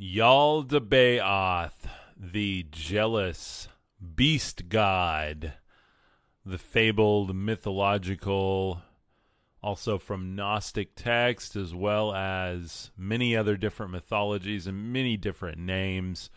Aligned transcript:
Yaldabaoth, 0.00 1.86
the 2.16 2.66
jealous 2.70 3.68
beast 4.16 4.70
god, 4.70 5.52
the 6.42 6.56
fabled 6.56 7.36
mythological, 7.36 8.80
also 9.62 9.98
from 9.98 10.34
Gnostic 10.34 10.92
text, 10.96 11.54
as 11.54 11.74
well 11.74 12.14
as 12.14 12.90
many 12.96 13.36
other 13.36 13.58
different 13.58 13.92
mythologies 13.92 14.66
and 14.66 14.90
many 14.90 15.18
different 15.18 15.58
names. 15.58 16.30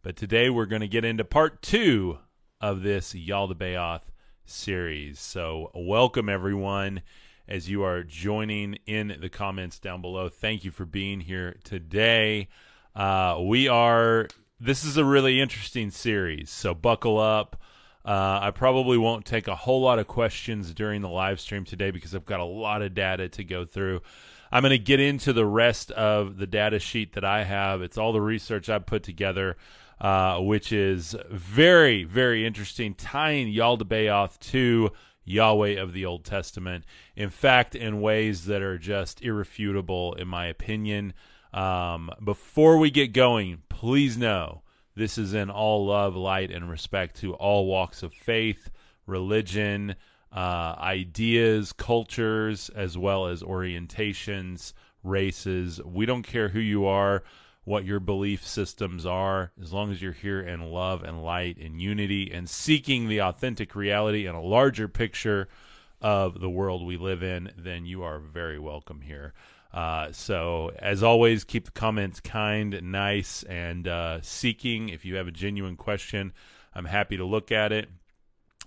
But 0.00 0.16
today 0.16 0.48
we're 0.48 0.64
going 0.64 0.80
to 0.80 0.88
get 0.88 1.04
into 1.04 1.22
part 1.22 1.60
two 1.60 2.20
of 2.58 2.82
this 2.82 3.12
Yaldabaoth 3.12 4.04
series. 4.46 5.20
So, 5.20 5.70
welcome 5.74 6.30
everyone 6.30 7.02
as 7.46 7.68
you 7.68 7.82
are 7.82 8.02
joining 8.02 8.78
in 8.86 9.18
the 9.20 9.28
comments 9.28 9.78
down 9.78 10.00
below. 10.00 10.30
Thank 10.30 10.64
you 10.64 10.70
for 10.70 10.86
being 10.86 11.20
here 11.20 11.58
today. 11.64 12.48
Uh, 12.94 13.38
we 13.42 13.68
are, 13.68 14.28
this 14.58 14.84
is 14.84 14.96
a 14.96 15.04
really 15.04 15.40
interesting 15.40 15.90
series, 15.90 16.50
so 16.50 16.74
buckle 16.74 17.18
up. 17.18 17.56
Uh, 18.04 18.40
I 18.42 18.50
probably 18.50 18.96
won't 18.96 19.26
take 19.26 19.46
a 19.46 19.54
whole 19.54 19.82
lot 19.82 19.98
of 19.98 20.06
questions 20.06 20.72
during 20.72 21.02
the 21.02 21.08
live 21.08 21.38
stream 21.38 21.64
today 21.64 21.90
because 21.90 22.14
I've 22.14 22.24
got 22.24 22.40
a 22.40 22.44
lot 22.44 22.82
of 22.82 22.94
data 22.94 23.28
to 23.28 23.44
go 23.44 23.64
through. 23.64 24.00
I'm 24.50 24.62
going 24.62 24.70
to 24.70 24.78
get 24.78 25.00
into 25.00 25.32
the 25.32 25.46
rest 25.46 25.90
of 25.92 26.38
the 26.38 26.46
data 26.46 26.78
sheet 26.78 27.12
that 27.12 27.24
I 27.24 27.44
have. 27.44 27.82
It's 27.82 27.98
all 27.98 28.12
the 28.12 28.20
research 28.20 28.68
I've 28.68 28.86
put 28.86 29.02
together, 29.02 29.56
uh, 30.00 30.38
which 30.38 30.72
is 30.72 31.14
very, 31.30 32.04
very 32.04 32.44
interesting, 32.44 32.94
tying 32.94 33.48
Yaldabaoth 33.48 34.38
to 34.50 34.90
Yahweh 35.24 35.80
of 35.80 35.92
the 35.92 36.06
Old 36.06 36.24
Testament. 36.24 36.84
In 37.14 37.30
fact, 37.30 37.74
in 37.74 38.00
ways 38.00 38.46
that 38.46 38.62
are 38.62 38.78
just 38.78 39.22
irrefutable, 39.22 40.14
in 40.14 40.26
my 40.26 40.46
opinion. 40.46 41.12
Um, 41.52 42.10
before 42.22 42.78
we 42.78 42.90
get 42.90 43.12
going, 43.12 43.62
please 43.68 44.16
know 44.16 44.62
this 44.94 45.18
is 45.18 45.34
in 45.34 45.50
all 45.50 45.86
love, 45.86 46.16
light, 46.16 46.50
and 46.50 46.70
respect 46.70 47.16
to 47.20 47.34
all 47.34 47.66
walks 47.66 48.02
of 48.02 48.12
faith, 48.12 48.70
religion, 49.06 49.96
uh, 50.32 50.74
ideas, 50.78 51.72
cultures, 51.72 52.70
as 52.70 52.96
well 52.96 53.26
as 53.26 53.42
orientations, 53.42 54.72
races. 55.02 55.80
We 55.84 56.06
don't 56.06 56.22
care 56.22 56.48
who 56.48 56.60
you 56.60 56.86
are, 56.86 57.24
what 57.64 57.84
your 57.84 58.00
belief 58.00 58.46
systems 58.46 59.06
are, 59.06 59.52
as 59.60 59.72
long 59.72 59.90
as 59.90 60.00
you're 60.00 60.12
here 60.12 60.40
in 60.40 60.70
love 60.70 61.02
and 61.02 61.22
light 61.22 61.58
and 61.58 61.80
unity 61.80 62.30
and 62.32 62.48
seeking 62.48 63.08
the 63.08 63.22
authentic 63.22 63.74
reality 63.74 64.26
and 64.26 64.36
a 64.36 64.40
larger 64.40 64.88
picture 64.88 65.48
of 66.00 66.40
the 66.40 66.50
world 66.50 66.84
we 66.84 66.96
live 66.96 67.22
in, 67.22 67.52
then 67.58 67.84
you 67.84 68.02
are 68.02 68.18
very 68.18 68.58
welcome 68.58 69.00
here. 69.02 69.34
Uh, 69.72 70.10
so, 70.12 70.72
as 70.78 71.02
always, 71.02 71.44
keep 71.44 71.64
the 71.64 71.70
comments 71.70 72.20
kind, 72.20 72.80
nice, 72.82 73.44
and 73.44 73.86
uh, 73.86 74.20
seeking. 74.20 74.88
If 74.88 75.04
you 75.04 75.16
have 75.16 75.28
a 75.28 75.32
genuine 75.32 75.76
question, 75.76 76.32
I'm 76.74 76.86
happy 76.86 77.16
to 77.16 77.24
look 77.24 77.52
at 77.52 77.72
it 77.72 77.88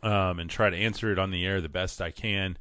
um, 0.01 0.39
and 0.39 0.49
try 0.49 0.69
to 0.69 0.77
answer 0.77 1.11
it 1.11 1.19
on 1.19 1.31
the 1.31 1.45
air 1.45 1.59
the 1.59 1.69
best 1.69 2.01
I 2.01 2.11
can. 2.11 2.57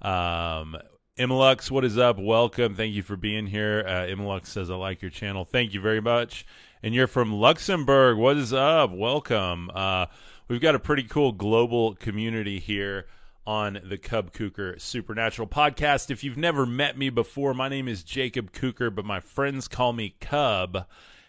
Um, 0.00 0.76
what 1.18 1.84
is 1.84 1.98
up? 1.98 2.18
Welcome. 2.18 2.74
Thank 2.74 2.94
you 2.94 3.02
for 3.02 3.16
being 3.16 3.46
here. 3.46 3.84
Uh, 3.86 4.06
Imlux 4.06 4.46
says, 4.46 4.70
I 4.70 4.74
like 4.74 5.02
your 5.02 5.10
channel. 5.10 5.44
Thank 5.44 5.74
you 5.74 5.80
very 5.80 6.00
much. 6.00 6.46
And 6.82 6.94
you're 6.94 7.06
from 7.06 7.32
Luxembourg. 7.32 8.16
What 8.16 8.38
is 8.38 8.52
up? 8.52 8.90
Welcome. 8.90 9.70
Uh, 9.72 10.06
we've 10.48 10.60
got 10.60 10.74
a 10.74 10.80
pretty 10.80 11.04
cool 11.04 11.32
global 11.32 11.94
community 11.94 12.58
here 12.58 13.06
on 13.46 13.80
the 13.82 13.98
Cub 13.98 14.32
Kuker 14.32 14.80
Supernatural 14.80 15.48
podcast. 15.48 16.10
If 16.10 16.22
you've 16.22 16.36
never 16.36 16.64
met 16.64 16.96
me 16.96 17.10
before, 17.10 17.54
my 17.54 17.68
name 17.68 17.88
is 17.88 18.04
Jacob 18.04 18.52
Kuker, 18.52 18.94
but 18.94 19.04
my 19.04 19.20
friends 19.20 19.68
call 19.68 19.92
me 19.92 20.14
Cub, 20.20 20.86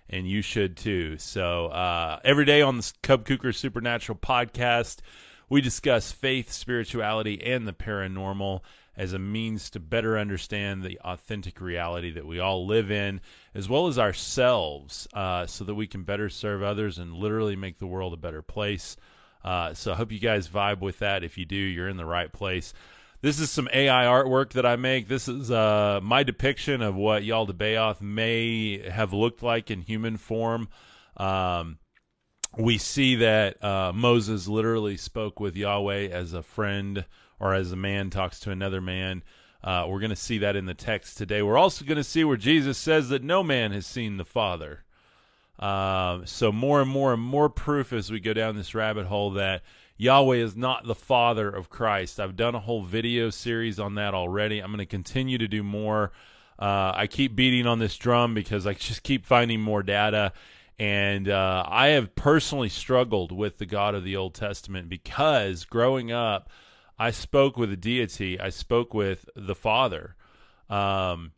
and 0.09 0.29
you 0.29 0.41
should 0.41 0.77
too. 0.77 1.17
So 1.17 1.67
uh, 1.67 2.19
every 2.23 2.45
day 2.45 2.61
on 2.61 2.77
the 2.77 2.91
Cub 3.01 3.25
Kuker 3.25 3.53
Supernatural 3.53 4.17
podcast, 4.17 4.99
we 5.49 5.61
discuss 5.61 6.11
faith, 6.11 6.51
spirituality, 6.51 7.41
and 7.43 7.67
the 7.67 7.73
paranormal 7.73 8.61
as 8.95 9.13
a 9.13 9.19
means 9.19 9.71
to 9.71 9.79
better 9.79 10.19
understand 10.19 10.83
the 10.83 10.99
authentic 10.99 11.59
reality 11.59 12.11
that 12.11 12.27
we 12.27 12.39
all 12.39 12.67
live 12.67 12.91
in, 12.91 13.21
as 13.55 13.67
well 13.67 13.87
as 13.87 13.97
ourselves, 13.97 15.07
uh, 15.13 15.47
so 15.47 15.63
that 15.63 15.73
we 15.73 15.87
can 15.87 16.03
better 16.03 16.29
serve 16.29 16.61
others 16.61 16.99
and 16.99 17.13
literally 17.13 17.55
make 17.55 17.79
the 17.79 17.87
world 17.87 18.13
a 18.13 18.17
better 18.17 18.43
place. 18.43 18.95
Uh, 19.43 19.73
so 19.73 19.91
I 19.91 19.95
hope 19.95 20.11
you 20.11 20.19
guys 20.19 20.47
vibe 20.47 20.79
with 20.79 20.99
that. 20.99 21.23
If 21.23 21.37
you 21.37 21.45
do, 21.45 21.55
you're 21.55 21.89
in 21.89 21.97
the 21.97 22.05
right 22.05 22.31
place. 22.31 22.73
This 23.21 23.39
is 23.39 23.49
some 23.49 23.69
AI 23.73 24.03
artwork 24.03 24.51
that 24.51 24.65
I 24.65 24.75
make. 24.75 25.07
This 25.07 25.27
is 25.27 25.49
uh, 25.49 26.01
my 26.03 26.23
depiction 26.23 26.81
of 26.81 26.95
what 26.95 27.23
Yaldabaoth 27.23 28.01
may 28.01 28.89
have 28.89 29.13
looked 29.13 29.41
like 29.41 29.71
in 29.71 29.81
human 29.81 30.17
form. 30.17 30.67
Um, 31.15 31.79
we 32.57 32.77
see 32.77 33.15
that 33.15 33.63
uh, 33.63 33.93
Moses 33.93 34.47
literally 34.47 34.97
spoke 34.97 35.39
with 35.39 35.55
Yahweh 35.55 36.09
as 36.09 36.33
a 36.33 36.43
friend 36.43 37.05
or 37.39 37.53
as 37.53 37.71
a 37.71 37.77
man 37.77 38.09
talks 38.09 38.39
to 38.41 38.51
another 38.51 38.81
man. 38.81 39.23
Uh, 39.63 39.85
we're 39.87 39.99
going 39.99 40.09
to 40.09 40.15
see 40.15 40.39
that 40.39 40.55
in 40.55 40.65
the 40.65 40.73
text 40.73 41.17
today. 41.17 41.41
We're 41.41 41.57
also 41.57 41.85
going 41.85 41.97
to 41.97 42.03
see 42.03 42.23
where 42.23 42.37
Jesus 42.37 42.77
says 42.77 43.09
that 43.09 43.23
no 43.23 43.41
man 43.41 43.71
has 43.71 43.85
seen 43.85 44.17
the 44.17 44.25
Father. 44.25 44.83
Uh, 45.59 46.21
so 46.25 46.51
more 46.51 46.81
and 46.81 46.89
more 46.89 47.13
and 47.13 47.21
more 47.21 47.49
proof 47.49 47.93
as 47.93 48.11
we 48.11 48.19
go 48.19 48.33
down 48.33 48.55
this 48.55 48.73
rabbit 48.73 49.05
hole 49.05 49.31
that 49.31 49.61
Yahweh 49.97 50.37
is 50.37 50.55
not 50.55 50.85
the 50.85 50.95
Father 50.95 51.49
of 51.49 51.69
Christ. 51.69 52.19
I've 52.19 52.35
done 52.35 52.55
a 52.55 52.59
whole 52.59 52.81
video 52.81 53.29
series 53.29 53.79
on 53.79 53.95
that 53.95 54.13
already. 54.13 54.59
I'm 54.59 54.71
going 54.71 54.79
to 54.79 54.85
continue 54.85 55.37
to 55.37 55.47
do 55.47 55.63
more. 55.63 56.11
Uh, 56.57 56.93
I 56.95 57.07
keep 57.07 57.35
beating 57.35 57.67
on 57.67 57.79
this 57.79 57.97
drum 57.97 58.33
because 58.33 58.65
I 58.65 58.73
just 58.73 59.03
keep 59.03 59.25
finding 59.25 59.61
more 59.61 59.83
data. 59.83 60.33
And 60.79 61.29
uh, 61.29 61.63
I 61.67 61.89
have 61.89 62.15
personally 62.15 62.69
struggled 62.69 63.31
with 63.31 63.59
the 63.59 63.65
God 63.65 63.93
of 63.93 64.03
the 64.03 64.15
Old 64.15 64.33
Testament 64.33 64.89
because 64.89 65.65
growing 65.65 66.11
up, 66.11 66.49
I 66.97 67.11
spoke 67.11 67.57
with 67.57 67.71
a 67.71 67.77
deity, 67.77 68.39
I 68.39 68.49
spoke 68.49 68.93
with 68.93 69.29
the 69.35 69.55
Father. 69.55 70.15
Um, 70.69 71.31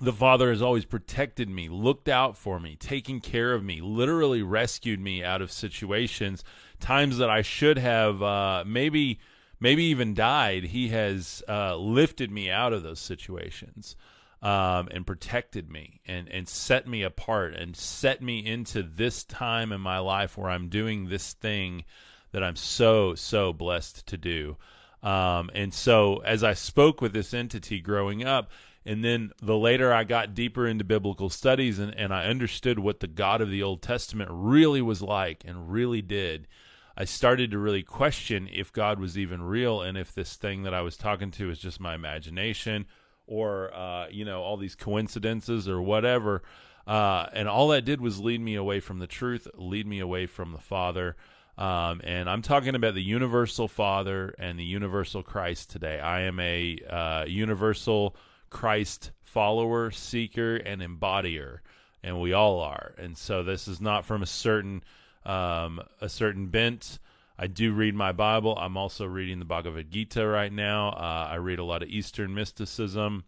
the 0.00 0.12
Father 0.12 0.50
has 0.50 0.62
always 0.62 0.84
protected 0.84 1.48
me, 1.48 1.68
looked 1.68 2.08
out 2.08 2.36
for 2.36 2.60
me, 2.60 2.76
taken 2.76 3.20
care 3.20 3.52
of 3.52 3.64
me, 3.64 3.80
literally 3.80 4.42
rescued 4.42 5.00
me 5.00 5.24
out 5.24 5.42
of 5.42 5.50
situations, 5.50 6.44
times 6.80 7.18
that 7.18 7.30
I 7.30 7.42
should 7.42 7.78
have 7.78 8.22
uh, 8.22 8.64
maybe 8.66 9.18
maybe 9.60 9.84
even 9.84 10.14
died. 10.14 10.64
He 10.64 10.88
has 10.88 11.42
uh, 11.48 11.76
lifted 11.76 12.30
me 12.30 12.50
out 12.50 12.72
of 12.72 12.82
those 12.82 13.00
situations 13.00 13.96
um, 14.42 14.88
and 14.92 15.06
protected 15.06 15.70
me 15.70 16.00
and 16.06 16.28
and 16.28 16.48
set 16.48 16.86
me 16.86 17.02
apart 17.02 17.54
and 17.54 17.76
set 17.76 18.22
me 18.22 18.44
into 18.44 18.82
this 18.82 19.24
time 19.24 19.72
in 19.72 19.80
my 19.80 19.98
life 19.98 20.38
where 20.38 20.50
I'm 20.50 20.68
doing 20.68 21.08
this 21.08 21.32
thing 21.32 21.84
that 22.32 22.44
I'm 22.44 22.56
so 22.56 23.14
so 23.14 23.52
blessed 23.52 24.06
to 24.06 24.16
do. 24.16 24.56
Um, 25.02 25.50
and 25.54 25.72
so 25.72 26.18
as 26.18 26.42
I 26.42 26.54
spoke 26.54 27.00
with 27.00 27.12
this 27.12 27.32
entity 27.32 27.80
growing 27.80 28.24
up 28.24 28.50
and 28.84 29.04
then 29.04 29.32
the 29.42 29.56
later 29.56 29.92
I 29.92 30.04
got 30.04 30.34
deeper 30.34 30.66
into 30.66 30.84
biblical 30.84 31.28
studies 31.28 31.78
and, 31.78 31.94
and 31.94 32.12
I 32.12 32.26
understood 32.26 32.78
what 32.78 33.00
the 33.00 33.06
God 33.06 33.40
of 33.40 33.50
the 33.50 33.62
Old 33.62 33.82
Testament 33.82 34.30
really 34.32 34.80
was 34.80 35.02
like 35.02 35.44
and 35.46 35.70
really 35.70 36.02
did, 36.02 36.48
I 36.96 37.04
started 37.04 37.52
to 37.52 37.58
really 37.58 37.82
question 37.82 38.48
if 38.52 38.72
God 38.72 38.98
was 38.98 39.16
even 39.16 39.42
real 39.42 39.82
and 39.82 39.96
if 39.96 40.12
this 40.12 40.34
thing 40.34 40.64
that 40.64 40.74
I 40.74 40.80
was 40.80 40.96
talking 40.96 41.30
to 41.32 41.48
was 41.48 41.58
just 41.58 41.80
my 41.80 41.94
imagination 41.94 42.86
or, 43.26 43.72
uh, 43.72 44.08
you 44.10 44.24
know, 44.24 44.42
all 44.42 44.56
these 44.56 44.74
coincidences 44.74 45.68
or 45.68 45.80
whatever. 45.80 46.42
Uh, 46.88 47.26
and 47.34 47.46
all 47.46 47.68
that 47.68 47.84
did 47.84 48.00
was 48.00 48.18
lead 48.18 48.40
me 48.40 48.54
away 48.56 48.80
from 48.80 48.98
the 48.98 49.06
truth, 49.06 49.46
lead 49.54 49.86
me 49.86 50.00
away 50.00 50.26
from 50.26 50.52
the 50.52 50.58
Father. 50.58 51.14
Um, 51.58 52.00
and 52.02 52.30
I'm 52.30 52.42
talking 52.42 52.74
about 52.74 52.94
the 52.94 53.02
universal 53.02 53.68
Father 53.68 54.34
and 54.38 54.58
the 54.58 54.64
universal 54.64 55.22
Christ 55.22 55.70
today. 55.70 56.00
I 56.00 56.22
am 56.22 56.40
a 56.40 56.78
uh, 56.88 57.24
universal 57.28 58.16
Christ 58.50 59.10
follower, 59.22 59.90
seeker, 59.90 60.56
and 60.56 60.82
embodier, 60.82 61.60
and 62.02 62.20
we 62.20 62.32
all 62.32 62.60
are. 62.60 62.94
And 62.98 63.16
so 63.16 63.42
this 63.42 63.68
is 63.68 63.80
not 63.80 64.04
from 64.04 64.22
a 64.22 64.26
certain 64.26 64.82
um, 65.24 65.80
a 66.00 66.08
certain 66.08 66.46
bent. 66.46 66.98
I 67.38 67.46
do 67.46 67.72
read 67.72 67.94
my 67.94 68.12
Bible. 68.12 68.56
I'm 68.58 68.76
also 68.76 69.06
reading 69.06 69.38
the 69.38 69.44
Bhagavad 69.44 69.90
Gita 69.90 70.26
right 70.26 70.52
now. 70.52 70.88
Uh, 70.88 71.28
I 71.30 71.36
read 71.36 71.58
a 71.58 71.64
lot 71.64 71.82
of 71.82 71.88
Eastern 71.88 72.34
mysticism. 72.34 73.24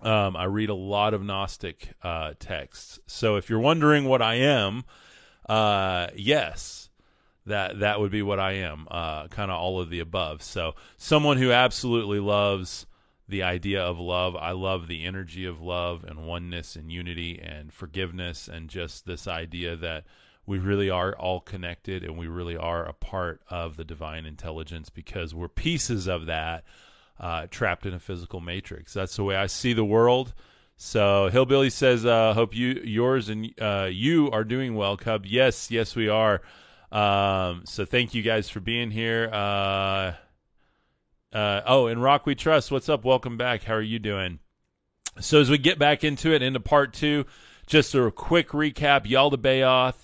Um, 0.00 0.36
I 0.36 0.44
read 0.44 0.70
a 0.70 0.74
lot 0.74 1.12
of 1.12 1.22
Gnostic 1.22 1.90
uh, 2.02 2.34
texts. 2.38 2.98
So 3.06 3.36
if 3.36 3.50
you're 3.50 3.60
wondering 3.60 4.04
what 4.04 4.22
I 4.22 4.34
am, 4.34 4.84
uh, 5.48 6.08
yes, 6.14 6.88
that 7.46 7.80
that 7.80 8.00
would 8.00 8.10
be 8.10 8.22
what 8.22 8.40
I 8.40 8.52
am. 8.52 8.86
Uh, 8.90 9.28
kind 9.28 9.50
of 9.50 9.58
all 9.58 9.80
of 9.80 9.90
the 9.90 10.00
above. 10.00 10.42
So 10.42 10.74
someone 10.96 11.36
who 11.36 11.52
absolutely 11.52 12.20
loves 12.20 12.86
the 13.28 13.42
idea 13.42 13.82
of 13.82 13.98
love. 13.98 14.36
I 14.36 14.52
love 14.52 14.86
the 14.86 15.04
energy 15.04 15.44
of 15.44 15.60
love 15.60 16.04
and 16.04 16.26
oneness 16.26 16.76
and 16.76 16.92
unity 16.92 17.40
and 17.42 17.72
forgiveness 17.72 18.48
and 18.48 18.68
just 18.68 19.06
this 19.06 19.26
idea 19.26 19.76
that 19.76 20.04
we 20.46 20.58
really 20.58 20.90
are 20.90 21.14
all 21.14 21.40
connected 21.40 22.04
and 22.04 22.18
we 22.18 22.28
really 22.28 22.56
are 22.56 22.84
a 22.84 22.92
part 22.92 23.40
of 23.48 23.76
the 23.76 23.84
divine 23.84 24.26
intelligence 24.26 24.90
because 24.90 25.34
we're 25.34 25.48
pieces 25.48 26.06
of 26.06 26.26
that 26.26 26.64
uh, 27.18 27.46
trapped 27.50 27.86
in 27.86 27.94
a 27.94 27.98
physical 27.98 28.40
matrix. 28.40 28.92
That's 28.92 29.16
the 29.16 29.24
way 29.24 29.36
I 29.36 29.46
see 29.46 29.72
the 29.72 29.84
world. 29.84 30.34
So 30.76 31.28
Hillbilly 31.30 31.70
says, 31.70 32.04
uh, 32.04 32.34
"Hope 32.34 32.54
you, 32.54 32.80
yours, 32.84 33.28
and 33.28 33.48
uh, 33.60 33.88
you 33.90 34.30
are 34.32 34.42
doing 34.42 34.74
well, 34.74 34.96
Cub." 34.96 35.24
Yes, 35.24 35.70
yes, 35.70 35.94
we 35.94 36.08
are. 36.08 36.42
Um, 36.90 37.62
so 37.64 37.84
thank 37.84 38.12
you 38.12 38.22
guys 38.22 38.48
for 38.48 38.60
being 38.60 38.90
here. 38.90 39.32
Uh, 41.34 41.62
oh, 41.66 41.88
and 41.88 42.00
Rock 42.00 42.26
We 42.26 42.36
Trust, 42.36 42.70
what's 42.70 42.88
up? 42.88 43.04
Welcome 43.04 43.36
back. 43.36 43.64
How 43.64 43.74
are 43.74 43.82
you 43.82 43.98
doing? 43.98 44.38
So 45.18 45.40
as 45.40 45.50
we 45.50 45.58
get 45.58 45.80
back 45.80 46.04
into 46.04 46.32
it, 46.32 46.42
into 46.42 46.60
part 46.60 46.92
two, 46.92 47.26
just 47.66 47.92
a 47.92 48.08
quick 48.12 48.50
recap: 48.50 49.04
Yaldabaoth 49.04 49.96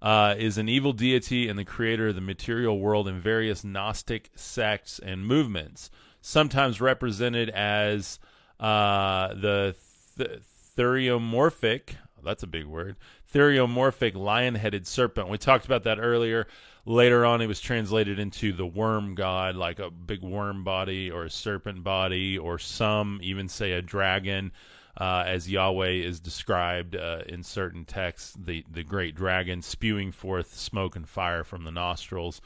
uh, 0.00 0.34
is 0.38 0.56
an 0.56 0.70
evil 0.70 0.94
deity 0.94 1.46
and 1.46 1.58
the 1.58 1.64
creator 1.66 2.08
of 2.08 2.14
the 2.14 2.22
material 2.22 2.78
world 2.78 3.06
in 3.06 3.20
various 3.20 3.64
Gnostic 3.64 4.30
sects 4.34 4.98
and 4.98 5.26
movements, 5.26 5.90
sometimes 6.22 6.80
represented 6.80 7.50
as 7.50 8.18
uh, 8.58 9.34
the 9.34 9.76
th- 10.16 10.40
theriomorphic. 10.74 11.96
That's 12.24 12.42
a 12.42 12.46
big 12.48 12.64
word. 12.64 12.96
Theriomorphic 13.32 14.14
lion-headed 14.14 14.86
serpent. 14.86 15.28
We 15.28 15.36
talked 15.36 15.66
about 15.66 15.84
that 15.84 16.00
earlier. 16.00 16.46
Later 16.88 17.26
on, 17.26 17.42
it 17.42 17.48
was 17.48 17.60
translated 17.60 18.18
into 18.18 18.54
the 18.54 18.64
worm 18.64 19.14
god, 19.14 19.56
like 19.56 19.78
a 19.78 19.90
big 19.90 20.22
worm 20.22 20.64
body 20.64 21.10
or 21.10 21.24
a 21.24 21.30
serpent 21.30 21.84
body, 21.84 22.38
or 22.38 22.58
some 22.58 23.20
even 23.22 23.46
say 23.46 23.72
a 23.72 23.82
dragon 23.82 24.52
uh, 24.98 25.22
as 25.26 25.50
Yahweh 25.50 25.90
is 25.90 26.18
described 26.18 26.96
uh, 26.96 27.24
in 27.28 27.42
certain 27.42 27.84
texts, 27.84 28.34
the, 28.42 28.64
the 28.70 28.82
great 28.82 29.14
dragon 29.14 29.60
spewing 29.60 30.12
forth 30.12 30.54
smoke 30.54 30.96
and 30.96 31.06
fire 31.06 31.44
from 31.44 31.64
the 31.64 31.70
nostrils. 31.70 32.40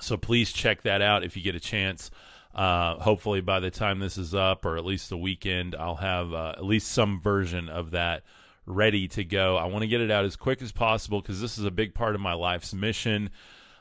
So 0.00 0.16
please 0.16 0.52
check 0.52 0.82
that 0.82 1.02
out 1.02 1.24
if 1.24 1.36
you 1.36 1.42
get 1.42 1.54
a 1.54 1.60
chance. 1.60 2.10
Uh, 2.54 2.96
hopefully, 2.96 3.40
by 3.40 3.60
the 3.60 3.70
time 3.70 4.00
this 4.00 4.18
is 4.18 4.34
up, 4.34 4.64
or 4.64 4.76
at 4.76 4.84
least 4.84 5.08
the 5.08 5.16
weekend, 5.16 5.74
I'll 5.74 5.96
have 5.96 6.32
uh, 6.32 6.54
at 6.56 6.64
least 6.64 6.90
some 6.90 7.20
version 7.20 7.68
of 7.68 7.92
that 7.92 8.22
ready 8.66 9.08
to 9.08 9.24
go. 9.24 9.56
I 9.56 9.66
want 9.66 9.82
to 9.82 9.88
get 9.88 10.00
it 10.00 10.10
out 10.10 10.24
as 10.24 10.36
quick 10.36 10.62
as 10.62 10.72
possible 10.72 11.20
because 11.20 11.40
this 11.40 11.58
is 11.58 11.64
a 11.64 11.70
big 11.70 11.94
part 11.94 12.14
of 12.14 12.20
my 12.20 12.34
life's 12.34 12.74
mission 12.74 13.30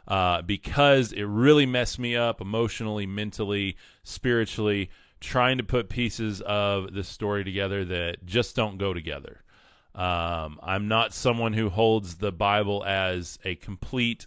uh, 0.08 0.42
because 0.42 1.12
it 1.12 1.24
really 1.24 1.66
messed 1.66 2.00
me 2.00 2.16
up 2.16 2.42
emotionally, 2.42 3.06
mentally, 3.06 3.78
spiritually, 4.04 4.90
trying 5.20 5.58
to 5.58 5.64
put 5.64 5.90
pieces 5.90 6.42
of 6.42 6.94
this 6.94 7.08
story 7.08 7.44
together 7.44 7.86
that 7.86 8.26
just 8.26 8.56
don't 8.56 8.78
go 8.78 8.94
together. 8.94 9.44
Um, 9.94 10.60
I'm 10.64 10.88
not 10.88 11.14
someone 11.14 11.54
who 11.54 11.70
holds 11.70 12.16
the 12.16 12.32
Bible 12.32 12.84
as 12.86 13.38
a 13.44 13.56
complete, 13.56 14.26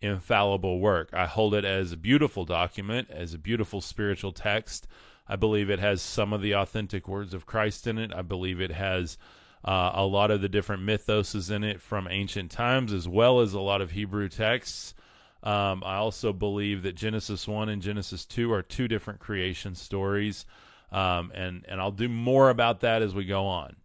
infallible 0.00 0.80
work. 0.80 1.10
I 1.12 1.26
hold 1.26 1.54
it 1.54 1.64
as 1.64 1.92
a 1.92 1.96
beautiful 1.96 2.44
document, 2.44 3.10
as 3.10 3.34
a 3.34 3.38
beautiful 3.38 3.80
spiritual 3.80 4.32
text. 4.32 4.86
I 5.26 5.36
believe 5.36 5.68
it 5.68 5.78
has 5.78 6.00
some 6.00 6.32
of 6.32 6.40
the 6.40 6.54
authentic 6.54 7.06
words 7.06 7.34
of 7.34 7.46
Christ 7.46 7.86
in 7.86 7.98
it. 7.98 8.12
I 8.14 8.22
believe 8.22 8.60
it 8.60 8.72
has 8.72 9.18
uh, 9.64 9.92
a 9.94 10.04
lot 10.04 10.30
of 10.30 10.40
the 10.40 10.48
different 10.48 10.82
mythoses 10.82 11.50
in 11.50 11.64
it 11.64 11.82
from 11.82 12.08
ancient 12.08 12.50
times, 12.50 12.92
as 12.92 13.08
well 13.08 13.40
as 13.40 13.52
a 13.52 13.60
lot 13.60 13.82
of 13.82 13.90
Hebrew 13.90 14.28
texts. 14.28 14.94
Um, 15.42 15.82
I 15.84 15.96
also 15.96 16.32
believe 16.32 16.82
that 16.82 16.94
Genesis 16.94 17.46
1 17.46 17.68
and 17.68 17.82
Genesis 17.82 18.24
2 18.24 18.52
are 18.52 18.62
two 18.62 18.88
different 18.88 19.20
creation 19.20 19.74
stories. 19.74 20.46
Um, 20.90 21.30
and, 21.34 21.64
and 21.68 21.80
I'll 21.80 21.92
do 21.92 22.08
more 22.08 22.50
about 22.50 22.80
that 22.80 23.02
as 23.02 23.14
we 23.14 23.24
go 23.24 23.46
on. 23.46 23.76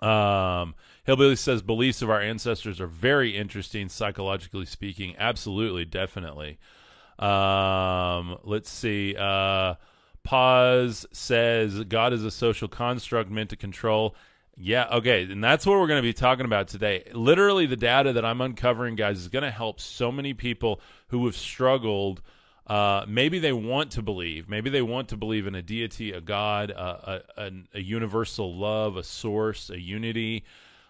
Um, 0.00 0.74
Hillbilly 1.04 1.36
says 1.36 1.62
beliefs 1.62 2.02
of 2.02 2.10
our 2.10 2.20
ancestors 2.20 2.80
are 2.80 2.86
very 2.86 3.36
interesting, 3.36 3.88
psychologically 3.88 4.66
speaking. 4.66 5.14
Absolutely, 5.18 5.84
definitely. 5.84 6.58
Um, 7.18 8.38
let's 8.42 8.70
see. 8.70 9.14
Uh, 9.16 9.74
Pause 10.22 11.06
says 11.12 11.84
God 11.84 12.14
is 12.14 12.24
a 12.24 12.30
social 12.30 12.66
construct 12.66 13.30
meant 13.30 13.50
to 13.50 13.56
control 13.56 14.16
yeah, 14.56 14.86
okay. 14.92 15.24
And 15.24 15.42
that's 15.42 15.66
what 15.66 15.78
we're 15.78 15.86
going 15.86 15.98
to 15.98 16.02
be 16.02 16.12
talking 16.12 16.44
about 16.44 16.68
today. 16.68 17.04
Literally, 17.12 17.66
the 17.66 17.76
data 17.76 18.12
that 18.12 18.24
I'm 18.24 18.40
uncovering, 18.40 18.94
guys, 18.94 19.18
is 19.18 19.28
going 19.28 19.42
to 19.42 19.50
help 19.50 19.80
so 19.80 20.12
many 20.12 20.32
people 20.32 20.80
who 21.08 21.24
have 21.26 21.36
struggled. 21.36 22.22
Uh, 22.66 23.04
maybe 23.08 23.38
they 23.38 23.52
want 23.52 23.90
to 23.92 24.02
believe. 24.02 24.48
Maybe 24.48 24.70
they 24.70 24.82
want 24.82 25.08
to 25.08 25.16
believe 25.16 25.46
in 25.46 25.54
a 25.54 25.62
deity, 25.62 26.12
a 26.12 26.20
God, 26.20 26.70
a, 26.70 27.22
a, 27.36 27.50
a 27.74 27.80
universal 27.80 28.56
love, 28.56 28.96
a 28.96 29.02
source, 29.02 29.70
a 29.70 29.78
unity, 29.78 30.44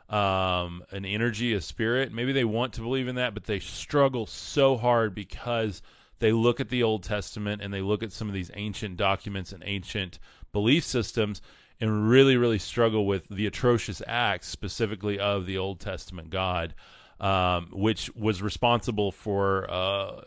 um, 0.09 0.85
an 0.91 1.05
energy, 1.05 1.55
a 1.55 1.61
spirit. 1.61 2.13
Maybe 2.13 2.33
they 2.33 2.45
want 2.45 2.75
to 2.75 2.81
believe 2.81 3.09
in 3.09 3.17
that, 3.17 3.35
but 3.35 3.45
they 3.45 3.59
struggle 3.59 4.27
so 4.27 4.77
hard 4.77 5.15
because 5.15 5.83
they 6.19 6.33
look 6.33 6.61
at 6.61 6.69
the 6.69 6.83
Old 6.83 7.03
Testament 7.03 7.63
and 7.63 7.73
they 7.73 7.81
look 7.81 8.03
at 8.03 8.13
some 8.13 8.29
of 8.29 8.35
these 8.35 8.51
ancient 8.55 8.97
documents 8.97 9.53
and 9.53 9.63
ancient 9.67 10.19
belief 10.53 10.85
systems 10.85 11.41
and 11.81 12.09
really, 12.09 12.37
really 12.37 12.59
struggle 12.59 13.07
with 13.07 13.29
the 13.29 13.47
atrocious 13.47 14.01
acts, 14.07 14.49
specifically 14.49 15.19
of 15.19 15.47
the 15.47 15.59
Old 15.59 15.81
Testament 15.81 16.31
God, 16.31 16.75
um, 17.21 17.69
which 17.73 18.15
was 18.15 18.43
responsible 18.43 19.11
for 19.11 19.71
uh, 19.71 20.21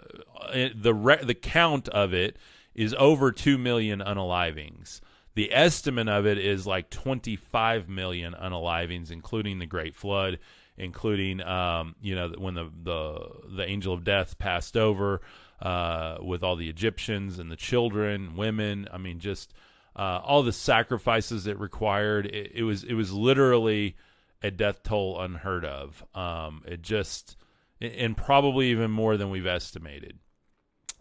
the 0.76 0.94
re- 0.94 1.24
the 1.24 1.34
count 1.34 1.88
of 1.90 2.14
it 2.14 2.38
is 2.76 2.94
over 2.98 3.32
two 3.32 3.58
million 3.58 4.00
unalivings. 4.00 5.02
The 5.38 5.54
estimate 5.54 6.10
of 6.10 6.26
it 6.26 6.40
is 6.40 6.66
like 6.66 6.90
25 6.90 7.88
million 7.88 8.34
unalivings, 8.34 9.12
including 9.12 9.60
the 9.60 9.68
Great 9.68 9.94
Flood, 9.94 10.40
including 10.80 11.44
um, 11.44 11.94
you 12.02 12.16
know 12.16 12.34
when 12.40 12.56
the, 12.56 12.72
the 12.82 13.30
the 13.56 13.64
angel 13.64 13.94
of 13.94 14.04
death 14.04 14.40
passed 14.40 14.76
over 14.76 15.22
uh, 15.62 16.18
with 16.24 16.42
all 16.42 16.56
the 16.56 16.68
Egyptians 16.70 17.38
and 17.38 17.52
the 17.52 17.56
children, 17.56 18.36
women. 18.36 18.88
I 18.92 18.98
mean, 18.98 19.20
just 19.20 19.54
uh, 19.96 20.22
all 20.24 20.42
the 20.42 20.52
sacrifices 20.52 21.46
it 21.46 21.60
required. 21.60 22.26
It, 22.26 22.54
it, 22.56 22.64
was 22.64 22.84
it 22.84 22.96
was 22.96 23.14
literally 23.14 23.96
a 24.42 24.50
death 24.50 24.82
toll 24.82 25.22
unheard 25.22 25.66
of. 25.66 26.04
Um, 26.16 26.64
it 26.66 26.82
just 26.82 27.38
and 27.80 28.18
probably 28.18 28.72
even 28.72 28.90
more 28.90 29.18
than 29.18 29.30
we've 29.30 29.46
estimated. 29.46 30.18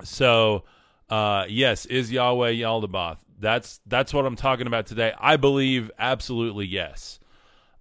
So 0.05 0.65
uh, 1.09 1.47
yes, 1.49 1.87
is 1.87 2.13
Yahweh 2.13 2.53
Yaldabaoth? 2.53 3.21
That's 3.39 3.81
that's 3.87 4.15
what 4.15 4.25
I'm 4.27 4.37
talking 4.37 4.67
about 4.67 4.87
today. 4.87 5.13
I 5.19 5.37
believe 5.37 5.91
absolutely 5.99 6.67
yes. 6.67 7.21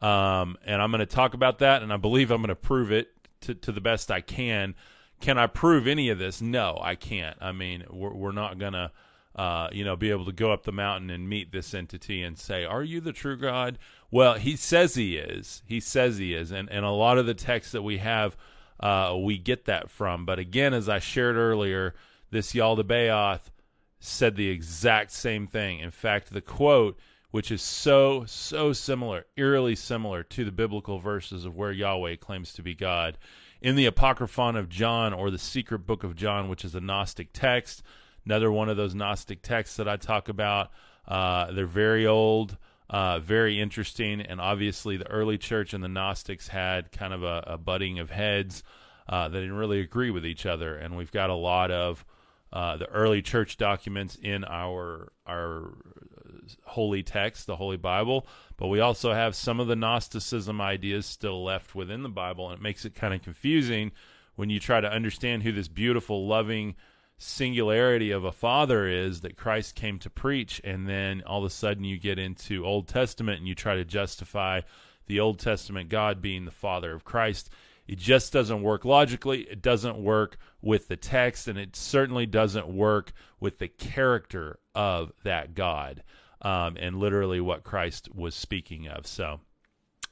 Um, 0.01 0.57
and 0.65 0.81
I'm 0.81 0.91
going 0.91 0.99
to 0.99 1.05
talk 1.05 1.33
about 1.33 1.59
that, 1.59 1.81
and 1.81 1.91
I 1.91 1.97
believe 1.97 2.29
I'm 2.29 2.41
going 2.41 2.49
to 2.49 2.55
prove 2.55 2.91
it 2.91 3.09
to, 3.41 3.55
to 3.55 3.71
the 3.71 3.81
best 3.81 4.11
I 4.11 4.21
can. 4.21 4.75
Can 5.21 5.37
I 5.37 5.47
prove 5.47 5.87
any 5.87 6.09
of 6.09 6.19
this? 6.19 6.41
No, 6.41 6.77
I 6.81 6.95
can't. 6.95 7.37
I 7.39 7.53
mean, 7.53 7.85
we're, 7.89 8.13
we're 8.13 8.31
not 8.33 8.59
going 8.59 8.73
to 8.73 8.91
uh, 9.35 9.67
you 9.73 9.83
know, 9.83 9.95
be 9.95 10.11
able 10.11 10.25
to 10.25 10.31
go 10.31 10.51
up 10.51 10.63
the 10.63 10.71
mountain 10.71 11.09
and 11.09 11.27
meet 11.27 11.51
this 11.51 11.73
entity 11.73 12.23
and 12.23 12.37
say, 12.37 12.63
"Are 12.63 12.83
you 12.83 13.01
the 13.01 13.11
true 13.11 13.35
God?" 13.35 13.77
Well, 14.09 14.35
he 14.35 14.55
says 14.55 14.95
he 14.95 15.17
is. 15.17 15.61
He 15.65 15.81
says 15.81 16.17
he 16.17 16.33
is, 16.33 16.51
and 16.51 16.69
and 16.69 16.85
a 16.85 16.91
lot 16.91 17.17
of 17.17 17.25
the 17.25 17.33
texts 17.33 17.73
that 17.73 17.81
we 17.81 17.97
have, 17.97 18.37
uh, 18.79 19.13
we 19.17 19.37
get 19.37 19.65
that 19.65 19.89
from. 19.89 20.25
But 20.25 20.39
again, 20.39 20.73
as 20.73 20.87
I 20.87 20.99
shared 20.99 21.35
earlier, 21.35 21.93
this 22.31 22.53
Yaldabaoth 22.53 23.49
said 23.99 24.35
the 24.35 24.49
exact 24.49 25.11
same 25.11 25.47
thing. 25.47 25.79
In 25.79 25.91
fact, 25.91 26.31
the 26.31 26.41
quote, 26.41 26.97
which 27.31 27.51
is 27.51 27.61
so 27.61 28.23
so 28.25 28.71
similar, 28.73 29.25
eerily 29.35 29.75
similar 29.75 30.23
to 30.23 30.45
the 30.45 30.51
biblical 30.51 30.99
verses 30.99 31.45
of 31.45 31.55
where 31.55 31.71
Yahweh 31.71 32.15
claims 32.15 32.53
to 32.53 32.63
be 32.63 32.75
God, 32.75 33.17
in 33.61 33.75
the 33.75 33.85
Apocryphon 33.85 34.55
of 34.55 34.69
John 34.69 35.13
or 35.13 35.31
the 35.31 35.37
Secret 35.37 35.79
Book 35.79 36.03
of 36.03 36.15
John, 36.15 36.47
which 36.49 36.63
is 36.63 36.75
a 36.75 36.81
Gnostic 36.81 37.29
text 37.33 37.83
another 38.25 38.51
one 38.51 38.69
of 38.69 38.77
those 38.77 38.95
Gnostic 38.95 39.41
texts 39.41 39.77
that 39.77 39.87
I 39.87 39.97
talk 39.97 40.29
about. 40.29 40.71
Uh, 41.07 41.51
they're 41.51 41.65
very 41.65 42.07
old, 42.07 42.57
uh, 42.89 43.19
very 43.19 43.59
interesting, 43.59 44.21
and 44.21 44.41
obviously 44.41 44.97
the 44.97 45.09
early 45.09 45.37
church 45.37 45.73
and 45.73 45.83
the 45.83 45.87
Gnostics 45.87 46.47
had 46.47 46.91
kind 46.91 47.13
of 47.13 47.23
a, 47.23 47.43
a 47.47 47.57
butting 47.57 47.99
of 47.99 48.09
heads 48.09 48.63
uh, 49.07 49.29
that 49.29 49.39
didn't 49.39 49.55
really 49.55 49.79
agree 49.79 50.09
with 50.09 50.25
each 50.25 50.45
other, 50.45 50.75
and 50.75 50.97
we've 50.97 51.11
got 51.11 51.29
a 51.29 51.35
lot 51.35 51.69
of 51.71 52.03
uh, 52.55 52.77
the 52.77 52.87
early 52.87 53.21
church 53.21 53.57
documents 53.57 54.15
in 54.15 54.45
our 54.45 55.11
our 55.27 55.73
holy 56.63 57.03
text, 57.03 57.47
the 57.47 57.57
Holy 57.57 57.75
Bible, 57.75 58.25
but 58.55 58.67
we 58.67 58.79
also 58.79 59.11
have 59.11 59.35
some 59.35 59.59
of 59.59 59.67
the 59.67 59.75
Gnosticism 59.75 60.61
ideas 60.61 61.05
still 61.05 61.43
left 61.43 61.75
within 61.75 62.01
the 62.01 62.07
Bible, 62.07 62.49
and 62.49 62.57
it 62.57 62.63
makes 62.63 62.85
it 62.85 62.95
kind 62.95 63.13
of 63.13 63.21
confusing 63.21 63.91
when 64.37 64.49
you 64.49 64.57
try 64.57 64.79
to 64.79 64.89
understand 64.89 65.43
who 65.43 65.51
this 65.51 65.67
beautiful, 65.67 66.27
loving 66.27 66.75
singularity 67.17 68.11
of 68.11 68.23
a 68.23 68.31
father 68.31 68.87
is 68.87 69.19
that 69.19 69.35
Christ 69.35 69.75
came 69.75 69.99
to 69.99 70.09
preach, 70.09 70.61
and 70.63 70.87
then 70.87 71.23
all 71.25 71.39
of 71.39 71.45
a 71.45 71.49
sudden 71.49 71.83
you 71.83 71.99
get 71.99 72.17
into 72.17 72.65
Old 72.65 72.87
Testament 72.87 73.39
and 73.39 73.47
you 73.49 73.55
try 73.55 73.75
to 73.75 73.83
justify 73.83 74.61
the 75.07 75.19
Old 75.19 75.39
Testament 75.39 75.89
God 75.89 76.21
being 76.21 76.45
the 76.45 76.51
father 76.51 76.93
of 76.93 77.03
Christ. 77.03 77.49
It 77.87 77.99
just 77.99 78.33
doesn't 78.33 78.63
work 78.63 78.83
logically. 78.83 79.41
It 79.41 79.61
doesn't 79.61 79.97
work 79.97 80.37
with 80.61 80.87
the 80.87 80.97
text, 80.97 81.47
and 81.47 81.57
it 81.57 81.75
certainly 81.75 82.25
doesn't 82.25 82.67
work 82.67 83.13
with 83.39 83.59
the 83.59 83.67
character 83.67 84.59
of 84.73 85.11
that 85.23 85.53
God 85.53 86.03
um, 86.41 86.77
and 86.79 86.97
literally 86.97 87.39
what 87.39 87.63
Christ 87.63 88.13
was 88.13 88.35
speaking 88.35 88.87
of. 88.87 89.05
So 89.05 89.39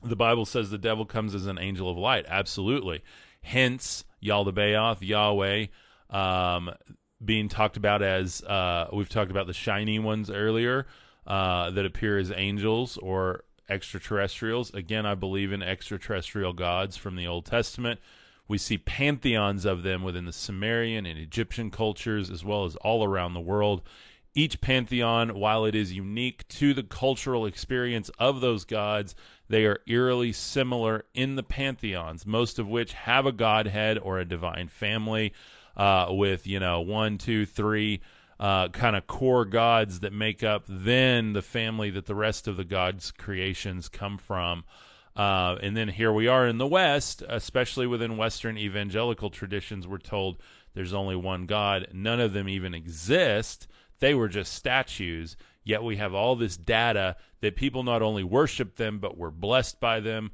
the 0.03 0.15
Bible 0.15 0.45
says 0.45 0.69
the 0.69 0.77
devil 0.77 1.05
comes 1.05 1.33
as 1.33 1.47
an 1.47 1.57
angel 1.59 1.89
of 1.89 1.97
light. 1.97 2.25
Absolutely. 2.27 3.03
Hence, 3.41 4.05
Yaldabaoth, 4.23 4.99
Yahweh, 5.01 5.67
um, 6.09 6.71
being 7.23 7.49
talked 7.49 7.77
about 7.77 8.01
as 8.01 8.41
uh, 8.43 8.87
we've 8.93 9.09
talked 9.09 9.31
about 9.31 9.47
the 9.47 9.53
shiny 9.53 9.99
ones 9.99 10.29
earlier 10.29 10.85
uh, 11.25 11.71
that 11.71 11.85
appear 11.85 12.17
as 12.17 12.31
angels 12.35 12.97
or 12.97 13.43
extraterrestrials. 13.73 14.73
Again, 14.73 15.05
I 15.05 15.15
believe 15.15 15.51
in 15.51 15.63
extraterrestrial 15.63 16.53
gods 16.53 16.95
from 16.95 17.15
the 17.15 17.27
Old 17.27 17.45
Testament. 17.45 17.99
We 18.47 18.57
see 18.57 18.77
pantheons 18.77 19.65
of 19.65 19.83
them 19.83 20.03
within 20.03 20.25
the 20.25 20.33
Sumerian 20.33 21.05
and 21.05 21.17
Egyptian 21.17 21.71
cultures, 21.71 22.29
as 22.29 22.45
well 22.45 22.65
as 22.65 22.75
all 22.77 23.03
around 23.03 23.33
the 23.33 23.39
world. 23.39 23.81
Each 24.35 24.59
pantheon, 24.61 25.35
while 25.35 25.65
it 25.65 25.75
is 25.75 25.93
unique 25.93 26.47
to 26.49 26.73
the 26.73 26.83
cultural 26.83 27.45
experience 27.45 28.09
of 28.19 28.41
those 28.41 28.65
gods, 28.65 29.15
they 29.47 29.65
are 29.65 29.79
eerily 29.87 30.33
similar 30.33 31.05
in 31.13 31.35
the 31.35 31.43
pantheons, 31.43 32.25
most 32.25 32.59
of 32.59 32.67
which 32.67 32.93
have 32.93 33.25
a 33.25 33.31
godhead 33.31 33.97
or 33.97 34.19
a 34.19 34.25
divine 34.25 34.67
family 34.67 35.33
uh, 35.77 36.07
with, 36.09 36.47
you 36.47 36.59
know, 36.59 36.81
one, 36.81 37.17
two, 37.17 37.45
three 37.45 38.01
uh, 38.43 38.67
kind 38.67 38.97
of 38.97 39.07
core 39.07 39.45
gods 39.45 40.01
that 40.01 40.11
make 40.11 40.43
up 40.43 40.65
then 40.67 41.31
the 41.31 41.41
family 41.41 41.89
that 41.89 42.07
the 42.07 42.13
rest 42.13 42.45
of 42.45 42.57
the 42.57 42.65
gods' 42.65 43.09
creations 43.09 43.87
come 43.87 44.17
from. 44.17 44.65
Uh, 45.15 45.55
and 45.61 45.77
then 45.77 45.87
here 45.87 46.11
we 46.11 46.27
are 46.27 46.45
in 46.45 46.57
the 46.57 46.67
West, 46.67 47.23
especially 47.29 47.87
within 47.87 48.17
Western 48.17 48.57
evangelical 48.57 49.29
traditions, 49.29 49.87
we're 49.87 49.97
told 49.97 50.39
there's 50.73 50.93
only 50.93 51.15
one 51.15 51.45
God. 51.45 51.87
None 51.93 52.19
of 52.19 52.33
them 52.33 52.49
even 52.49 52.73
exist. 52.73 53.67
They 53.99 54.13
were 54.13 54.27
just 54.27 54.53
statues. 54.53 55.37
Yet 55.63 55.81
we 55.81 55.95
have 55.95 56.13
all 56.13 56.35
this 56.35 56.57
data 56.57 57.15
that 57.39 57.55
people 57.55 57.83
not 57.83 58.01
only 58.01 58.25
worship 58.25 58.75
them, 58.75 58.99
but 58.99 59.17
were 59.17 59.31
blessed 59.31 59.79
by 59.79 60.01
them, 60.01 60.31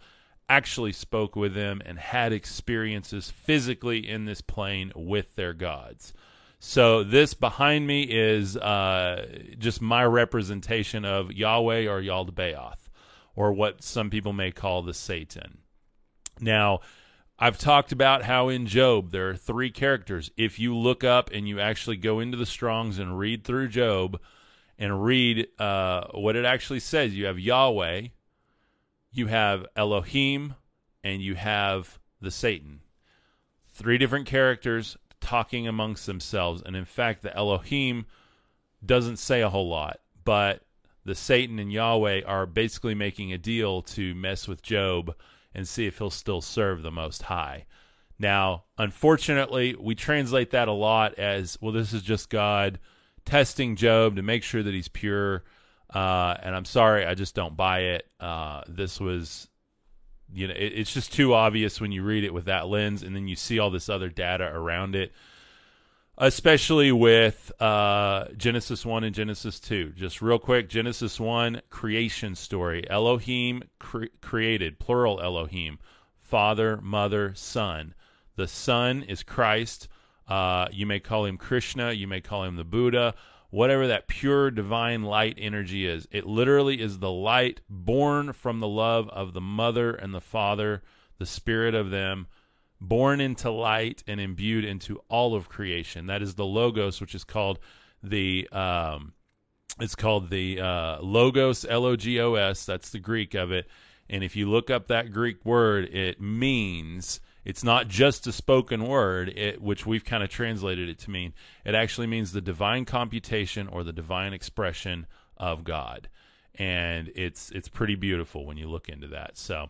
actually 0.48 0.94
spoke 0.94 1.36
with 1.36 1.54
them, 1.54 1.80
and 1.86 2.00
had 2.00 2.34
experiences 2.34 3.30
physically 3.30 4.10
in 4.10 4.26
this 4.26 4.42
plane 4.42 4.92
with 4.96 5.36
their 5.36 5.54
gods. 5.54 6.12
So 6.60 7.04
this 7.04 7.34
behind 7.34 7.88
me 7.88 8.04
is 8.04 8.58
uh, 8.58 9.26
just 9.58 9.82
my 9.82 10.04
representation 10.04 11.06
of 11.06 11.32
Yahweh 11.32 11.88
or 11.88 12.02
Yaldabaoth, 12.02 12.90
or 13.36 13.54
what 13.54 13.82
some 13.82 14.10
people 14.10 14.34
may 14.34 14.52
call 14.52 14.82
the 14.82 14.94
Satan. 14.94 15.60
Now, 16.42 16.82
I've 17.42 17.58
talked 17.58 17.94
about 17.94 18.24
how 18.24 18.50
in 18.50 18.68
Job 18.68 19.12
there 19.12 19.30
are 19.30 19.36
three 19.36 19.72
characters. 19.72 20.30
If 20.36 20.60
you 20.60 20.76
look 20.76 21.06
up 21.06 21.30
and 21.32 21.48
you 21.48 21.62
actually 21.62 21.96
go 21.96 22.20
into 22.20 22.38
the 22.38 22.46
Strongs 22.46 23.00
and 23.00 23.18
read 23.18 23.46
through 23.46 23.70
Job 23.70 24.20
and 24.78 25.04
read 25.04 25.48
uh, 25.58 26.08
what 26.12 26.36
it 26.36 26.44
actually 26.44 26.82
says, 26.82 27.16
you 27.16 27.26
have 27.28 27.40
Yahweh, 27.40 28.08
you 29.14 29.28
have 29.28 29.66
Elohim, 29.78 30.56
and 31.06 31.22
you 31.22 31.36
have 31.36 32.00
the 32.20 32.32
Satan. 32.32 32.82
Three 33.70 33.98
different 33.98 34.26
characters 34.26 34.98
talking 35.22 35.68
amongst 35.68 36.06
themselves. 36.06 36.62
And 36.66 36.76
in 36.76 36.86
fact, 36.86 37.22
the 37.22 37.36
Elohim 37.36 38.06
doesn't 38.86 39.18
say 39.18 39.42
a 39.42 39.50
whole 39.50 39.70
lot, 39.70 40.00
but 40.24 40.64
the 41.06 41.16
Satan 41.16 41.60
and 41.60 41.72
Yahweh 41.72 42.22
are 42.26 42.46
basically 42.46 42.96
making 42.96 43.34
a 43.34 43.38
deal 43.38 43.82
to 43.82 44.14
mess 44.16 44.48
with 44.48 44.62
Job 44.62 45.16
and 45.54 45.68
see 45.68 45.88
if 45.88 45.98
he'll 45.98 46.10
still 46.10 46.42
serve 46.42 46.82
the 46.82 46.92
Most 46.92 47.24
High. 47.24 47.66
Now, 48.20 48.66
unfortunately, 48.78 49.76
we 49.80 49.96
translate 49.96 50.52
that 50.52 50.68
a 50.68 50.74
lot 50.74 51.18
as 51.18 51.58
well, 51.62 51.72
this 51.72 51.94
is 51.94 52.02
just 52.02 52.30
God 52.30 52.80
testing 53.26 53.76
Job 53.76 54.18
to 54.18 54.22
make 54.22 54.44
sure 54.44 54.62
that 54.62 54.74
he's 54.74 54.90
pure. 54.90 55.44
Uh, 55.94 56.36
and 56.44 56.56
I'm 56.56 56.66
sorry, 56.66 57.06
I 57.06 57.16
just 57.16 57.34
don't 57.34 57.56
buy 57.56 57.80
it. 57.80 58.08
Uh, 58.20 58.64
this 58.68 59.00
was, 59.00 59.48
you 60.34 60.48
know, 60.48 60.54
it, 60.54 60.74
it's 60.76 60.94
just 60.94 61.14
too 61.14 61.34
obvious 61.34 61.80
when 61.82 61.92
you 61.92 62.04
read 62.04 62.24
it 62.24 62.34
with 62.34 62.46
that 62.46 62.68
lens 62.68 63.04
and 63.04 63.16
then 63.16 63.28
you 63.28 63.36
see 63.36 63.60
all 63.60 63.70
this 63.70 63.90
other 63.90 64.10
data 64.10 64.46
around 64.46 64.96
it 64.96 65.12
especially 66.20 66.92
with 66.92 67.52
uh, 67.62 68.26
Genesis 68.38 68.86
1 68.86 69.06
and 69.06 69.16
Genesis 69.16 69.60
2. 69.62 69.94
Just 69.96 70.22
real 70.22 70.38
quick 70.38 70.70
Genesis 70.70 71.20
1, 71.20 71.62
creation 71.70 72.36
story. 72.36 72.88
Elohim 72.90 73.64
cre- 73.80 74.06
created, 74.22 74.80
plural 74.80 75.22
Elohim, 75.22 75.80
Father, 76.18 76.80
Mother, 76.82 77.34
Son. 77.36 77.96
The 78.36 78.48
Son 78.48 79.04
is 79.04 79.24
Christ. 79.24 79.88
Uh, 80.28 80.68
you 80.72 80.86
may 80.86 81.00
call 81.00 81.26
him 81.26 81.38
Krishna, 81.38 81.92
you 81.92 82.08
may 82.08 82.22
call 82.22 82.44
him 82.44 82.58
the 82.58 82.64
Buddha, 82.66 83.16
whatever 83.50 83.88
that 83.88 84.08
pure 84.08 84.52
divine 84.52 85.04
light 85.04 85.36
energy 85.38 85.88
is. 85.88 86.08
It 86.12 86.26
literally 86.26 86.82
is 86.82 87.00
the 87.00 87.12
light 87.12 87.62
born 87.70 88.34
from 88.34 88.60
the 88.60 88.68
love 88.68 89.10
of 89.10 89.34
the 89.34 89.42
Mother 89.42 89.94
and 89.94 90.14
the 90.14 90.22
Father, 90.22 90.84
the 91.18 91.26
Spirit 91.26 91.76
of 91.76 91.90
them 91.90 92.28
born 92.82 93.20
into 93.20 93.50
light 93.50 94.04
and 94.08 94.20
imbued 94.22 94.64
into 94.64 95.02
all 95.10 95.36
of 95.36 95.50
creation. 95.50 96.08
That 96.08 96.22
is 96.22 96.36
the 96.36 96.46
logos, 96.46 97.02
which 97.02 97.16
is 97.16 97.24
called 97.24 97.60
the 98.02 98.48
um, 98.52 99.14
it's 99.80 99.96
called 99.96 100.30
the 100.30 100.60
uh, 100.60 101.02
logos 101.02 101.66
L 101.66 101.86
O 101.86 101.96
G 101.96 102.20
O 102.20 102.36
S. 102.36 102.66
That's 102.66 102.90
the 102.90 103.00
Greek 103.00 103.34
of 103.34 103.52
it. 103.52 103.68
And 104.10 104.24
if 104.24 104.36
you 104.36 104.50
look 104.50 104.70
up 104.70 104.88
that 104.88 105.12
Greek 105.12 105.46
word, 105.46 105.86
it 105.94 106.20
means 106.20 107.20
it's 107.50 107.64
not 107.64 107.88
just 107.88 108.28
a 108.28 108.32
spoken 108.32 108.86
word, 108.86 109.30
it, 109.30 109.60
which 109.60 109.84
we've 109.84 110.06
kind 110.06 110.22
of 110.22 110.30
translated 110.30 110.88
it 110.88 111.00
to 111.00 111.10
mean. 111.10 111.34
It 111.66 111.74
actually 111.74 112.06
means 112.06 112.32
the 112.32 112.42
divine 112.42 112.86
computation 112.86 113.68
or 113.68 113.84
the 113.84 113.92
divine 113.92 114.34
expression 114.34 115.08
of 115.36 115.64
God, 115.64 116.10
and 116.54 117.12
it's 117.16 117.50
it's 117.50 117.68
pretty 117.68 117.96
beautiful 117.96 118.46
when 118.46 118.58
you 118.58 118.70
look 118.70 118.88
into 118.88 119.08
that. 119.08 119.38
So. 119.38 119.70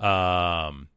Um, 0.00 0.88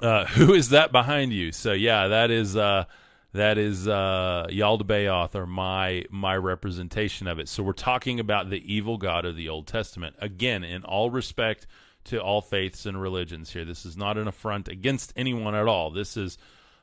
uh, 0.00 0.24
who 0.34 0.54
is 0.54 0.70
that 0.70 0.90
behind 0.90 1.32
you? 1.32 1.52
So 1.52 1.72
yeah, 1.72 2.08
that 2.08 2.32
is 2.32 2.56
uh, 2.56 2.86
that 3.32 3.56
is 3.58 3.86
uh, 3.86 4.48
Yaldabaoth, 4.50 5.36
or 5.36 5.46
my 5.46 6.04
my 6.10 6.36
representation 6.36 7.28
of 7.28 7.38
it. 7.38 7.48
So 7.48 7.62
we're 7.62 7.74
talking 7.74 8.18
about 8.18 8.50
the 8.50 8.74
evil 8.74 8.98
god 8.98 9.24
of 9.24 9.36
the 9.36 9.48
Old 9.48 9.68
Testament 9.68 10.16
again, 10.18 10.64
in 10.64 10.82
all 10.82 11.10
respect 11.10 11.68
to 12.04 12.18
all 12.18 12.40
faiths 12.40 12.86
and 12.86 13.00
religions. 13.00 13.52
Here, 13.52 13.64
this 13.64 13.84
is 13.84 13.96
not 13.96 14.18
an 14.18 14.28
affront 14.28 14.68
against 14.68 15.12
anyone 15.16 15.54
at 15.54 15.66
all. 15.66 15.90
This 15.90 16.16
is 16.16 16.38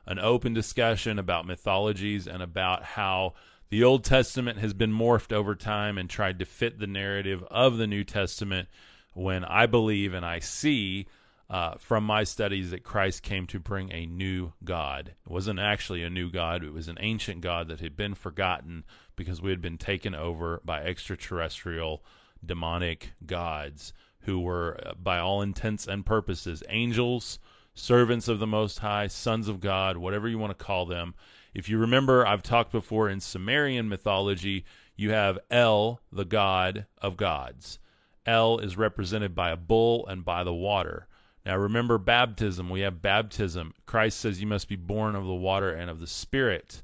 an 0.06 0.18
open 0.18 0.52
discussion 0.52 1.18
about 1.18 1.46
mythologies 1.46 2.26
and 2.26 2.42
about 2.42 2.82
how 2.82 3.34
the 3.70 3.84
Old 3.84 4.04
Testament 4.04 4.58
has 4.58 4.74
been 4.74 4.92
morphed 4.92 5.32
over 5.32 5.54
time 5.54 5.96
and 5.96 6.10
tried 6.10 6.38
to 6.40 6.44
fit 6.44 6.78
the 6.78 6.86
narrative 6.86 7.44
of 7.50 7.78
the 7.78 7.86
New 7.86 8.04
Testament. 8.04 8.68
When 9.14 9.44
I 9.44 9.66
believe 9.66 10.14
and 10.14 10.24
I 10.24 10.38
see 10.38 11.06
uh, 11.52 11.74
from 11.78 12.04
my 12.04 12.24
studies 12.24 12.70
that 12.70 12.82
Christ 12.82 13.22
came 13.22 13.46
to 13.48 13.60
bring 13.60 13.92
a 13.92 14.06
new 14.06 14.52
God. 14.64 15.12
It 15.26 15.30
wasn't 15.30 15.58
actually 15.58 16.02
a 16.02 16.08
new 16.08 16.30
God, 16.30 16.64
it 16.64 16.72
was 16.72 16.88
an 16.88 16.96
ancient 16.98 17.42
God 17.42 17.68
that 17.68 17.80
had 17.80 17.94
been 17.94 18.14
forgotten 18.14 18.84
because 19.16 19.42
we 19.42 19.50
had 19.50 19.60
been 19.60 19.76
taken 19.76 20.14
over 20.14 20.62
by 20.64 20.82
extraterrestrial 20.82 22.02
demonic 22.44 23.12
gods 23.26 23.92
who 24.24 24.40
were, 24.40 24.80
uh, 24.84 24.94
by 24.94 25.18
all 25.18 25.42
intents 25.42 25.86
and 25.86 26.04
purposes, 26.04 26.62
angels, 26.68 27.38
servants 27.74 28.28
of 28.28 28.38
the 28.38 28.46
Most 28.46 28.80
High, 28.80 29.06
sons 29.06 29.48
of 29.48 29.60
God, 29.60 29.96
whatever 29.96 30.28
you 30.28 30.38
want 30.38 30.56
to 30.56 30.64
call 30.64 30.86
them. 30.86 31.14
If 31.54 31.68
you 31.68 31.78
remember, 31.78 32.26
I've 32.26 32.42
talked 32.42 32.72
before 32.72 33.08
in 33.08 33.20
Sumerian 33.20 33.88
mythology, 33.88 34.64
you 34.96 35.10
have 35.10 35.38
El, 35.50 36.00
the 36.10 36.24
god 36.24 36.86
of 36.98 37.16
gods. 37.16 37.78
El 38.24 38.58
is 38.58 38.76
represented 38.76 39.34
by 39.34 39.50
a 39.50 39.56
bull 39.56 40.06
and 40.06 40.24
by 40.24 40.44
the 40.44 40.54
water. 40.54 41.08
Now 41.44 41.56
remember 41.56 41.98
baptism. 41.98 42.70
We 42.70 42.80
have 42.80 43.02
baptism. 43.02 43.74
Christ 43.84 44.20
says 44.20 44.40
you 44.40 44.46
must 44.46 44.68
be 44.68 44.76
born 44.76 45.16
of 45.16 45.26
the 45.26 45.34
water 45.34 45.72
and 45.72 45.90
of 45.90 45.98
the 45.98 46.06
Spirit. 46.06 46.82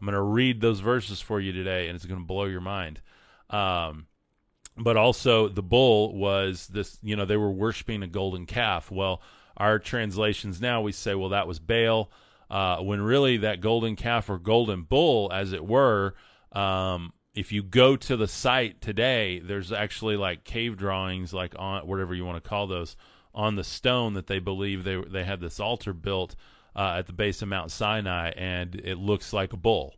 I'm 0.00 0.06
going 0.06 0.14
to 0.14 0.22
read 0.22 0.60
those 0.60 0.80
verses 0.80 1.20
for 1.20 1.40
you 1.40 1.52
today, 1.52 1.88
and 1.88 1.96
it's 1.96 2.06
going 2.06 2.20
to 2.20 2.26
blow 2.26 2.44
your 2.44 2.60
mind. 2.60 3.00
Um, 3.50 4.06
but 4.80 4.96
also, 4.96 5.48
the 5.48 5.62
bull 5.62 6.14
was 6.14 6.66
this, 6.68 6.98
you 7.02 7.16
know, 7.16 7.24
they 7.24 7.36
were 7.36 7.50
worshiping 7.50 8.02
a 8.02 8.06
golden 8.06 8.46
calf. 8.46 8.90
Well, 8.90 9.20
our 9.56 9.78
translations 9.78 10.60
now, 10.60 10.80
we 10.80 10.92
say, 10.92 11.14
well, 11.14 11.30
that 11.30 11.46
was 11.46 11.58
Baal, 11.58 12.10
uh, 12.50 12.78
when 12.78 13.00
really 13.00 13.38
that 13.38 13.60
golden 13.60 13.96
calf 13.96 14.30
or 14.30 14.38
golden 14.38 14.82
bull, 14.82 15.30
as 15.32 15.52
it 15.52 15.64
were, 15.64 16.14
um, 16.52 17.12
if 17.34 17.52
you 17.52 17.62
go 17.62 17.96
to 17.96 18.16
the 18.16 18.26
site 18.26 18.80
today, 18.80 19.38
there's 19.38 19.72
actually 19.72 20.16
like 20.16 20.44
cave 20.44 20.76
drawings, 20.76 21.32
like 21.32 21.54
on 21.58 21.86
whatever 21.86 22.14
you 22.14 22.24
want 22.24 22.42
to 22.42 22.48
call 22.48 22.66
those 22.66 22.96
on 23.34 23.54
the 23.54 23.64
stone 23.64 24.14
that 24.14 24.26
they 24.26 24.40
believe 24.40 24.82
they 24.82 24.96
they 24.96 25.22
had 25.22 25.40
this 25.40 25.60
altar 25.60 25.92
built 25.92 26.34
uh, 26.74 26.96
at 26.98 27.06
the 27.06 27.12
base 27.12 27.42
of 27.42 27.48
Mount 27.48 27.70
Sinai, 27.70 28.30
and 28.30 28.74
it 28.74 28.98
looks 28.98 29.32
like 29.32 29.52
a 29.52 29.56
bull. 29.56 29.94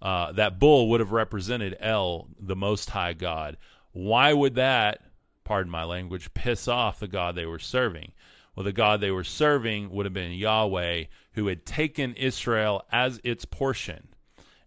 Uh, 0.00 0.32
that 0.32 0.58
bull 0.58 0.88
would 0.90 1.00
have 1.00 1.12
represented 1.12 1.76
El, 1.80 2.28
the 2.38 2.56
Most 2.56 2.90
High 2.90 3.12
God. 3.12 3.56
Why 3.92 4.32
would 4.32 4.54
that, 4.56 5.00
pardon 5.44 5.70
my 5.70 5.84
language, 5.84 6.32
piss 6.34 6.68
off 6.68 7.00
the 7.00 7.08
God 7.08 7.34
they 7.34 7.46
were 7.46 7.58
serving? 7.58 8.12
Well, 8.54 8.64
the 8.64 8.72
God 8.72 9.00
they 9.00 9.10
were 9.10 9.24
serving 9.24 9.90
would 9.90 10.06
have 10.06 10.12
been 10.12 10.32
Yahweh, 10.32 11.04
who 11.32 11.46
had 11.46 11.64
taken 11.64 12.14
Israel 12.14 12.84
as 12.90 13.20
its 13.22 13.44
portion. 13.44 14.08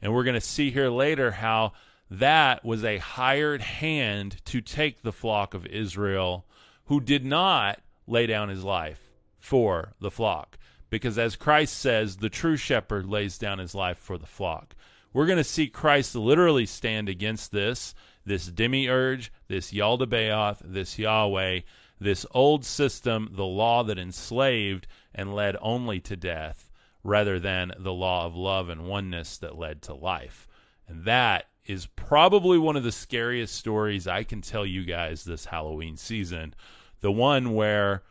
And 0.01 0.13
we're 0.13 0.23
going 0.23 0.35
to 0.35 0.41
see 0.41 0.71
here 0.71 0.89
later 0.89 1.31
how 1.31 1.73
that 2.09 2.65
was 2.65 2.83
a 2.83 2.97
hired 2.97 3.61
hand 3.61 4.43
to 4.45 4.61
take 4.61 5.01
the 5.01 5.11
flock 5.11 5.53
of 5.53 5.65
Israel 5.65 6.45
who 6.85 6.99
did 6.99 7.25
not 7.25 7.79
lay 8.07 8.27
down 8.27 8.49
his 8.49 8.63
life 8.63 9.11
for 9.39 9.93
the 10.01 10.11
flock. 10.11 10.57
Because 10.89 11.17
as 11.17 11.35
Christ 11.35 11.77
says, 11.77 12.17
the 12.17 12.29
true 12.29 12.57
shepherd 12.57 13.05
lays 13.05 13.37
down 13.37 13.59
his 13.59 13.73
life 13.73 13.97
for 13.97 14.17
the 14.17 14.25
flock. 14.25 14.75
We're 15.13 15.25
going 15.25 15.37
to 15.37 15.43
see 15.43 15.67
Christ 15.67 16.15
literally 16.15 16.65
stand 16.65 17.07
against 17.09 17.51
this, 17.51 17.93
this 18.25 18.47
demiurge, 18.47 19.31
this 19.47 19.71
Yaldabaoth, 19.71 20.61
this 20.63 20.97
Yahweh, 20.99 21.61
this 21.99 22.25
old 22.31 22.65
system, 22.65 23.29
the 23.33 23.45
law 23.45 23.83
that 23.83 23.99
enslaved 23.99 24.87
and 25.13 25.35
led 25.35 25.55
only 25.61 25.99
to 25.99 26.15
death, 26.15 26.69
rather 27.03 27.39
than 27.39 27.71
the 27.77 27.93
law 27.93 28.25
of 28.25 28.35
love 28.35 28.69
and 28.69 28.85
oneness 28.85 29.37
that 29.37 29.57
led 29.57 29.81
to 29.83 29.93
life. 29.93 30.47
And 30.87 31.05
that 31.05 31.45
is 31.65 31.85
probably 31.85 32.57
one 32.57 32.75
of 32.75 32.83
the 32.83 32.91
scariest 32.91 33.55
stories 33.55 34.07
I 34.07 34.23
can 34.23 34.41
tell 34.41 34.65
you 34.65 34.83
guys 34.83 35.23
this 35.23 35.45
Halloween 35.45 35.95
season. 35.95 36.53
The 37.01 37.11
one 37.11 37.53
where 37.53 38.03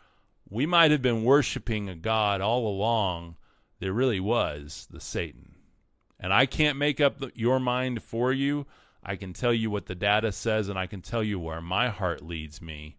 we 0.48 0.66
might 0.66 0.90
have 0.90 1.02
been 1.02 1.24
worshiping 1.24 1.88
a 1.88 1.94
God 1.94 2.40
all 2.40 2.66
along 2.66 3.36
that 3.80 3.92
really 3.92 4.20
was 4.20 4.86
the 4.90 5.00
Satan. 5.00 5.56
And 6.18 6.32
I 6.32 6.46
can't 6.46 6.78
make 6.78 7.00
up 7.00 7.18
the, 7.18 7.32
your 7.34 7.58
mind 7.58 8.02
for 8.02 8.32
you. 8.32 8.66
I 9.02 9.16
can 9.16 9.32
tell 9.32 9.52
you 9.52 9.70
what 9.70 9.86
the 9.86 9.94
data 9.94 10.32
says, 10.32 10.68
and 10.68 10.78
I 10.78 10.86
can 10.86 11.00
tell 11.00 11.22
you 11.22 11.38
where 11.38 11.60
my 11.60 11.88
heart 11.88 12.22
leads 12.22 12.60
me. 12.60 12.96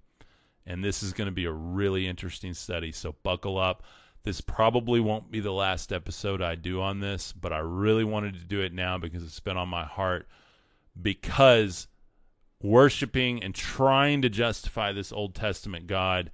And 0.66 0.84
this 0.84 1.04
is 1.04 1.14
going 1.14 1.28
to 1.28 1.32
be 1.32 1.46
a 1.46 1.52
really 1.52 2.08
interesting 2.08 2.54
study. 2.54 2.92
So 2.92 3.16
buckle 3.24 3.58
up. 3.58 3.84
This 4.24 4.42
probably 4.42 5.00
won't 5.00 5.32
be 5.32 5.40
the 5.40 5.52
last 5.52 5.92
episode 5.92 6.42
I 6.42 6.56
do 6.56 6.82
on 6.82 7.00
this, 7.00 7.34
but 7.34 7.52
I 7.52 7.60
really 7.60 8.04
wanted 8.04 8.36
to 8.36 8.46
do 8.46 8.62
it 8.62 8.74
now 8.74 9.00
because 9.00 9.24
it's 9.24 9.40
been 9.40 9.58
on 9.58 9.70
my 9.70 9.84
heart 9.84 10.28
because 11.00 11.88
worshiping 12.62 13.44
and 13.44 13.56
trying 13.56 14.22
to 14.22 14.30
justify 14.30 14.92
this 14.92 15.12
Old 15.12 15.34
Testament 15.34 15.88
God 15.88 16.32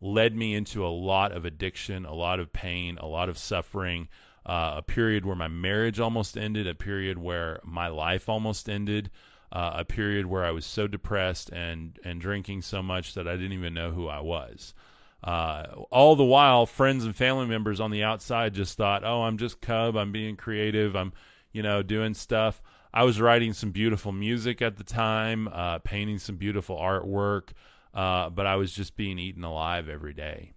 led 0.00 0.36
me 0.36 0.54
into 0.54 0.86
a 0.86 0.88
lot 0.88 1.32
of 1.32 1.44
addiction, 1.44 2.06
a 2.06 2.14
lot 2.14 2.40
of 2.40 2.52
pain, 2.52 2.96
a 2.98 3.06
lot 3.06 3.28
of 3.28 3.36
suffering, 3.36 4.08
uh, 4.46 4.74
a 4.78 4.82
period 4.82 5.24
where 5.24 5.36
my 5.36 5.48
marriage 5.48 6.00
almost 6.00 6.36
ended, 6.36 6.66
a 6.66 6.74
period 6.74 7.18
where 7.18 7.60
my 7.62 7.88
life 7.88 8.28
almost 8.28 8.68
ended, 8.68 9.10
uh, 9.52 9.72
a 9.74 9.84
period 9.84 10.26
where 10.26 10.44
I 10.44 10.50
was 10.50 10.64
so 10.64 10.86
depressed 10.86 11.50
and 11.50 11.98
and 12.04 12.20
drinking 12.20 12.62
so 12.62 12.82
much 12.82 13.14
that 13.14 13.28
I 13.28 13.36
didn't 13.36 13.52
even 13.52 13.74
know 13.74 13.90
who 13.90 14.08
I 14.08 14.20
was. 14.20 14.74
Uh, 15.22 15.66
all 15.90 16.16
the 16.16 16.24
while, 16.24 16.64
friends 16.64 17.04
and 17.04 17.14
family 17.14 17.46
members 17.46 17.78
on 17.78 17.90
the 17.90 18.02
outside 18.02 18.54
just 18.54 18.76
thought, 18.76 19.04
"Oh, 19.04 19.22
I'm 19.22 19.38
just 19.38 19.60
Cub. 19.60 19.96
I'm 19.96 20.12
being 20.12 20.36
creative. 20.36 20.96
I'm, 20.96 21.12
you 21.52 21.62
know, 21.62 21.82
doing 21.82 22.14
stuff." 22.14 22.62
I 22.92 23.04
was 23.04 23.20
writing 23.20 23.52
some 23.52 23.70
beautiful 23.70 24.12
music 24.12 24.62
at 24.62 24.76
the 24.76 24.84
time, 24.84 25.48
uh, 25.48 25.78
painting 25.78 26.18
some 26.18 26.36
beautiful 26.36 26.76
artwork, 26.76 27.50
uh, 27.94 28.30
but 28.30 28.46
I 28.46 28.56
was 28.56 28.72
just 28.72 28.96
being 28.96 29.18
eaten 29.18 29.44
alive 29.44 29.88
every 29.88 30.12
day. 30.12 30.52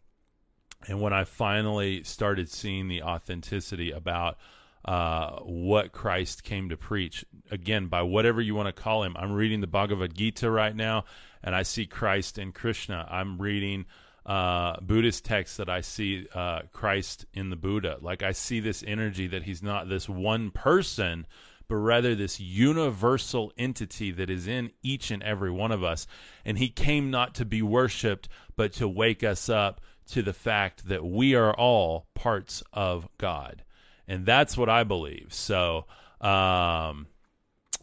And 0.87 1.01
when 1.01 1.13
I 1.13 1.23
finally 1.23 2.03
started 2.03 2.49
seeing 2.49 2.87
the 2.87 3.03
authenticity 3.03 3.91
about 3.91 4.37
uh, 4.85 5.39
what 5.39 5.91
Christ 5.91 6.43
came 6.43 6.69
to 6.69 6.77
preach, 6.77 7.23
again, 7.51 7.87
by 7.87 8.01
whatever 8.01 8.41
you 8.41 8.55
want 8.55 8.73
to 8.73 8.81
call 8.81 9.03
him, 9.03 9.15
I'm 9.17 9.31
reading 9.31 9.61
the 9.61 9.67
Bhagavad 9.67 10.13
Gita 10.13 10.49
right 10.49 10.75
now, 10.75 11.05
and 11.41 11.55
I 11.55 11.63
see 11.63 11.85
Christ 11.85 12.37
in 12.37 12.51
Krishna. 12.51 13.07
I'm 13.09 13.41
reading 13.41 13.85
uh, 14.25 14.79
Buddhist 14.81 15.25
texts 15.25 15.57
that 15.57 15.69
I 15.69 15.81
see 15.81 16.27
uh, 16.33 16.61
Christ 16.71 17.25
in 17.33 17.49
the 17.49 17.55
Buddha. 17.55 17.97
Like 18.01 18.23
I 18.23 18.31
see 18.31 18.59
this 18.59 18.83
energy 18.85 19.27
that 19.27 19.43
he's 19.43 19.63
not 19.63 19.89
this 19.89 20.07
one 20.07 20.51
person, 20.51 21.27
but 21.67 21.75
rather 21.75 22.15
this 22.15 22.39
universal 22.39 23.51
entity 23.57 24.11
that 24.11 24.29
is 24.29 24.47
in 24.47 24.71
each 24.81 25.11
and 25.11 25.23
every 25.23 25.51
one 25.51 25.71
of 25.71 25.83
us. 25.83 26.07
And 26.45 26.57
he 26.57 26.69
came 26.69 27.09
not 27.09 27.35
to 27.35 27.45
be 27.45 27.61
worshiped, 27.61 28.29
but 28.55 28.73
to 28.73 28.87
wake 28.87 29.23
us 29.23 29.49
up 29.49 29.81
to 30.11 30.21
the 30.21 30.33
fact 30.33 30.87
that 30.87 31.05
we 31.05 31.35
are 31.35 31.53
all 31.53 32.07
parts 32.13 32.63
of 32.73 33.07
God. 33.17 33.63
And 34.07 34.25
that's 34.25 34.57
what 34.57 34.69
I 34.69 34.83
believe. 34.83 35.27
So, 35.29 35.85
um, 36.21 37.07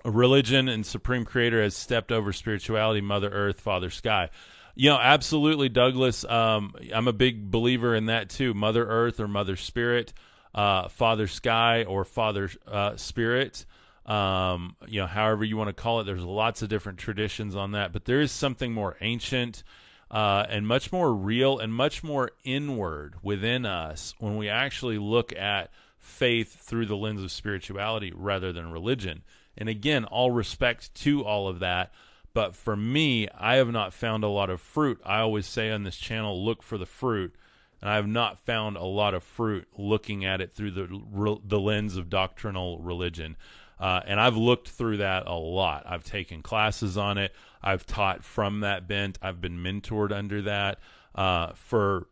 religion 0.04 0.68
and 0.68 0.84
supreme 0.84 1.24
creator 1.24 1.62
has 1.62 1.76
stepped 1.76 2.12
over 2.12 2.32
spirituality, 2.32 3.00
Mother 3.00 3.28
Earth, 3.28 3.60
Father 3.60 3.90
Sky. 3.90 4.30
You 4.74 4.90
know, 4.90 4.98
absolutely, 4.98 5.68
Douglas. 5.68 6.24
Um, 6.24 6.74
I'm 6.94 7.08
a 7.08 7.12
big 7.12 7.50
believer 7.50 7.94
in 7.94 8.06
that 8.06 8.30
too. 8.30 8.54
Mother 8.54 8.86
Earth 8.86 9.20
or 9.20 9.28
Mother 9.28 9.56
Spirit, 9.56 10.12
uh, 10.54 10.88
Father 10.88 11.26
Sky 11.26 11.84
or 11.84 12.04
Father 12.04 12.50
uh, 12.66 12.96
Spirit. 12.96 13.66
Um, 14.06 14.76
you 14.86 15.00
know, 15.00 15.06
however 15.06 15.44
you 15.44 15.56
want 15.56 15.68
to 15.68 15.74
call 15.74 16.00
it. 16.00 16.04
There's 16.04 16.22
lots 16.22 16.62
of 16.62 16.68
different 16.68 16.98
traditions 16.98 17.54
on 17.54 17.72
that, 17.72 17.92
but 17.92 18.04
there 18.04 18.20
is 18.20 18.32
something 18.32 18.72
more 18.72 18.96
ancient 19.00 19.62
uh, 20.10 20.44
and 20.48 20.66
much 20.66 20.90
more 20.92 21.14
real 21.14 21.58
and 21.58 21.72
much 21.72 22.02
more 22.02 22.32
inward 22.44 23.14
within 23.22 23.64
us 23.64 24.14
when 24.18 24.36
we 24.36 24.48
actually 24.48 24.98
look 24.98 25.32
at 25.36 25.70
faith 25.98 26.60
through 26.60 26.86
the 26.86 26.96
lens 26.96 27.22
of 27.22 27.30
spirituality 27.30 28.12
rather 28.14 28.52
than 28.52 28.72
religion. 28.72 29.22
And 29.56 29.68
again, 29.68 30.04
all 30.04 30.30
respect 30.30 30.94
to 31.02 31.24
all 31.24 31.46
of 31.48 31.60
that. 31.60 31.92
But 32.32 32.56
for 32.56 32.76
me, 32.76 33.28
I 33.36 33.56
have 33.56 33.70
not 33.70 33.92
found 33.92 34.24
a 34.24 34.28
lot 34.28 34.50
of 34.50 34.60
fruit. 34.60 35.00
I 35.04 35.20
always 35.20 35.46
say 35.46 35.70
on 35.70 35.82
this 35.82 35.96
channel, 35.96 36.44
look 36.44 36.62
for 36.62 36.78
the 36.78 36.86
fruit. 36.86 37.34
And 37.80 37.90
I 37.90 37.96
have 37.96 38.06
not 38.06 38.38
found 38.38 38.76
a 38.76 38.84
lot 38.84 39.14
of 39.14 39.22
fruit 39.22 39.66
looking 39.76 40.24
at 40.24 40.40
it 40.40 40.52
through 40.52 40.72
the, 40.72 41.38
the 41.44 41.60
lens 41.60 41.96
of 41.96 42.10
doctrinal 42.10 42.78
religion. 42.78 43.36
Uh, 43.78 44.00
and 44.06 44.20
I've 44.20 44.36
looked 44.36 44.68
through 44.68 44.98
that 44.98 45.26
a 45.26 45.34
lot. 45.34 45.84
I've 45.86 46.04
taken 46.04 46.42
classes 46.42 46.98
on 46.98 47.18
it. 47.18 47.34
I've 47.62 47.86
taught 47.86 48.24
from 48.24 48.60
that 48.60 48.88
bent. 48.88 49.18
I've 49.22 49.40
been 49.40 49.58
mentored 49.58 50.12
under 50.12 50.42
that 50.42 50.78
uh, 51.14 51.52
for 51.54 52.06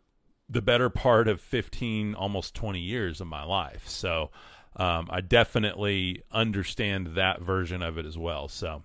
the 0.49 0.63
better 0.63 0.89
part 0.89 1.29
of 1.29 1.41
15, 1.41 2.15
almost 2.15 2.55
20 2.55 2.81
years 2.81 3.21
of 3.21 3.27
my 3.27 3.45
life. 3.45 3.89
So 3.89 4.31
um, 4.77 5.09
I 5.11 5.21
definitely 5.21 6.23
understand 6.33 7.15
that 7.17 7.41
version 7.43 7.83
of 7.83 7.99
it 7.99 8.07
as 8.07 8.17
well. 8.17 8.49
So 8.49 8.83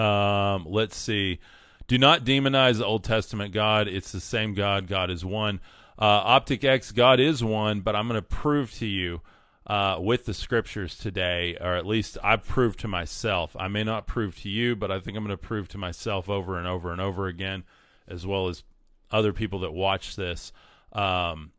um, 0.00 0.66
let's 0.68 0.96
see. 0.96 1.38
Do 1.86 1.98
not 1.98 2.24
demonize 2.24 2.78
the 2.78 2.86
Old 2.86 3.04
Testament 3.04 3.52
God. 3.52 3.88
It's 3.88 4.12
the 4.12 4.20
same 4.20 4.54
God. 4.54 4.86
God 4.86 5.10
is 5.10 5.24
one. 5.24 5.60
Uh, 5.98 6.04
Optic 6.04 6.64
X, 6.64 6.90
God 6.90 7.20
is 7.20 7.44
one, 7.44 7.80
but 7.80 7.94
I'm 7.94 8.08
going 8.08 8.18
to 8.20 8.22
prove 8.22 8.72
to 8.74 8.86
you 8.86 9.20
uh, 9.66 9.96
with 9.98 10.26
the 10.26 10.34
scriptures 10.34 10.96
today, 10.96 11.56
or 11.60 11.74
at 11.74 11.86
least 11.86 12.18
I've 12.22 12.44
proved 12.44 12.80
to 12.80 12.88
myself. 12.88 13.56
I 13.58 13.68
may 13.68 13.84
not 13.84 14.06
prove 14.06 14.40
to 14.42 14.48
you, 14.48 14.76
but 14.76 14.90
I 14.90 15.00
think 15.00 15.16
I'm 15.16 15.24
going 15.24 15.36
to 15.36 15.42
prove 15.42 15.68
to 15.68 15.78
myself 15.78 16.28
over 16.28 16.58
and 16.58 16.66
over 16.66 16.92
and 16.92 17.00
over 17.00 17.26
again, 17.26 17.64
as 18.06 18.26
well 18.26 18.48
as 18.48 18.62
other 19.10 19.32
people 19.32 19.60
that 19.60 19.72
watch 19.72 20.16
this, 20.16 20.52
um, 20.92 21.52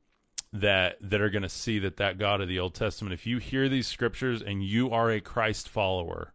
that 0.53 0.97
that 1.01 1.21
are 1.21 1.29
going 1.29 1.41
to 1.43 1.49
see 1.49 1.79
that 1.79 1.97
that 1.97 2.17
God 2.17 2.41
of 2.41 2.47
the 2.47 2.59
Old 2.59 2.75
Testament. 2.75 3.13
If 3.13 3.25
you 3.25 3.39
hear 3.39 3.67
these 3.67 3.87
scriptures 3.87 4.41
and 4.41 4.63
you 4.63 4.91
are 4.91 5.09
a 5.09 5.19
Christ 5.19 5.67
follower, 5.67 6.33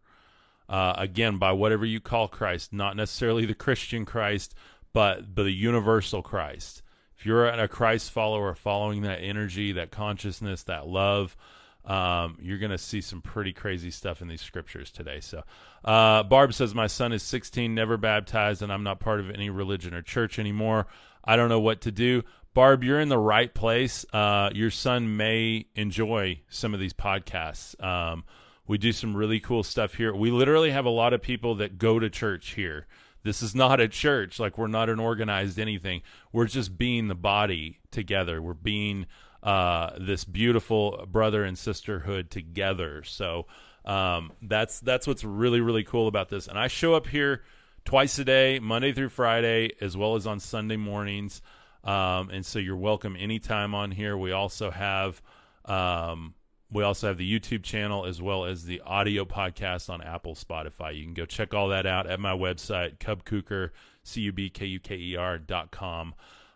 uh, 0.67 0.93
again 0.97 1.37
by 1.37 1.51
whatever 1.51 1.85
you 1.85 1.99
call 1.99 2.27
Christ, 2.27 2.73
not 2.73 2.95
necessarily 2.95 3.45
the 3.45 3.53
Christian 3.53 4.05
Christ, 4.05 4.55
but, 4.93 5.35
but 5.35 5.43
the 5.43 5.51
universal 5.51 6.21
Christ. 6.21 6.81
If 7.17 7.25
you're 7.25 7.45
a 7.45 7.67
Christ 7.67 8.11
follower, 8.11 8.55
following 8.55 9.03
that 9.03 9.19
energy, 9.19 9.73
that 9.73 9.91
consciousness, 9.91 10.63
that 10.63 10.87
love 10.87 11.37
um, 11.85 12.37
you're 12.41 12.59
going 12.59 12.71
to 12.71 12.77
see 12.77 13.01
some 13.01 13.21
pretty 13.21 13.53
crazy 13.53 13.91
stuff 13.91 14.21
in 14.21 14.27
these 14.27 14.41
scriptures 14.41 14.91
today. 14.91 15.19
So, 15.19 15.43
uh, 15.83 16.23
Barb 16.23 16.53
says, 16.53 16.75
My 16.75 16.87
son 16.87 17.11
is 17.11 17.23
16, 17.23 17.73
never 17.73 17.97
baptized, 17.97 18.61
and 18.61 18.71
I'm 18.71 18.83
not 18.83 18.99
part 18.99 19.19
of 19.19 19.31
any 19.31 19.49
religion 19.49 19.93
or 19.93 20.01
church 20.01 20.37
anymore. 20.37 20.87
I 21.23 21.35
don't 21.35 21.49
know 21.49 21.59
what 21.59 21.81
to 21.81 21.91
do. 21.91 22.23
Barb, 22.53 22.83
you're 22.83 22.99
in 22.99 23.09
the 23.09 23.17
right 23.17 23.53
place. 23.53 24.05
Uh, 24.11 24.49
your 24.53 24.71
son 24.71 25.15
may 25.15 25.67
enjoy 25.75 26.41
some 26.49 26.73
of 26.73 26.79
these 26.79 26.93
podcasts. 26.93 27.81
Um, 27.81 28.25
we 28.67 28.77
do 28.77 28.91
some 28.91 29.15
really 29.15 29.39
cool 29.39 29.63
stuff 29.63 29.95
here. 29.95 30.13
We 30.13 30.31
literally 30.31 30.71
have 30.71 30.85
a 30.85 30.89
lot 30.89 31.13
of 31.13 31.21
people 31.21 31.55
that 31.55 31.77
go 31.77 31.97
to 31.97 32.09
church 32.09 32.51
here. 32.51 32.87
This 33.23 33.41
is 33.41 33.55
not 33.55 33.79
a 33.79 33.87
church. 33.87 34.39
Like, 34.39 34.57
we're 34.57 34.67
not 34.67 34.89
an 34.89 34.99
organized 34.99 35.59
anything. 35.59 36.01
We're 36.31 36.47
just 36.47 36.77
being 36.77 37.07
the 37.07 37.15
body 37.15 37.79
together. 37.91 38.41
We're 38.41 38.53
being 38.53 39.05
uh, 39.43 39.91
this 39.99 40.23
beautiful 40.23 41.05
brother 41.09 41.43
and 41.43 41.57
sisterhood 41.57 42.29
together. 42.29 43.03
So 43.03 43.47
um, 43.85 44.31
that's 44.41 44.79
that's 44.79 45.07
what's 45.07 45.23
really 45.23 45.61
really 45.61 45.83
cool 45.83 46.07
about 46.07 46.29
this. 46.29 46.47
And 46.47 46.57
I 46.57 46.67
show 46.67 46.93
up 46.93 47.07
here 47.07 47.43
twice 47.85 48.17
a 48.19 48.25
day, 48.25 48.59
Monday 48.59 48.93
through 48.93 49.09
Friday, 49.09 49.71
as 49.81 49.97
well 49.97 50.15
as 50.15 50.27
on 50.27 50.39
Sunday 50.39 50.77
mornings. 50.77 51.41
Um, 51.83 52.29
and 52.29 52.45
so 52.45 52.59
you're 52.59 52.75
welcome 52.75 53.15
anytime 53.17 53.73
on 53.73 53.91
here. 53.91 54.15
We 54.15 54.31
also 54.31 54.69
have 54.69 55.21
um, 55.65 56.35
we 56.71 56.83
also 56.83 57.07
have 57.07 57.17
the 57.17 57.39
YouTube 57.39 57.63
channel 57.63 58.05
as 58.05 58.21
well 58.21 58.45
as 58.45 58.63
the 58.63 58.81
audio 58.81 59.25
podcast 59.25 59.89
on 59.89 60.01
Apple, 60.01 60.35
Spotify. 60.35 60.95
You 60.95 61.03
can 61.03 61.13
go 61.13 61.25
check 61.25 61.53
all 61.53 61.69
that 61.69 61.85
out 61.85 62.07
at 62.07 62.19
my 62.19 62.31
website, 62.31 62.99
cubkuker, 62.99 63.71
C-U-B-K-U-K-E-R 64.03 65.39
dot 65.39 65.71
com. 65.71 66.13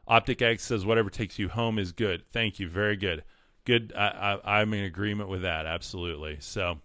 Optic 0.07 0.41
X 0.41 0.63
says 0.63 0.85
whatever 0.85 1.09
takes 1.09 1.39
you 1.39 1.49
home 1.49 1.79
is 1.79 1.91
good. 1.91 2.23
Thank 2.31 2.59
you. 2.59 2.69
Very 2.69 2.95
good. 2.95 3.23
Good. 3.65 3.91
I, 3.95 4.37
I, 4.43 4.59
I'm 4.61 4.73
in 4.75 4.83
agreement 4.83 5.29
with 5.29 5.41
that. 5.41 5.65
Absolutely. 5.65 6.37
So, 6.41 6.77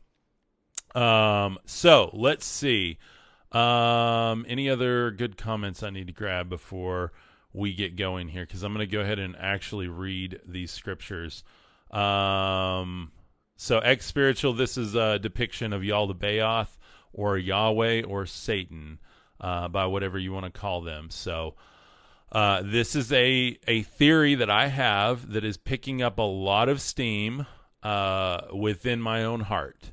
um, 0.94 1.59
so 1.66 2.09
let's 2.14 2.46
see. 2.46 2.98
Um, 3.52 4.46
any 4.48 4.70
other 4.70 5.11
good 5.11 5.37
comments 5.37 5.83
I 5.83 5.90
need 5.90 6.06
to 6.06 6.14
grab 6.14 6.48
before 6.48 7.12
we 7.52 7.74
get 7.74 7.96
going 7.96 8.28
here? 8.28 8.46
Because 8.46 8.62
I'm 8.62 8.72
going 8.72 8.88
to 8.88 8.90
go 8.90 9.02
ahead 9.02 9.18
and 9.18 9.37
actually 9.37 9.88
read 9.88 10.40
these 10.46 10.70
scriptures. 10.70 11.44
Um, 11.90 13.12
so 13.56 13.80
X 13.80 14.06
spiritual. 14.06 14.54
This 14.54 14.78
is 14.78 14.94
a 14.94 15.18
depiction 15.18 15.74
of 15.74 15.83
Yaldabaoth 15.83 16.78
or 17.12 17.37
Yahweh 17.37 18.04
or 18.04 18.24
Satan, 18.24 18.98
uh, 19.40 19.68
by 19.68 19.85
whatever 19.85 20.18
you 20.18 20.33
want 20.33 20.46
to 20.46 20.59
call 20.59 20.80
them. 20.80 21.11
So. 21.11 21.56
Uh, 22.33 22.62
this 22.64 22.95
is 22.95 23.12
a, 23.12 23.59
a 23.66 23.83
theory 23.83 24.37
that 24.37 24.51
I 24.51 24.69
have 24.69 25.33
that 25.33 25.45
is 25.45 25.57
picking 25.57 26.01
up 26.01 26.19
a 26.19 26.23
lot 26.23 26.69
of 26.69 26.81
steam 26.81 27.47
uh, 27.83 28.43
within 28.55 29.01
my 29.01 29.25
own 29.25 29.40
heart. 29.40 29.93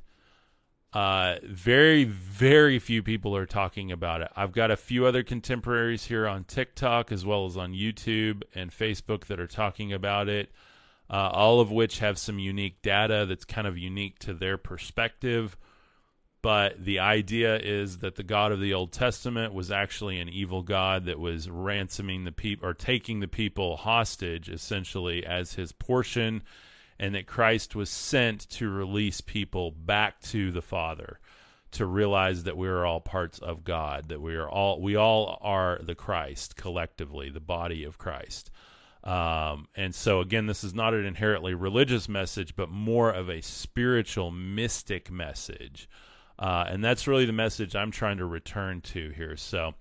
Uh, 0.92 1.36
very, 1.44 2.04
very 2.04 2.78
few 2.78 3.02
people 3.02 3.36
are 3.36 3.44
talking 3.46 3.92
about 3.92 4.22
it. 4.22 4.30
I've 4.36 4.52
got 4.52 4.70
a 4.70 4.76
few 4.76 5.04
other 5.04 5.22
contemporaries 5.22 6.04
here 6.04 6.26
on 6.26 6.44
TikTok 6.44 7.12
as 7.12 7.26
well 7.26 7.44
as 7.44 7.56
on 7.56 7.72
YouTube 7.72 8.42
and 8.54 8.70
Facebook 8.70 9.26
that 9.26 9.38
are 9.38 9.46
talking 9.46 9.92
about 9.92 10.28
it, 10.28 10.50
uh, 11.10 11.30
all 11.32 11.60
of 11.60 11.70
which 11.70 11.98
have 11.98 12.18
some 12.18 12.38
unique 12.38 12.80
data 12.82 13.26
that's 13.28 13.44
kind 13.44 13.66
of 13.66 13.76
unique 13.76 14.18
to 14.20 14.32
their 14.32 14.56
perspective. 14.56 15.58
But 16.40 16.84
the 16.84 17.00
idea 17.00 17.56
is 17.56 17.98
that 17.98 18.14
the 18.14 18.22
God 18.22 18.52
of 18.52 18.60
the 18.60 18.74
Old 18.74 18.92
Testament 18.92 19.52
was 19.52 19.72
actually 19.72 20.20
an 20.20 20.28
evil 20.28 20.62
God 20.62 21.06
that 21.06 21.18
was 21.18 21.50
ransoming 21.50 22.24
the 22.24 22.32
people 22.32 22.68
or 22.68 22.74
taking 22.74 23.20
the 23.20 23.28
people 23.28 23.76
hostage 23.76 24.48
essentially 24.48 25.26
as 25.26 25.54
his 25.54 25.72
portion 25.72 26.42
and 26.98 27.14
that 27.14 27.26
Christ 27.26 27.74
was 27.74 27.90
sent 27.90 28.48
to 28.50 28.68
release 28.68 29.20
people 29.20 29.70
back 29.70 30.20
to 30.22 30.50
the 30.52 30.62
Father 30.62 31.18
to 31.70 31.86
realize 31.86 32.44
that 32.44 32.56
we 32.56 32.68
are 32.68 32.84
all 32.84 33.00
parts 33.00 33.38
of 33.38 33.64
God, 33.64 34.08
that 34.08 34.20
we 34.20 34.36
are 34.36 34.48
all 34.48 34.80
we 34.80 34.96
all 34.96 35.38
are 35.42 35.78
the 35.82 35.94
Christ 35.94 36.56
collectively, 36.56 37.30
the 37.30 37.40
body 37.40 37.84
of 37.84 37.98
Christ. 37.98 38.50
Um, 39.04 39.68
and 39.76 39.94
so 39.94 40.20
again, 40.20 40.46
this 40.46 40.64
is 40.64 40.74
not 40.74 40.94
an 40.94 41.04
inherently 41.04 41.54
religious 41.54 42.08
message, 42.08 42.56
but 42.56 42.70
more 42.70 43.10
of 43.10 43.28
a 43.28 43.42
spiritual, 43.42 44.30
mystic 44.30 45.10
message, 45.10 45.88
uh, 46.38 46.64
and 46.68 46.84
that's 46.84 47.06
really 47.06 47.26
the 47.26 47.32
message 47.32 47.74
I'm 47.74 47.90
trying 47.90 48.18
to 48.18 48.26
return 48.26 48.80
to 48.82 49.10
here. 49.10 49.36
So, 49.36 49.74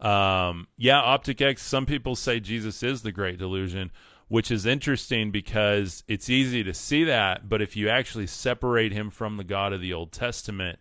um, 0.00 0.66
yeah, 0.76 1.00
Optic 1.00 1.40
X. 1.40 1.62
Some 1.62 1.86
people 1.86 2.16
say 2.16 2.40
Jesus 2.40 2.82
is 2.82 3.02
the 3.02 3.12
great 3.12 3.38
delusion 3.38 3.90
which 4.32 4.50
is 4.50 4.64
interesting 4.64 5.30
because 5.30 6.02
it's 6.08 6.30
easy 6.30 6.64
to 6.64 6.72
see 6.72 7.04
that, 7.04 7.50
but 7.50 7.60
if 7.60 7.76
you 7.76 7.90
actually 7.90 8.26
separate 8.26 8.90
him 8.90 9.10
from 9.10 9.36
the 9.36 9.44
God 9.44 9.74
of 9.74 9.82
the 9.82 9.92
Old 9.92 10.10
Testament 10.10 10.78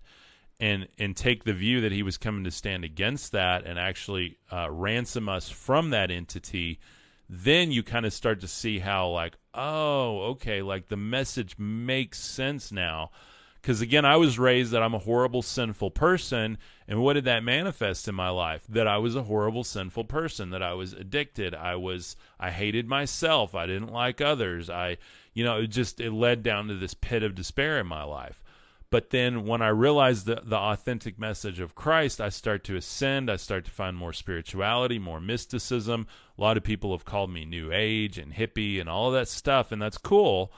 and 0.62 0.88
and 0.98 1.18
take 1.18 1.44
the 1.44 1.52
view 1.52 1.82
that 1.82 1.92
he 1.92 2.02
was 2.02 2.18
coming 2.18 2.46
to 2.46 2.52
stand 2.52 2.86
against 2.86 3.34
that 3.34 3.66
and 3.66 3.78
actually 3.78 4.38
uh, 4.54 4.72
ransom 4.72 5.28
us 5.28 5.50
from 5.50 5.90
that 5.90 6.10
entity, 6.12 6.80
then 7.28 7.74
you 7.74 7.84
kind 7.84 8.06
of 8.06 8.14
start 8.14 8.40
to 8.40 8.48
see 8.48 8.80
how 8.80 9.10
like 9.10 9.36
oh 9.54 10.22
okay 10.30 10.62
like 10.62 10.88
the 10.88 10.96
message 10.96 11.58
makes 11.58 12.22
sense 12.22 12.72
now 12.72 13.12
because 13.62 13.82
again, 13.82 14.06
I 14.06 14.18
was 14.18 14.40
raised 14.40 14.72
that 14.72 14.82
I'm 14.82 14.96
a 14.96 15.00
horrible, 15.00 15.44
sinful 15.44 15.92
person. 15.92 16.58
And 16.88 17.02
what 17.02 17.14
did 17.14 17.26
that 17.26 17.44
manifest 17.44 18.08
in 18.08 18.16
my 18.16 18.30
life? 18.30 18.64
That 18.68 18.88
I 18.88 18.98
was 18.98 19.16
a 19.16 19.24
horrible, 19.24 19.64
sinful 19.64 20.06
person, 20.06 20.50
that 20.50 20.64
I 20.64 20.74
was 20.74 20.94
addicted. 20.94 21.54
I 21.54 21.76
was, 21.76 22.16
I 22.40 22.50
hated 22.50 22.88
myself. 22.88 23.54
I 23.54 23.68
didn't 23.68 23.94
like 23.94 24.20
others. 24.20 24.70
I, 24.70 24.98
you 25.34 25.44
know, 25.44 25.60
it 25.60 25.68
just, 25.68 26.02
it 26.02 26.12
led 26.12 26.42
down 26.42 26.68
to 26.70 26.76
this 26.76 26.96
pit 26.96 27.22
of 27.22 27.36
despair 27.36 27.80
in 27.80 27.86
my 27.86 28.04
life. 28.04 28.44
But 28.90 29.12
then 29.12 29.46
when 29.46 29.62
I 29.62 29.70
realized 29.70 30.26
the, 30.26 30.42
the 30.44 30.58
authentic 30.58 31.20
message 31.20 31.60
of 31.60 31.76
Christ, 31.76 32.20
I 32.20 32.30
start 32.30 32.64
to 32.66 32.76
ascend. 32.76 33.30
I 33.30 33.36
start 33.36 33.66
to 33.66 33.72
find 33.72 33.96
more 33.96 34.12
spirituality, 34.12 34.98
more 34.98 35.22
mysticism. 35.22 36.08
A 36.38 36.42
lot 36.42 36.58
of 36.58 36.64
people 36.64 36.92
have 36.92 37.06
called 37.06 37.32
me 37.32 37.46
New 37.46 37.72
Age 37.72 38.18
and 38.18 38.34
hippie 38.34 38.82
and 38.82 38.90
all 38.90 39.12
that 39.12 39.28
stuff. 39.28 39.72
And 39.72 39.82
that's 39.82 40.00
cool 40.00 40.52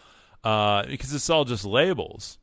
uh, 0.44 0.86
because 0.88 1.14
it's 1.14 1.30
all 1.30 1.44
just 1.44 1.66
labels 1.66 2.40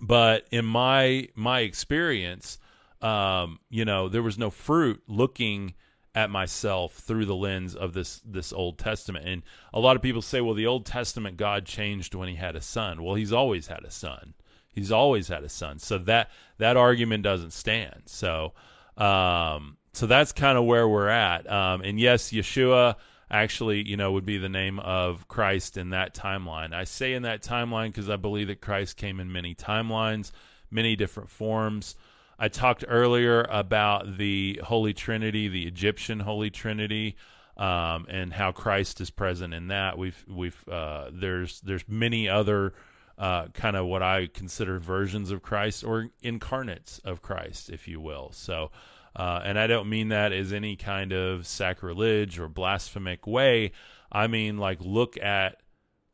but 0.00 0.46
in 0.50 0.64
my 0.64 1.28
my 1.34 1.60
experience 1.60 2.58
um, 3.02 3.58
you 3.70 3.84
know 3.84 4.08
there 4.08 4.22
was 4.22 4.38
no 4.38 4.50
fruit 4.50 5.02
looking 5.06 5.74
at 6.16 6.30
myself 6.30 6.94
through 6.94 7.26
the 7.26 7.36
lens 7.36 7.76
of 7.76 7.92
this 7.92 8.22
this 8.24 8.50
old 8.50 8.78
testament. 8.78 9.28
And 9.28 9.42
a 9.74 9.78
lot 9.78 9.96
of 9.96 10.02
people 10.02 10.22
say 10.22 10.40
well 10.40 10.54
the 10.54 10.66
old 10.66 10.86
testament 10.86 11.36
god 11.36 11.66
changed 11.66 12.14
when 12.14 12.28
he 12.28 12.34
had 12.34 12.56
a 12.56 12.60
son. 12.62 13.04
Well 13.04 13.14
he's 13.14 13.34
always 13.34 13.66
had 13.66 13.84
a 13.84 13.90
son. 13.90 14.32
He's 14.72 14.90
always 14.90 15.28
had 15.28 15.44
a 15.44 15.48
son. 15.50 15.78
So 15.78 15.98
that 15.98 16.30
that 16.56 16.78
argument 16.78 17.22
doesn't 17.22 17.52
stand. 17.52 18.04
So 18.06 18.54
um, 18.96 19.76
so 19.92 20.06
that's 20.06 20.32
kind 20.32 20.56
of 20.56 20.64
where 20.64 20.88
we're 20.88 21.08
at. 21.08 21.50
Um, 21.52 21.82
and 21.82 22.00
yes 22.00 22.32
yeshua 22.32 22.96
actually, 23.30 23.86
you 23.86 23.96
know, 23.96 24.12
would 24.12 24.26
be 24.26 24.38
the 24.38 24.48
name 24.48 24.78
of 24.78 25.26
Christ 25.28 25.76
in 25.76 25.90
that 25.90 26.14
timeline. 26.14 26.72
I 26.72 26.84
say 26.84 27.12
in 27.12 27.22
that 27.22 27.42
timeline 27.42 27.88
because 27.88 28.08
I 28.08 28.16
believe 28.16 28.48
that 28.48 28.60
Christ 28.60 28.96
came 28.96 29.20
in 29.20 29.32
many 29.32 29.54
timelines, 29.54 30.32
many 30.70 30.96
different 30.96 31.30
forms. 31.30 31.96
I 32.38 32.48
talked 32.48 32.84
earlier 32.86 33.46
about 33.48 34.18
the 34.18 34.60
Holy 34.62 34.92
Trinity, 34.92 35.48
the 35.48 35.66
Egyptian 35.66 36.20
Holy 36.20 36.50
Trinity, 36.50 37.16
um, 37.56 38.06
and 38.08 38.32
how 38.32 38.52
Christ 38.52 39.00
is 39.00 39.10
present 39.10 39.54
in 39.54 39.68
that. 39.68 39.96
We've 39.96 40.24
we've 40.28 40.68
uh, 40.68 41.10
there's 41.10 41.60
there's 41.62 41.84
many 41.88 42.28
other 42.28 42.74
uh, 43.18 43.46
kind 43.48 43.76
of 43.76 43.86
what 43.86 44.02
I 44.02 44.26
consider 44.26 44.78
versions 44.78 45.30
of 45.30 45.42
Christ 45.42 45.82
or 45.82 46.10
incarnates 46.22 46.98
of 47.00 47.22
Christ, 47.22 47.70
if 47.70 47.88
you 47.88 48.00
will. 48.00 48.30
So 48.32 48.70
uh, 49.16 49.40
and 49.44 49.58
I 49.58 49.66
don't 49.66 49.88
mean 49.88 50.08
that 50.08 50.32
as 50.32 50.52
any 50.52 50.76
kind 50.76 51.12
of 51.12 51.46
sacrilege 51.46 52.38
or 52.38 52.48
blasphemic 52.48 53.26
way. 53.26 53.72
I 54.12 54.26
mean, 54.26 54.58
like, 54.58 54.78
look 54.80 55.18
at 55.18 55.62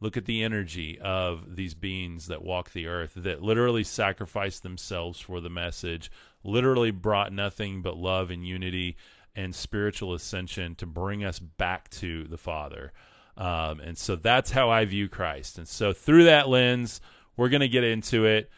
look 0.01 0.17
at 0.17 0.25
the 0.25 0.43
energy 0.43 0.99
of 1.01 1.55
these 1.55 1.75
beings 1.75 2.27
that 2.27 2.43
walk 2.43 2.73
the 2.73 2.89
earth 2.89 3.13
that 3.15 3.41
literally 3.43 3.85
sacrificed 3.85 4.65
themselves 4.65 5.21
for 5.21 5.41
the 5.41 5.51
message, 5.51 6.11
literally 6.43 6.91
brought 6.91 7.33
nothing 7.33 7.83
but 7.83 7.97
love 7.97 8.31
and 8.31 8.47
unity 8.47 8.97
and 9.37 9.55
spiritual 9.55 10.13
ascension 10.13 10.75
to 10.75 10.87
bring 10.87 11.25
us 11.25 11.39
back 11.39 11.89
to 11.89 12.25
the 12.25 12.39
Father. 12.39 12.93
Um, 13.37 13.81
and 13.81 13.97
so 13.97 14.17
that's 14.17 14.51
how 14.51 14.71
I 14.71 14.85
view 14.85 15.09
Christ. 15.09 15.59
And 15.59 15.69
so 15.69 15.93
through 15.93 16.25
that 16.25 16.49
lens, 16.49 17.01
we're 17.37 17.49
going 17.49 17.61
to 17.61 17.69
get 17.69 17.85
into 17.85 18.25
it. 18.27 18.51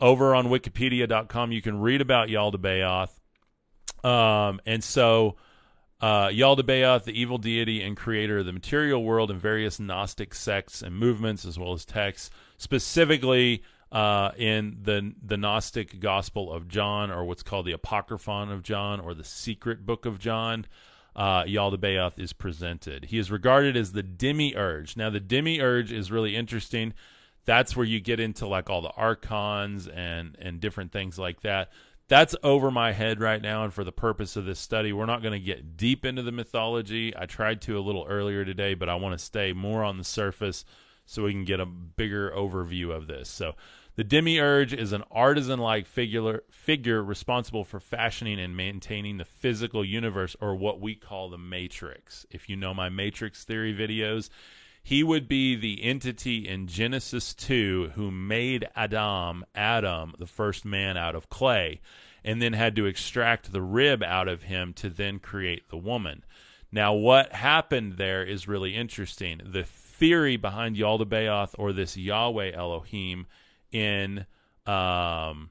Over 0.00 0.34
on 0.34 0.46
wikipedia.com, 0.46 1.52
you 1.52 1.62
can 1.62 1.80
read 1.80 2.00
about 2.00 2.28
Yaldabaoth. 2.28 3.19
Um, 4.04 4.60
and 4.66 4.82
so 4.82 5.36
uh, 6.00 6.28
Yaldabaoth, 6.28 7.04
the 7.04 7.18
evil 7.18 7.38
deity 7.38 7.82
and 7.82 7.96
creator 7.96 8.38
of 8.38 8.46
the 8.46 8.52
material 8.52 9.04
world 9.04 9.30
and 9.30 9.40
various 9.40 9.78
Gnostic 9.78 10.34
sects 10.34 10.82
and 10.82 10.94
movements, 10.94 11.44
as 11.44 11.58
well 11.58 11.72
as 11.72 11.84
texts, 11.84 12.30
specifically 12.56 13.62
uh, 13.92 14.30
in 14.38 14.78
the 14.82 15.12
the 15.22 15.36
Gnostic 15.36 16.00
Gospel 16.00 16.52
of 16.52 16.68
John, 16.68 17.10
or 17.10 17.24
what's 17.24 17.42
called 17.42 17.66
the 17.66 17.72
Apocryphon 17.72 18.50
of 18.50 18.62
John, 18.62 19.00
or 19.00 19.12
the 19.14 19.24
Secret 19.24 19.84
Book 19.84 20.06
of 20.06 20.18
John. 20.18 20.66
Uh, 21.14 21.42
Yaldabaoth 21.42 22.18
is 22.18 22.32
presented. 22.32 23.06
He 23.06 23.18
is 23.18 23.30
regarded 23.30 23.76
as 23.76 23.92
the 23.92 24.02
demiurge. 24.02 24.96
Now, 24.96 25.10
the 25.10 25.20
demiurge 25.20 25.90
is 25.90 26.10
really 26.10 26.36
interesting. 26.36 26.94
That's 27.44 27.76
where 27.76 27.84
you 27.84 28.00
get 28.00 28.20
into 28.20 28.46
like 28.46 28.70
all 28.70 28.80
the 28.80 28.92
archons 28.96 29.86
and 29.86 30.36
and 30.40 30.60
different 30.60 30.92
things 30.92 31.18
like 31.18 31.42
that 31.42 31.70
that's 32.10 32.34
over 32.42 32.72
my 32.72 32.90
head 32.90 33.20
right 33.20 33.40
now. 33.40 33.62
And 33.62 33.72
for 33.72 33.84
the 33.84 33.92
purpose 33.92 34.34
of 34.34 34.44
this 34.44 34.58
study, 34.58 34.92
we're 34.92 35.06
not 35.06 35.22
going 35.22 35.32
to 35.32 35.38
get 35.38 35.76
deep 35.76 36.04
into 36.04 36.22
the 36.22 36.32
mythology. 36.32 37.14
I 37.16 37.26
tried 37.26 37.60
to 37.62 37.78
a 37.78 37.80
little 37.80 38.04
earlier 38.08 38.44
today, 38.44 38.74
but 38.74 38.88
I 38.88 38.96
want 38.96 39.16
to 39.16 39.24
stay 39.24 39.52
more 39.52 39.84
on 39.84 39.96
the 39.96 40.02
surface 40.02 40.64
so 41.06 41.22
we 41.22 41.30
can 41.30 41.44
get 41.44 41.60
a 41.60 41.66
bigger 41.66 42.32
overview 42.32 42.90
of 42.90 43.06
this. 43.06 43.28
So, 43.28 43.54
the 43.96 44.04
demiurge 44.04 44.72
is 44.72 44.92
an 44.92 45.04
artisan 45.10 45.58
like 45.60 45.86
figure, 45.86 46.42
figure 46.50 47.02
responsible 47.02 47.64
for 47.64 47.80
fashioning 47.80 48.40
and 48.40 48.56
maintaining 48.56 49.18
the 49.18 49.24
physical 49.24 49.84
universe, 49.84 50.36
or 50.40 50.54
what 50.54 50.80
we 50.80 50.94
call 50.94 51.28
the 51.28 51.38
matrix. 51.38 52.24
If 52.30 52.48
you 52.48 52.56
know 52.56 52.72
my 52.72 52.88
matrix 52.88 53.44
theory 53.44 53.74
videos, 53.74 54.30
he 54.82 55.02
would 55.02 55.28
be 55.28 55.56
the 55.56 55.82
entity 55.82 56.48
in 56.48 56.66
Genesis 56.66 57.34
2 57.34 57.92
who 57.94 58.10
made 58.10 58.68
Adam, 58.74 59.44
Adam, 59.54 60.14
the 60.18 60.26
first 60.26 60.64
man 60.64 60.96
out 60.96 61.14
of 61.14 61.28
clay, 61.28 61.80
and 62.24 62.40
then 62.40 62.52
had 62.52 62.76
to 62.76 62.86
extract 62.86 63.52
the 63.52 63.62
rib 63.62 64.02
out 64.02 64.28
of 64.28 64.44
him 64.44 64.72
to 64.74 64.90
then 64.90 65.18
create 65.18 65.68
the 65.68 65.76
woman. 65.76 66.24
Now, 66.72 66.92
what 66.94 67.32
happened 67.32 67.94
there 67.94 68.24
is 68.24 68.48
really 68.48 68.76
interesting. 68.76 69.40
The 69.44 69.64
theory 69.64 70.36
behind 70.36 70.76
Yaldabaoth 70.76 71.54
or 71.58 71.72
this 71.72 71.96
Yahweh 71.96 72.52
Elohim 72.52 73.26
in 73.72 74.26
um 74.66 75.50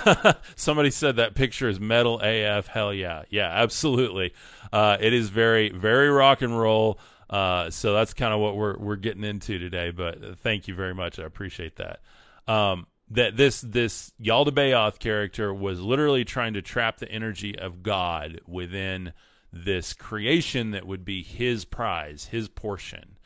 somebody 0.56 0.90
said 0.90 1.16
that 1.16 1.34
picture 1.34 1.68
is 1.68 1.78
metal 1.80 2.20
AF. 2.22 2.66
Hell 2.66 2.94
yeah. 2.94 3.22
Yeah, 3.28 3.48
absolutely. 3.48 4.32
Uh, 4.72 4.96
it 5.00 5.12
is 5.12 5.28
very, 5.28 5.70
very 5.70 6.08
rock 6.08 6.42
and 6.42 6.58
roll. 6.58 6.98
Uh, 7.32 7.70
so 7.70 7.94
that's 7.94 8.12
kind 8.12 8.34
of 8.34 8.40
what 8.40 8.56
we're 8.56 8.76
we're 8.78 8.96
getting 8.96 9.24
into 9.24 9.58
today. 9.58 9.90
But 9.90 10.38
thank 10.40 10.68
you 10.68 10.74
very 10.74 10.94
much. 10.94 11.18
I 11.18 11.24
appreciate 11.24 11.76
that. 11.76 12.00
Um, 12.46 12.86
that 13.10 13.38
this 13.38 13.62
this 13.62 14.12
Yaldabaoth 14.22 14.98
character 14.98 15.52
was 15.52 15.80
literally 15.80 16.24
trying 16.26 16.52
to 16.54 16.62
trap 16.62 16.98
the 16.98 17.10
energy 17.10 17.58
of 17.58 17.82
God 17.82 18.42
within 18.46 19.14
this 19.50 19.94
creation 19.94 20.72
that 20.72 20.86
would 20.86 21.04
be 21.04 21.22
his 21.22 21.64
prize, 21.64 22.26
his 22.26 22.48
portion, 22.48 23.16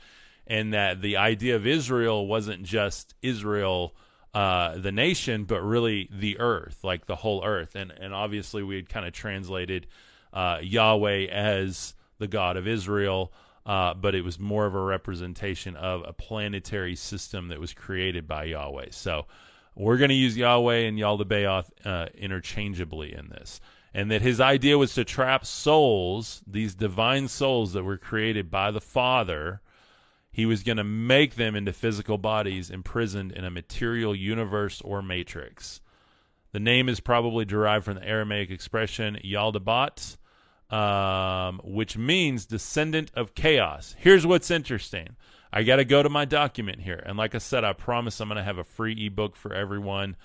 and 0.47 0.73
that 0.73 1.03
the 1.03 1.17
idea 1.17 1.57
of 1.57 1.67
Israel 1.67 2.29
wasn't 2.29 2.63
just 2.63 3.15
Israel 3.23 3.97
uh, 4.35 4.77
the 4.77 4.93
nation, 4.93 5.45
but 5.45 5.63
really 5.63 6.11
the 6.13 6.39
earth, 6.39 6.85
like 6.85 7.07
the 7.07 7.17
whole 7.17 7.45
earth. 7.45 7.75
And 7.75 7.91
and 7.91 8.15
obviously 8.15 8.63
we 8.63 8.77
had 8.77 8.89
kind 8.89 9.07
of 9.07 9.13
translated 9.13 9.89
uh, 10.33 10.59
Yahweh 10.63 11.27
as 11.27 11.95
the 12.19 12.29
God 12.29 12.57
of 12.57 12.69
Israel, 12.69 13.33
uh, 13.67 13.95
but 13.95 14.15
it 14.15 14.23
was 14.23 14.39
more 14.39 14.65
of 14.65 14.75
a 14.75 14.81
representation 14.81 15.75
of 15.75 16.05
a 16.07 16.13
planetary 16.13 16.95
system 16.95 17.49
that 17.49 17.61
was 17.61 17.75
created 17.75 18.29
by 18.29 18.45
Yahweh. 18.45 18.91
So 18.91 19.27
we're 19.75 19.97
going 19.97 20.11
to 20.11 20.15
use 20.15 20.37
Yahweh 20.37 20.87
and 20.87 20.97
Yaldabaoth 20.97 21.69
uh, 21.85 22.07
interchangeably 22.15 23.13
in 23.13 23.29
this. 23.29 23.61
And 23.93 24.11
that 24.11 24.23
his 24.23 24.41
idea 24.41 24.79
was 24.79 24.95
to 24.95 25.05
trap 25.05 25.45
souls, 25.45 26.43
these 26.47 26.75
divine 26.75 27.29
souls 27.29 27.73
that 27.73 27.83
were 27.83 27.97
created 27.97 28.51
by 28.51 28.71
the 28.71 28.81
Father, 28.81 29.61
he 30.31 30.47
was 30.47 30.63
going 30.63 30.77
to 30.77 30.85
make 30.85 31.35
them 31.35 31.57
into 31.57 31.73
physical 31.73 32.19
bodies 32.19 32.71
imprisoned 32.71 33.33
in 33.33 33.45
a 33.45 33.51
material 33.51 34.15
universe 34.15 34.81
or 34.83 35.03
matrix. 35.03 35.81
The 36.53 36.61
name 36.61 36.89
is 36.89 37.01
probably 37.01 37.45
derived 37.45 37.87
from 37.87 37.97
the 37.97 38.07
Aramaic 38.07 38.51
expression 38.51 39.19
Yaldabat, 39.25 40.19
um, 40.71 41.61
which 41.65 41.97
means 41.97 42.47
descendant 42.47 43.11
of 43.15 43.35
chaos. 43.35 43.95
Here's 43.99 44.27
what's 44.27 44.51
interesting. 44.51 45.17
I 45.53 45.63
got 45.63 45.77
to 45.77 45.85
go 45.85 46.03
to 46.03 46.09
my 46.09 46.25
document 46.25 46.81
here. 46.81 47.03
And 47.07 47.17
like 47.17 47.35
I 47.35 47.39
said, 47.39 47.65
I 47.65 47.73
promise 47.73 48.21
I'm 48.21 48.29
going 48.29 48.37
to 48.37 48.43
have 48.43 48.59
a 48.59 48.65
free 48.65 49.07
ebook 49.07 49.37
for 49.37 49.55
everyone. 49.55 50.17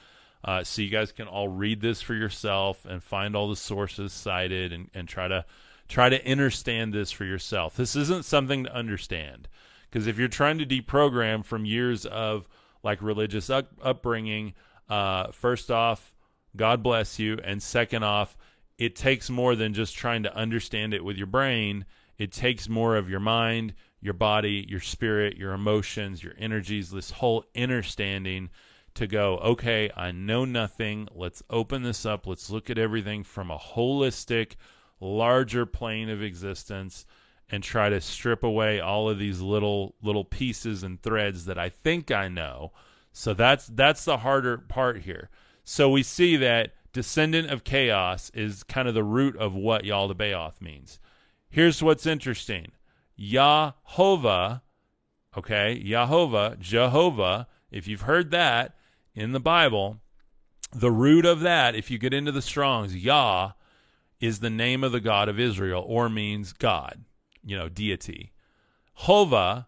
Uh, 0.44 0.64
so 0.64 0.82
you 0.82 0.90
guys 0.90 1.12
can 1.12 1.28
all 1.28 1.48
read 1.48 1.82
this 1.82 2.02
for 2.02 2.16
yourself 2.16 2.86
and 2.86 3.04
find 3.04 3.36
all 3.36 3.48
the 3.48 3.56
sources 3.56 4.12
cited 4.12 4.74
and, 4.74 4.90
and 4.94 5.08
try 5.08 5.28
to 5.28 5.46
try 5.88 6.10
to 6.10 6.30
understand 6.30 6.94
this 6.94 7.12
for 7.12 7.26
yourself. 7.26 7.76
This 7.76 7.96
isn't 7.96 8.26
something 8.26 8.64
to 8.64 8.74
understand. 8.74 9.48
Because 9.90 10.08
if 10.08 10.18
you're 10.18 10.30
trying 10.30 10.58
to 10.58 10.66
deprogram 10.66 11.46
from 11.46 11.66
years 11.66 12.06
of 12.06 12.48
like 12.82 13.02
religious 13.02 13.50
up- 13.50 13.74
upbringing, 13.84 14.54
uh, 14.90 15.32
first 15.32 15.70
off, 15.70 16.16
God 16.56 16.82
bless 16.82 17.20
you, 17.20 17.38
and 17.44 17.62
second 17.62 18.04
off, 18.04 18.38
it 18.82 18.96
takes 18.96 19.30
more 19.30 19.56
than 19.56 19.76
just 19.76 19.96
trying 19.96 20.24
to 20.24 20.36
understand 20.36 20.92
it 20.96 21.06
with 21.06 21.16
your 21.16 21.28
brain. 21.28 21.86
It 22.18 22.32
takes 22.32 22.68
more 22.68 22.96
of 22.96 23.12
your 23.12 23.20
mind, 23.20 23.76
your 24.02 24.16
body, 24.16 24.66
your 24.68 24.80
spirit, 24.80 25.38
your 25.38 25.54
emotions, 25.54 26.24
your 26.24 26.34
energies, 26.40 26.90
this 26.90 27.12
whole 27.12 27.46
understanding 27.56 28.50
to 28.96 29.06
go, 29.06 29.38
okay, 29.38 29.92
I 29.96 30.12
know 30.12 30.46
nothing. 30.46 31.08
Let's 31.14 31.44
open 31.48 31.84
this 31.84 32.08
up. 32.08 32.26
Let's 32.26 32.50
look 32.50 32.72
at 32.72 32.80
everything 32.80 33.24
from 33.24 33.52
a 33.52 33.60
holistic, 33.60 34.54
larger 35.00 35.68
plane 35.68 36.10
of 36.10 36.24
existence 36.24 37.06
and 37.52 37.62
try 37.62 37.88
to 37.88 38.02
strip 38.02 38.42
away 38.42 38.80
all 38.80 39.12
of 39.12 39.20
these 39.20 39.42
little 39.42 39.94
little 40.02 40.26
pieces 40.26 40.82
and 40.82 41.00
threads 41.04 41.46
that 41.46 41.60
I 41.60 41.70
think 41.70 42.10
I 42.10 42.30
know. 42.30 42.72
So 43.12 43.36
that's 43.36 43.68
that's 43.68 44.06
the 44.06 44.18
harder 44.18 44.58
part 44.58 45.02
here. 45.02 45.30
So 45.64 45.88
we 45.88 46.02
see 46.02 46.38
that 46.38 46.74
descendant 46.94 47.50
of 47.50 47.64
chaos 47.64 48.30
is 48.34 48.64
kind 48.64 48.88
of 48.88 48.94
the 48.94 49.04
root 49.04 49.36
of 49.38 49.54
what 49.54 49.84
Yaldabaoth 49.84 50.62
means. 50.62 51.00
Here's 51.50 51.84
what's 51.84 52.06
interesting. 52.06 52.72
Yahovah, 53.20 54.62
okay, 55.38 55.82
Yahovah, 55.86 56.60
Jehovah, 56.60 57.48
if 57.72 57.88
you've 57.88 58.02
heard 58.02 58.32
that 58.32 58.76
in 59.14 59.32
the 59.32 59.40
Bible, 59.40 59.98
the 60.74 60.92
root 60.92 61.26
of 61.26 61.42
that, 61.42 61.76
if 61.76 61.92
you 61.92 61.98
get 61.98 62.14
into 62.14 62.32
the 62.32 62.42
Strongs, 62.42 62.96
Yah 62.96 63.52
is 64.20 64.40
the 64.40 64.50
name 64.50 64.84
of 64.84 64.92
the 64.92 65.00
God 65.00 65.28
of 65.28 65.40
Israel 65.40 65.84
or 65.86 66.10
means 66.10 66.54
God 66.54 67.04
you 67.44 67.58
know, 67.58 67.70
deity. 67.70 68.32
Hova 68.94 69.68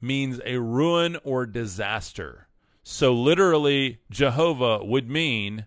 means 0.00 0.40
a 0.44 0.58
ruin 0.58 1.16
or 1.24 1.46
disaster. 1.46 2.48
So 2.82 3.12
literally, 3.12 4.00
Jehovah 4.10 4.84
would 4.84 5.10
mean 5.10 5.66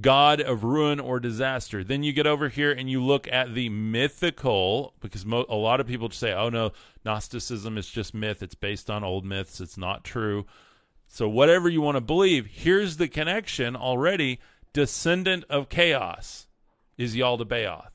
God 0.00 0.40
of 0.40 0.64
ruin 0.64 0.98
or 1.00 1.20
disaster. 1.20 1.84
Then 1.84 2.02
you 2.02 2.12
get 2.12 2.26
over 2.26 2.48
here 2.48 2.72
and 2.72 2.90
you 2.90 3.02
look 3.02 3.30
at 3.30 3.54
the 3.54 3.68
mythical, 3.68 4.94
because 5.00 5.26
mo- 5.26 5.46
a 5.48 5.54
lot 5.56 5.80
of 5.80 5.86
people 5.86 6.10
say, 6.10 6.32
oh 6.32 6.48
no, 6.48 6.72
Gnosticism 7.04 7.76
is 7.76 7.88
just 7.88 8.14
myth. 8.14 8.42
It's 8.42 8.54
based 8.54 8.90
on 8.90 9.04
old 9.04 9.24
myths. 9.24 9.60
It's 9.60 9.76
not 9.76 10.04
true. 10.04 10.46
So, 11.08 11.28
whatever 11.28 11.68
you 11.68 11.82
want 11.82 11.96
to 11.96 12.00
believe, 12.00 12.46
here's 12.46 12.96
the 12.96 13.08
connection 13.08 13.76
already. 13.76 14.40
Descendant 14.72 15.44
of 15.50 15.68
chaos 15.68 16.46
is 16.96 17.14
Yaldabaoth. 17.14 17.90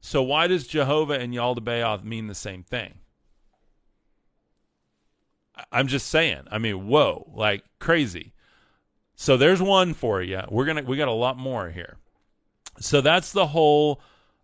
So 0.00 0.22
why 0.22 0.46
does 0.46 0.66
Jehovah 0.66 1.18
and 1.18 1.34
Yaldabaoth 1.34 2.04
mean 2.04 2.26
the 2.26 2.34
same 2.34 2.62
thing? 2.62 3.00
I'm 5.72 5.88
just 5.88 6.06
saying. 6.06 6.42
I 6.50 6.58
mean, 6.58 6.86
whoa, 6.86 7.30
like 7.34 7.64
crazy. 7.78 8.32
So 9.20 9.36
there's 9.36 9.60
one 9.60 9.94
for 9.94 10.22
you. 10.22 10.42
We're 10.48 10.64
gonna 10.64 10.84
we 10.84 10.96
got 10.96 11.08
a 11.08 11.12
lot 11.12 11.36
more 11.36 11.70
here. 11.70 11.96
So 12.78 13.00
that's 13.00 13.32
the 13.32 13.48
whole 13.48 14.00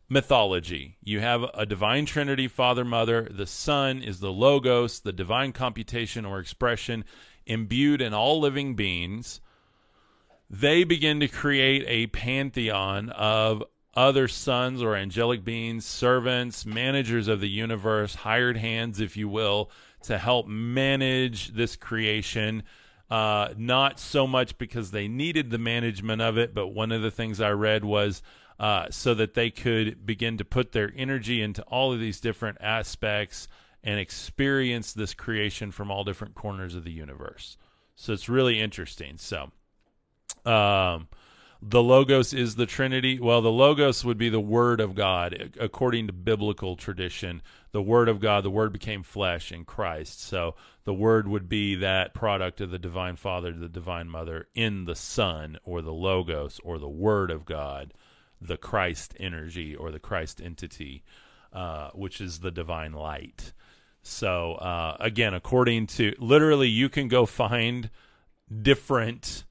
mythology. 0.09 0.97
You 1.01 1.21
have 1.21 1.45
a 1.55 1.65
divine 1.65 2.07
trinity, 2.07 2.49
Father, 2.49 2.85
Mother. 2.85 3.29
The 3.31 3.47
Son 3.47 4.03
is 4.03 4.19
the 4.19 4.33
logos, 4.33 4.99
the 4.99 5.13
divine 5.13 5.53
computation 5.53 6.25
or 6.25 6.41
expression 6.41 7.05
imbued 7.47 8.03
in 8.03 8.13
all 8.13 8.41
living 8.41 8.75
beings. 8.75 9.41
They 10.51 10.83
begin 10.83 11.21
to 11.21 11.29
create 11.29 11.85
a 11.87 12.09
pantheon 12.09 13.11
of 13.11 13.63
other 13.95 14.27
sons 14.27 14.83
or 14.83 14.97
angelic 14.97 15.45
beings, 15.45 15.87
servants, 15.87 16.67
managers 16.67 17.29
of 17.29 17.41
the 17.41 17.49
universe, 17.49 18.17
hired 18.17 18.57
hands, 18.57 18.99
if 18.99 19.17
you 19.17 19.29
will, 19.29 19.71
to 20.03 20.19
help 20.19 20.49
manage 20.49 21.51
this 21.51 21.77
creation. 21.77 22.65
Uh, 23.11 23.53
not 23.57 24.01
so 24.01 24.27
much 24.27 24.57
because 24.59 24.91
they 24.91 25.07
needed 25.07 25.51
the 25.51 25.59
management 25.59 26.23
of 26.23 26.39
it, 26.39 26.55
but 26.55 26.69
one 26.69 26.91
of 26.91 27.03
the 27.03 27.11
things 27.11 27.41
I 27.41 27.51
read 27.51 27.85
was 27.85 28.23
uh, 28.59 28.87
so 28.91 29.15
that 29.15 29.35
they 29.35 29.51
could 29.51 30.07
begin 30.07 30.39
to 30.39 30.45
put 30.45 30.73
their 30.73 30.93
energy 30.97 31.43
into 31.43 31.63
all 31.65 31.93
of 31.93 32.01
these 32.01 32.21
different 32.21 32.59
aspects 32.61 33.49
and 33.83 34.01
experience 34.01 34.93
this 34.93 35.13
creation 35.13 35.71
from 35.71 35.91
all 35.91 36.05
different 36.05 36.35
corners 36.35 36.75
of 36.75 36.85
the 36.85 36.93
universe. 36.93 37.57
So 37.97 38.13
it's 38.13 38.29
really 38.29 38.61
interesting. 38.61 39.19
So, 39.19 39.51
um, 40.47 41.09
the 41.67 41.83
logos 41.83 42.35
is 42.35 42.57
the 42.57 42.67
trinity. 42.67 43.19
Well 43.19 43.41
the 43.41 43.51
logos 43.51 44.05
would 44.05 44.19
be 44.19 44.29
the 44.29 44.41
word 44.41 44.81
of 44.81 44.95
god 44.95 45.53
according 45.59 46.09
to 46.09 46.13
biblical 46.13 46.77
tradition. 46.77 47.41
The 47.73 47.81
word 47.81 48.09
of 48.09 48.21
god 48.21 48.45
the 48.45 48.51
word 48.51 48.73
became 48.73 49.03
flesh 49.03 49.51
in 49.51 49.65
christ. 49.65 50.21
So 50.21 50.57
the 50.85 50.93
word 50.93 51.27
would 51.27 51.49
be 51.49 51.75
that 51.77 52.13
product 52.13 52.61
of 52.61 52.71
the 52.71 52.79
divine 52.79 53.17
father 53.17 53.51
the 53.51 53.69
divine 53.69 54.11
mother 54.11 54.49
in 54.55 54.85
the 54.85 54.95
son 54.95 55.57
or 55.65 55.81
the 55.81 55.93
logos 55.93 56.61
or 56.63 56.79
the 56.79 56.89
word 56.89 57.31
of 57.31 57.47
god 57.47 57.95
the 58.43 58.59
christ 58.59 59.15
energy 59.19 59.75
or 59.75 59.91
the 59.91 59.99
christ 59.99 60.43
entity 60.43 61.03
uh, 61.55 61.89
which 61.95 62.21
is 62.21 62.41
the 62.41 62.51
divine 62.51 62.93
light. 62.93 63.55
So 64.03 64.57
uh, 64.57 64.99
again 65.01 65.33
according 65.33 65.87
to 65.87 66.15
literally 66.19 66.69
you 66.69 66.91
can 66.91 67.09
go 67.09 67.25
find 67.25 67.89
different 68.61 69.45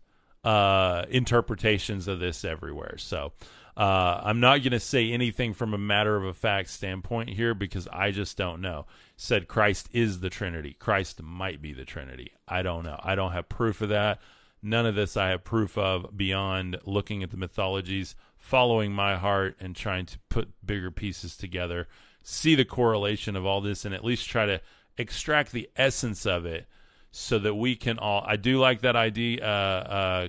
uh, 0.44 1.06
interpretations 1.10 2.08
of 2.08 2.20
this 2.20 2.44
everywhere. 2.44 2.98
So 2.98 3.34
uh, 3.76 4.22
I'm 4.24 4.40
not 4.40 4.62
going 4.62 4.72
to 4.72 4.80
say 4.80 5.12
anything 5.12 5.54
from 5.54 5.74
a 5.74 5.78
matter 5.78 6.16
of 6.16 6.26
a 6.26 6.34
fact 6.34 6.70
standpoint 6.70 7.30
here 7.30 7.54
because 7.54 7.88
I 7.92 8.12
just 8.12 8.38
don't 8.38 8.62
know. 8.62 8.86
Said 9.18 9.48
Christ 9.48 9.90
is 9.92 10.20
the 10.20 10.30
Trinity. 10.30 10.76
Christ 10.78 11.22
might 11.24 11.62
be 11.62 11.74
the 11.74 11.86
Trinity. 11.86 12.34
I 12.48 12.62
don't 12.62 12.84
know. 12.84 13.00
I 13.04 13.16
don't 13.16 13.32
have 13.32 13.50
proof 13.50 13.82
of 13.82 13.90
that. 13.90 14.20
None 14.62 14.86
of 14.86 14.96
this 14.96 15.18
I 15.18 15.30
have 15.30 15.44
proof 15.44 15.78
of 15.78 16.16
beyond 16.16 16.80
looking 16.86 17.24
at 17.24 17.32
the 17.32 17.38
mythologies, 17.38 18.16
following 18.38 18.94
my 18.94 19.18
heart, 19.18 19.58
and 19.60 19.76
trying 19.76 20.06
to 20.06 20.20
put 20.30 20.54
bigger 20.66 20.92
pieces 20.92 21.36
together, 21.36 21.88
see 22.22 22.56
the 22.56 22.64
correlation 22.64 23.36
of 23.36 23.46
all 23.46 23.60
this, 23.60 23.84
and 23.84 23.94
at 23.94 24.06
least 24.06 24.30
try 24.30 24.46
to 24.46 24.62
extract 24.98 25.52
the 25.52 25.70
essence 25.76 26.26
of 26.26 26.46
it 26.46 26.68
so 27.16 27.38
that 27.38 27.54
we 27.54 27.76
can 27.76 28.00
all. 28.00 28.24
I 28.26 28.38
do 28.38 28.60
like 28.60 28.82
that 28.82 28.96
idea. 28.96 29.46
Uh, 29.46 29.48
uh, 29.48 30.28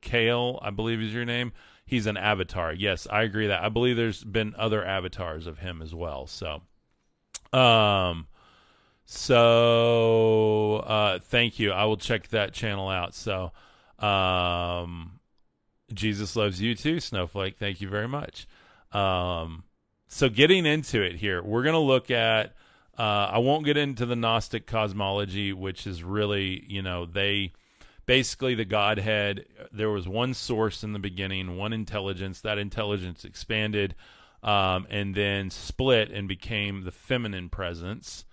Kale, 0.00 0.58
I 0.60 0.70
believe 0.70 1.00
is 1.00 1.14
your 1.14 1.24
name. 1.24 1.52
He's 1.86 2.06
an 2.06 2.16
avatar. 2.16 2.72
Yes, 2.72 3.06
I 3.08 3.22
agree 3.22 3.46
that. 3.46 3.62
I 3.62 3.68
believe 3.68 3.96
there's 3.96 4.24
been 4.24 4.52
other 4.58 4.84
avatars 4.84 5.46
of 5.46 5.60
him 5.60 5.80
as 5.80 5.94
well. 5.94 6.26
So, 6.26 6.62
um, 7.56 8.26
So 9.04 10.78
uh, 10.78 11.20
thank 11.20 11.60
you. 11.60 11.70
I 11.70 11.84
will 11.84 11.96
check 11.96 12.28
that 12.28 12.52
channel 12.52 12.88
out. 12.88 13.14
So 13.14 13.52
um, 14.00 15.20
Jesus 15.94 16.34
loves 16.34 16.60
you 16.60 16.74
too, 16.74 16.98
Snowflake. 16.98 17.58
Thank 17.58 17.80
you 17.80 17.88
very 17.88 18.08
much. 18.08 18.48
Um, 18.90 19.62
so 20.08 20.28
getting 20.28 20.66
into 20.66 21.00
it 21.00 21.14
here, 21.14 21.42
we're 21.44 21.62
to 21.74 21.78
look 21.78 22.10
at. 22.10 22.54
Uh, 22.98 23.30
I 23.32 23.38
won't 23.38 23.64
get 23.64 23.76
into 23.76 24.06
the 24.06 24.16
Gnostic 24.16 24.66
cosmology, 24.66 25.52
which 25.52 25.86
is 25.86 26.02
really, 26.02 26.64
you 26.66 26.82
know, 26.82 27.06
they 27.06 27.52
basically 28.06 28.56
the 28.56 28.64
Godhead. 28.64 29.44
There 29.70 29.90
was 29.90 30.08
one 30.08 30.34
source 30.34 30.82
in 30.82 30.92
the 30.92 30.98
beginning, 30.98 31.56
one 31.56 31.72
intelligence. 31.72 32.40
That 32.40 32.58
intelligence 32.58 33.24
expanded 33.24 33.94
um, 34.42 34.86
and 34.90 35.14
then 35.14 35.50
split 35.50 36.10
and 36.10 36.26
became 36.26 36.82
the 36.82 36.90
feminine 36.90 37.48
presence, 37.50 38.24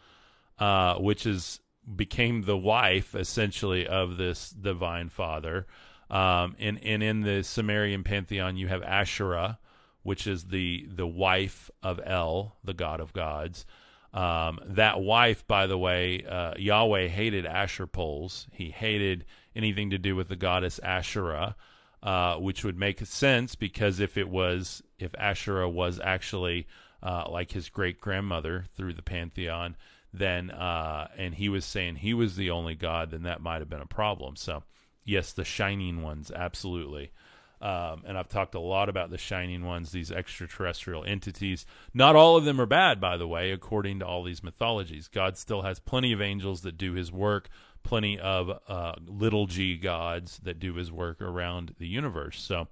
uh, 0.58 0.95
which 0.95 1.28
is 1.28 1.60
became 1.95 2.43
the 2.43 2.58
wife 2.58 3.13
essentially 3.13 3.86
of 3.86 4.17
this 4.17 4.49
divine 4.49 5.10
father. 5.10 5.67
Um, 6.10 6.56
and 6.58 6.84
and 6.84 7.04
in 7.04 7.21
the 7.21 7.43
Sumerian 7.43 8.04
pantheon, 8.04 8.58
you 8.58 8.67
have 8.67 8.82
Asherah, 8.82 9.60
which 10.01 10.25
is 10.25 10.45
the 10.45 10.88
the 10.89 11.08
wife 11.08 11.69
of 11.84 11.99
El, 12.04 12.56
the 12.63 12.73
god 12.73 12.99
of 12.99 13.13
gods. 13.13 13.65
Um, 14.15 14.60
that 14.65 15.01
wife, 15.01 15.45
by 15.45 15.67
the 15.67 15.78
way, 15.78 16.23
uh, 16.25 16.54
Yahweh 16.58 17.10
hated 17.10 17.45
Asherah 17.45 17.88
poles. 17.88 18.47
He 18.54 18.71
hated 18.71 19.25
anything 19.54 19.89
to 19.89 19.97
do 19.97 20.15
with 20.15 20.30
the 20.30 20.38
goddess 20.38 20.80
Asherah, 20.80 21.58
uh, 22.01 22.38
which 22.38 22.63
would 22.63 22.78
make 22.78 23.06
sense 23.06 23.56
because 23.56 23.99
if 23.99 24.17
it 24.17 24.30
was 24.30 24.82
if 24.97 25.13
Asherah 25.17 25.69
was 25.69 25.99
actually 26.01 26.65
uh, 27.04 27.25
like 27.30 27.51
his 27.51 27.67
great 27.67 27.99
grandmother 27.99 28.63
through 28.78 28.93
the 28.93 29.01
pantheon, 29.01 29.75
then 30.13 30.49
uh, 30.49 31.10
and 31.17 31.36
he 31.36 31.49
was 31.49 31.65
saying 31.65 31.97
he 31.97 32.13
was 32.13 32.38
the 32.38 32.49
only 32.49 32.73
god, 32.73 33.12
then 33.12 33.23
that 33.23 33.41
might 33.41 33.60
have 33.60 33.69
been 33.69 33.82
a 33.82 33.86
problem. 33.86 34.38
So 34.38 34.63
yes, 35.04 35.34
the 35.34 35.43
shining 35.43 36.01
ones, 36.01 36.32
absolutely. 36.34 37.12
Um, 37.65 38.04
and 38.06 38.15
I've 38.15 38.28
talked 38.28 38.54
a 38.54 38.60
lot 38.60 38.89
about 38.89 39.10
the 39.10 39.17
shining 39.17 39.65
ones, 39.65 39.91
these 39.91 40.12
extraterrestrial 40.12 41.04
entities. 41.04 41.65
Not 41.95 42.15
all 42.15 42.38
of 42.38 42.45
them 42.45 42.62
are 42.62 42.67
bad, 42.67 43.01
by 43.01 43.17
the 43.17 43.28
way, 43.28 43.49
according 43.49 43.97
to 43.99 44.06
all 44.06 44.21
these 44.21 44.43
mythologies. 44.43 45.08
God 45.08 45.36
still 45.36 45.63
has 45.63 45.80
plenty 45.80 46.12
of 46.12 46.21
angels 46.21 46.62
that 46.62 46.78
do 46.78 46.93
his 46.93 47.12
work, 47.12 47.49
plenty 47.82 48.19
of 48.19 48.51
uh, 48.67 48.93
little 49.08 49.47
g 49.47 49.78
gods 49.78 50.39
that 50.43 50.60
do 50.60 50.75
his 50.75 50.91
work 50.91 51.19
around 51.23 51.73
the 51.80 51.88
universe. 51.88 52.39
So, 52.39 52.67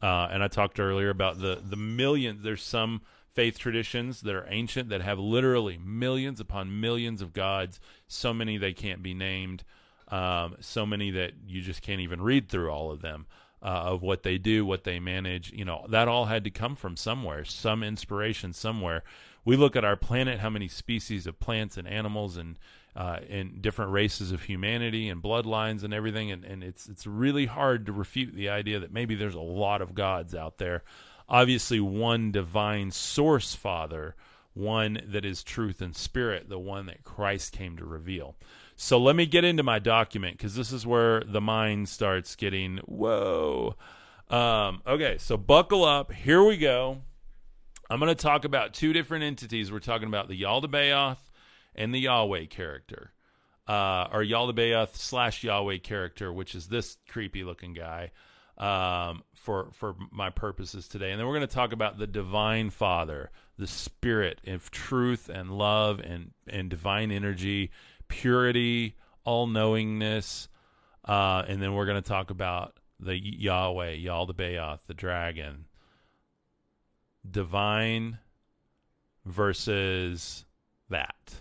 uh, 0.00 0.28
and 0.30 0.42
I 0.42 0.48
talked 0.48 0.80
earlier 0.80 1.10
about 1.10 1.38
the 1.38 1.60
the 1.62 1.76
millions. 1.76 2.42
There's 2.42 2.62
some 2.62 3.02
faith 3.34 3.58
traditions 3.58 4.22
that 4.22 4.34
are 4.34 4.46
ancient 4.48 4.88
that 4.88 5.02
have 5.02 5.18
literally 5.18 5.76
millions 5.76 6.40
upon 6.40 6.80
millions 6.80 7.20
of 7.20 7.34
gods. 7.34 7.78
So 8.08 8.32
many 8.32 8.56
they 8.56 8.72
can't 8.72 9.02
be 9.02 9.12
named. 9.12 9.64
Um, 10.08 10.56
so 10.60 10.86
many 10.86 11.10
that 11.10 11.32
you 11.46 11.60
just 11.60 11.82
can't 11.82 12.00
even 12.00 12.22
read 12.22 12.48
through 12.48 12.70
all 12.70 12.90
of 12.90 13.02
them 13.02 13.26
of 13.68 14.02
what 14.02 14.22
they 14.22 14.38
do, 14.38 14.64
what 14.64 14.84
they 14.84 15.00
manage. 15.00 15.52
You 15.52 15.64
know, 15.64 15.86
that 15.88 16.08
all 16.08 16.26
had 16.26 16.44
to 16.44 16.50
come 16.50 16.76
from 16.76 16.96
somewhere, 16.96 17.44
some 17.44 17.82
inspiration 17.82 18.52
somewhere. 18.52 19.02
We 19.44 19.56
look 19.56 19.76
at 19.76 19.84
our 19.84 19.96
planet, 19.96 20.40
how 20.40 20.50
many 20.50 20.68
species 20.68 21.26
of 21.26 21.40
plants 21.40 21.76
and 21.76 21.88
animals 21.88 22.36
and 22.36 22.58
uh, 22.96 23.18
and 23.28 23.60
different 23.60 23.90
races 23.90 24.30
of 24.30 24.42
humanity 24.42 25.08
and 25.08 25.20
bloodlines 25.22 25.82
and 25.82 25.92
everything, 25.92 26.30
and, 26.30 26.44
and 26.44 26.62
it's 26.62 26.88
it's 26.88 27.06
really 27.06 27.46
hard 27.46 27.86
to 27.86 27.92
refute 27.92 28.34
the 28.34 28.48
idea 28.48 28.78
that 28.78 28.92
maybe 28.92 29.14
there's 29.14 29.34
a 29.34 29.40
lot 29.40 29.82
of 29.82 29.94
gods 29.94 30.34
out 30.34 30.58
there. 30.58 30.84
Obviously, 31.28 31.80
one 31.80 32.30
divine 32.30 32.90
source, 32.90 33.54
Father, 33.54 34.14
one 34.52 35.00
that 35.06 35.24
is 35.24 35.42
truth 35.42 35.80
and 35.80 35.96
spirit, 35.96 36.48
the 36.48 36.58
one 36.58 36.86
that 36.86 37.02
Christ 37.02 37.52
came 37.52 37.76
to 37.78 37.84
reveal. 37.84 38.36
So 38.76 38.98
let 38.98 39.14
me 39.14 39.26
get 39.26 39.44
into 39.44 39.62
my 39.62 39.78
document 39.78 40.36
because 40.36 40.54
this 40.54 40.72
is 40.72 40.86
where 40.86 41.20
the 41.20 41.40
mind 41.40 41.88
starts 41.88 42.34
getting 42.34 42.78
whoa. 42.78 43.76
Um, 44.28 44.82
okay, 44.86 45.16
so 45.18 45.36
buckle 45.36 45.84
up. 45.84 46.12
Here 46.12 46.42
we 46.42 46.56
go. 46.56 47.02
I'm 47.88 48.00
going 48.00 48.14
to 48.14 48.20
talk 48.20 48.44
about 48.44 48.74
two 48.74 48.92
different 48.92 49.24
entities. 49.24 49.70
We're 49.70 49.78
talking 49.78 50.08
about 50.08 50.28
the 50.28 50.40
Yaldabaoth 50.40 51.18
and 51.74 51.94
the 51.94 52.00
Yahweh 52.00 52.46
character, 52.46 53.12
uh, 53.68 54.08
or 54.10 54.24
Yaldabaoth 54.24 54.96
slash 54.96 55.44
Yahweh 55.44 55.78
character, 55.78 56.32
which 56.32 56.54
is 56.54 56.68
this 56.68 56.96
creepy 57.08 57.44
looking 57.44 57.74
guy. 57.74 58.10
Um, 58.56 59.24
for 59.34 59.70
for 59.72 59.96
my 60.12 60.30
purposes 60.30 60.86
today, 60.86 61.10
and 61.10 61.18
then 61.18 61.26
we're 61.26 61.34
going 61.34 61.48
to 61.48 61.52
talk 61.52 61.72
about 61.72 61.98
the 61.98 62.06
Divine 62.06 62.70
Father, 62.70 63.32
the 63.58 63.66
Spirit 63.66 64.40
of 64.46 64.70
truth 64.70 65.28
and 65.28 65.50
love 65.50 65.98
and 65.98 66.30
and 66.46 66.70
divine 66.70 67.10
energy 67.10 67.72
purity, 68.14 68.94
all 69.24 69.48
knowingness, 69.48 70.48
uh, 71.04 71.42
and 71.48 71.60
then 71.60 71.74
we're 71.74 71.86
going 71.86 72.00
to 72.00 72.08
talk 72.08 72.30
about 72.30 72.78
the 73.00 73.18
Yahweh, 73.18 73.96
Yaldabaoth, 73.96 74.80
the 74.86 74.94
dragon, 74.94 75.66
divine 77.28 78.18
versus 79.24 80.44
that. 80.88 81.34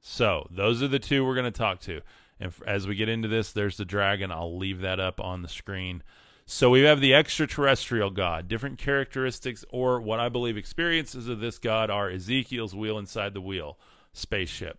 So 0.00 0.48
those 0.50 0.82
are 0.82 0.88
the 0.88 0.98
two 0.98 1.24
we're 1.24 1.34
going 1.34 1.44
to 1.52 1.58
talk 1.58 1.80
to. 1.82 2.00
And 2.40 2.52
as 2.66 2.86
we 2.86 2.96
get 2.96 3.08
into 3.08 3.28
this, 3.28 3.52
there's 3.52 3.76
the 3.76 3.84
dragon. 3.84 4.32
I'll 4.32 4.58
leave 4.58 4.80
that 4.80 4.98
up 4.98 5.20
on 5.20 5.42
the 5.42 5.48
screen. 5.48 6.02
So 6.44 6.70
we 6.70 6.82
have 6.82 7.00
the 7.00 7.14
extraterrestrial 7.14 8.10
God. 8.10 8.48
Different 8.48 8.78
characteristics, 8.78 9.64
or 9.70 10.00
what 10.00 10.20
I 10.20 10.28
believe 10.28 10.56
experiences 10.56 11.28
of 11.28 11.40
this 11.40 11.58
God, 11.58 11.88
are 11.88 12.10
Ezekiel's 12.10 12.74
wheel 12.74 12.98
inside 12.98 13.32
the 13.32 13.40
wheel 13.40 13.78
spaceship. 14.12 14.78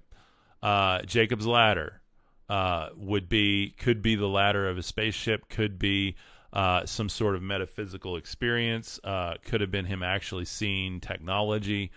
Uh, 0.61 1.01
Jacob's 1.03 1.45
ladder 1.45 2.01
uh, 2.49 2.89
would 2.95 3.29
be 3.29 3.75
could 3.77 4.01
be 4.01 4.15
the 4.15 4.27
ladder 4.27 4.67
of 4.69 4.77
a 4.77 4.83
spaceship, 4.83 5.49
could 5.49 5.77
be 5.77 6.15
uh, 6.53 6.85
some 6.85 7.09
sort 7.09 7.35
of 7.35 7.41
metaphysical 7.41 8.15
experience, 8.15 8.99
uh, 9.03 9.35
could 9.43 9.61
have 9.61 9.71
been 9.71 9.85
him 9.85 10.01
actually 10.01 10.45
seeing 10.45 10.99
technology. 10.99 11.91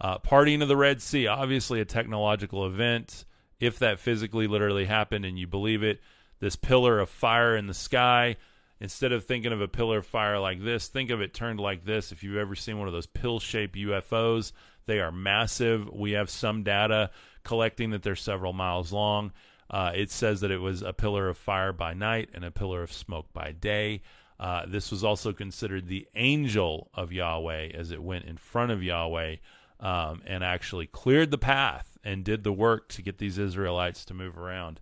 Uh, 0.00 0.18
parting 0.18 0.62
of 0.62 0.68
the 0.68 0.76
Red 0.76 1.00
Sea, 1.00 1.28
obviously 1.28 1.80
a 1.80 1.84
technological 1.84 2.66
event. 2.66 3.24
If 3.60 3.78
that 3.78 4.00
physically, 4.00 4.48
literally 4.48 4.86
happened, 4.86 5.24
and 5.24 5.38
you 5.38 5.46
believe 5.46 5.84
it, 5.84 6.00
this 6.40 6.56
pillar 6.56 6.98
of 6.98 7.08
fire 7.08 7.56
in 7.56 7.68
the 7.68 7.74
sky. 7.74 8.36
Instead 8.80 9.12
of 9.12 9.24
thinking 9.24 9.52
of 9.52 9.60
a 9.60 9.68
pillar 9.68 9.98
of 9.98 10.06
fire 10.06 10.40
like 10.40 10.60
this, 10.64 10.88
think 10.88 11.10
of 11.10 11.20
it 11.20 11.32
turned 11.32 11.60
like 11.60 11.84
this. 11.84 12.10
If 12.10 12.24
you've 12.24 12.36
ever 12.36 12.56
seen 12.56 12.80
one 12.80 12.88
of 12.88 12.92
those 12.92 13.06
pill-shaped 13.06 13.76
UFOs, 13.76 14.50
they 14.86 14.98
are 14.98 15.12
massive. 15.12 15.88
We 15.88 16.12
have 16.12 16.28
some 16.28 16.64
data 16.64 17.10
collecting 17.44 17.90
that 17.90 18.02
they're 18.02 18.16
several 18.16 18.52
miles 18.52 18.92
long. 18.92 19.32
Uh, 19.70 19.92
it 19.94 20.10
says 20.10 20.40
that 20.40 20.50
it 20.50 20.60
was 20.60 20.82
a 20.82 20.92
pillar 20.92 21.28
of 21.28 21.38
fire 21.38 21.72
by 21.72 21.94
night 21.94 22.28
and 22.34 22.44
a 22.44 22.50
pillar 22.50 22.82
of 22.82 22.92
smoke 22.92 23.32
by 23.32 23.52
day. 23.52 24.02
Uh, 24.38 24.66
this 24.66 24.90
was 24.90 25.04
also 25.04 25.32
considered 25.32 25.86
the 25.86 26.06
angel 26.14 26.90
of 26.94 27.12
Yahweh 27.12 27.68
as 27.74 27.90
it 27.90 28.02
went 28.02 28.24
in 28.24 28.36
front 28.36 28.72
of 28.72 28.82
Yahweh 28.82 29.36
um, 29.80 30.22
and 30.26 30.42
actually 30.44 30.86
cleared 30.86 31.30
the 31.30 31.38
path 31.38 31.98
and 32.04 32.24
did 32.24 32.44
the 32.44 32.52
work 32.52 32.88
to 32.88 33.02
get 33.02 33.18
these 33.18 33.38
Israelites 33.38 34.04
to 34.06 34.14
move 34.14 34.36
around. 34.36 34.80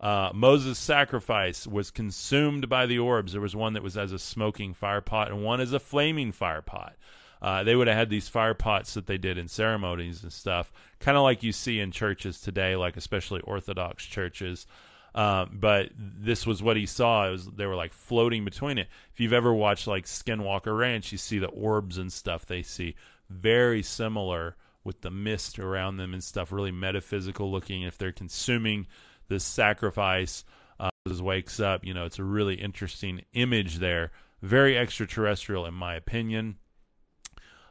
Uh, 0.00 0.30
Moses' 0.34 0.78
sacrifice 0.78 1.66
was 1.66 1.90
consumed 1.90 2.68
by 2.68 2.86
the 2.86 2.98
orbs. 2.98 3.32
There 3.32 3.40
was 3.40 3.56
one 3.56 3.72
that 3.72 3.82
was 3.82 3.96
as 3.96 4.12
a 4.12 4.18
smoking 4.18 4.74
fire 4.74 5.00
pot 5.00 5.30
and 5.30 5.42
one 5.42 5.60
as 5.60 5.72
a 5.72 5.80
flaming 5.80 6.32
fire 6.32 6.62
pot. 6.62 6.96
Uh, 7.40 7.64
they 7.64 7.76
would 7.76 7.86
have 7.86 7.96
had 7.96 8.10
these 8.10 8.28
fire 8.28 8.54
pots 8.54 8.94
that 8.94 9.06
they 9.06 9.18
did 9.18 9.38
in 9.38 9.48
ceremonies 9.48 10.22
and 10.22 10.32
stuff, 10.32 10.72
kind 11.00 11.16
of 11.16 11.22
like 11.22 11.42
you 11.42 11.52
see 11.52 11.80
in 11.80 11.90
churches 11.92 12.40
today, 12.40 12.76
like 12.76 12.96
especially 12.96 13.40
Orthodox 13.42 14.04
churches. 14.04 14.66
Uh, 15.14 15.46
but 15.50 15.90
this 15.96 16.46
was 16.46 16.62
what 16.62 16.76
he 16.76 16.86
saw. 16.86 17.26
It 17.26 17.30
was 17.30 17.46
they 17.46 17.66
were 17.66 17.74
like 17.74 17.92
floating 17.92 18.44
between 18.44 18.78
it. 18.78 18.88
If 19.12 19.20
you've 19.20 19.32
ever 19.32 19.52
watched 19.52 19.86
like 19.86 20.04
Skinwalker 20.04 20.76
Ranch, 20.76 21.12
you 21.12 21.18
see 21.18 21.38
the 21.38 21.48
orbs 21.48 21.98
and 21.98 22.12
stuff 22.12 22.46
they 22.46 22.62
see. 22.62 22.96
Very 23.30 23.82
similar 23.82 24.56
with 24.84 25.00
the 25.00 25.10
mist 25.10 25.58
around 25.58 25.96
them 25.96 26.12
and 26.12 26.22
stuff. 26.22 26.52
Really 26.52 26.70
metaphysical 26.70 27.50
looking. 27.50 27.82
If 27.82 27.96
they're 27.96 28.12
consuming 28.12 28.86
this 29.28 29.44
sacrifice, 29.44 30.44
uh, 30.78 30.90
as 31.10 31.22
wakes 31.22 31.60
up, 31.60 31.84
you 31.84 31.94
know, 31.94 32.04
it's 32.04 32.18
a 32.18 32.24
really 32.24 32.54
interesting 32.54 33.22
image 33.32 33.76
there. 33.76 34.12
Very 34.42 34.76
extraterrestrial, 34.76 35.64
in 35.64 35.74
my 35.74 35.94
opinion 35.94 36.56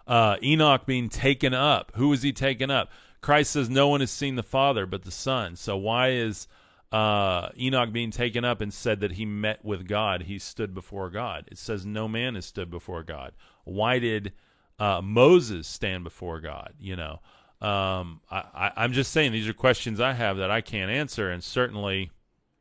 uh, 0.08 0.38
Enoch 0.41 0.86
being 0.86 1.10
taken 1.10 1.53
up. 1.53 1.91
Who 1.95 2.12
is 2.14 2.22
he 2.22 2.32
taken 2.32 2.70
up? 2.70 2.91
Christ 3.22 3.51
says 3.51 3.70
no 3.70 3.88
one 3.88 4.01
has 4.01 4.12
seen 4.12 4.36
the 4.36 4.43
Father 4.43 4.86
but 4.86 5.03
the 5.03 5.12
Son. 5.12 5.56
So 5.56 5.78
why 5.78 6.10
is 6.12 6.47
uh, 6.91 7.49
Enoch 7.58 7.91
being 7.91 8.12
taken 8.12 8.45
up 8.45 8.62
and 8.62 8.74
said 8.74 8.99
that 8.99 9.14
he 9.14 9.26
met 9.26 9.66
with 9.66 9.88
God? 9.88 10.24
He 10.24 10.38
stood 10.38 10.74
before 10.74 11.10
God. 11.10 11.45
It 11.51 11.58
says 11.58 11.86
no 11.86 12.08
man 12.08 12.36
has 12.36 12.45
stood 12.45 12.70
before 12.70 13.03
God. 13.03 13.34
Why 13.64 13.99
did 13.99 14.34
uh, 14.78 15.01
Moses 15.01 15.68
stand 15.68 16.03
before 16.03 16.39
God? 16.39 16.74
You 16.80 16.95
know, 16.95 17.20
um, 17.62 18.22
I, 18.30 18.72
am 18.78 18.93
just 18.93 19.12
saying 19.12 19.32
these 19.32 19.47
are 19.47 19.53
questions 19.53 19.99
I 19.99 20.14
have 20.14 20.38
that 20.38 20.51
I 20.51 20.62
can't 20.62 20.91
answer, 20.91 21.32
and 21.32 21.43
certainly, 21.43 22.12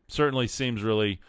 certainly 0.08 0.46
seems 0.46 0.82
really 0.82 1.20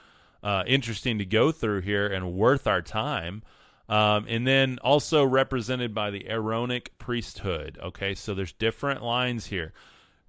uh, 0.42 0.64
interesting 0.66 1.18
to 1.18 1.26
go 1.26 1.52
through 1.52 1.82
here 1.82 2.08
and 2.08 2.34
worth 2.34 2.68
our 2.68 2.82
time. 2.82 3.44
Um, 3.88 4.26
and 4.28 4.48
then 4.48 4.80
also 4.82 5.24
represented 5.24 5.94
by 5.94 6.10
the 6.10 6.28
Aaronic 6.28 6.98
priesthood. 6.98 7.78
Okay, 7.82 8.16
so 8.16 8.34
there's 8.34 8.54
different 8.54 9.04
lines 9.04 9.46
here. 9.46 9.74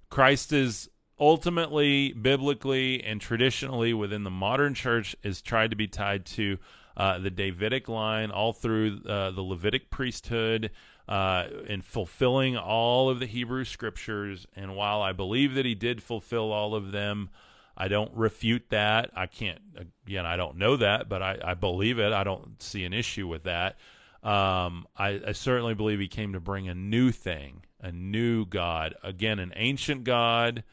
Christ 0.09 0.53
is 0.53 0.89
ultimately, 1.19 2.13
biblically, 2.13 3.03
and 3.03 3.19
traditionally 3.19 3.93
within 3.93 4.23
the 4.23 4.29
modern 4.29 4.73
church 4.73 5.15
is 5.23 5.41
tried 5.41 5.71
to 5.71 5.75
be 5.75 5.87
tied 5.87 6.25
to 6.25 6.57
uh, 6.95 7.19
the 7.19 7.29
Davidic 7.29 7.87
line 7.87 8.31
all 8.31 8.53
through 8.53 9.01
uh, 9.07 9.31
the 9.31 9.41
Levitic 9.41 9.89
priesthood 9.89 10.71
uh, 11.07 11.45
in 11.67 11.81
fulfilling 11.81 12.57
all 12.57 13.09
of 13.09 13.19
the 13.19 13.25
Hebrew 13.25 13.63
scriptures. 13.63 14.45
And 14.55 14.75
while 14.75 15.01
I 15.01 15.13
believe 15.13 15.53
that 15.55 15.65
he 15.65 15.75
did 15.75 16.03
fulfill 16.03 16.51
all 16.51 16.75
of 16.75 16.91
them, 16.91 17.29
I 17.77 17.87
don't 17.87 18.11
refute 18.15 18.69
that. 18.69 19.11
I 19.15 19.27
can't, 19.27 19.59
again, 20.05 20.25
I 20.25 20.35
don't 20.35 20.57
know 20.57 20.77
that, 20.77 21.07
but 21.07 21.21
I, 21.21 21.37
I 21.43 21.53
believe 21.53 21.99
it. 21.99 22.11
I 22.11 22.23
don't 22.23 22.61
see 22.61 22.83
an 22.85 22.93
issue 22.93 23.27
with 23.27 23.43
that. 23.43 23.77
Um, 24.23 24.87
I, 24.97 25.21
I, 25.27 25.31
certainly 25.33 25.75
believe 25.75 25.99
he 25.99 26.07
came 26.07 26.33
to 26.33 26.39
bring 26.39 26.67
a 26.67 26.73
new 26.73 27.11
thing, 27.11 27.63
a 27.79 27.91
new 27.91 28.45
God. 28.45 28.95
Again, 29.03 29.37
an 29.37 29.53
ancient 29.55 30.03
God, 30.03 30.63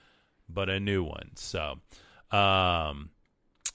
but 0.49 0.71
a 0.71 0.81
new 0.81 1.05
one. 1.05 1.33
So, 1.35 1.79
um, 2.31 3.11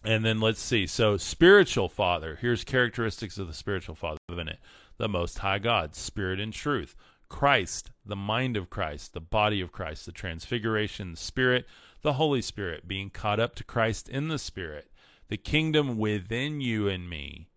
and 0.03 0.25
then 0.25 0.41
let's 0.41 0.59
see. 0.59 0.87
So, 0.87 1.17
spiritual 1.17 1.87
father. 1.87 2.37
Here's 2.41 2.63
characteristics 2.63 3.37
of 3.37 3.47
the 3.47 3.53
spiritual 3.53 3.95
father 3.95 4.17
in 4.29 4.47
it 4.47 4.59
the 4.97 5.07
Most 5.07 5.37
High 5.37 5.59
God, 5.59 5.95
Spirit 5.95 6.39
and 6.39 6.51
truth. 6.51 6.95
Christ, 7.29 7.91
the 8.03 8.15
mind 8.15 8.57
of 8.57 8.71
Christ, 8.71 9.13
the 9.13 9.21
body 9.21 9.61
of 9.61 9.71
Christ, 9.71 10.07
the 10.07 10.11
transfiguration, 10.11 11.11
the 11.11 11.17
Spirit, 11.17 11.67
the 12.01 12.13
Holy 12.13 12.41
Spirit, 12.41 12.87
being 12.87 13.09
caught 13.09 13.39
up 13.39 13.55
to 13.55 13.63
Christ 13.63 14.07
in 14.07 14.29
the 14.29 14.39
Spirit, 14.39 14.89
the 15.27 15.37
kingdom 15.37 15.97
within 15.97 16.61
you 16.61 16.87
and 16.87 17.09
me. 17.09 17.49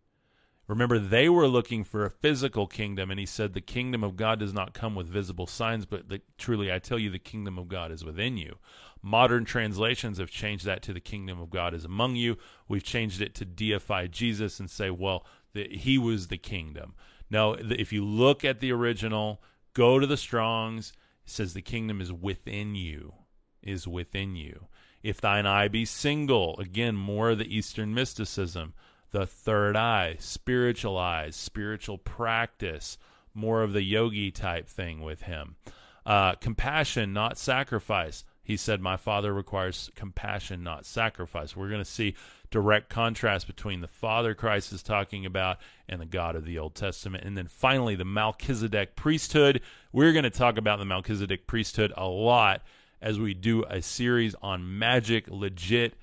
Remember, 0.68 0.99
they 0.99 1.28
were 1.28 1.49
looking 1.49 1.84
for 1.84 2.05
a 2.05 2.11
physical 2.11 2.66
kingdom, 2.66 3.11
and 3.11 3.20
he 3.20 3.26
said, 3.26 3.53
The 3.53 3.61
kingdom 3.61 4.03
of 4.03 4.16
God 4.16 4.38
does 4.38 4.53
not 4.53 4.74
come 4.74 4.95
with 4.95 5.07
visible 5.07 5.47
signs, 5.47 5.86
but 5.86 6.09
the, 6.09 6.22
truly 6.38 6.72
I 6.72 6.78
tell 6.78 6.99
you, 6.99 7.11
the 7.11 7.18
kingdom 7.18 7.59
of 7.59 7.68
God 7.68 7.93
is 7.93 8.05
within 8.05 8.36
you. 8.36 8.57
Modern 9.03 9.45
translations 9.45 10.18
have 10.18 10.30
changed 10.30 10.64
that 10.64 10.82
to 10.82 10.93
the 10.93 11.01
kingdom 11.01 11.40
of 11.40 11.51
God 11.51 11.74
is 11.74 11.84
among 11.84 12.16
you. 12.16 12.36
We've 12.68 12.84
changed 12.84 13.20
it 13.20 13.34
to 13.36 13.45
deify 13.45 14.07
Jesus 14.07 14.61
and 14.61 14.70
say, 14.70 14.90
well, 14.90 15.26
the, 15.53 15.68
he 15.68 15.99
was 15.99 16.28
the 16.28 16.38
kingdom. 16.38 16.95
No, 17.28 17.55
if 17.55 17.93
you 17.93 18.05
look 18.05 18.45
at 18.45 18.61
the 18.61 18.72
original, 18.72 19.43
go 19.74 19.99
to 19.99 20.07
the 20.07 20.16
Strongs, 20.16 20.93
it 21.24 21.30
says 21.30 21.55
the 21.55 21.62
kingdom 21.62 22.01
is 22.01 22.12
within 22.12 22.74
you 22.74 23.14
is 23.63 23.87
within 23.87 24.37
you. 24.37 24.67
If 25.03 25.21
thine 25.21 25.47
eye 25.47 25.69
be 25.69 25.85
single, 25.85 26.59
again, 26.59 26.97
more 26.97 27.31
of 27.31 27.39
the 27.39 27.57
Eastern 27.57 27.93
mysticism. 27.93 28.75
The 29.11 29.27
third 29.27 29.77
eye, 29.77 30.17
spiritual 30.19 30.97
eyes, 30.97 31.37
spiritual 31.37 31.99
practice, 31.99 32.97
more 33.35 33.63
of 33.63 33.73
the 33.73 33.83
yogi 33.83 34.31
type 34.31 34.69
thing 34.69 35.03
with 35.03 35.23
him. 35.23 35.57
Uh, 36.07 36.35
compassion, 36.37 37.13
not 37.13 37.37
sacrifice. 37.37 38.25
He 38.43 38.57
said, 38.57 38.81
My 38.81 38.97
Father 38.97 39.33
requires 39.33 39.91
compassion, 39.95 40.63
not 40.63 40.87
sacrifice. 40.87 41.57
We're 41.57 41.69
going 41.69 41.85
to 41.85 41.91
see 41.91 42.15
direct 42.51 42.89
contrast 42.89 43.47
between 43.47 43.81
the 43.81 43.89
Father 43.89 44.35
Christ 44.35 44.73
is 44.73 44.83
talking 44.83 45.25
about 45.25 45.59
and 45.89 46.01
the 46.01 46.07
God 46.07 46.35
of 46.35 46.45
the 46.45 46.59
Old 46.59 46.75
Testament. 46.75 47.25
And 47.25 47.37
then 47.37 47.47
finally, 47.47 47.95
the 47.95 48.05
Melchizedek 48.05 48.97
priesthood. 48.97 49.61
We're 49.93 50.13
going 50.13 50.25
to 50.25 50.31
talk 50.31 50.59
about 50.59 50.79
the 50.79 50.85
Melchizedek 50.85 51.47
priesthood 51.47 51.93
a 51.97 52.07
lot 52.07 52.63
as 53.03 53.18
we 53.18 53.34
do 53.34 53.64
a 53.64 53.82
series 53.82 54.34
on 54.40 54.78
magic, 54.78 55.26
legit, 55.28 55.94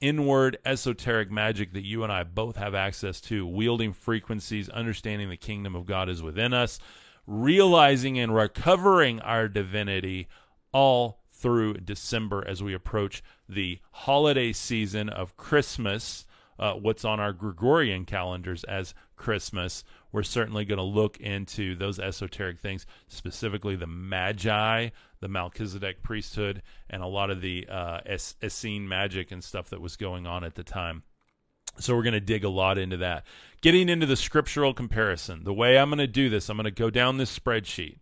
inward, 0.00 0.58
esoteric 0.64 1.30
magic 1.30 1.74
that 1.74 1.84
you 1.84 2.02
and 2.02 2.12
I 2.12 2.24
both 2.24 2.56
have 2.56 2.74
access 2.74 3.20
to, 3.22 3.46
wielding 3.46 3.92
frequencies, 3.92 4.68
understanding 4.70 5.28
the 5.28 5.36
kingdom 5.36 5.76
of 5.76 5.86
God 5.86 6.08
is 6.08 6.22
within 6.22 6.54
us, 6.54 6.78
realizing 7.26 8.18
and 8.18 8.34
recovering 8.34 9.20
our 9.20 9.48
divinity 9.48 10.28
all 10.72 11.20
through 11.30 11.74
December 11.74 12.42
as 12.46 12.62
we 12.62 12.74
approach 12.74 13.22
the 13.48 13.78
holiday 13.92 14.52
season 14.52 15.08
of 15.08 15.36
Christmas. 15.36 16.26
Uh, 16.58 16.72
what's 16.72 17.04
on 17.04 17.20
our 17.20 17.34
Gregorian 17.34 18.06
calendars 18.06 18.64
as 18.64 18.94
Christmas. 19.16 19.84
We're 20.12 20.22
certainly 20.22 20.64
going 20.64 20.78
to 20.78 20.82
look 20.82 21.18
into 21.18 21.76
those 21.76 21.98
esoteric 21.98 22.60
things, 22.60 22.86
specifically 23.08 23.76
the 23.76 23.86
Magi, 23.86 24.88
the 25.20 25.28
Melchizedek 25.28 26.02
priesthood 26.02 26.62
and 26.90 27.02
a 27.02 27.06
lot 27.06 27.30
of 27.30 27.40
the 27.40 27.66
uh, 27.68 28.00
Essene 28.06 28.88
magic 28.88 29.32
and 29.32 29.42
stuff 29.42 29.70
that 29.70 29.80
was 29.80 29.96
going 29.96 30.26
on 30.26 30.44
at 30.44 30.54
the 30.54 30.64
time. 30.64 31.02
So 31.78 31.94
we're 31.94 32.02
going 32.02 32.14
to 32.14 32.20
dig 32.20 32.44
a 32.44 32.48
lot 32.48 32.78
into 32.78 32.98
that. 32.98 33.24
Getting 33.60 33.88
into 33.88 34.06
the 34.06 34.16
scriptural 34.16 34.72
comparison. 34.72 35.44
The 35.44 35.52
way 35.52 35.78
I'm 35.78 35.90
going 35.90 35.98
to 35.98 36.06
do 36.06 36.28
this, 36.30 36.48
I'm 36.48 36.56
going 36.56 36.64
to 36.64 36.70
go 36.70 36.90
down 36.90 37.18
this 37.18 37.36
spreadsheet. 37.36 37.98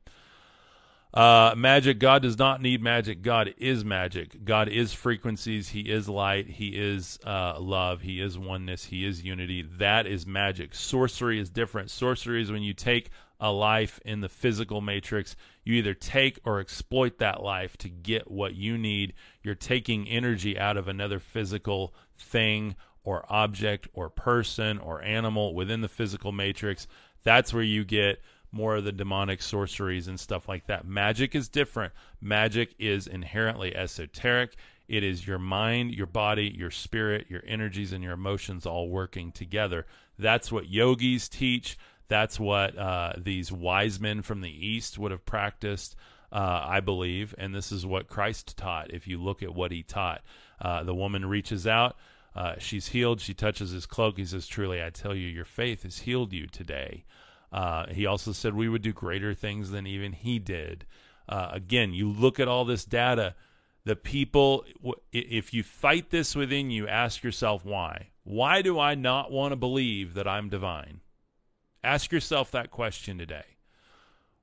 Uh, 1.12 1.54
magic, 1.56 2.00
God 2.00 2.22
does 2.22 2.38
not 2.38 2.60
need 2.60 2.82
magic. 2.82 3.22
God 3.22 3.54
is 3.56 3.84
magic. 3.84 4.44
God 4.44 4.68
is 4.68 4.92
frequencies. 4.92 5.68
He 5.68 5.82
is 5.82 6.08
light. 6.08 6.48
He 6.48 6.70
is 6.70 7.20
uh, 7.24 7.58
love. 7.60 8.00
He 8.00 8.20
is 8.20 8.36
oneness. 8.36 8.84
He 8.84 9.06
is 9.06 9.22
unity. 9.22 9.62
That 9.62 10.08
is 10.08 10.26
magic. 10.26 10.74
Sorcery 10.74 11.38
is 11.38 11.50
different. 11.50 11.90
Sorcery 11.90 12.42
is 12.42 12.50
when 12.50 12.64
you 12.64 12.74
take 12.74 13.10
a 13.44 13.52
life 13.52 14.00
in 14.06 14.22
the 14.22 14.28
physical 14.30 14.80
matrix. 14.80 15.36
You 15.64 15.74
either 15.74 15.92
take 15.92 16.40
or 16.46 16.60
exploit 16.60 17.18
that 17.18 17.42
life 17.42 17.76
to 17.76 17.90
get 17.90 18.30
what 18.30 18.54
you 18.54 18.78
need. 18.78 19.12
You're 19.42 19.54
taking 19.54 20.08
energy 20.08 20.58
out 20.58 20.78
of 20.78 20.88
another 20.88 21.18
physical 21.18 21.92
thing 22.18 22.74
or 23.02 23.26
object 23.28 23.86
or 23.92 24.08
person 24.08 24.78
or 24.78 25.02
animal 25.02 25.54
within 25.54 25.82
the 25.82 25.90
physical 25.90 26.32
matrix. 26.32 26.86
That's 27.22 27.52
where 27.52 27.62
you 27.62 27.84
get 27.84 28.22
more 28.50 28.76
of 28.76 28.84
the 28.84 28.92
demonic 28.92 29.42
sorceries 29.42 30.08
and 30.08 30.18
stuff 30.18 30.48
like 30.48 30.66
that. 30.68 30.86
Magic 30.86 31.34
is 31.34 31.50
different. 31.50 31.92
Magic 32.22 32.74
is 32.78 33.06
inherently 33.06 33.76
esoteric. 33.76 34.56
It 34.88 35.04
is 35.04 35.26
your 35.26 35.38
mind, 35.38 35.90
your 35.90 36.06
body, 36.06 36.48
your 36.56 36.70
spirit, 36.70 37.26
your 37.28 37.42
energies, 37.46 37.92
and 37.92 38.02
your 38.02 38.14
emotions 38.14 38.64
all 38.64 38.88
working 38.88 39.32
together. 39.32 39.84
That's 40.18 40.50
what 40.50 40.70
yogis 40.70 41.28
teach. 41.28 41.76
That's 42.08 42.38
what 42.38 42.76
uh, 42.76 43.14
these 43.16 43.50
wise 43.50 43.98
men 43.98 44.22
from 44.22 44.40
the 44.40 44.66
East 44.66 44.98
would 44.98 45.10
have 45.10 45.24
practiced, 45.24 45.96
uh, 46.30 46.64
I 46.66 46.80
believe. 46.80 47.34
And 47.38 47.54
this 47.54 47.72
is 47.72 47.86
what 47.86 48.08
Christ 48.08 48.56
taught 48.56 48.92
if 48.92 49.06
you 49.06 49.22
look 49.22 49.42
at 49.42 49.54
what 49.54 49.72
he 49.72 49.82
taught. 49.82 50.22
Uh, 50.60 50.82
the 50.82 50.94
woman 50.94 51.26
reaches 51.26 51.66
out. 51.66 51.96
Uh, 52.34 52.54
she's 52.58 52.88
healed. 52.88 53.20
She 53.20 53.34
touches 53.34 53.70
his 53.70 53.86
cloak. 53.86 54.18
He 54.18 54.24
says, 54.24 54.46
Truly, 54.46 54.82
I 54.82 54.90
tell 54.90 55.14
you, 55.14 55.28
your 55.28 55.44
faith 55.44 55.84
has 55.84 56.00
healed 56.00 56.32
you 56.32 56.46
today. 56.46 57.04
Uh, 57.52 57.86
he 57.86 58.04
also 58.04 58.32
said 58.32 58.54
we 58.54 58.68
would 58.68 58.82
do 58.82 58.92
greater 58.92 59.32
things 59.32 59.70
than 59.70 59.86
even 59.86 60.12
he 60.12 60.40
did. 60.40 60.84
Uh, 61.28 61.50
again, 61.52 61.92
you 61.92 62.10
look 62.10 62.40
at 62.40 62.48
all 62.48 62.64
this 62.64 62.84
data. 62.84 63.34
The 63.84 63.94
people, 63.94 64.64
if 65.12 65.54
you 65.54 65.62
fight 65.62 66.10
this 66.10 66.34
within 66.34 66.70
you, 66.70 66.88
ask 66.88 67.22
yourself 67.22 67.64
why. 67.64 68.08
Why 68.24 68.62
do 68.62 68.80
I 68.80 68.94
not 68.94 69.30
want 69.30 69.52
to 69.52 69.56
believe 69.56 70.14
that 70.14 70.26
I'm 70.26 70.48
divine? 70.48 71.00
Ask 71.84 72.12
yourself 72.12 72.50
that 72.50 72.70
question 72.70 73.18
today. 73.18 73.44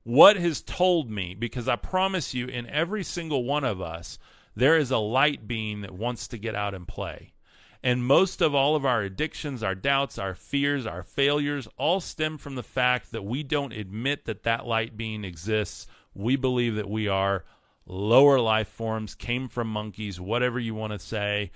What 0.03 0.35
has 0.37 0.61
told 0.61 1.09
me, 1.09 1.33
because 1.33 1.67
I 1.67 1.75
promise 1.75 2.35
you, 2.35 2.45
in 2.45 2.67
every 2.67 3.03
single 3.03 3.43
one 3.43 3.63
of 3.63 3.81
us, 3.81 4.19
there 4.55 4.77
is 4.77 4.91
a 4.91 4.99
light 4.99 5.47
being 5.47 5.81
that 5.81 5.91
wants 5.91 6.27
to 6.29 6.37
get 6.37 6.53
out 6.53 6.75
and 6.75 6.87
play. 6.87 7.33
And 7.81 8.05
most 8.05 8.41
of 8.41 8.53
all 8.53 8.75
of 8.75 8.85
our 8.85 9.01
addictions, 9.01 9.63
our 9.63 9.73
doubts, 9.73 10.19
our 10.19 10.35
fears, 10.35 10.85
our 10.85 11.01
failures 11.01 11.67
all 11.77 11.99
stem 11.99 12.37
from 12.37 12.53
the 12.53 12.61
fact 12.61 13.11
that 13.11 13.25
we 13.25 13.41
don't 13.41 13.73
admit 13.73 14.25
that 14.25 14.43
that 14.43 14.67
light 14.67 14.95
being 14.95 15.23
exists. 15.23 15.87
We 16.13 16.35
believe 16.35 16.75
that 16.75 16.89
we 16.89 17.07
are 17.07 17.43
lower 17.87 18.39
life 18.39 18.67
forms, 18.67 19.15
came 19.15 19.47
from 19.47 19.67
monkeys, 19.67 20.21
whatever 20.21 20.59
you 20.59 20.75
want 20.75 20.93
to 20.93 20.99
say. 20.99 21.49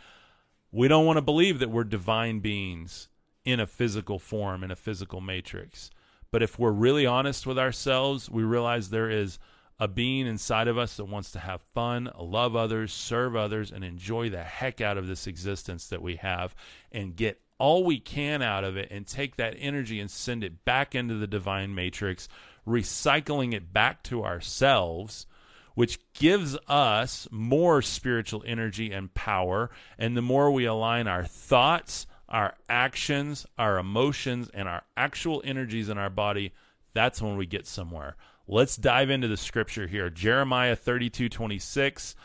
We 0.71 0.87
don't 0.87 1.05
want 1.05 1.17
to 1.17 1.21
believe 1.21 1.59
that 1.59 1.69
we're 1.69 1.83
divine 1.83 2.39
beings 2.39 3.07
in 3.45 3.59
a 3.59 3.67
physical 3.67 4.19
form, 4.19 4.63
in 4.63 4.71
a 4.71 4.75
physical 4.75 5.21
matrix. 5.21 5.91
But 6.31 6.43
if 6.43 6.59
we're 6.59 6.71
really 6.71 7.05
honest 7.05 7.47
with 7.47 7.57
ourselves, 7.57 8.29
we 8.29 8.43
realize 8.43 8.89
there 8.89 9.09
is 9.09 9.39
a 9.79 9.87
being 9.87 10.25
inside 10.25 10.67
of 10.67 10.77
us 10.77 10.97
that 10.97 11.05
wants 11.05 11.31
to 11.31 11.39
have 11.39 11.61
fun, 11.73 12.09
love 12.17 12.55
others, 12.55 12.93
serve 12.93 13.35
others, 13.35 13.71
and 13.71 13.83
enjoy 13.83 14.29
the 14.29 14.43
heck 14.43 14.81
out 14.81 14.97
of 14.97 15.07
this 15.07 15.27
existence 15.27 15.87
that 15.87 16.01
we 16.01 16.15
have 16.15 16.55
and 16.91 17.15
get 17.15 17.39
all 17.57 17.83
we 17.83 17.99
can 17.99 18.41
out 18.41 18.63
of 18.63 18.77
it 18.77 18.89
and 18.91 19.05
take 19.05 19.35
that 19.35 19.55
energy 19.57 19.99
and 19.99 20.09
send 20.09 20.43
it 20.43 20.65
back 20.65 20.95
into 20.95 21.15
the 21.15 21.27
divine 21.27 21.73
matrix, 21.75 22.27
recycling 22.67 23.53
it 23.53 23.71
back 23.71 24.03
to 24.03 24.23
ourselves, 24.23 25.25
which 25.73 25.99
gives 26.13 26.57
us 26.67 27.27
more 27.31 27.81
spiritual 27.81 28.43
energy 28.45 28.91
and 28.91 29.13
power. 29.13 29.69
And 29.97 30.15
the 30.15 30.21
more 30.21 30.51
we 30.51 30.65
align 30.65 31.07
our 31.07 31.25
thoughts, 31.25 32.07
our 32.27 32.55
actions, 32.69 33.45
our 33.57 33.77
emotions, 33.77 34.49
and 34.53 34.67
our 34.67 34.83
actual 34.97 35.41
energies 35.45 35.89
in 35.89 35.97
our 35.97 36.09
body, 36.09 36.53
that's 36.93 37.21
when 37.21 37.37
we 37.37 37.45
get 37.45 37.67
somewhere. 37.67 38.15
Let's 38.47 38.75
dive 38.75 39.09
into 39.09 39.27
the 39.27 39.37
scripture 39.37 39.87
here. 39.87 40.09
Jeremiah 40.09 40.75
32 40.75 41.29
26. 41.29 42.15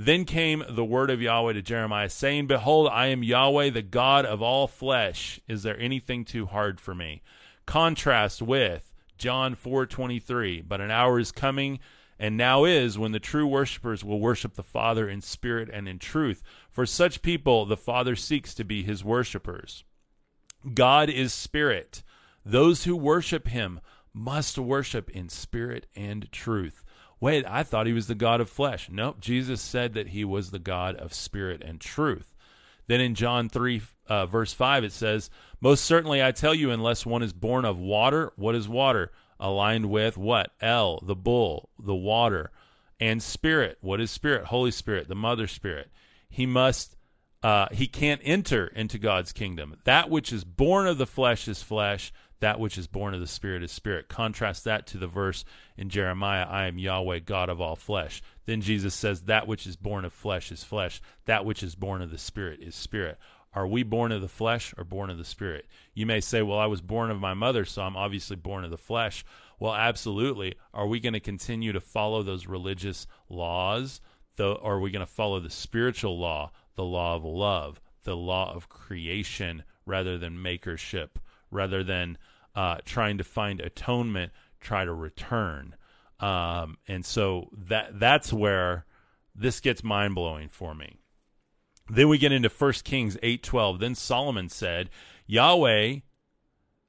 Then 0.00 0.24
came 0.24 0.62
the 0.68 0.84
word 0.84 1.10
of 1.10 1.20
Yahweh 1.20 1.54
to 1.54 1.62
Jeremiah, 1.62 2.08
saying, 2.08 2.46
Behold, 2.46 2.88
I 2.92 3.06
am 3.06 3.24
Yahweh, 3.24 3.70
the 3.70 3.82
God 3.82 4.24
of 4.24 4.40
all 4.40 4.68
flesh. 4.68 5.40
Is 5.48 5.64
there 5.64 5.78
anything 5.78 6.24
too 6.24 6.46
hard 6.46 6.80
for 6.80 6.94
me? 6.94 7.20
Contrast 7.66 8.40
with 8.40 8.94
John 9.18 9.56
4 9.56 9.86
23. 9.86 10.62
But 10.62 10.80
an 10.80 10.92
hour 10.92 11.18
is 11.18 11.32
coming 11.32 11.80
and 12.18 12.36
now 12.36 12.64
is 12.64 12.98
when 12.98 13.12
the 13.12 13.20
true 13.20 13.46
worshippers 13.46 14.04
will 14.04 14.20
worship 14.20 14.54
the 14.54 14.62
Father 14.62 15.08
in 15.08 15.20
spirit 15.20 15.68
and 15.72 15.88
in 15.88 15.98
truth. 15.98 16.42
For 16.70 16.84
such 16.84 17.22
people, 17.22 17.64
the 17.64 17.76
Father 17.76 18.16
seeks 18.16 18.54
to 18.54 18.64
be 18.64 18.82
his 18.82 19.04
worshippers. 19.04 19.84
God 20.74 21.08
is 21.08 21.32
spirit. 21.32 22.02
Those 22.44 22.84
who 22.84 22.96
worship 22.96 23.48
him 23.48 23.80
must 24.12 24.58
worship 24.58 25.10
in 25.10 25.28
spirit 25.28 25.86
and 25.94 26.30
truth. 26.32 26.84
Wait, 27.20 27.44
I 27.46 27.62
thought 27.62 27.86
he 27.86 27.92
was 27.92 28.06
the 28.06 28.14
God 28.14 28.40
of 28.40 28.48
flesh. 28.48 28.88
Nope, 28.90 29.20
Jesus 29.20 29.60
said 29.60 29.94
that 29.94 30.08
he 30.08 30.24
was 30.24 30.50
the 30.50 30.58
God 30.58 30.96
of 30.96 31.14
spirit 31.14 31.62
and 31.64 31.80
truth. 31.80 32.34
Then 32.86 33.00
in 33.00 33.14
John 33.14 33.48
3, 33.48 33.82
uh, 34.08 34.26
verse 34.26 34.52
5, 34.52 34.84
it 34.84 34.92
says, 34.92 35.30
Most 35.60 35.84
certainly 35.84 36.22
I 36.22 36.32
tell 36.32 36.54
you, 36.54 36.70
unless 36.70 37.04
one 37.04 37.22
is 37.22 37.32
born 37.32 37.64
of 37.64 37.78
water, 37.78 38.32
what 38.36 38.54
is 38.54 38.68
water? 38.68 39.12
Aligned 39.40 39.90
with 39.90 40.16
what? 40.16 40.52
El, 40.60 41.00
the 41.02 41.16
bull, 41.16 41.70
the 41.78 41.94
water, 41.94 42.50
and 42.98 43.22
spirit. 43.22 43.78
What 43.80 44.00
is 44.00 44.10
spirit? 44.10 44.46
Holy 44.46 44.70
Spirit, 44.70 45.08
the 45.08 45.14
mother 45.14 45.46
spirit. 45.46 45.90
He 46.28 46.46
must, 46.46 46.96
uh, 47.42 47.68
he 47.70 47.86
can't 47.86 48.20
enter 48.24 48.66
into 48.66 48.98
God's 48.98 49.32
kingdom. 49.32 49.76
That 49.84 50.10
which 50.10 50.32
is 50.32 50.44
born 50.44 50.86
of 50.86 50.98
the 50.98 51.06
flesh 51.06 51.48
is 51.48 51.62
flesh 51.62 52.12
that 52.40 52.60
which 52.60 52.78
is 52.78 52.86
born 52.86 53.14
of 53.14 53.20
the 53.20 53.26
Spirit 53.26 53.62
is 53.62 53.72
spirit. 53.72 54.08
Contrast 54.08 54.64
that 54.64 54.86
to 54.88 54.98
the 54.98 55.06
verse 55.06 55.44
in 55.76 55.88
Jeremiah, 55.88 56.46
I 56.48 56.66
am 56.66 56.78
Yahweh, 56.78 57.20
God 57.20 57.48
of 57.48 57.60
all 57.60 57.76
flesh. 57.76 58.22
Then 58.46 58.60
Jesus 58.60 58.94
says, 58.94 59.22
That 59.22 59.46
which 59.46 59.66
is 59.66 59.76
born 59.76 60.04
of 60.04 60.12
flesh 60.12 60.52
is 60.52 60.62
flesh. 60.62 61.00
That 61.26 61.44
which 61.44 61.62
is 61.62 61.74
born 61.74 62.00
of 62.00 62.10
the 62.10 62.18
Spirit 62.18 62.60
is 62.62 62.74
spirit. 62.74 63.18
Are 63.54 63.66
we 63.66 63.82
born 63.82 64.12
of 64.12 64.20
the 64.20 64.28
flesh 64.28 64.74
or 64.76 64.84
born 64.84 65.10
of 65.10 65.18
the 65.18 65.24
Spirit? 65.24 65.66
You 65.94 66.06
may 66.06 66.20
say, 66.20 66.42
Well, 66.42 66.58
I 66.58 66.66
was 66.66 66.80
born 66.80 67.10
of 67.10 67.18
my 67.18 67.34
mother, 67.34 67.64
so 67.64 67.82
I'm 67.82 67.96
obviously 67.96 68.36
born 68.36 68.64
of 68.64 68.70
the 68.70 68.78
flesh. 68.78 69.24
Well, 69.58 69.74
absolutely. 69.74 70.54
Are 70.72 70.86
we 70.86 71.00
going 71.00 71.14
to 71.14 71.20
continue 71.20 71.72
to 71.72 71.80
follow 71.80 72.22
those 72.22 72.46
religious 72.46 73.06
laws? 73.28 74.00
The, 74.36 74.52
or 74.52 74.74
are 74.74 74.80
we 74.80 74.92
going 74.92 75.04
to 75.04 75.12
follow 75.12 75.40
the 75.40 75.50
spiritual 75.50 76.18
law, 76.18 76.52
the 76.76 76.84
law 76.84 77.16
of 77.16 77.24
love, 77.24 77.80
the 78.04 78.16
law 78.16 78.54
of 78.54 78.68
creation 78.68 79.64
rather 79.84 80.16
than 80.16 80.38
makership? 80.38 81.18
rather 81.50 81.82
than 81.82 82.18
uh, 82.54 82.78
trying 82.84 83.18
to 83.18 83.24
find 83.24 83.60
atonement, 83.60 84.32
try 84.60 84.84
to 84.84 84.92
return. 84.92 85.74
Um, 86.20 86.78
and 86.86 87.04
so 87.04 87.48
that 87.52 87.98
that's 87.98 88.32
where 88.32 88.84
this 89.34 89.60
gets 89.60 89.84
mind 89.84 90.14
blowing 90.14 90.48
for 90.48 90.74
me. 90.74 90.98
Then 91.90 92.08
we 92.08 92.18
get 92.18 92.32
into 92.32 92.48
1 92.48 92.72
Kings 92.84 93.16
8:12. 93.22 93.80
Then 93.80 93.94
Solomon 93.94 94.48
said, 94.48 94.90
Yahweh 95.26 96.00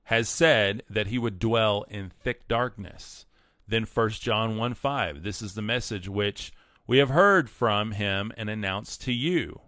has 0.04 0.28
said 0.28 0.84
that 0.90 1.08
he 1.08 1.18
would 1.18 1.40
dwell 1.40 1.86
in 1.90 2.10
thick 2.10 2.48
darkness. 2.48 3.26
Then 3.68 3.84
1 3.84 4.10
John 4.12 4.58
1 4.58 4.74
5. 4.74 5.24
This 5.24 5.42
is 5.42 5.54
the 5.54 5.62
message 5.62 6.10
which 6.10 6.52
we 6.88 6.98
have 6.98 7.10
heard 7.10 7.50
from 7.50 7.92
him 7.92 8.32
and 8.36 8.50
announced 8.50 9.02
to 9.04 9.14
you. 9.14 9.62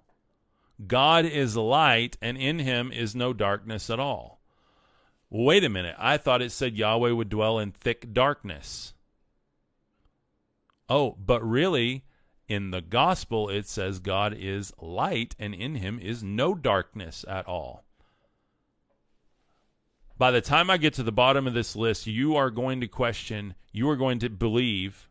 God 0.88 1.26
is 1.26 1.56
light, 1.56 2.18
and 2.22 2.38
in 2.38 2.58
him 2.58 2.92
is 2.92 3.16
no 3.16 3.34
darkness 3.34 3.92
at 3.92 4.00
all. 4.00 4.42
Wait 5.30 5.64
a 5.64 5.70
minute. 5.70 5.96
I 6.00 6.18
thought 6.18 6.42
it 6.42 6.52
said 6.52 6.76
Yahweh 6.76 7.12
would 7.12 7.30
dwell 7.30 7.60
in 7.60 7.72
thick 7.72 8.12
darkness. 8.12 8.96
Oh, 10.90 11.16
but 11.24 11.48
really, 11.48 12.04
in 12.52 12.72
the 12.72 12.82
gospel, 12.82 13.47
it 13.47 13.66
says 13.66 13.99
God 13.99 14.36
is 14.38 14.74
light 14.82 15.36
and 15.39 15.56
in 15.56 15.76
him 15.76 15.97
is 15.97 16.22
no 16.22 16.54
darkness 16.54 17.24
at 17.26 17.47
all. 17.47 17.86
By 20.18 20.32
the 20.32 20.41
time 20.41 20.70
I 20.70 20.76
get 20.76 20.93
to 20.95 21.04
the 21.04 21.14
bottom 21.14 21.47
of 21.47 21.54
this 21.54 21.78
list, 21.78 22.08
you 22.08 22.36
are 22.36 22.52
going 22.52 22.82
to 22.82 22.88
question, 22.88 23.56
you 23.72 23.89
are 23.89 23.95
going 23.95 24.20
to 24.20 24.30
believe, 24.30 25.08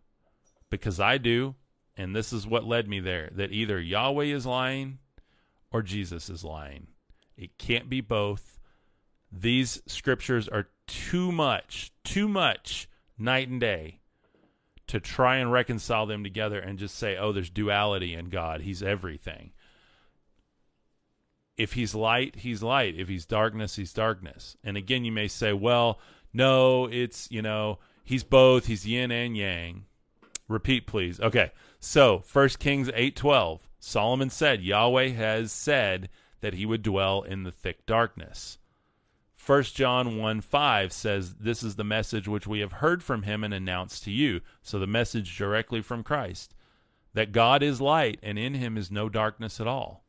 because 0.69 1.01
I 1.01 1.17
do, 1.17 1.55
and 1.97 2.15
this 2.15 2.31
is 2.31 2.47
what 2.47 2.67
led 2.67 2.87
me 2.89 3.01
there, 3.01 3.31
that 3.33 3.53
either 3.53 3.81
Yahweh 3.81 4.27
is 4.27 4.45
lying 4.45 4.99
or 5.73 5.83
Jesus 5.83 6.29
is 6.29 6.45
lying. 6.45 6.89
It 7.39 7.57
can't 7.57 7.89
be 7.89 8.03
both 8.03 8.59
these 9.33 9.83
scriptures 9.87 10.47
are 10.47 10.69
too 10.87 11.33
much, 11.33 11.91
too 12.05 12.29
much 12.29 12.87
night 13.17 13.49
and 13.49 13.61
day 13.61 14.00
to 14.91 14.99
try 14.99 15.37
and 15.37 15.53
reconcile 15.53 16.05
them 16.05 16.25
together 16.25 16.59
and 16.59 16.77
just 16.77 16.97
say, 16.97 17.17
oh, 17.17 17.31
there's 17.31 17.49
duality 17.49 18.13
in 18.13 18.29
God. 18.29 18.63
He's 18.63 18.83
everything. 18.83 19.53
If 21.57 21.75
he's 21.75 21.95
light, 21.95 22.35
he's 22.37 22.61
light. 22.61 22.97
If 22.97 23.07
he's 23.07 23.25
darkness, 23.25 23.77
he's 23.77 23.93
darkness. 23.93 24.57
And 24.65 24.77
again, 24.77 25.05
you 25.05 25.13
may 25.13 25.29
say, 25.29 25.53
well, 25.53 26.01
no, 26.33 26.87
it's, 26.87 27.31
you 27.31 27.41
know, 27.41 27.79
he's 28.03 28.25
both. 28.25 28.67
He's 28.67 28.85
yin 28.85 29.13
and 29.13 29.37
yang. 29.37 29.85
Repeat, 30.49 30.89
please. 30.89 31.21
Okay. 31.21 31.53
So, 31.79 32.25
1 32.33 32.49
Kings 32.59 32.89
8:12. 32.89 33.61
Solomon 33.79 34.29
said, 34.29 34.61
Yahweh 34.61 35.11
has 35.11 35.53
said 35.53 36.09
that 36.41 36.55
he 36.55 36.67
would 36.67 36.83
dwell 36.83 37.23
in 37.23 37.45
the 37.45 37.53
thick 37.53 37.87
darkness. 37.87 38.59
1 39.47 39.63
John 39.65 40.19
1 40.19 40.41
5 40.43 40.93
says, 40.93 41.35
This 41.35 41.63
is 41.63 41.77
the 41.77 41.85
message 41.85 42.29
which 42.29 42.47
we 42.47 42.61
have 42.61 42.73
heard 42.73 43.03
from 43.03 43.23
him 43.23 43.43
and 43.43 43.55
announced 43.55 44.05
to 44.05 44.11
you. 44.11 44.41
So 44.63 44.79
the 44.79 44.87
message 44.87 45.37
directly 45.37 45.81
from 45.81 46.03
Christ 46.03 46.55
that 47.15 47.33
God 47.33 47.63
is 47.63 47.81
light 47.81 48.21
and 48.23 48.39
in 48.39 48.55
him 48.55 48.77
is 48.77 48.91
no 48.91 49.09
darkness 49.09 49.61
at 49.61 49.67
all. 49.67 50.05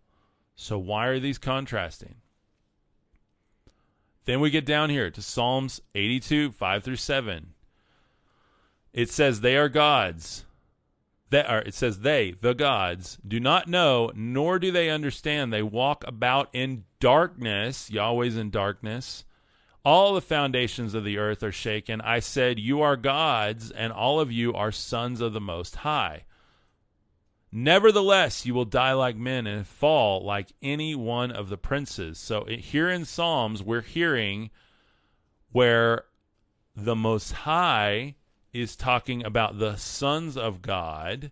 So 0.55 0.77
why 0.77 1.07
are 1.07 1.19
these 1.19 1.37
contrasting? 1.37 2.15
Then 4.25 4.39
we 4.39 4.49
get 4.51 4.65
down 4.65 4.89
here 4.89 5.09
to 5.09 5.21
Psalms 5.21 5.81
82 5.95 6.51
5 6.51 6.83
through 6.83 6.95
7. 6.97 7.53
It 8.93 9.09
says, 9.09 9.41
They 9.41 9.57
are 9.57 9.69
gods. 9.69 10.45
That 11.31 11.49
are, 11.49 11.61
it 11.61 11.73
says, 11.73 11.99
They, 11.99 12.31
the 12.31 12.53
gods, 12.53 13.17
do 13.27 13.39
not 13.39 13.67
know, 13.67 14.11
nor 14.15 14.59
do 14.59 14.71
they 14.71 14.89
understand. 14.89 15.51
They 15.51 15.63
walk 15.63 16.03
about 16.07 16.49
in 16.53 16.85
darkness. 16.99 17.89
Yahweh's 17.89 18.37
in 18.37 18.51
darkness 18.51 19.25
all 19.83 20.13
the 20.13 20.21
foundations 20.21 20.93
of 20.93 21.03
the 21.03 21.17
earth 21.17 21.41
are 21.43 21.51
shaken. 21.51 22.01
I 22.01 22.19
said, 22.19 22.59
You 22.59 22.81
are 22.81 22.95
gods, 22.95 23.71
and 23.71 23.91
all 23.91 24.19
of 24.19 24.31
you 24.31 24.53
are 24.53 24.71
sons 24.71 25.21
of 25.21 25.33
the 25.33 25.41
Most 25.41 25.77
High. 25.77 26.25
Nevertheless, 27.51 28.45
you 28.45 28.53
will 28.53 28.65
die 28.65 28.93
like 28.93 29.15
men 29.15 29.45
and 29.47 29.67
fall 29.67 30.23
like 30.23 30.53
any 30.61 30.95
one 30.95 31.31
of 31.31 31.49
the 31.49 31.57
princes. 31.57 32.17
So 32.17 32.45
here 32.45 32.89
in 32.89 33.05
Psalms, 33.05 33.61
we're 33.61 33.81
hearing 33.81 34.51
where 35.51 36.05
the 36.75 36.95
Most 36.95 37.31
High 37.31 38.15
is 38.53 38.75
talking 38.75 39.23
about 39.23 39.59
the 39.59 39.75
sons 39.75 40.37
of 40.37 40.61
God. 40.61 41.31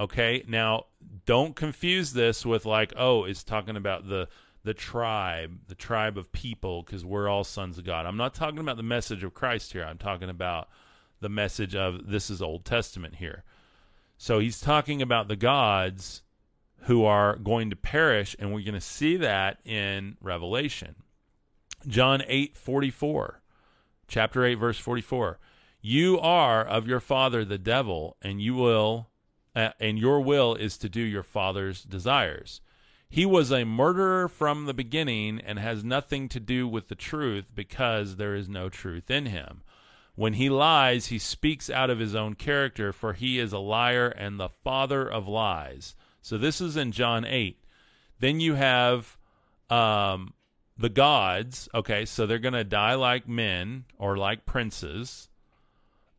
Okay, 0.00 0.42
now 0.48 0.86
don't 1.26 1.54
confuse 1.54 2.12
this 2.12 2.46
with 2.46 2.64
like, 2.64 2.92
oh, 2.96 3.24
it's 3.24 3.44
talking 3.44 3.76
about 3.76 4.08
the 4.08 4.28
the 4.64 4.74
tribe, 4.74 5.58
the 5.66 5.74
tribe 5.74 6.16
of 6.16 6.30
people, 6.30 6.82
because 6.82 7.04
we're 7.04 7.28
all 7.28 7.42
sons 7.42 7.78
of 7.78 7.84
God. 7.84 8.06
I'm 8.06 8.16
not 8.16 8.32
talking 8.32 8.60
about 8.60 8.76
the 8.76 8.84
message 8.84 9.24
of 9.24 9.34
Christ 9.34 9.72
here. 9.72 9.84
I'm 9.84 9.98
talking 9.98 10.30
about 10.30 10.68
the 11.20 11.28
message 11.28 11.74
of 11.74 12.08
this 12.08 12.30
is 12.30 12.40
Old 12.40 12.64
Testament 12.64 13.16
here. 13.16 13.42
So 14.18 14.38
he's 14.38 14.60
talking 14.60 15.02
about 15.02 15.26
the 15.26 15.34
gods 15.34 16.22
who 16.82 17.04
are 17.04 17.36
going 17.36 17.70
to 17.70 17.76
perish, 17.76 18.36
and 18.38 18.52
we're 18.52 18.64
going 18.64 18.74
to 18.74 18.80
see 18.80 19.16
that 19.16 19.58
in 19.64 20.16
Revelation. 20.20 20.94
John 21.86 22.22
8 22.26 22.56
44, 22.56 23.40
chapter 24.06 24.44
8, 24.44 24.54
verse 24.54 24.78
44. 24.78 25.38
You 25.84 26.20
are 26.20 26.64
of 26.64 26.86
your 26.86 27.00
father 27.00 27.44
the 27.44 27.58
devil, 27.58 28.16
and 28.22 28.40
you 28.40 28.54
will, 28.54 29.08
uh, 29.56 29.70
and 29.80 29.98
your 29.98 30.20
will 30.20 30.54
is 30.54 30.78
to 30.78 30.88
do 30.88 31.00
your 31.00 31.24
father's 31.24 31.82
desires. 31.82 32.60
He 33.10 33.26
was 33.26 33.50
a 33.50 33.64
murderer 33.64 34.28
from 34.28 34.64
the 34.64 34.74
beginning 34.74 35.40
and 35.40 35.58
has 35.58 35.82
nothing 35.82 36.28
to 36.30 36.40
do 36.40 36.68
with 36.68 36.86
the 36.86 36.94
truth 36.94 37.46
because 37.52 38.14
there 38.14 38.36
is 38.36 38.48
no 38.48 38.68
truth 38.68 39.10
in 39.10 39.26
him. 39.26 39.62
When 40.14 40.34
he 40.34 40.48
lies, 40.48 41.06
he 41.06 41.18
speaks 41.18 41.68
out 41.68 41.90
of 41.90 41.98
his 41.98 42.14
own 42.14 42.36
character, 42.36 42.92
for 42.92 43.12
he 43.12 43.40
is 43.40 43.52
a 43.52 43.58
liar 43.58 44.08
and 44.08 44.38
the 44.38 44.48
father 44.48 45.06
of 45.06 45.26
lies. 45.26 45.96
So 46.20 46.38
this 46.38 46.60
is 46.60 46.76
in 46.76 46.92
John 46.92 47.24
8. 47.24 47.58
Then 48.20 48.38
you 48.38 48.54
have 48.54 49.18
um, 49.68 50.34
the 50.78 50.88
gods. 50.88 51.68
Okay, 51.74 52.04
so 52.04 52.24
they're 52.24 52.38
going 52.38 52.54
to 52.54 52.62
die 52.62 52.94
like 52.94 53.26
men 53.26 53.84
or 53.98 54.16
like 54.16 54.46
princes. 54.46 55.28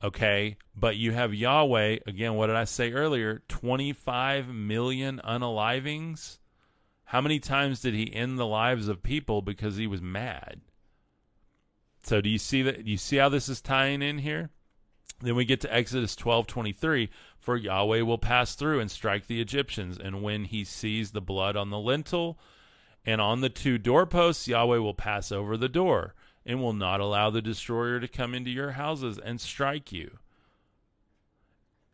Okay, 0.04 0.58
but 0.76 0.98
you 0.98 1.14
have 1.14 1.34
Yahweh. 1.34 2.00
Again, 2.06 2.36
what 2.36 2.48
did 2.48 2.58
I 2.58 2.66
say 2.66 2.92
earlier? 2.92 3.42
25 3.48 4.50
million 4.50 5.22
unalivings 5.24 6.40
how 7.14 7.22
many 7.22 7.40
times 7.40 7.80
did 7.80 7.94
he 7.94 8.12
end 8.12 8.40
the 8.40 8.46
lives 8.48 8.88
of 8.88 9.04
people 9.04 9.44
because 9.44 9.78
he 9.78 9.86
was 9.86 10.02
mad? 10.02 10.62
So 12.02 12.22
do 12.22 12.30
you 12.30 12.40
see 12.40 12.64
that? 12.64 12.88
You 12.88 12.98
see 12.98 13.18
how 13.18 13.30
this 13.30 13.48
is 13.48 13.62
tying 13.62 14.02
in 14.02 14.18
here? 14.18 14.50
Then 15.22 15.36
we 15.36 15.46
get 15.46 15.62
to 15.62 15.72
Exodus 15.72 16.16
twelve 16.16 16.48
twenty 16.48 16.74
three. 16.74 17.12
For 17.38 17.56
Yahweh 17.56 18.02
will 18.02 18.18
pass 18.18 18.56
through 18.56 18.80
and 18.80 18.90
strike 18.90 19.28
the 19.28 19.42
Egyptians, 19.42 20.00
and 20.00 20.24
when 20.24 20.46
he 20.46 20.64
sees 20.64 21.12
the 21.12 21.22
blood 21.22 21.56
on 21.56 21.70
the 21.70 21.78
lintel 21.78 22.40
and 23.06 23.22
on 23.22 23.42
the 23.42 23.50
two 23.50 23.78
doorposts, 23.78 24.48
Yahweh 24.48 24.78
will 24.78 24.96
pass 24.96 25.32
over 25.32 25.56
the 25.56 25.70
door 25.70 26.16
and 26.46 26.62
will 26.62 26.74
not 26.74 27.00
allow 27.00 27.30
the 27.30 27.42
destroyer 27.42 28.00
to 28.00 28.08
come 28.08 28.34
into 28.34 28.50
your 28.50 28.72
houses 28.72 29.18
and 29.18 29.40
strike 29.40 29.92
you. 29.92 30.18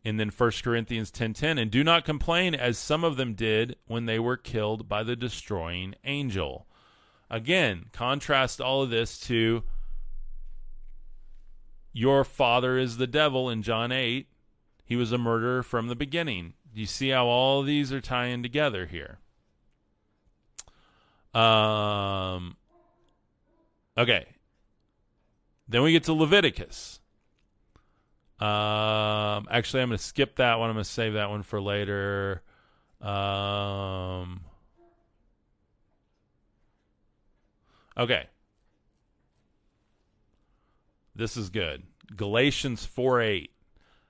And 0.04 0.18
then 0.18 0.30
1 0.30 0.62
Corinthians 0.62 1.10
10:10 1.10 1.58
and 1.58 1.70
do 1.70 1.84
not 1.84 2.04
complain 2.04 2.54
as 2.54 2.78
some 2.78 3.04
of 3.04 3.16
them 3.16 3.34
did 3.34 3.76
when 3.86 4.06
they 4.06 4.18
were 4.18 4.36
killed 4.36 4.88
by 4.88 5.02
the 5.02 5.16
destroying 5.16 5.94
angel. 6.04 6.66
Again, 7.28 7.90
contrast 7.92 8.60
all 8.60 8.82
of 8.82 8.90
this 8.90 9.20
to 9.20 9.62
your 11.92 12.24
father 12.24 12.78
is 12.78 12.96
the 12.96 13.06
devil 13.06 13.50
in 13.50 13.62
John 13.62 13.92
8. 13.92 14.26
He 14.84 14.96
was 14.96 15.12
a 15.12 15.18
murderer 15.18 15.62
from 15.62 15.88
the 15.88 15.96
beginning. 15.96 16.54
Do 16.74 16.80
you 16.80 16.86
see 16.86 17.10
how 17.10 17.26
all 17.26 17.62
these 17.62 17.92
are 17.92 18.00
tying 18.00 18.42
together 18.42 18.86
here. 18.86 19.18
Um 21.34 22.56
okay. 23.96 24.26
Then 25.70 25.82
we 25.82 25.92
get 25.92 26.02
to 26.04 26.12
Leviticus. 26.12 26.98
Um, 28.40 29.46
actually, 29.50 29.82
I'm 29.82 29.88
going 29.88 29.98
to 29.98 30.04
skip 30.04 30.36
that 30.36 30.58
one. 30.58 30.68
I'm 30.68 30.74
going 30.74 30.84
to 30.84 30.90
save 30.90 31.12
that 31.12 31.30
one 31.30 31.44
for 31.44 31.60
later. 31.60 32.42
Um, 33.00 34.40
okay. 37.96 38.26
This 41.14 41.36
is 41.36 41.50
good. 41.50 41.84
Galatians 42.16 42.84
4 42.84 43.20
8. 43.20 43.50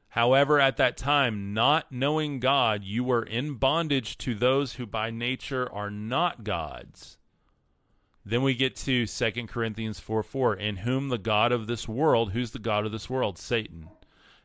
However, 0.09 0.59
at 0.59 0.79
that 0.79 0.97
time, 0.97 1.53
not 1.53 1.93
knowing 1.93 2.41
God, 2.41 2.85
you 2.85 3.05
were 3.05 3.23
in 3.23 3.55
bondage 3.55 4.17
to 4.19 4.35
those 4.35 4.75
who 4.75 4.87
by 4.87 5.11
nature 5.11 5.71
are 5.71 5.91
not 5.91 6.43
gods. 6.43 7.19
Then 8.25 8.43
we 8.43 8.55
get 8.55 8.77
to 8.77 9.07
2 9.07 9.47
Corinthians 9.47 9.99
4 9.99 10.23
4, 10.23 10.55
in 10.55 10.77
whom 10.79 11.09
the 11.09 11.19
God 11.19 11.53
of 11.53 11.67
this 11.67 11.89
world, 11.89 12.33
who's 12.33 12.51
the 12.51 12.59
God 12.59 12.85
of 12.85 12.93
this 12.93 13.09
world? 13.09 13.39
Satan, 13.39 13.89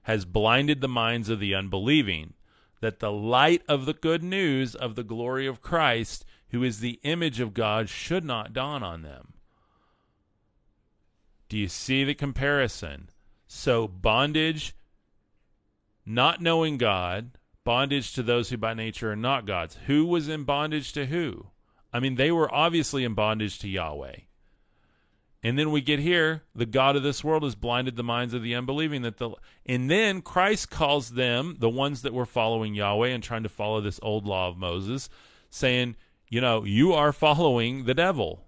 has 0.04 0.24
blinded 0.24 0.82
the 0.82 0.88
minds 0.88 1.30
of 1.30 1.40
the 1.40 1.54
unbelieving, 1.54 2.34
that 2.80 3.00
the 3.00 3.12
light 3.12 3.64
of 3.68 3.86
the 3.86 3.94
good 3.94 4.24
news 4.24 4.76
of 4.76 4.96
the 4.96 5.04
glory 5.04 5.48
of 5.48 5.62
Christ, 5.62 6.26
who 6.50 6.64
is 6.64 6.80
the 6.80 7.00
image 7.04 7.40
of 7.40 7.54
God, 7.54 7.90
should 7.90 8.24
not 8.24 8.54
dawn 8.54 8.84
on 8.84 9.02
them. 9.02 9.34
Do 11.50 11.58
you 11.58 11.68
see 11.68 12.04
the 12.04 12.14
comparison? 12.14 13.10
So, 13.48 13.88
bondage, 13.88 14.76
not 16.06 16.42
knowing 16.42 16.78
God, 16.78 17.32
bondage 17.64 18.14
to 18.14 18.24
those 18.24 18.50
who 18.50 18.58
by 18.58 18.74
nature 18.74 19.12
are 19.12 19.16
not 19.16 19.46
gods. 19.46 19.78
Who 19.88 20.06
was 20.06 20.30
in 20.30 20.44
bondage 20.44 20.94
to 20.94 21.08
who? 21.08 21.48
I 21.96 22.02
mean, 22.02 22.16
they 22.16 22.30
were 22.30 22.54
obviously 22.54 23.06
in 23.06 23.14
bondage 23.14 23.58
to 23.60 23.70
Yahweh. 23.70 24.18
And 25.42 25.58
then 25.58 25.72
we 25.72 25.80
get 25.80 26.00
here, 26.00 26.44
the 26.54 26.66
God 26.66 26.98
of 26.98 27.04
this 27.04 27.24
world 27.24 27.44
has 27.44 27.56
blinded 27.56 27.96
the 27.96 28.04
minds 28.04 28.34
of 28.34 28.44
the 28.44 28.54
unbelieving 28.54 29.04
that 29.04 29.16
the 29.16 29.30
and 29.66 29.90
then 29.90 30.22
Christ 30.22 30.70
calls 30.70 31.12
them, 31.12 31.56
the 31.58 31.70
ones 31.70 32.02
that 32.02 32.14
were 32.14 32.26
following 32.26 32.76
Yahweh 32.76 33.08
and 33.08 33.24
trying 33.24 33.44
to 33.44 33.50
follow 33.50 33.80
this 33.80 34.02
old 34.04 34.26
law 34.26 34.50
of 34.50 34.58
Moses, 34.58 35.08
saying, 35.50 35.96
you 36.28 36.42
know, 36.42 36.66
you 36.66 36.92
are 36.92 37.14
following 37.14 37.86
the 37.86 37.94
devil. 37.94 38.44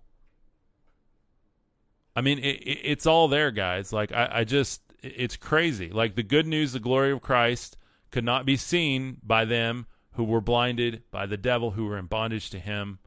I 2.17 2.19
mean, 2.19 2.39
it, 2.39 2.57
it, 2.63 2.79
it's 2.83 3.05
all 3.05 3.29
there, 3.29 3.51
guys. 3.51 3.93
Like 3.93 4.11
I, 4.11 4.29
I 4.39 4.43
just 4.43 4.81
it's 5.01 5.37
crazy. 5.37 5.89
Like 5.89 6.15
the 6.15 6.23
good 6.23 6.47
news, 6.47 6.73
the 6.73 6.81
glory 6.81 7.13
of 7.13 7.21
Christ 7.21 7.77
could 8.11 8.25
not 8.25 8.45
be 8.45 8.57
seen 8.57 9.21
by 9.23 9.45
them 9.45 9.85
who 10.15 10.25
were 10.25 10.41
blinded 10.41 11.03
by 11.11 11.27
the 11.27 11.37
devil, 11.37 11.71
who 11.71 11.85
were 11.85 11.97
in 11.97 12.07
bondage 12.07 12.49
to 12.49 12.59
him. 12.59 12.99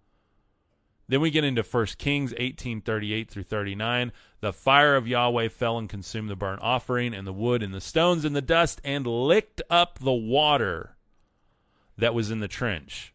Then 1.11 1.21
we 1.21 1.33
get 1.33 1.43
into 1.43 1.65
1 1.65 1.99
Kings 1.99 2.33
18:38 2.35 3.29
through 3.29 3.43
39. 3.43 4.13
The 4.39 4.53
fire 4.53 4.95
of 4.95 5.09
Yahweh 5.09 5.49
fell 5.49 5.77
and 5.77 5.89
consumed 5.89 6.31
the 6.31 6.37
burnt 6.37 6.63
offering 6.63 7.15
and 7.15 7.27
the 7.27 7.33
wood 7.33 7.65
and 7.65 7.75
the 7.75 7.81
stones 7.81 8.25
and 8.25 8.35
the 8.35 8.41
dust 8.41 8.81
and 8.85 9.05
licked 9.05 9.61
up 9.69 9.99
the 9.99 10.13
water 10.13 10.95
that 11.99 12.15
was 12.15 12.31
in 12.31 12.39
the 12.39 12.47
trench. 12.47 13.13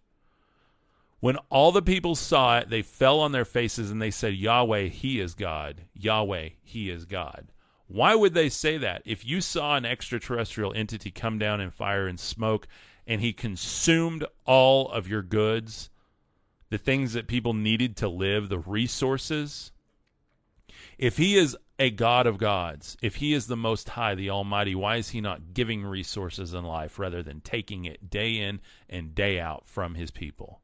When 1.21 1.37
all 1.49 1.71
the 1.71 1.81
people 1.81 2.15
saw 2.15 2.57
it, 2.57 2.69
they 2.69 2.81
fell 2.81 3.21
on 3.21 3.31
their 3.31 3.45
faces 3.45 3.89
and 3.89 4.01
they 4.01 4.11
said, 4.11 4.33
Yahweh, 4.33 4.87
He 4.89 5.21
is 5.21 5.33
God. 5.33 5.83
Yahweh, 5.93 6.49
He 6.61 6.89
is 6.89 7.05
God. 7.05 7.53
Why 7.87 8.13
would 8.13 8.33
they 8.33 8.49
say 8.49 8.77
that? 8.77 9.03
If 9.05 9.25
you 9.25 9.39
saw 9.39 9.77
an 9.77 9.85
extraterrestrial 9.85 10.73
entity 10.73 11.11
come 11.11 11.39
down 11.39 11.61
in 11.61 11.71
fire 11.71 12.07
and 12.07 12.19
smoke 12.19 12.67
and 13.07 13.21
He 13.21 13.31
consumed 13.31 14.25
all 14.43 14.91
of 14.91 15.07
your 15.07 15.21
goods, 15.21 15.89
the 16.69 16.77
things 16.77 17.13
that 17.13 17.27
people 17.27 17.53
needed 17.53 17.95
to 17.97 18.09
live, 18.09 18.49
the 18.49 18.59
resources. 18.59 19.71
If 20.97 21.17
he 21.17 21.37
is 21.37 21.57
a 21.77 21.89
God 21.89 22.25
of 22.25 22.37
gods, 22.37 22.97
if 23.01 23.17
he 23.17 23.33
is 23.33 23.47
the 23.47 23.57
most 23.57 23.89
high, 23.89 24.15
the 24.15 24.29
almighty, 24.29 24.75
why 24.75 24.95
is 24.97 25.09
he 25.09 25.21
not 25.21 25.53
giving 25.53 25.83
resources 25.83 26.53
in 26.53 26.63
life 26.63 26.97
rather 26.97 27.21
than 27.21 27.41
taking 27.41 27.85
it 27.85 28.09
day 28.09 28.37
in 28.37 28.61
and 28.89 29.13
day 29.13 29.39
out 29.39 29.67
from 29.67 29.95
his 29.95 30.11
people? 30.11 30.61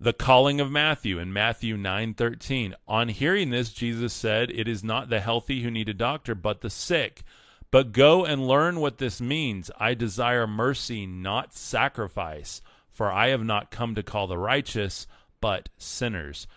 The 0.00 0.12
calling 0.12 0.60
of 0.60 0.70
Matthew 0.70 1.18
in 1.18 1.32
Matthew 1.32 1.76
9:13. 1.76 2.74
On 2.86 3.08
hearing 3.08 3.50
this, 3.50 3.72
Jesus 3.72 4.12
said, 4.12 4.50
"It 4.50 4.68
is 4.68 4.84
not 4.84 5.08
the 5.08 5.20
healthy 5.20 5.62
who 5.62 5.70
need 5.70 5.88
a 5.88 5.94
doctor, 5.94 6.34
but 6.34 6.60
the 6.60 6.70
sick." 6.70 7.24
But 7.70 7.92
go 7.92 8.24
and 8.24 8.46
learn 8.46 8.80
what 8.80 8.98
this 8.98 9.20
means. 9.20 9.70
I 9.78 9.92
desire 9.94 10.46
mercy, 10.46 11.04
not 11.04 11.52
sacrifice 11.52 12.62
for 12.98 13.12
I 13.12 13.28
have 13.28 13.44
not 13.44 13.70
come 13.70 13.94
to 13.94 14.02
call 14.02 14.26
the 14.26 14.36
righteous, 14.36 15.06
but 15.40 15.68
sinners. 15.78 16.48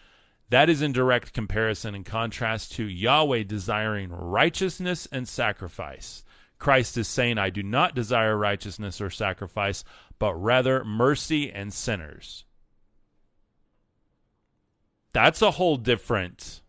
That 0.50 0.72
is 0.72 0.82
in 0.82 0.92
direct 0.92 1.34
comparison 1.34 1.94
and 1.94 2.04
contrast 2.04 2.72
to 2.74 2.84
Yahweh 2.84 3.44
desiring 3.44 4.10
righteousness 4.10 5.08
and 5.12 5.28
sacrifice. 5.28 6.24
Christ 6.58 6.98
is 6.98 7.08
saying, 7.08 7.38
I 7.38 7.52
do 7.52 7.62
not 7.62 7.94
desire 7.94 8.36
righteousness 8.36 9.00
or 9.00 9.12
sacrifice, 9.12 9.84
but 10.18 10.34
rather 10.34 10.84
mercy 10.84 11.52
and 11.52 11.72
sinners. 11.72 12.44
That's 15.14 15.44
a 15.44 15.52
whole 15.52 15.78
different 15.78 16.64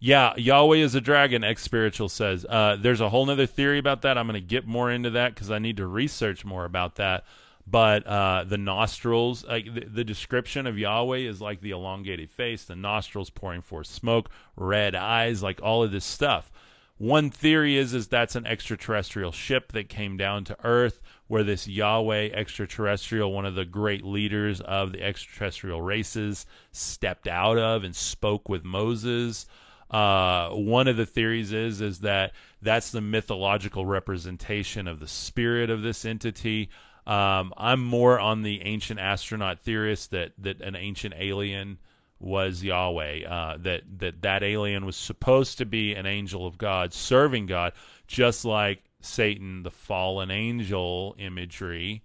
Yeah, 0.00 0.34
Yahweh 0.36 0.76
is 0.76 0.94
a 0.94 1.00
dragon, 1.00 1.42
X 1.42 1.62
Spiritual 1.62 2.08
says. 2.08 2.46
Uh, 2.48 2.76
there's 2.78 3.00
a 3.00 3.08
whole 3.08 3.26
nother 3.26 3.46
theory 3.46 3.78
about 3.78 4.02
that. 4.02 4.16
I'm 4.16 4.26
going 4.26 4.40
to 4.40 4.46
get 4.46 4.66
more 4.66 4.90
into 4.90 5.10
that 5.10 5.34
because 5.34 5.50
I 5.50 5.58
need 5.58 5.78
to 5.78 5.86
research 5.86 6.44
more 6.44 6.64
about 6.64 6.96
that. 6.96 7.24
But 7.66 8.06
uh, 8.06 8.44
the 8.44 8.56
nostrils, 8.58 9.44
like 9.44 9.74
the, 9.74 9.84
the, 9.84 10.04
description 10.04 10.66
of 10.66 10.78
Yahweh 10.78 11.18
is 11.18 11.42
like 11.42 11.60
the 11.60 11.72
elongated 11.72 12.30
face, 12.30 12.64
the 12.64 12.76
nostrils 12.76 13.28
pouring 13.28 13.60
forth 13.60 13.88
smoke, 13.88 14.30
red 14.56 14.94
eyes, 14.94 15.42
like 15.42 15.60
all 15.62 15.82
of 15.82 15.90
this 15.90 16.04
stuff. 16.04 16.50
One 16.96 17.30
theory 17.30 17.76
is 17.76 17.92
is 17.92 18.08
that's 18.08 18.36
an 18.36 18.46
extraterrestrial 18.46 19.32
ship 19.32 19.72
that 19.72 19.90
came 19.90 20.16
down 20.16 20.44
to 20.44 20.56
Earth, 20.64 21.00
where 21.26 21.44
this 21.44 21.68
Yahweh 21.68 22.30
extraterrestrial, 22.32 23.32
one 23.32 23.44
of 23.44 23.54
the 23.54 23.66
great 23.66 24.04
leaders 24.04 24.62
of 24.62 24.92
the 24.92 25.02
extraterrestrial 25.02 25.82
races, 25.82 26.46
stepped 26.72 27.28
out 27.28 27.58
of 27.58 27.84
and 27.84 27.94
spoke 27.94 28.48
with 28.48 28.64
Moses. 28.64 29.46
Uh, 29.90 30.50
one 30.50 30.86
of 30.86 30.96
the 30.96 31.06
theories 31.06 31.52
is 31.52 31.80
is 31.80 32.00
that 32.00 32.32
that's 32.60 32.90
the 32.90 33.00
mythological 33.00 33.86
representation 33.86 34.86
of 34.86 35.00
the 35.00 35.08
spirit 35.08 35.70
of 35.70 35.82
this 35.82 36.04
entity. 36.04 36.68
Um, 37.06 37.54
I'm 37.56 37.82
more 37.82 38.20
on 38.20 38.42
the 38.42 38.62
ancient 38.62 39.00
astronaut 39.00 39.60
theorist 39.60 40.10
that 40.10 40.32
that 40.38 40.60
an 40.60 40.76
ancient 40.76 41.14
alien 41.16 41.78
was 42.20 42.62
Yahweh. 42.62 43.26
Uh, 43.26 43.56
that 43.58 43.82
that 43.98 44.20
that 44.22 44.42
alien 44.42 44.84
was 44.84 44.96
supposed 44.96 45.58
to 45.58 45.64
be 45.64 45.94
an 45.94 46.04
angel 46.04 46.46
of 46.46 46.58
God, 46.58 46.92
serving 46.92 47.46
God, 47.46 47.72
just 48.06 48.44
like 48.44 48.82
Satan, 49.00 49.62
the 49.62 49.70
fallen 49.70 50.30
angel 50.30 51.16
imagery. 51.18 52.02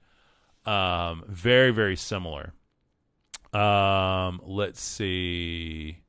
Um, 0.66 1.26
very 1.28 1.72
very 1.72 1.98
similar. 1.98 2.54
Um, 3.52 4.42
let's 4.46 4.82
see. 4.82 6.03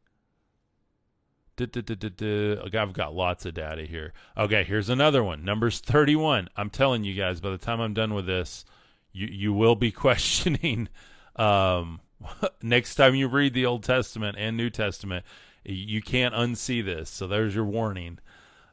I've 1.58 2.92
got 2.92 3.14
lots 3.14 3.46
of 3.46 3.54
data 3.54 3.82
here. 3.82 4.12
Okay, 4.36 4.64
here's 4.64 4.88
another 4.88 5.22
one. 5.22 5.44
Numbers 5.44 5.80
31. 5.80 6.48
I'm 6.56 6.70
telling 6.70 7.04
you 7.04 7.14
guys, 7.14 7.40
by 7.40 7.50
the 7.50 7.58
time 7.58 7.80
I'm 7.80 7.94
done 7.94 8.14
with 8.14 8.26
this, 8.26 8.64
you 9.12 9.26
you 9.26 9.52
will 9.52 9.76
be 9.76 9.92
questioning. 9.92 10.88
Um, 11.36 12.00
next 12.62 12.94
time 12.96 13.14
you 13.14 13.28
read 13.28 13.54
the 13.54 13.66
Old 13.66 13.82
Testament 13.82 14.36
and 14.38 14.56
New 14.56 14.70
Testament, 14.70 15.24
you 15.64 16.02
can't 16.02 16.34
unsee 16.34 16.84
this. 16.84 17.10
So 17.10 17.26
there's 17.26 17.54
your 17.54 17.64
warning. 17.64 18.18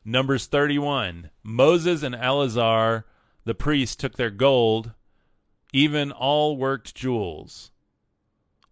Numbers 0.03 0.47
31. 0.47 1.29
Moses 1.43 2.03
and 2.03 2.15
Eleazar, 2.15 3.05
the 3.45 3.55
priest, 3.55 3.99
took 3.99 4.17
their 4.17 4.31
gold, 4.31 4.93
even 5.73 6.11
all 6.11 6.57
worked 6.57 6.95
jewels, 6.95 7.71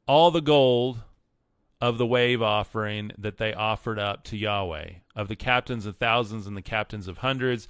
all 0.08 0.32
the 0.32 0.42
gold 0.42 1.04
of 1.82 1.98
the 1.98 2.06
wave 2.06 2.42
offering 2.42 3.12
that 3.18 3.38
they 3.38 3.54
offered 3.54 3.98
up 3.98 4.26
to 4.26 4.36
Yahweh. 4.38 4.90
Of 5.16 5.30
the 5.30 5.36
captains 5.36 5.86
of 5.86 5.96
thousands 5.98 6.46
and 6.46 6.58
the 6.58 6.62
captains 6.62 7.08
of 7.08 7.20
hundreds 7.20 7.70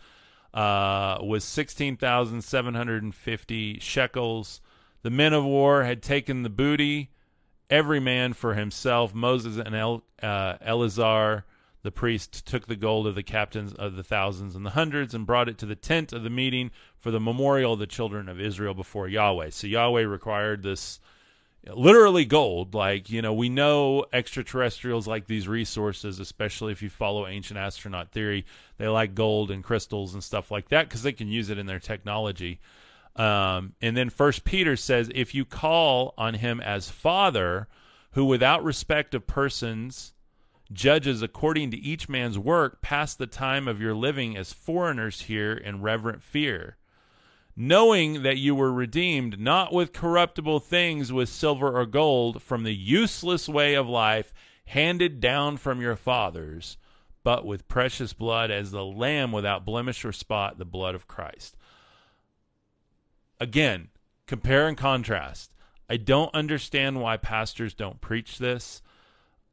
uh, 0.54 1.20
was 1.22 1.44
16,750 1.44 3.80
shekels. 3.80 4.62
The 5.04 5.12
men 5.12 5.34
of 5.34 5.46
war 5.46 5.84
had 5.84 6.02
taken 6.02 6.44
the 6.44 6.50
booty, 6.50 7.12
every 7.70 8.00
man 8.00 8.34
for 8.34 8.56
himself. 8.56 9.14
Moses 9.14 9.58
and 9.64 9.76
El, 9.76 10.04
uh, 10.24 10.56
Eleazar, 10.62 11.46
The 11.84 11.92
priest 11.92 12.48
took 12.48 12.66
the 12.66 12.76
gold 12.76 13.06
of 13.06 13.14
the 13.14 13.22
captains 13.22 13.74
of 13.74 13.96
the 13.96 14.04
thousands 14.04 14.56
and 14.56 14.66
the 14.66 14.72
hundreds 14.72 15.14
and 15.14 15.28
brought 15.28 15.50
it 15.50 15.60
to 15.60 15.68
the 15.68 15.76
tent 15.76 16.12
of 16.12 16.24
the 16.24 16.32
meeting 16.32 16.72
for 16.98 17.12
the 17.12 17.20
memorial 17.20 17.74
of 17.74 17.80
the 17.80 17.86
children 17.86 18.28
of 18.28 18.42
Israel 18.42 18.74
before 18.74 19.08
Yahweh. 19.08 19.52
So 19.52 19.68
Yahweh 19.68 20.02
required 20.02 20.64
this 20.64 21.00
literally 21.74 22.26
gold. 22.26 22.74
Like, 22.74 23.10
you 23.10 23.22
know, 23.22 23.34
we 23.34 23.50
know 23.50 24.06
extraterrestrials 24.14 25.08
like 25.08 25.28
these 25.28 25.48
resources, 25.48 26.20
especially 26.20 26.72
if 26.72 26.82
you 26.82 26.90
follow 26.90 27.28
ancient 27.28 27.60
astronaut 27.60 28.12
theory. 28.12 28.46
They 28.78 28.88
like 28.88 29.16
gold 29.16 29.52
and 29.52 29.64
crystals 29.64 30.14
and 30.14 30.24
stuff 30.24 30.52
like 30.52 30.70
that 30.70 30.88
because 30.88 31.04
they 31.04 31.12
can 31.12 31.28
use 31.28 31.50
it 31.50 31.58
in 31.58 31.66
their 31.66 31.80
technology. 31.80 32.60
Um, 33.16 33.74
and 33.82 33.98
then 33.98 34.10
First 34.10 34.44
Peter 34.44 34.76
says, 34.76 35.10
if 35.14 35.36
you 35.36 35.46
call 35.46 36.14
on 36.18 36.36
him 36.36 36.62
as 36.62 36.90
Father, 36.90 37.68
who 38.12 38.26
without 38.26 38.64
respect 38.64 39.14
of 39.14 39.28
persons 39.28 40.14
judges 40.72 41.22
according 41.22 41.72
to 41.72 41.78
each 41.78 42.08
man's 42.08 42.38
work, 42.38 42.82
pass 42.82 43.16
the 43.16 43.28
time 43.28 43.68
of 43.68 43.82
your 43.82 43.96
living 43.96 44.38
as 44.38 44.54
foreigners 44.54 45.22
here 45.22 45.54
in 45.54 45.82
reverent 45.82 46.22
fear, 46.22 46.78
knowing 47.62 48.24
that 48.24 48.38
you 48.38 48.56
were 48.56 48.72
redeemed 48.72 49.38
not 49.38 49.74
with 49.74 49.92
corruptible 49.92 50.62
things 50.62 51.12
with 51.12 51.28
silver 51.28 51.78
or 51.78 51.86
gold 51.86 52.42
from 52.42 52.64
the 52.64 52.74
useless 52.74 53.50
way 53.50 53.74
of 53.74 53.86
life 53.86 54.34
handed 54.68 55.20
down 55.20 55.58
from 55.58 55.82
your 55.82 55.98
fathers, 55.98 56.78
but 57.22 57.46
with 57.46 57.68
precious 57.68 58.14
blood 58.14 58.50
as 58.50 58.72
the 58.72 58.86
lamb 58.86 59.34
without 59.34 59.66
blemish 59.66 60.06
or 60.06 60.14
spot, 60.14 60.58
the 60.58 60.64
blood 60.64 60.96
of 60.96 61.06
Christ. 61.06 61.58
Again, 63.42 63.90
compare 64.26 64.66
and 64.66 64.78
contrast. 64.78 65.52
I 65.90 65.98
don't 65.98 66.34
understand 66.34 67.02
why 67.02 67.18
pastors 67.18 67.74
don't 67.74 68.00
preach 68.00 68.38
this. 68.38 68.82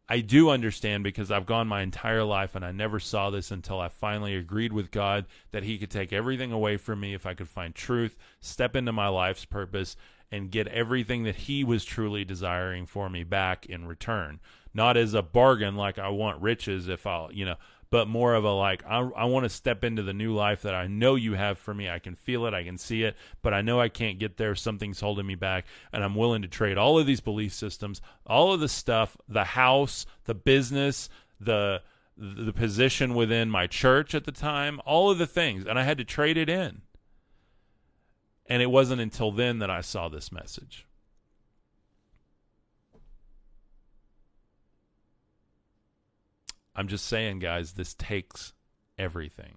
I 0.09 0.21
do 0.21 0.51
understand 0.51 1.03
because 1.03 1.31
I've 1.33 1.47
gone 1.47 1.67
my 1.67 1.83
entire 1.83 2.23
life 2.23 2.55
and 2.55 2.65
I 2.65 2.71
never 2.71 3.01
saw 3.01 3.31
this 3.31 3.51
until 3.51 3.81
I 3.81 3.89
finally 3.89 4.37
agreed 4.37 4.73
with 4.73 4.93
God 4.93 5.27
that 5.51 5.65
He 5.65 5.79
could 5.79 5.91
take 5.91 6.13
everything 6.13 6.53
away 6.53 6.77
from 6.77 7.01
me 7.01 7.13
if 7.13 7.27
I 7.27 7.35
could 7.35 7.49
find 7.49 7.75
truth, 7.75 8.17
step 8.41 8.77
into 8.77 8.93
my 8.93 9.09
life's 9.09 9.45
purpose, 9.45 9.97
and 10.31 10.51
get 10.51 10.69
everything 10.69 11.25
that 11.25 11.35
He 11.37 11.65
was 11.65 11.85
truly 11.85 12.25
desiring 12.25 12.87
for 12.87 13.11
me 13.11 13.25
back 13.25 13.67
in 13.67 13.87
return. 13.87 14.39
Not 14.73 14.97
as 14.97 15.15
a 15.15 15.23
bargain 15.23 15.75
like 15.75 15.99
I 15.99 16.09
want 16.11 16.41
riches 16.41 16.87
if 16.87 17.07
I'll, 17.07 17.33
you 17.33 17.45
know, 17.45 17.57
but 17.97 18.09
more 18.09 18.35
of 18.35 18.45
a 18.45 18.51
like 18.51 18.85
I, 18.85 18.99
I 18.99 19.25
want 19.25 19.45
to 19.45 19.49
step 19.49 19.83
into 19.83 20.03
the 20.03 20.13
new 20.13 20.35
life 20.35 20.61
that 20.61 20.75
I 20.75 20.87
know 20.87 21.15
you 21.15 21.33
have 21.33 21.59
for 21.59 21.73
me. 21.73 21.89
I 21.89 21.99
can 21.99 22.15
feel 22.15 22.45
it, 22.45 22.53
I 22.53 22.63
can 22.63 22.77
see 22.77 23.05
it, 23.05 23.17
but 23.41 23.55
I 23.55 23.63
know 23.63 23.81
I 23.81 23.89
can't 23.89 24.19
get 24.19 24.37
there. 24.37 24.55
Something's 24.55 25.01
holding 25.01 25.27
me 25.27 25.35
back, 25.35 25.65
and 25.95 26.05
I'm 26.05 26.15
willing 26.15 26.43
to 26.43 26.49
trade 26.49 26.77
all 26.77 26.99
of 26.99 27.07
these 27.07 27.23
belief 27.23 27.55
systems, 27.55 28.03
all 28.27 28.53
of 28.53 28.61
the 28.61 28.69
stuff, 28.69 29.17
the 29.27 29.45
house, 29.45 30.05
the 30.27 30.35
business, 30.35 31.09
the 31.41 31.81
the 32.19 32.53
position 32.53 33.15
within 33.15 33.49
my 33.49 33.67
church 33.67 34.15
at 34.15 34.25
the 34.25 34.31
time, 34.33 34.79
all 34.85 35.11
of 35.11 35.17
the 35.17 35.27
things, 35.27 35.65
and 35.65 35.79
I 35.79 35.85
had 35.85 35.97
to 35.97 36.05
trade 36.05 36.37
it 36.37 36.51
in. 36.51 36.83
And 38.45 38.61
it 38.61 38.71
wasn't 38.71 39.01
until 39.01 39.33
then 39.33 39.59
that 39.61 39.71
I 39.71 39.81
saw 39.81 40.11
this 40.11 40.31
message. 40.31 40.87
I'm 46.77 46.89
just 46.89 47.07
saying, 47.07 47.39
guys, 47.39 47.73
this 47.73 47.95
takes 47.95 48.53
everything. 48.99 49.57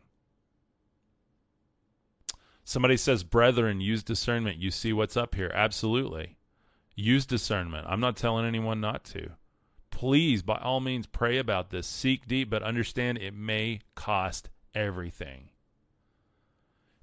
Somebody 2.63 2.97
says, 2.97 3.23
Brethren, 3.23 3.81
use 3.81 4.03
discernment. 4.03 4.57
You 4.57 4.71
see 4.71 4.93
what's 4.93 5.17
up 5.17 5.35
here. 5.35 5.51
Absolutely. 5.53 6.37
Use 6.95 7.25
discernment. 7.25 7.87
I'm 7.89 7.99
not 7.99 8.15
telling 8.15 8.45
anyone 8.45 8.79
not 8.79 9.03
to. 9.05 9.31
Please, 9.89 10.41
by 10.41 10.57
all 10.57 10.79
means, 10.79 11.07
pray 11.07 11.37
about 11.39 11.71
this. 11.71 11.87
Seek 11.87 12.27
deep, 12.27 12.49
but 12.49 12.63
understand 12.63 13.17
it 13.17 13.33
may 13.33 13.81
cost 13.95 14.49
everything 14.73 15.49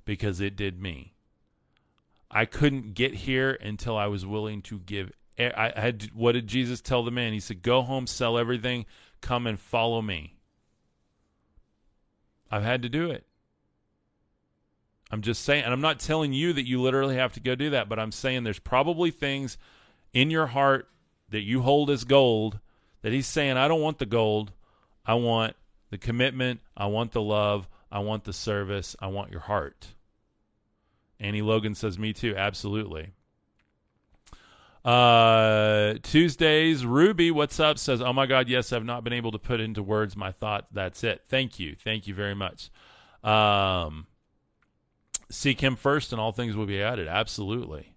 because 0.05 0.41
it 0.41 0.57
did 0.57 0.81
me. 0.81 1.15
I 2.31 2.45
couldn't 2.45 2.95
get 2.95 3.15
here 3.15 3.59
until 3.61 3.97
I 3.97 4.07
was 4.07 4.25
willing 4.25 4.63
to 4.63 4.79
give. 4.79 5.13
I 5.39 5.73
had. 5.77 6.11
What 6.15 6.33
did 6.33 6.47
Jesus 6.47 6.81
tell 6.81 7.03
the 7.03 7.11
man? 7.11 7.33
He 7.33 7.41
said, 7.41 7.63
"Go 7.63 7.83
home, 7.83 8.07
sell 8.07 8.39
everything, 8.39 8.87
Come 9.21 9.47
and 9.47 9.59
follow 9.59 10.03
me. 10.03 10.35
I've 12.51 12.63
had 12.63 12.83
to 12.83 12.89
do 12.89 13.11
it. 13.11 13.27
I'm 15.11 15.23
just 15.23 15.43
saying, 15.43 15.65
and 15.65 15.73
I'm 15.73 15.81
not 15.81 16.01
telling 16.01 16.33
you 16.33 16.53
that 16.53 16.67
you 16.67 16.81
literally 16.81 17.17
have 17.17 17.33
to 17.35 17.41
go 17.41 17.55
do 17.55 17.71
that, 17.71 17.89
but 17.89 17.99
I'm 17.99 18.13
saying 18.13 18.43
there's 18.43 18.59
probably 18.59 19.11
things 19.11 19.57
in 20.13 20.31
your 20.31 20.47
heart 20.47 20.89
that 21.29 21.43
you 21.43 21.63
hold 21.63 21.91
as 21.91 22.05
gold 22.05 22.59
that 23.03 23.13
he's 23.13 23.27
saying, 23.27 23.57
I 23.57 23.69
don't 23.69 23.81
want 23.81 23.99
the 23.99 24.07
gold. 24.07 24.53
I 25.05 25.15
want 25.15 25.55
the 25.91 25.99
commitment. 25.99 26.61
I 26.77 26.87
want 26.87 27.13
the 27.13 27.23
love. 27.23 27.69
I 27.91 28.01
want 28.01 28.25
the 28.25 28.33
service. 28.33 28.97
I 29.01 29.07
want 29.07 29.31
your 29.31 29.41
heart. 29.41 29.89
Annie 31.21 31.43
Logan 31.43 31.75
says, 31.75 31.99
Me 31.99 32.13
too. 32.13 32.35
Absolutely. 32.37 33.11
Uh, 34.87 35.95
Tuesdays, 36.05 36.87
Ruby, 36.87 37.33
what's 37.33 37.59
up? 37.59 37.77
Says, 37.77 38.01
"Oh 38.01 38.13
my 38.13 38.27
God, 38.27 38.49
yes, 38.49 38.73
I've 38.73 38.85
not 38.85 39.03
been 39.03 39.13
able 39.13 39.33
to 39.33 39.39
put 39.39 39.61
into 39.61 39.83
words 39.83 40.17
my 40.17 40.31
thought. 40.31 40.69
That's 40.71 41.03
it. 41.03 41.23
Thank 41.27 41.59
you, 41.59 41.75
thank 41.75 42.07
you 42.07 42.15
very 42.15 42.37
much. 42.37 42.71
Um, 43.25 44.07
seek 45.29 45.61
Him 45.61 45.75
first, 45.75 46.13
and 46.13 46.21
all 46.21 46.31
things 46.31 46.55
will 46.55 46.67
be 46.67 46.81
added. 46.81 47.09
Absolutely. 47.09 47.97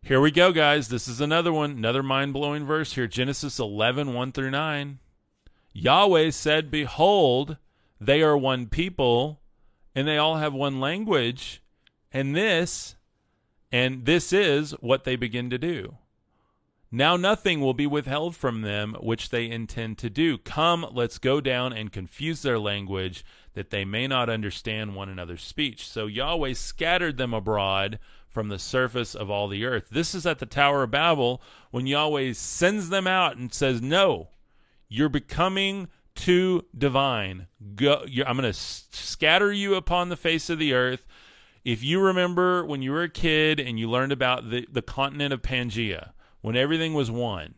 Here 0.00 0.18
we 0.18 0.30
go, 0.30 0.50
guys. 0.50 0.88
This 0.88 1.06
is 1.06 1.20
another 1.20 1.52
one, 1.52 1.72
another 1.72 2.02
mind 2.02 2.32
blowing 2.32 2.64
verse 2.64 2.94
here. 2.94 3.06
Genesis 3.06 3.58
11, 3.58 4.14
1 4.14 4.32
through 4.32 4.50
9. 4.50 4.98
Yahweh 5.74 6.30
said, 6.30 6.70
Behold, 6.70 7.58
they 8.00 8.22
are 8.22 8.36
one 8.36 8.68
people, 8.68 9.42
and 9.94 10.08
they 10.08 10.16
all 10.16 10.36
have 10.36 10.54
one 10.54 10.80
language, 10.80 11.62
and 12.10 12.34
this 12.34 12.94
and 13.70 14.04
this 14.04 14.32
is 14.32 14.72
what 14.80 15.04
they 15.04 15.16
begin 15.16 15.50
to 15.50 15.58
do. 15.58 15.96
Now 16.90 17.16
nothing 17.16 17.60
will 17.60 17.74
be 17.74 17.86
withheld 17.86 18.34
from 18.34 18.62
them 18.62 18.96
which 19.00 19.28
they 19.28 19.50
intend 19.50 19.98
to 19.98 20.08
do. 20.08 20.38
Come, 20.38 20.86
let's 20.90 21.18
go 21.18 21.40
down 21.40 21.74
and 21.74 21.92
confuse 21.92 22.40
their 22.40 22.58
language, 22.58 23.26
that 23.52 23.68
they 23.68 23.84
may 23.84 24.06
not 24.06 24.30
understand 24.30 24.94
one 24.94 25.10
another's 25.10 25.42
speech. 25.42 25.86
So 25.86 26.06
Yahweh 26.06 26.54
scattered 26.54 27.18
them 27.18 27.34
abroad 27.34 27.98
from 28.26 28.48
the 28.48 28.58
surface 28.58 29.14
of 29.14 29.30
all 29.30 29.48
the 29.48 29.66
earth. 29.66 29.88
This 29.90 30.14
is 30.14 30.24
at 30.24 30.38
the 30.38 30.46
Tower 30.46 30.84
of 30.84 30.90
Babel 30.90 31.42
when 31.70 31.86
Yahweh 31.86 32.32
sends 32.32 32.88
them 32.88 33.06
out 33.06 33.36
and 33.36 33.52
says, 33.52 33.82
No, 33.82 34.28
you're 34.88 35.10
becoming 35.10 35.88
too 36.14 36.64
divine. 36.76 37.48
Go, 37.74 38.04
I'm 38.26 38.36
going 38.36 38.50
to 38.50 38.52
scatter 38.52 39.52
you 39.52 39.74
upon 39.74 40.08
the 40.08 40.16
face 40.16 40.48
of 40.48 40.58
the 40.58 40.72
earth 40.72 41.06
if 41.68 41.84
you 41.84 42.00
remember 42.00 42.64
when 42.64 42.80
you 42.80 42.92
were 42.92 43.02
a 43.02 43.10
kid 43.10 43.60
and 43.60 43.78
you 43.78 43.90
learned 43.90 44.10
about 44.10 44.48
the, 44.48 44.66
the 44.72 44.80
continent 44.80 45.34
of 45.34 45.42
Pangea, 45.42 46.12
when 46.40 46.56
everything 46.56 46.94
was 46.94 47.10
one, 47.10 47.56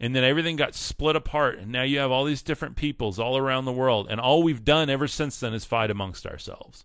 and 0.00 0.12
then 0.12 0.24
everything 0.24 0.56
got 0.56 0.74
split 0.74 1.14
apart, 1.14 1.56
and 1.56 1.70
now 1.70 1.84
you 1.84 2.00
have 2.00 2.10
all 2.10 2.24
these 2.24 2.42
different 2.42 2.74
peoples 2.74 3.20
all 3.20 3.38
around 3.38 3.64
the 3.64 3.70
world, 3.70 4.08
and 4.10 4.20
all 4.20 4.42
we've 4.42 4.64
done 4.64 4.90
ever 4.90 5.06
since 5.06 5.38
then 5.38 5.54
is 5.54 5.64
fight 5.64 5.88
amongst 5.88 6.26
ourselves. 6.26 6.84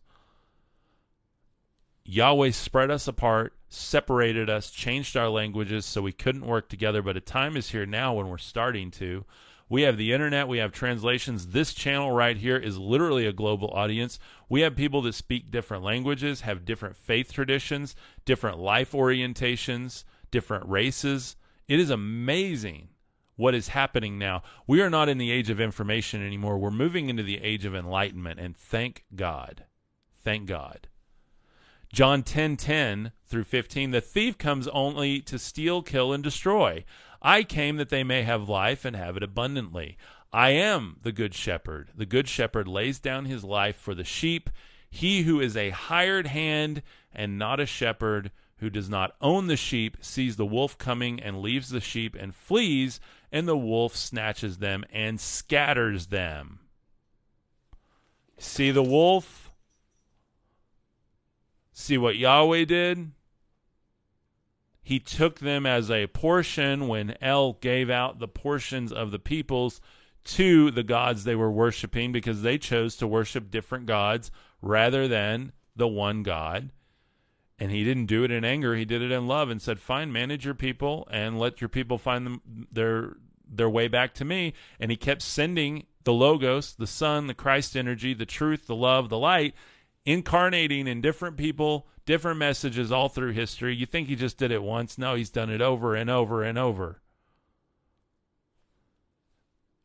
Yahweh 2.05 2.51
spread 2.51 2.91
us 2.91 3.07
apart, 3.07 3.53
separated 3.67 4.47
us, 4.47 4.69
changed 4.69 5.17
our 5.17 5.29
languages 5.29 5.87
so 5.87 6.03
we 6.03 6.11
couldn't 6.11 6.45
work 6.45 6.69
together, 6.69 7.01
but 7.01 7.17
a 7.17 7.21
time 7.21 7.57
is 7.57 7.71
here 7.71 7.87
now 7.87 8.13
when 8.13 8.29
we're 8.29 8.37
starting 8.37 8.91
to. 8.91 9.25
We 9.73 9.81
have 9.81 9.97
the 9.97 10.13
internet, 10.13 10.47
we 10.47 10.59
have 10.59 10.71
translations. 10.71 11.47
This 11.47 11.73
channel 11.73 12.11
right 12.11 12.37
here 12.37 12.57
is 12.57 12.77
literally 12.77 13.25
a 13.25 13.33
global 13.33 13.69
audience. 13.69 14.19
We 14.47 14.61
have 14.61 14.75
people 14.75 15.01
that 15.01 15.15
speak 15.15 15.49
different 15.49 15.83
languages, 15.83 16.41
have 16.41 16.63
different 16.63 16.95
faith 16.95 17.33
traditions, 17.33 17.95
different 18.23 18.59
life 18.59 18.91
orientations, 18.91 20.03
different 20.29 20.69
races. 20.69 21.37
It 21.67 21.79
is 21.79 21.89
amazing 21.89 22.89
what 23.35 23.55
is 23.55 23.69
happening 23.69 24.19
now. 24.19 24.43
We 24.67 24.79
are 24.79 24.91
not 24.91 25.09
in 25.09 25.17
the 25.17 25.31
age 25.31 25.49
of 25.49 25.59
information 25.59 26.23
anymore. 26.23 26.59
We're 26.59 26.69
moving 26.69 27.09
into 27.09 27.23
the 27.23 27.41
age 27.41 27.65
of 27.65 27.73
enlightenment, 27.73 28.39
and 28.39 28.55
thank 28.55 29.05
God. 29.15 29.65
Thank 30.23 30.45
God. 30.45 30.87
John 31.91 32.23
10 32.23 32.57
10 32.57 33.11
through 33.27 33.43
15 33.43 33.91
The 33.91 34.01
thief 34.01 34.37
comes 34.37 34.67
only 34.67 35.19
to 35.21 35.39
steal, 35.39 35.81
kill, 35.81 36.13
and 36.13 36.23
destroy. 36.23 36.85
I 37.23 37.43
came 37.43 37.77
that 37.77 37.89
they 37.89 38.03
may 38.03 38.23
have 38.23 38.49
life 38.49 38.83
and 38.83 38.95
have 38.95 39.15
it 39.15 39.23
abundantly. 39.23 39.97
I 40.33 40.49
am 40.49 40.97
the 41.03 41.11
good 41.11 41.33
shepherd. 41.33 41.91
The 41.95 42.05
good 42.05 42.27
shepherd 42.27 42.67
lays 42.67 42.99
down 42.99 43.25
his 43.25 43.43
life 43.43 43.77
for 43.77 43.95
the 43.95 44.03
sheep. 44.03 44.49
He 44.89 45.21
who 45.21 45.39
is 45.39 45.55
a 45.55 45.69
hired 45.69 46.27
hand 46.27 46.81
and 47.13 47.39
not 47.39 47.59
a 47.59 47.65
shepherd, 47.65 48.31
who 48.57 48.69
does 48.69 48.89
not 48.89 49.15
own 49.21 49.47
the 49.47 49.55
sheep, 49.55 49.97
sees 50.01 50.35
the 50.35 50.45
wolf 50.45 50.77
coming 50.77 51.19
and 51.19 51.41
leaves 51.41 51.69
the 51.69 51.81
sheep 51.81 52.15
and 52.19 52.35
flees, 52.35 52.99
and 53.31 53.47
the 53.47 53.57
wolf 53.57 53.95
snatches 53.95 54.57
them 54.57 54.83
and 54.91 55.19
scatters 55.19 56.07
them. 56.07 56.59
See 58.37 58.71
the 58.71 58.83
wolf? 58.83 59.51
See 61.71 61.97
what 61.97 62.17
Yahweh 62.17 62.65
did? 62.65 63.11
He 64.83 64.99
took 64.99 65.39
them 65.39 65.65
as 65.65 65.89
a 65.89 66.07
portion 66.07 66.89
when 66.89 67.15
El 67.21 67.53
gave 67.53 67.89
out 67.89 68.19
the 68.19 68.27
portions 68.27 68.91
of 68.91 69.11
the 69.11 69.19
peoples 69.19 69.79
to 70.25 70.71
the 70.71 70.83
gods 70.83 71.23
they 71.23 71.35
were 71.35 71.51
worshiping 71.51 72.11
because 72.11 72.41
they 72.41 72.57
chose 72.57 72.97
to 72.97 73.07
worship 73.07 73.49
different 73.49 73.85
gods 73.85 74.29
rather 74.61 75.07
than 75.07 75.53
the 75.75 75.87
one 75.87 76.21
God. 76.21 76.71
And 77.57 77.71
he 77.71 77.83
didn't 77.83 78.07
do 78.07 78.23
it 78.25 78.31
in 78.31 78.43
anger, 78.43 78.75
he 78.75 78.83
did 78.83 79.01
it 79.01 79.11
in 79.11 79.25
love 79.25 79.49
and 79.49 79.61
said, 79.61 79.79
"Fine, 79.79 80.11
manage 80.11 80.43
your 80.43 80.53
people 80.53 81.07
and 81.09 81.39
let 81.39 81.61
your 81.61 81.69
people 81.69 81.97
find 81.97 82.25
them 82.25 82.67
their 82.71 83.15
their 83.47 83.69
way 83.69 83.87
back 83.87 84.13
to 84.15 84.25
me." 84.25 84.53
And 84.79 84.91
he 84.91 84.97
kept 84.97 85.21
sending 85.21 85.85
the 86.03 86.13
logos, 86.13 86.73
the 86.73 86.87
sun, 86.87 87.27
the 87.27 87.33
Christ 87.33 87.77
energy, 87.77 88.13
the 88.13 88.25
truth, 88.25 88.67
the 88.67 88.75
love, 88.75 89.07
the 89.07 89.17
light 89.17 89.53
incarnating 90.05 90.87
in 90.87 91.01
different 91.01 91.37
people, 91.37 91.87
different 92.05 92.37
messages 92.37 92.91
all 92.91 93.09
through 93.09 93.31
history. 93.31 93.75
You 93.75 93.85
think 93.85 94.07
he 94.07 94.15
just 94.15 94.37
did 94.37 94.51
it 94.51 94.63
once? 94.63 94.97
No, 94.97 95.15
he's 95.15 95.29
done 95.29 95.49
it 95.49 95.61
over 95.61 95.95
and 95.95 96.09
over 96.09 96.43
and 96.43 96.57
over. 96.57 97.01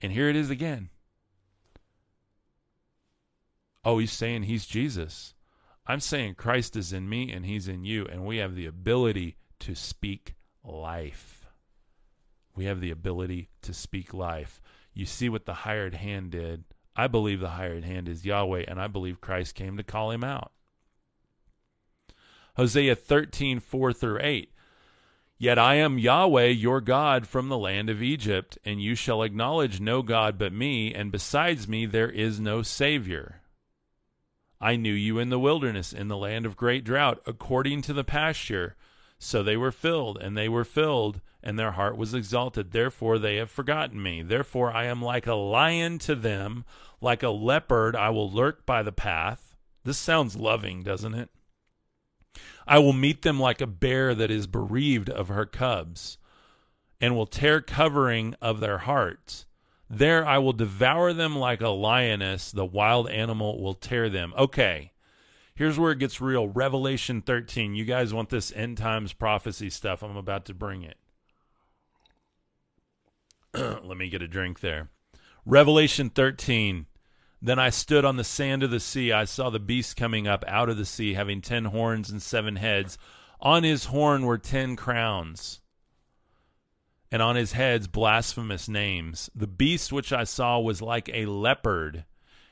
And 0.00 0.12
here 0.12 0.28
it 0.28 0.36
is 0.36 0.50
again. 0.50 0.90
Oh, 3.84 3.98
he's 3.98 4.12
saying 4.12 4.44
he's 4.44 4.66
Jesus. 4.66 5.34
I'm 5.86 6.00
saying 6.00 6.34
Christ 6.34 6.76
is 6.76 6.92
in 6.92 7.08
me 7.08 7.32
and 7.32 7.46
he's 7.46 7.68
in 7.68 7.84
you, 7.84 8.04
and 8.04 8.26
we 8.26 8.36
have 8.36 8.54
the 8.54 8.66
ability 8.66 9.36
to 9.60 9.74
speak 9.74 10.34
life. 10.62 11.46
We 12.54 12.66
have 12.66 12.80
the 12.80 12.90
ability 12.90 13.48
to 13.62 13.72
speak 13.72 14.12
life. 14.12 14.60
You 14.92 15.06
see 15.06 15.28
what 15.28 15.46
the 15.46 15.54
hired 15.54 15.94
hand 15.94 16.32
did. 16.32 16.64
I 16.98 17.06
believe 17.06 17.38
the 17.38 17.50
hired 17.50 17.84
hand 17.84 18.08
is 18.08 18.26
Yahweh, 18.26 18.64
and 18.66 18.80
I 18.80 18.88
believe 18.88 19.20
Christ 19.20 19.54
came 19.54 19.76
to 19.76 19.84
call 19.84 20.10
him 20.10 20.24
out. 20.24 20.50
Hosea 22.56 22.96
13, 22.96 23.60
4 23.60 23.92
through 23.92 24.18
8. 24.20 24.52
Yet 25.38 25.60
I 25.60 25.76
am 25.76 26.00
Yahweh 26.00 26.46
your 26.46 26.80
God 26.80 27.28
from 27.28 27.48
the 27.48 27.56
land 27.56 27.88
of 27.88 28.02
Egypt, 28.02 28.58
and 28.64 28.82
you 28.82 28.96
shall 28.96 29.22
acknowledge 29.22 29.80
no 29.80 30.02
God 30.02 30.36
but 30.38 30.52
me, 30.52 30.92
and 30.92 31.12
besides 31.12 31.68
me 31.68 31.86
there 31.86 32.10
is 32.10 32.40
no 32.40 32.62
Savior. 32.62 33.42
I 34.60 34.74
knew 34.74 34.92
you 34.92 35.20
in 35.20 35.28
the 35.28 35.38
wilderness, 35.38 35.92
in 35.92 36.08
the 36.08 36.16
land 36.16 36.46
of 36.46 36.56
great 36.56 36.82
drought, 36.82 37.22
according 37.26 37.82
to 37.82 37.92
the 37.92 38.02
pasture. 38.02 38.74
So 39.20 39.44
they 39.44 39.56
were 39.56 39.70
filled, 39.70 40.18
and 40.18 40.36
they 40.36 40.48
were 40.48 40.64
filled, 40.64 41.20
and 41.42 41.58
their 41.58 41.72
heart 41.72 41.96
was 41.96 42.14
exalted. 42.14 42.72
Therefore 42.72 43.18
they 43.18 43.36
have 43.36 43.50
forgotten 43.50 44.02
me. 44.02 44.22
Therefore 44.22 44.72
I 44.72 44.84
am 44.84 45.00
like 45.02 45.26
a 45.26 45.34
lion 45.34 45.98
to 46.00 46.14
them, 46.14 46.64
like 47.00 47.22
a 47.22 47.30
leopard 47.30 47.94
I 47.94 48.10
will 48.10 48.30
lurk 48.30 48.66
by 48.66 48.82
the 48.82 48.92
path. 48.92 49.56
This 49.84 49.98
sounds 49.98 50.36
loving, 50.36 50.82
doesn't 50.82 51.14
it? 51.14 51.30
I 52.66 52.78
will 52.78 52.92
meet 52.92 53.22
them 53.22 53.40
like 53.40 53.60
a 53.60 53.66
bear 53.66 54.14
that 54.14 54.30
is 54.30 54.46
bereaved 54.46 55.08
of 55.08 55.28
her 55.28 55.46
cubs, 55.46 56.18
and 57.00 57.16
will 57.16 57.26
tear 57.26 57.60
covering 57.60 58.34
of 58.42 58.60
their 58.60 58.78
hearts. 58.78 59.46
There 59.88 60.26
I 60.26 60.38
will 60.38 60.52
devour 60.52 61.14
them 61.14 61.36
like 61.36 61.62
a 61.62 61.70
lioness, 61.70 62.52
the 62.52 62.66
wild 62.66 63.08
animal 63.08 63.62
will 63.62 63.74
tear 63.74 64.10
them. 64.10 64.34
Okay, 64.36 64.92
here's 65.54 65.78
where 65.78 65.92
it 65.92 65.98
gets 65.98 66.20
real. 66.20 66.48
Revelation 66.48 67.22
13. 67.22 67.74
You 67.74 67.86
guys 67.86 68.12
want 68.12 68.28
this 68.28 68.52
end 68.54 68.76
times 68.76 69.14
prophecy 69.14 69.70
stuff? 69.70 70.02
I'm 70.02 70.16
about 70.16 70.44
to 70.46 70.54
bring 70.54 70.82
it. 70.82 70.98
Let 73.54 73.96
me 73.96 74.08
get 74.08 74.22
a 74.22 74.28
drink 74.28 74.60
there. 74.60 74.90
Revelation 75.46 76.10
13. 76.10 76.86
Then 77.40 77.58
I 77.58 77.70
stood 77.70 78.04
on 78.04 78.16
the 78.16 78.24
sand 78.24 78.62
of 78.62 78.70
the 78.70 78.80
sea. 78.80 79.12
I 79.12 79.24
saw 79.24 79.48
the 79.48 79.60
beast 79.60 79.96
coming 79.96 80.26
up 80.26 80.44
out 80.46 80.68
of 80.68 80.76
the 80.76 80.84
sea, 80.84 81.14
having 81.14 81.40
ten 81.40 81.66
horns 81.66 82.10
and 82.10 82.20
seven 82.20 82.56
heads. 82.56 82.98
On 83.40 83.62
his 83.62 83.86
horn 83.86 84.26
were 84.26 84.38
ten 84.38 84.74
crowns, 84.74 85.60
and 87.12 87.22
on 87.22 87.36
his 87.36 87.52
heads 87.52 87.86
blasphemous 87.86 88.68
names. 88.68 89.30
The 89.34 89.46
beast 89.46 89.92
which 89.92 90.12
I 90.12 90.24
saw 90.24 90.58
was 90.58 90.82
like 90.82 91.08
a 91.10 91.26
leopard, 91.26 92.04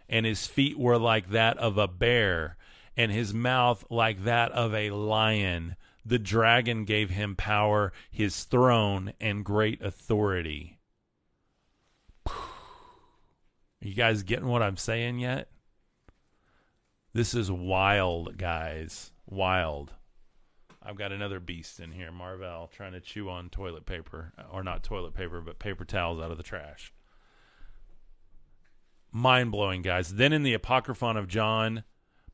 and 0.09 0.25
his 0.25 0.47
feet 0.47 0.79
were 0.79 0.99
like 0.99 1.31
that 1.31 1.59
of 1.59 1.77
a 1.77 1.89
bear, 1.89 2.57
and 2.97 3.11
his 3.11 3.35
mouth 3.35 3.85
like 3.91 4.23
that 4.23 4.53
of 4.53 4.73
a 4.73 4.91
lion. 4.91 5.75
The 6.05 6.21
dragon 6.21 6.85
gave 6.85 7.11
him 7.11 7.35
power, 7.35 7.93
his 8.09 8.45
throne, 8.45 9.13
and 9.21 9.45
great 9.45 9.83
authority 9.83 10.76
you 13.87 13.95
guys 13.95 14.25
getting 14.25 14.49
what 14.49 14.63
I'm 14.63 14.77
saying 14.77 15.21
yet? 15.21 15.49
This 17.13 17.35
is 17.35 17.51
wild, 17.51 18.37
guys. 18.37 19.13
Wild. 19.27 19.93
I've 20.83 20.97
got 20.97 21.13
another 21.13 21.41
beast 21.41 21.81
in 21.81 21.93
here, 21.93 22.13
Marvel, 22.13 22.69
trying 22.75 22.93
to 22.93 23.01
chew 23.01 23.31
on 23.31 23.49
toilet 23.49 23.87
paper, 23.87 24.33
or 24.53 24.63
not 24.63 24.83
toilet 24.83 25.15
paper, 25.15 25.41
but 25.41 25.59
paper 25.59 25.85
towels 25.85 26.21
out 26.21 26.31
of 26.31 26.37
the 26.37 26.43
trash. 26.43 26.93
Mind 29.13 29.51
blowing, 29.51 29.83
guys. 29.83 30.15
Then 30.15 30.33
in 30.33 30.43
the 30.43 30.55
Apocryphon 30.55 31.17
of 31.17 31.29
John, 31.29 31.85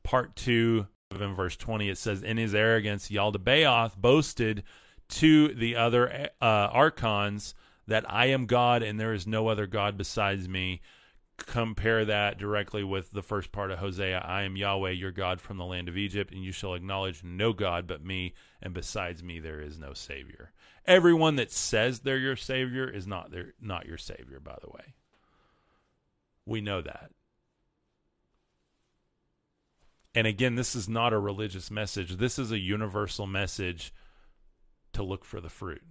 part 0.03 0.35
2, 0.35 0.87
in 1.19 1.35
verse 1.35 1.55
20, 1.55 1.89
it 1.89 1.97
says, 1.97 2.23
In 2.23 2.37
his 2.37 2.53
arrogance, 2.53 3.09
Yaldabaoth 3.09 3.95
boasted 3.95 4.63
to 5.09 5.53
the 5.53 5.75
other 5.75 6.29
uh, 6.41 6.45
archons 6.45 7.53
that 7.87 8.11
I 8.11 8.27
am 8.27 8.47
God 8.47 8.81
and 8.81 8.99
there 8.99 9.13
is 9.13 9.27
no 9.27 9.47
other 9.47 9.67
God 9.67 9.97
besides 9.97 10.47
me 10.47 10.81
compare 11.45 12.05
that 12.05 12.37
directly 12.37 12.83
with 12.83 13.11
the 13.11 13.21
first 13.21 13.51
part 13.51 13.71
of 13.71 13.79
Hosea 13.79 14.19
I 14.19 14.43
am 14.43 14.55
Yahweh, 14.55 14.91
your 14.91 15.11
God 15.11 15.41
from 15.41 15.57
the 15.57 15.65
land 15.65 15.87
of 15.87 15.97
Egypt, 15.97 16.31
and 16.33 16.43
you 16.43 16.51
shall 16.51 16.73
acknowledge 16.73 17.23
no 17.23 17.53
God 17.53 17.87
but 17.87 18.03
me, 18.03 18.33
and 18.61 18.73
besides 18.73 19.23
me 19.23 19.39
there 19.39 19.61
is 19.61 19.77
no 19.77 19.93
Savior. 19.93 20.51
Everyone 20.85 21.35
that 21.37 21.51
says 21.51 21.99
they're 21.99 22.17
your 22.17 22.35
Savior 22.35 22.89
is 22.89 23.07
not 23.07 23.31
their, 23.31 23.53
not 23.61 23.85
your 23.85 23.97
Savior, 23.97 24.39
by 24.39 24.57
the 24.61 24.69
way. 24.69 24.93
We 26.45 26.61
know 26.61 26.81
that. 26.81 27.11
And 30.15 30.27
again, 30.27 30.55
this 30.55 30.75
is 30.75 30.87
not 30.87 31.13
a 31.13 31.19
religious 31.19 31.71
message. 31.71 32.17
This 32.17 32.37
is 32.37 32.51
a 32.51 32.59
universal 32.59 33.25
message 33.25 33.93
to 34.93 35.03
look 35.03 35.25
for 35.25 35.41
the 35.41 35.49
fruit. 35.49 35.81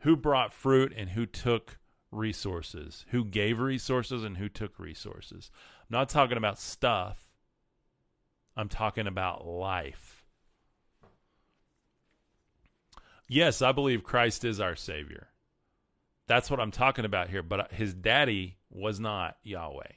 Who 0.00 0.16
brought 0.16 0.52
fruit 0.52 0.92
and 0.96 1.10
who 1.10 1.26
took 1.26 1.78
resources, 2.10 3.04
who 3.10 3.24
gave 3.24 3.58
resources 3.58 4.24
and 4.24 4.36
who 4.36 4.48
took 4.48 4.78
resources. 4.78 5.50
I'm 5.80 5.98
not 5.98 6.08
talking 6.08 6.36
about 6.38 6.58
stuff, 6.58 7.18
I'm 8.56 8.68
talking 8.68 9.06
about 9.06 9.46
life. 9.46 10.24
Yes, 13.28 13.60
I 13.60 13.72
believe 13.72 14.04
Christ 14.04 14.44
is 14.44 14.60
our 14.60 14.76
Savior. 14.76 15.28
That's 16.28 16.50
what 16.50 16.60
I'm 16.60 16.70
talking 16.70 17.04
about 17.04 17.28
here. 17.28 17.42
But 17.42 17.72
his 17.72 17.92
daddy 17.92 18.58
was 18.70 19.00
not 19.00 19.36
Yahweh. 19.42 19.92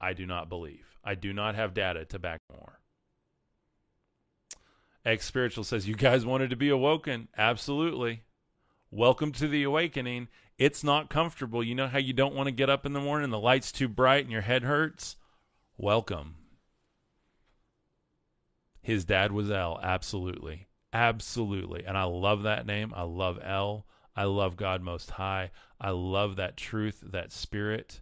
I 0.00 0.12
do 0.12 0.26
not 0.26 0.48
believe. 0.48 0.86
I 1.02 1.14
do 1.14 1.32
not 1.32 1.54
have 1.54 1.74
data 1.74 2.04
to 2.06 2.18
back 2.18 2.40
more. 2.50 2.80
X 5.04 5.24
Spiritual 5.24 5.64
says, 5.64 5.88
You 5.88 5.94
guys 5.94 6.26
wanted 6.26 6.50
to 6.50 6.56
be 6.56 6.68
awoken? 6.68 7.28
Absolutely. 7.36 8.22
Welcome 8.90 9.32
to 9.32 9.48
the 9.48 9.62
awakening. 9.62 10.28
It's 10.58 10.82
not 10.82 11.08
comfortable. 11.08 11.62
You 11.62 11.76
know 11.76 11.86
how 11.86 11.98
you 11.98 12.12
don't 12.12 12.34
want 12.34 12.48
to 12.48 12.52
get 12.52 12.68
up 12.68 12.84
in 12.84 12.92
the 12.92 13.00
morning, 13.00 13.30
the 13.30 13.38
light's 13.38 13.70
too 13.70 13.88
bright 13.88 14.24
and 14.24 14.32
your 14.32 14.42
head 14.42 14.64
hurts? 14.64 15.16
Welcome. 15.76 16.34
His 18.82 19.04
dad 19.04 19.30
was 19.30 19.50
El, 19.50 19.78
absolutely. 19.80 20.66
Absolutely. 20.92 21.84
And 21.84 21.96
I 21.96 22.04
love 22.04 22.42
that 22.42 22.66
name. 22.66 22.92
I 22.96 23.02
love 23.02 23.38
El. 23.42 23.86
I 24.16 24.24
love 24.24 24.56
God 24.56 24.82
Most 24.82 25.12
High. 25.12 25.52
I 25.80 25.90
love 25.90 26.36
that 26.36 26.56
truth, 26.56 27.04
that 27.06 27.30
spirit. 27.30 28.00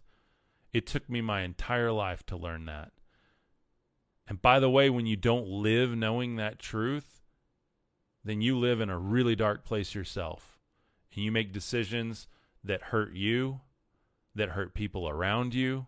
It 0.73 0.87
took 0.87 1.07
me 1.09 1.21
my 1.21 1.41
entire 1.41 1.91
life 1.91 2.25
to 2.27 2.37
learn 2.37 2.65
that. 2.65 2.91
And 4.27 4.41
by 4.41 4.59
the 4.59 4.69
way, 4.69 4.89
when 4.89 5.05
you 5.05 5.15
don't 5.15 5.47
live 5.47 5.95
knowing 5.95 6.37
that 6.37 6.57
truth, 6.57 7.21
then 8.23 8.41
you 8.41 8.57
live 8.57 8.81
in 8.81 8.89
a 8.89 8.97
really 8.97 9.35
dark 9.35 9.63
place 9.63 9.93
yourself. 9.93 10.59
And 11.13 11.23
you 11.23 11.31
make 11.31 11.53
decisions 11.53 12.27
that 12.63 12.83
hurt 12.83 13.13
you, 13.13 13.61
that 14.35 14.49
hurt 14.49 14.73
people 14.73 15.07
around 15.09 15.53
you, 15.53 15.87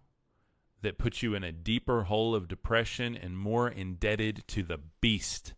that 0.82 0.98
put 0.98 1.22
you 1.22 1.36
in 1.36 1.44
a 1.44 1.52
deeper 1.52 2.04
hole 2.04 2.34
of 2.34 2.48
depression 2.48 3.16
and 3.16 3.38
more 3.38 3.70
indebted 3.70 4.44
to 4.48 4.64
the 4.64 4.80
beast. 5.02 5.54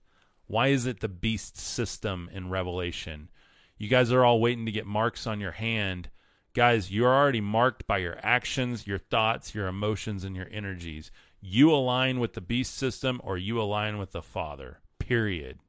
Why 0.48 0.68
is 0.68 0.86
it 0.86 1.00
the 1.00 1.08
beast 1.08 1.58
system 1.58 2.30
in 2.34 2.50
Revelation? 2.50 3.30
You 3.78 3.88
guys 3.88 4.12
are 4.12 4.26
all 4.26 4.42
waiting 4.42 4.66
to 4.66 4.72
get 4.72 4.86
marks 4.86 5.26
on 5.26 5.40
your 5.40 5.52
hand. 5.52 6.10
Guys, 6.54 6.92
you're 6.92 7.14
already 7.14 7.42
marked 7.42 7.88
by 7.88 8.00
your 8.00 8.18
actions, 8.22 8.86
your 8.86 8.98
thoughts, 8.98 9.56
your 9.56 9.68
emotions, 9.68 10.24
and 10.24 10.36
your 10.36 10.50
energies. 10.52 11.12
You 11.40 11.72
align 11.72 12.20
with 12.20 12.34
the 12.34 12.42
beast 12.42 12.76
system 12.76 13.22
or 13.24 13.38
you 13.38 13.62
align 13.62 13.98
with 13.98 14.12
the 14.12 14.22
Father. 14.22 14.80
Period. 15.00 15.60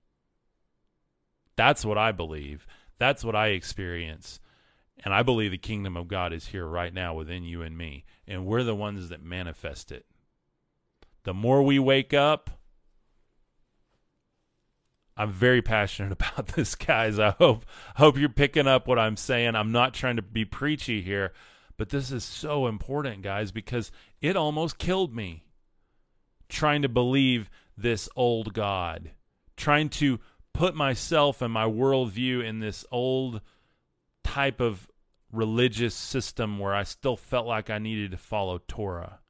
That's 1.56 1.84
what 1.84 1.96
I 1.98 2.12
believe. 2.12 2.66
That's 2.98 3.24
what 3.24 3.36
I 3.36 3.48
experience. 3.48 4.40
And 5.04 5.12
I 5.12 5.22
believe 5.22 5.50
the 5.50 5.58
kingdom 5.58 5.96
of 5.96 6.08
God 6.08 6.32
is 6.32 6.48
here 6.48 6.66
right 6.66 6.94
now 6.94 7.14
within 7.14 7.42
you 7.44 7.62
and 7.62 7.76
me. 7.76 8.04
And 8.26 8.46
we're 8.46 8.62
the 8.62 8.74
ones 8.74 9.08
that 9.08 9.22
manifest 9.22 9.90
it. 9.90 10.06
The 11.24 11.34
more 11.34 11.62
we 11.62 11.78
wake 11.78 12.14
up, 12.14 12.50
I'm 15.16 15.30
very 15.30 15.62
passionate 15.62 16.12
about 16.20 16.48
this, 16.48 16.74
guys. 16.74 17.18
I 17.18 17.30
hope 17.30 17.64
hope 17.96 18.18
you're 18.18 18.28
picking 18.28 18.66
up 18.66 18.86
what 18.86 18.98
I'm 18.98 19.16
saying. 19.16 19.54
I'm 19.54 19.72
not 19.72 19.94
trying 19.94 20.16
to 20.16 20.22
be 20.22 20.44
preachy 20.44 21.02
here, 21.02 21.32
But 21.76 21.88
this 21.88 22.10
is 22.10 22.24
so 22.24 22.66
important, 22.66 23.22
guys, 23.22 23.50
because 23.50 23.90
it 24.20 24.36
almost 24.36 24.78
killed 24.78 25.14
me 25.14 25.44
trying 26.48 26.82
to 26.82 26.88
believe 26.88 27.50
this 27.76 28.08
old 28.14 28.52
God, 28.52 29.12
trying 29.56 29.88
to 29.88 30.20
put 30.52 30.74
myself 30.74 31.40
and 31.40 31.52
my 31.52 31.64
worldview 31.64 32.44
in 32.44 32.60
this 32.60 32.84
old 32.90 33.40
type 34.22 34.60
of 34.60 34.86
religious 35.32 35.94
system 35.94 36.58
where 36.58 36.74
I 36.74 36.82
still 36.84 37.16
felt 37.16 37.46
like 37.46 37.70
I 37.70 37.78
needed 37.78 38.10
to 38.10 38.16
follow 38.16 38.60
Torah. 38.68 39.20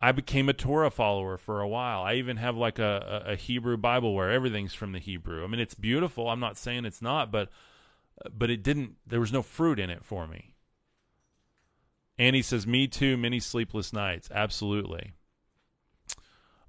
I 0.00 0.12
became 0.12 0.48
a 0.48 0.52
Torah 0.52 0.90
follower 0.90 1.36
for 1.38 1.60
a 1.60 1.68
while. 1.68 2.02
I 2.02 2.14
even 2.14 2.36
have 2.36 2.56
like 2.56 2.78
a, 2.78 3.24
a, 3.26 3.34
Hebrew 3.34 3.76
Bible 3.76 4.14
where 4.14 4.30
everything's 4.30 4.74
from 4.74 4.92
the 4.92 5.00
Hebrew. 5.00 5.42
I 5.42 5.48
mean, 5.48 5.60
it's 5.60 5.74
beautiful. 5.74 6.28
I'm 6.28 6.38
not 6.38 6.56
saying 6.56 6.84
it's 6.84 7.02
not, 7.02 7.32
but 7.32 7.48
but 8.32 8.50
it 8.50 8.62
didn't. 8.62 8.96
There 9.06 9.18
was 9.18 9.32
no 9.32 9.42
fruit 9.42 9.80
in 9.80 9.90
it 9.90 10.04
for 10.04 10.28
me. 10.28 10.54
Annie 12.16 12.42
says, 12.42 12.64
"Me 12.64 12.86
too. 12.86 13.16
Many 13.16 13.40
sleepless 13.40 13.92
nights. 13.92 14.30
Absolutely." 14.32 15.14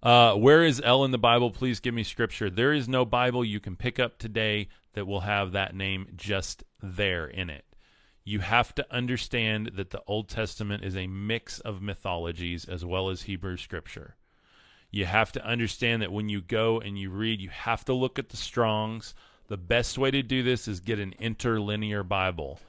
Uh, 0.02 0.34
where 0.34 0.64
is 0.64 0.82
El 0.84 1.04
in 1.04 1.12
the 1.12 1.18
Bible? 1.18 1.52
Please 1.52 1.80
give 1.80 1.93
me 1.93 2.04
scripture. 2.04 2.50
There 2.50 2.74
is 2.74 2.88
no 2.88 3.06
Bible 3.06 3.43
you 3.43 3.60
can 3.60 3.76
pick 3.76 4.00
up 4.00 4.18
today 4.18 4.70
that 4.93 5.06
will 5.06 5.20
have 5.22 5.52
that 5.52 5.76
name 5.76 6.08
just 6.16 6.64
there 6.82 7.28
in 7.28 7.50
it 7.50 7.66
you 8.30 8.41
have 8.41 8.75
to 8.75 8.86
understand 8.93 9.71
that 9.73 9.89
the 9.89 10.03
Old 10.05 10.30
Testament 10.30 10.84
is 10.84 10.95
a 10.95 11.07
mix 11.07 11.59
of 11.61 11.82
mythologies 11.82 12.63
as 12.63 12.86
well 12.86 13.09
as 13.09 13.23
Hebrew 13.23 13.57
scripture. 13.57 14.17
You 14.91 15.05
have 15.05 15.32
to 15.32 15.43
understand 15.43 16.03
that 16.03 16.11
when 16.11 16.30
you 16.30 16.39
go 16.39 16.80
and 16.80 16.95
you 16.95 17.09
read, 17.09 17.41
you 17.41 17.49
have 17.49 17.84
to 17.86 17.93
look 17.93 18.19
at 18.19 18.30
the 18.30 18.38
Strongs. 18.38 19.15
The 19.47 19.57
best 19.57 19.97
way 19.97 20.11
to 20.11 20.21
do 20.21 20.43
this 20.43 20.67
is 20.67 20.80
get 20.80 20.99
an 20.99 21.15
interlinear 21.17 22.03
Bible. 22.03 22.59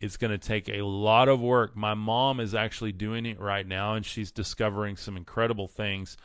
It's 0.00 0.16
going 0.16 0.30
to 0.30 0.38
take 0.38 0.68
a 0.68 0.82
lot 0.82 1.28
of 1.28 1.40
work. 1.40 1.74
My 1.74 1.94
mom 1.94 2.38
is 2.38 2.54
actually 2.54 2.92
doing 2.92 3.26
it 3.26 3.40
right 3.40 3.66
now, 3.66 3.94
and 3.94 4.06
she's 4.06 4.30
discovering 4.30 4.96
some 4.96 5.16
incredible 5.16 5.66
things. 5.66 6.16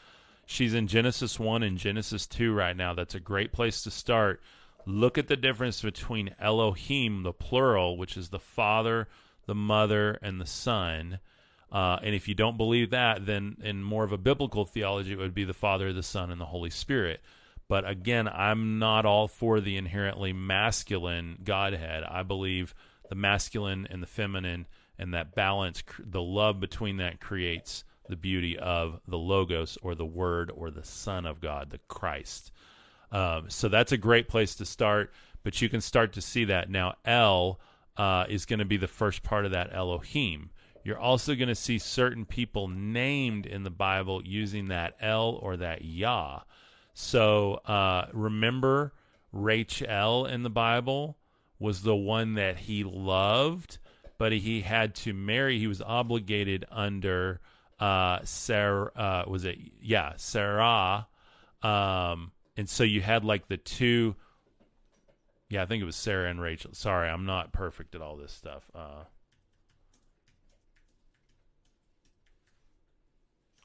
She's 0.45 0.75
in 0.75 0.85
Genesis 0.85 1.39
1 1.39 1.63
and 1.63 1.79
Genesis 1.79 2.27
2 2.27 2.53
right 2.53 2.77
now. 2.77 2.93
That's 2.93 3.15
a 3.15 3.19
great 3.19 3.53
place 3.53 3.81
to 3.83 3.89
start 3.89 4.39
look 4.85 5.17
at 5.17 5.27
the 5.27 5.35
difference 5.35 5.81
between 5.81 6.35
Elohim, 6.39 7.23
the 7.23 7.33
plural, 7.33 7.97
which 7.97 8.17
is 8.17 8.29
the 8.29 8.39
Father, 8.39 9.07
the 9.45 9.55
Mother, 9.55 10.19
and 10.21 10.39
the 10.39 10.45
Son. 10.45 11.19
Uh, 11.71 11.97
and 12.03 12.13
if 12.13 12.27
you 12.27 12.35
don't 12.35 12.57
believe 12.57 12.91
that, 12.91 13.25
then 13.25 13.57
in 13.63 13.83
more 13.83 14.03
of 14.03 14.11
a 14.11 14.17
biblical 14.17 14.65
theology, 14.65 15.13
it 15.13 15.17
would 15.17 15.33
be 15.33 15.43
the 15.43 15.53
Father, 15.53 15.91
the 15.91 16.03
Son, 16.03 16.31
and 16.31 16.39
the 16.39 16.45
Holy 16.45 16.69
Spirit. 16.69 17.21
But 17.67 17.87
again, 17.89 18.27
I'm 18.27 18.77
not 18.77 19.05
all 19.05 19.27
for 19.27 19.59
the 19.59 19.77
inherently 19.77 20.33
masculine 20.33 21.39
Godhead. 21.43 22.03
I 22.03 22.23
believe 22.23 22.75
the 23.09 23.15
masculine 23.15 23.87
and 23.89 24.03
the 24.03 24.07
feminine 24.07 24.67
and 24.99 25.13
that 25.13 25.33
balance, 25.33 25.83
the 25.99 26.21
love 26.21 26.59
between 26.59 26.97
that 26.97 27.19
creates 27.19 27.83
the 28.07 28.15
beauty 28.15 28.57
of 28.59 28.99
the 29.07 29.17
Logos 29.17 29.77
or 29.81 29.95
the 29.95 30.05
Word 30.05 30.51
or 30.53 30.69
the 30.69 30.83
Son 30.83 31.25
of 31.25 31.41
God, 31.41 31.71
the 31.71 31.79
Christ. 31.87 32.51
Um, 33.13 33.45
so 33.49 33.69
that's 33.69 33.91
a 33.91 33.97
great 33.97 34.27
place 34.27 34.55
to 34.55 34.65
start, 34.65 35.13
but 35.43 35.61
you 35.61 35.69
can 35.69 35.79
start 35.79 36.13
to 36.13 36.21
see 36.21 36.45
that. 36.45 36.69
Now, 36.69 36.95
El 37.05 37.59
uh, 37.95 38.25
is 38.27 38.45
going 38.45 38.59
to 38.59 38.65
be 38.65 38.77
the 38.77 38.87
first 38.87 39.23
part 39.23 39.45
of 39.45 39.51
that 39.51 39.73
Elohim. 39.73 40.49
You're 40.83 40.99
also 40.99 41.35
going 41.35 41.47
to 41.47 41.55
see 41.55 41.77
certain 41.77 42.25
people 42.25 42.67
named 42.67 43.45
in 43.45 43.63
the 43.63 43.69
Bible 43.69 44.21
using 44.25 44.67
that 44.67 44.95
El 44.99 45.35
or 45.41 45.55
that 45.57 45.85
Yah. 45.85 46.41
So 46.93 47.53
uh, 47.65 48.07
remember, 48.11 48.93
Rachel 49.31 50.25
in 50.25 50.43
the 50.43 50.49
Bible 50.49 51.17
was 51.59 51.83
the 51.83 51.95
one 51.95 52.33
that 52.33 52.57
he 52.57 52.83
loved, 52.83 53.77
but 54.17 54.33
he 54.33 54.61
had 54.61 54.95
to 54.95 55.13
marry. 55.13 55.57
He 55.57 55.67
was 55.67 55.81
obligated 55.81 56.65
under 56.69 57.39
uh, 57.79 58.19
Sarah. 58.25 58.91
Uh, 58.95 59.23
was 59.27 59.45
it? 59.45 59.57
Yeah, 59.81 60.13
Sarah. 60.17 61.07
Um, 61.61 62.32
and 62.57 62.69
so 62.69 62.83
you 62.83 63.01
had 63.01 63.23
like 63.23 63.47
the 63.47 63.57
two 63.57 64.15
yeah 65.49 65.61
i 65.63 65.65
think 65.65 65.81
it 65.81 65.85
was 65.85 65.95
sarah 65.95 66.29
and 66.29 66.41
rachel. 66.41 66.71
Sorry 66.73 67.09
i'm 67.09 67.25
not 67.25 67.51
perfect 67.51 67.95
at 67.95 68.01
all 68.01 68.15
this 68.15 68.31
stuff. 68.31 68.63
Uh, 68.73 69.03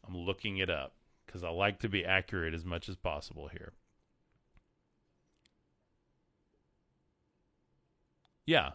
i'm 0.06 0.16
looking 0.16 0.58
it 0.58 0.70
up 0.70 0.94
because 1.26 1.44
i 1.44 1.50
like 1.50 1.80
to 1.80 1.88
be 1.88 2.04
accurate 2.04 2.54
as 2.54 2.64
much 2.64 2.88
as 2.88 2.96
possible 2.96 3.48
here. 3.48 3.72
Yeah. 8.46 8.70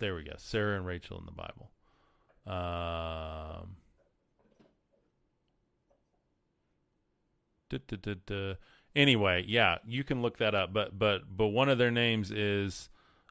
There 0.00 0.14
we 0.16 0.24
go. 0.24 0.32
Sarah 0.38 0.76
and 0.76 0.84
rachel 0.84 1.18
in 1.18 1.26
the 1.26 1.30
bible. 1.30 1.70
Um 2.46 3.76
Anyway, 8.96 9.44
yeah, 9.46 9.78
you 9.86 10.02
can 10.02 10.20
look 10.20 10.38
that 10.38 10.54
up. 10.54 10.72
But 10.72 10.98
but 10.98 11.22
but 11.36 11.48
one 11.48 11.68
of 11.68 11.78
their 11.78 11.90
names 11.90 12.30
is 12.30 12.88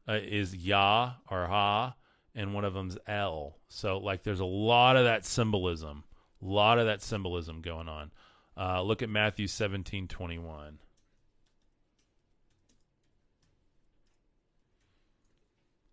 uh, 0.07 0.19
is 0.21 0.55
Yah 0.55 1.13
or 1.29 1.47
Ha, 1.47 1.95
and 2.33 2.53
one 2.53 2.63
of 2.65 2.73
them's 2.73 2.97
L. 3.07 3.57
So 3.67 3.97
like, 3.97 4.23
there's 4.23 4.39
a 4.39 4.45
lot 4.45 4.95
of 4.95 5.03
that 5.03 5.25
symbolism, 5.25 6.03
a 6.41 6.45
lot 6.45 6.79
of 6.79 6.85
that 6.85 7.01
symbolism 7.01 7.61
going 7.61 7.89
on. 7.89 8.11
Uh, 8.57 8.81
look 8.81 9.01
at 9.01 9.09
Matthew 9.09 9.47
seventeen 9.47 10.07
twenty 10.07 10.37
one. 10.37 10.79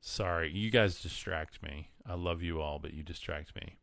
Sorry, 0.01 0.53
you 0.53 0.71
guys 0.71 1.03
distract 1.03 1.61
me. 1.63 1.91
I 2.07 2.15
love 2.15 2.41
you 2.41 2.61
all, 2.61 2.79
but 2.79 2.95
you 2.95 3.03
distract 3.03 3.57
me. 3.57 3.79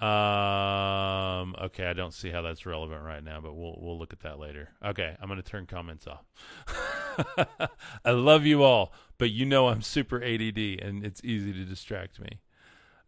Um. 0.00 1.56
Okay, 1.60 1.86
I 1.86 1.92
don't 1.92 2.14
see 2.14 2.30
how 2.30 2.42
that's 2.42 2.64
relevant 2.64 3.02
right 3.02 3.22
now, 3.22 3.40
but 3.40 3.54
we'll 3.54 3.76
we'll 3.80 3.98
look 3.98 4.12
at 4.12 4.20
that 4.20 4.38
later. 4.38 4.70
Okay, 4.84 5.16
I'm 5.20 5.28
gonna 5.28 5.42
turn 5.42 5.66
comments 5.66 6.06
off. 6.06 6.24
I 8.04 8.12
love 8.12 8.46
you 8.46 8.62
all, 8.62 8.92
but 9.18 9.30
you 9.30 9.44
know 9.44 9.68
I'm 9.68 9.82
super 9.82 10.22
ADD 10.22 10.58
and 10.58 11.04
it's 11.04 11.20
easy 11.24 11.52
to 11.52 11.64
distract 11.64 12.20
me. 12.20 12.38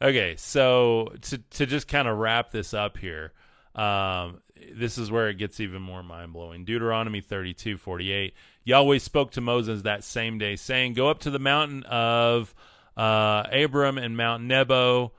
Okay, 0.03 0.35
so 0.37 1.13
to 1.23 1.39
to 1.39 1.67
just 1.67 1.87
kind 1.87 2.09
of 2.09 2.19
wrap 2.19 2.51
this 2.51 2.75
up 2.75 2.97
here, 2.99 3.33
um, 3.75 4.41
this 4.75 4.99
is 4.99 5.11
where 5.11 5.29
it 5.29 5.35
gets 5.35 5.61
even 5.61 5.83
more 5.83 6.03
mind 6.03 6.33
blowing. 6.33 6.65
Deuteronomy 6.65 7.21
32, 7.21 7.77
48. 7.77 8.35
Yahweh 8.65 8.99
spoke 8.99 9.31
to 9.33 9.41
Moses 9.41 9.83
that 9.83 10.03
same 10.03 10.39
day, 10.39 10.57
saying, 10.57 10.95
"Go 10.95 11.09
up 11.09 11.21
to 11.21 11.31
the 11.31 11.39
mountain 11.39 11.85
of 11.85 12.55
uh, 12.97 13.45
Abarim 13.45 14.03
and 14.03 14.17
Mount 14.17 14.43
Nebo." 14.43 15.13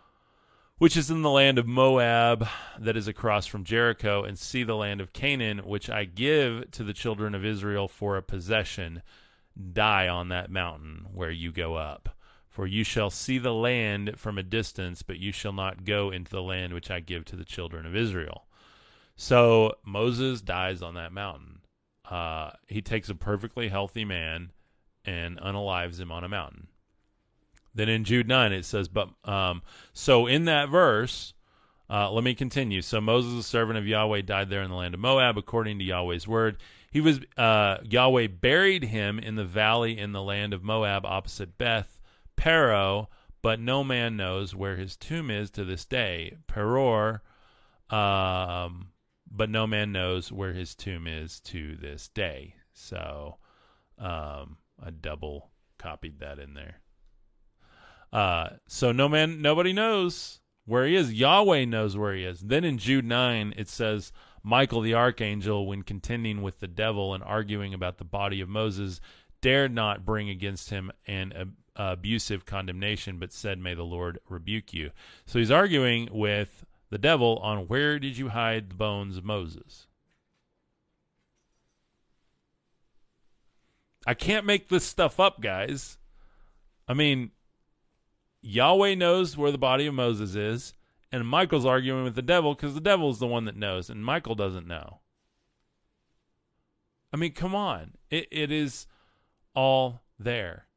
Which 0.81 0.97
is 0.97 1.11
in 1.11 1.21
the 1.21 1.29
land 1.29 1.59
of 1.59 1.67
Moab 1.67 2.47
that 2.79 2.97
is 2.97 3.07
across 3.07 3.45
from 3.45 3.63
Jericho, 3.63 4.23
and 4.23 4.39
see 4.39 4.63
the 4.63 4.75
land 4.75 4.99
of 4.99 5.13
Canaan, 5.13 5.59
which 5.59 5.91
I 5.91 6.05
give 6.05 6.71
to 6.71 6.83
the 6.83 6.91
children 6.91 7.35
of 7.35 7.45
Israel 7.45 7.87
for 7.87 8.17
a 8.17 8.23
possession. 8.23 9.03
Die 9.73 10.07
on 10.07 10.29
that 10.29 10.49
mountain 10.49 11.05
where 11.13 11.29
you 11.29 11.51
go 11.51 11.75
up. 11.75 12.17
For 12.49 12.65
you 12.65 12.83
shall 12.83 13.11
see 13.11 13.37
the 13.37 13.53
land 13.53 14.13
from 14.17 14.39
a 14.39 14.43
distance, 14.43 15.03
but 15.03 15.19
you 15.19 15.31
shall 15.31 15.53
not 15.53 15.85
go 15.85 16.09
into 16.09 16.31
the 16.31 16.41
land 16.41 16.73
which 16.73 16.89
I 16.89 16.99
give 16.99 17.25
to 17.25 17.35
the 17.35 17.45
children 17.45 17.85
of 17.85 17.95
Israel. 17.95 18.47
So 19.15 19.75
Moses 19.85 20.41
dies 20.41 20.81
on 20.81 20.95
that 20.95 21.13
mountain. 21.13 21.59
Uh, 22.09 22.53
he 22.67 22.81
takes 22.81 23.07
a 23.07 23.13
perfectly 23.13 23.67
healthy 23.67 24.03
man 24.03 24.51
and 25.05 25.39
unalives 25.39 25.99
him 25.99 26.11
on 26.11 26.23
a 26.23 26.27
mountain. 26.27 26.69
Then 27.73 27.89
in 27.89 28.03
Jude 28.03 28.27
9, 28.27 28.51
it 28.51 28.65
says, 28.65 28.87
But 28.87 29.09
um, 29.23 29.61
so 29.93 30.27
in 30.27 30.45
that 30.45 30.69
verse, 30.69 31.33
uh, 31.89 32.11
let 32.11 32.23
me 32.23 32.33
continue. 32.33 32.81
So 32.81 33.01
Moses, 33.01 33.35
the 33.35 33.43
servant 33.43 33.77
of 33.77 33.87
Yahweh, 33.87 34.21
died 34.21 34.49
there 34.49 34.61
in 34.61 34.69
the 34.69 34.75
land 34.75 34.93
of 34.93 34.99
Moab, 34.99 35.37
according 35.37 35.79
to 35.79 35.85
Yahweh's 35.85 36.27
word. 36.27 36.57
He 36.91 37.01
was 37.01 37.19
uh, 37.37 37.77
Yahweh 37.83 38.27
buried 38.27 38.83
him 38.83 39.17
in 39.17 39.35
the 39.35 39.45
valley 39.45 39.97
in 39.97 40.11
the 40.11 40.21
land 40.21 40.53
of 40.53 40.63
Moab, 40.63 41.05
opposite 41.05 41.57
Beth 41.57 41.99
Peor, 42.35 43.07
but 43.41 43.59
no 43.59 43.83
man 43.83 44.17
knows 44.17 44.53
where 44.53 44.75
his 44.75 44.97
tomb 44.97 45.31
is 45.31 45.49
to 45.51 45.63
this 45.63 45.85
day. 45.85 46.37
Peror, 46.47 47.21
um, 47.89 48.89
but 49.29 49.49
no 49.49 49.65
man 49.65 49.91
knows 49.91 50.31
where 50.31 50.53
his 50.53 50.75
tomb 50.75 51.07
is 51.07 51.39
to 51.41 51.75
this 51.77 52.09
day. 52.09 52.55
So 52.73 53.37
um, 53.97 54.57
I 54.83 54.89
double 54.89 55.49
copied 55.77 56.19
that 56.19 56.39
in 56.39 56.53
there. 56.53 56.80
Uh, 58.11 58.49
so 58.67 58.91
no 58.91 59.07
man, 59.07 59.41
nobody 59.41 59.73
knows 59.73 60.39
where 60.65 60.85
he 60.85 60.95
is. 60.95 61.13
Yahweh 61.13 61.65
knows 61.65 61.97
where 61.97 62.13
he 62.13 62.23
is. 62.23 62.41
Then 62.41 62.63
in 62.63 62.77
Jude 62.77 63.05
9, 63.05 63.53
it 63.57 63.69
says, 63.69 64.11
Michael 64.43 64.81
the 64.81 64.95
archangel, 64.95 65.67
when 65.67 65.83
contending 65.83 66.41
with 66.41 66.59
the 66.59 66.67
devil 66.67 67.13
and 67.13 67.23
arguing 67.23 67.73
about 67.73 67.97
the 67.97 68.03
body 68.03 68.41
of 68.41 68.49
Moses, 68.49 68.99
dared 69.41 69.73
not 69.73 70.05
bring 70.05 70.29
against 70.29 70.69
him 70.69 70.91
an 71.07 71.33
uh, 71.35 71.45
abusive 71.75 72.45
condemnation, 72.45 73.17
but 73.17 73.31
said, 73.31 73.59
May 73.59 73.73
the 73.73 73.83
Lord 73.83 74.19
rebuke 74.27 74.73
you. 74.73 74.91
So 75.25 75.39
he's 75.39 75.51
arguing 75.51 76.09
with 76.11 76.65
the 76.89 76.97
devil 76.97 77.37
on 77.37 77.67
where 77.67 77.99
did 77.99 78.17
you 78.17 78.29
hide 78.29 78.69
the 78.69 78.75
bones 78.75 79.17
of 79.17 79.23
Moses? 79.23 79.87
I 84.05 84.15
can't 84.15 84.45
make 84.45 84.69
this 84.69 84.83
stuff 84.83 85.19
up, 85.19 85.41
guys. 85.41 85.99
I 86.87 86.93
mean, 86.93 87.31
Yahweh 88.41 88.95
knows 88.95 89.37
where 89.37 89.51
the 89.51 89.57
body 89.57 89.85
of 89.85 89.93
Moses 89.93 90.35
is, 90.35 90.73
and 91.11 91.27
Michael's 91.27 91.65
arguing 91.65 92.03
with 92.03 92.15
the 92.15 92.21
devil 92.21 92.55
because 92.55 92.73
the 92.73 92.81
devil's 92.81 93.19
the 93.19 93.27
one 93.27 93.45
that 93.45 93.55
knows, 93.55 93.89
and 93.89 94.03
Michael 94.03 94.35
doesn't 94.35 94.67
know. 94.67 94.99
I 97.13 97.17
mean, 97.17 97.33
come 97.33 97.53
on. 97.53 97.91
It 98.09 98.27
it 98.31 98.51
is 98.51 98.87
all 99.53 100.01
there. 100.17 100.67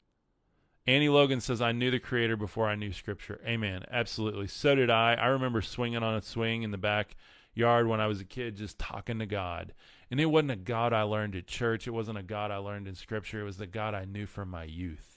Annie 0.87 1.09
Logan 1.09 1.41
says, 1.41 1.63
I 1.63 1.73
knew 1.73 1.91
the 1.91 1.99
creator 1.99 2.37
before 2.37 2.69
I 2.69 2.75
knew 2.75 2.93
scripture. 2.93 3.41
Amen. 3.47 3.85
Absolutely. 3.91 4.49
So 4.49 4.75
did 4.75 4.91
I. 4.91 5.15
I 5.15 5.29
remember 5.29 5.63
swinging 5.63 6.03
on 6.03 6.15
a 6.15 6.21
swing 6.21 6.63
in 6.63 6.73
the 6.73 6.79
backyard 6.79 7.87
when 7.87 8.01
I 8.01 8.07
was 8.07 8.21
a 8.21 8.25
kid, 8.25 8.57
just 8.57 8.79
talking 8.79 9.19
to 9.21 9.27
God. 9.27 9.73
And 10.11 10.21
it 10.21 10.27
wasn't 10.27 10.51
a 10.51 10.57
God 10.57 10.93
I 10.93 11.03
learned 11.03 11.37
at 11.37 11.47
church. 11.47 11.87
It 11.87 11.93
wasn't 11.93 12.19
a 12.19 12.23
God 12.23 12.51
I 12.51 12.59
learned 12.59 12.87
in 12.87 12.95
scripture. 12.95 13.41
It 13.41 13.45
was 13.45 13.57
the 13.57 13.67
God 13.67 13.95
I 13.95 14.05
knew 14.05 14.27
from 14.27 14.51
my 14.51 14.65
youth, 14.65 15.14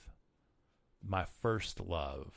my 1.06 1.26
first 1.42 1.80
love. 1.80 2.34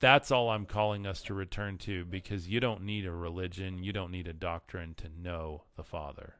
That's 0.00 0.30
all 0.30 0.50
I'm 0.50 0.66
calling 0.66 1.06
us 1.06 1.22
to 1.22 1.34
return 1.34 1.78
to 1.78 2.04
because 2.04 2.48
you 2.48 2.60
don't 2.60 2.82
need 2.82 3.06
a 3.06 3.12
religion, 3.12 3.82
you 3.82 3.92
don't 3.92 4.10
need 4.10 4.28
a 4.28 4.32
doctrine 4.32 4.94
to 4.96 5.08
know 5.08 5.64
the 5.76 5.84
Father. 5.84 6.34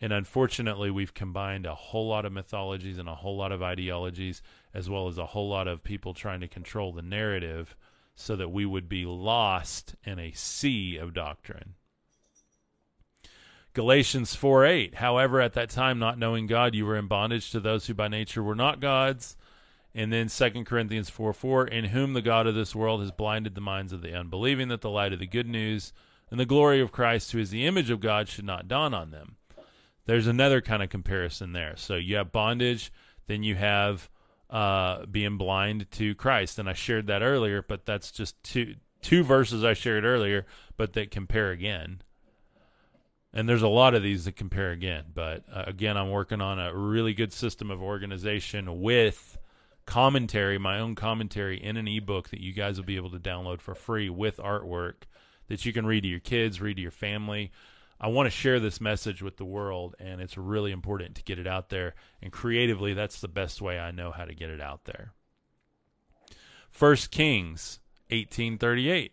And 0.00 0.12
unfortunately, 0.12 0.90
we've 0.90 1.14
combined 1.14 1.64
a 1.64 1.76
whole 1.76 2.08
lot 2.08 2.24
of 2.24 2.32
mythologies 2.32 2.98
and 2.98 3.08
a 3.08 3.14
whole 3.14 3.36
lot 3.36 3.52
of 3.52 3.62
ideologies, 3.62 4.42
as 4.74 4.90
well 4.90 5.06
as 5.06 5.16
a 5.16 5.26
whole 5.26 5.48
lot 5.48 5.68
of 5.68 5.84
people 5.84 6.12
trying 6.12 6.40
to 6.40 6.48
control 6.48 6.92
the 6.92 7.02
narrative 7.02 7.76
so 8.16 8.34
that 8.34 8.50
we 8.50 8.66
would 8.66 8.88
be 8.88 9.04
lost 9.04 9.94
in 10.04 10.18
a 10.18 10.32
sea 10.32 10.96
of 10.96 11.14
doctrine. 11.14 11.74
Galatians 13.72 14.34
4 14.34 14.64
8. 14.64 14.94
However, 14.96 15.40
at 15.40 15.54
that 15.54 15.70
time, 15.70 15.98
not 15.98 16.18
knowing 16.18 16.46
God, 16.46 16.74
you 16.74 16.86
were 16.86 16.96
in 16.96 17.06
bondage 17.06 17.50
to 17.50 17.60
those 17.60 17.86
who 17.86 17.94
by 17.94 18.08
nature 18.08 18.42
were 18.42 18.54
not 18.54 18.80
gods. 18.80 19.36
And 19.94 20.10
then 20.10 20.28
2 20.28 20.64
Corinthians 20.64 21.10
4 21.10 21.32
4. 21.32 21.66
In 21.68 21.86
whom 21.86 22.12
the 22.12 22.22
God 22.22 22.46
of 22.46 22.54
this 22.54 22.74
world 22.74 23.00
has 23.00 23.10
blinded 23.10 23.54
the 23.54 23.60
minds 23.60 23.92
of 23.92 24.02
the 24.02 24.14
unbelieving, 24.14 24.68
that 24.68 24.80
the 24.80 24.90
light 24.90 25.12
of 25.12 25.18
the 25.18 25.26
good 25.26 25.48
news 25.48 25.92
and 26.30 26.40
the 26.40 26.46
glory 26.46 26.80
of 26.80 26.92
Christ, 26.92 27.32
who 27.32 27.38
is 27.38 27.50
the 27.50 27.66
image 27.66 27.90
of 27.90 28.00
God, 28.00 28.28
should 28.28 28.44
not 28.46 28.68
dawn 28.68 28.94
on 28.94 29.10
them 29.10 29.36
there's 30.06 30.26
another 30.26 30.60
kind 30.60 30.82
of 30.82 30.88
comparison 30.88 31.52
there. 31.52 31.74
So 31.76 31.96
you 31.96 32.16
have 32.16 32.32
bondage, 32.32 32.92
then 33.26 33.42
you 33.42 33.54
have 33.54 34.10
uh, 34.50 35.06
being 35.06 35.38
blind 35.38 35.90
to 35.92 36.14
Christ, 36.14 36.58
and 36.58 36.68
I 36.68 36.72
shared 36.72 37.06
that 37.06 37.22
earlier. 37.22 37.62
But 37.62 37.86
that's 37.86 38.10
just 38.10 38.42
two 38.42 38.76
two 39.00 39.24
verses 39.24 39.64
I 39.64 39.74
shared 39.74 40.04
earlier, 40.04 40.46
but 40.76 40.92
that 40.92 41.10
compare 41.10 41.50
again. 41.50 42.02
And 43.34 43.48
there's 43.48 43.62
a 43.62 43.68
lot 43.68 43.94
of 43.94 44.02
these 44.02 44.26
that 44.26 44.36
compare 44.36 44.72
again. 44.72 45.04
But 45.14 45.44
uh, 45.50 45.64
again, 45.66 45.96
I'm 45.96 46.10
working 46.10 46.40
on 46.40 46.58
a 46.58 46.76
really 46.76 47.14
good 47.14 47.32
system 47.32 47.70
of 47.70 47.82
organization 47.82 48.82
with 48.82 49.38
commentary, 49.86 50.58
my 50.58 50.78
own 50.78 50.94
commentary 50.94 51.56
in 51.62 51.76
an 51.76 51.88
ebook 51.88 52.28
that 52.28 52.40
you 52.40 52.52
guys 52.52 52.76
will 52.76 52.84
be 52.84 52.96
able 52.96 53.10
to 53.10 53.18
download 53.18 53.60
for 53.60 53.74
free 53.74 54.10
with 54.10 54.36
artwork 54.36 55.04
that 55.48 55.64
you 55.64 55.72
can 55.72 55.86
read 55.86 56.02
to 56.02 56.08
your 56.08 56.20
kids, 56.20 56.60
read 56.60 56.76
to 56.76 56.82
your 56.82 56.90
family. 56.90 57.50
I 58.00 58.08
want 58.08 58.26
to 58.26 58.30
share 58.30 58.60
this 58.60 58.80
message 58.80 59.22
with 59.22 59.36
the 59.36 59.44
world, 59.44 59.94
and 59.98 60.20
it's 60.20 60.36
really 60.36 60.72
important 60.72 61.14
to 61.16 61.22
get 61.22 61.38
it 61.38 61.46
out 61.46 61.68
there. 61.68 61.94
And 62.20 62.32
creatively, 62.32 62.94
that's 62.94 63.20
the 63.20 63.28
best 63.28 63.62
way 63.62 63.78
I 63.78 63.92
know 63.92 64.10
how 64.10 64.24
to 64.24 64.34
get 64.34 64.50
it 64.50 64.60
out 64.60 64.84
there. 64.84 65.12
First 66.70 67.10
Kings, 67.10 67.80
eighteen 68.10 68.58
thirty-eight. 68.58 69.12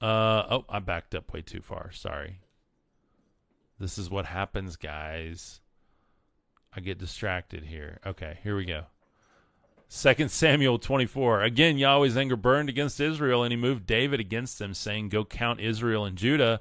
Uh 0.00 0.44
oh, 0.50 0.64
I 0.68 0.78
backed 0.80 1.14
up 1.14 1.32
way 1.32 1.42
too 1.42 1.62
far. 1.62 1.90
Sorry. 1.92 2.40
This 3.78 3.98
is 3.98 4.10
what 4.10 4.26
happens, 4.26 4.76
guys. 4.76 5.60
I 6.74 6.80
get 6.80 6.98
distracted 6.98 7.64
here. 7.64 7.98
Okay, 8.06 8.38
here 8.42 8.56
we 8.56 8.64
go. 8.64 8.84
Second 9.88 10.30
Samuel 10.30 10.78
24. 10.78 11.42
Again, 11.42 11.78
Yahweh's 11.78 12.16
anger 12.16 12.36
burned 12.36 12.68
against 12.68 13.00
Israel, 13.00 13.42
and 13.42 13.52
he 13.52 13.56
moved 13.56 13.86
David 13.86 14.20
against 14.20 14.58
them, 14.58 14.74
saying, 14.74 15.10
Go 15.10 15.24
count 15.24 15.60
Israel 15.60 16.04
and 16.04 16.16
Judah. 16.16 16.60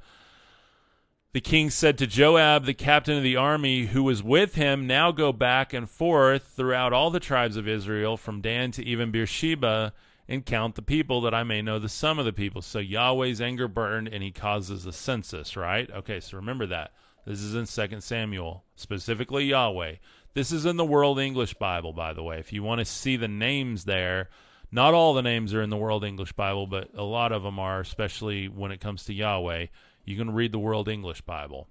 The 1.34 1.42
king 1.42 1.70
said 1.70 1.98
to 1.98 2.08
Joab, 2.08 2.66
the 2.66 2.74
captain 2.74 3.18
of 3.18 3.24
the 3.24 3.36
army, 3.36 3.88
who 3.88 4.04
was 4.04 4.24
with 4.24 4.56
him, 4.56 4.88
Now 4.88 5.12
go 5.12 5.34
back 5.34 5.74
and 5.74 5.90
forth 5.90 6.54
throughout 6.56 6.94
all 6.94 7.10
the 7.10 7.20
tribes 7.20 7.58
of 7.58 7.68
Israel, 7.68 8.16
from 8.16 8.42
Dan 8.42 8.72
to 8.72 8.86
even 8.86 9.12
Beersheba, 9.12 9.94
and 10.28 10.46
count 10.46 10.76
the 10.76 10.82
people, 10.82 11.22
that 11.22 11.34
I 11.34 11.44
may 11.44 11.62
know 11.62 11.80
the 11.80 11.90
sum 11.90 12.20
of 12.20 12.26
the 12.26 12.34
people. 12.34 12.62
So 12.62 12.80
Yahweh's 12.80 13.42
anger 13.42 13.68
burned, 13.68 14.08
and 14.08 14.24
he 14.24 14.32
causes 14.32 14.86
a 14.86 14.92
census, 14.92 15.56
right? 15.56 15.90
Okay, 15.92 16.20
so 16.20 16.38
remember 16.38 16.66
that. 16.68 16.94
This 17.26 17.42
is 17.42 17.56
in 17.56 17.66
Second 17.66 18.02
Samuel, 18.02 18.64
specifically 18.76 19.46
Yahweh. 19.46 19.96
This 20.36 20.52
is 20.52 20.66
in 20.66 20.78
the 20.78 20.86
World 20.86 21.18
English 21.20 21.56
Bible, 21.56 21.94
by 21.94 22.14
the 22.14 22.22
way. 22.22 22.40
If 22.40 22.54
you 22.54 22.62
want 22.62 22.80
to 22.80 22.86
see 22.86 23.16
the 23.18 23.28
names 23.28 23.86
there, 23.86 24.30
not 24.72 24.94
all 24.94 25.14
the 25.14 25.22
names 25.22 25.54
are 25.54 25.62
in 25.62 25.70
the 25.70 25.78
World 25.78 26.04
English 26.04 26.34
Bible, 26.34 26.68
but 26.68 26.90
a 26.96 27.04
lot 27.04 27.32
of 27.32 27.42
them 27.42 27.58
are, 27.58 27.80
especially 27.80 28.48
when 28.48 28.72
it 28.72 28.82
comes 28.82 29.06
to 29.06 29.14
Yahweh. 29.14 29.68
You 30.04 30.18
can 30.18 30.34
read 30.34 30.52
the 30.52 30.60
World 30.60 30.88
English 30.88 31.22
Bible. 31.22 31.68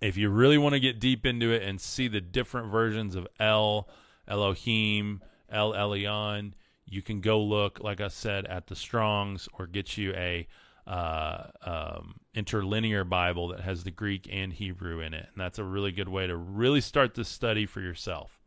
If 0.00 0.16
you 0.16 0.30
really 0.30 0.58
want 0.58 0.74
to 0.74 0.80
get 0.80 1.00
deep 1.00 1.26
into 1.26 1.52
it 1.52 1.62
and 1.62 1.80
see 1.80 2.08
the 2.08 2.20
different 2.20 2.70
versions 2.70 3.14
of 3.14 3.28
El, 3.38 3.88
Elohim, 4.26 5.20
El 5.50 5.72
Elyon, 5.72 6.54
you 6.92 7.00
can 7.00 7.22
go 7.22 7.40
look, 7.40 7.80
like 7.80 8.02
I 8.02 8.08
said, 8.08 8.44
at 8.46 8.66
the 8.66 8.76
Strongs 8.76 9.48
or 9.58 9.66
get 9.66 9.96
you 9.96 10.12
a 10.12 10.46
uh, 10.86 11.46
um, 11.64 12.16
interlinear 12.34 13.02
Bible 13.02 13.48
that 13.48 13.60
has 13.60 13.84
the 13.84 13.90
Greek 13.90 14.28
and 14.30 14.52
Hebrew 14.52 15.00
in 15.00 15.14
it. 15.14 15.26
And 15.32 15.40
that's 15.40 15.58
a 15.58 15.64
really 15.64 15.90
good 15.90 16.10
way 16.10 16.26
to 16.26 16.36
really 16.36 16.82
start 16.82 17.14
this 17.14 17.30
study 17.30 17.64
for 17.64 17.80
yourself. 17.80 18.38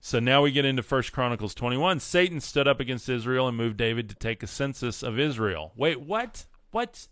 So 0.00 0.20
now 0.20 0.42
we 0.42 0.52
get 0.52 0.64
into 0.64 0.84
First 0.84 1.12
Chronicles 1.12 1.54
21. 1.54 1.98
Satan 1.98 2.40
stood 2.40 2.68
up 2.68 2.78
against 2.78 3.08
Israel 3.08 3.48
and 3.48 3.56
moved 3.56 3.76
David 3.76 4.08
to 4.10 4.14
take 4.14 4.44
a 4.44 4.46
census 4.46 5.02
of 5.02 5.18
Israel. 5.18 5.72
Wait, 5.76 6.00
what? 6.00 6.46
What? 6.70 7.08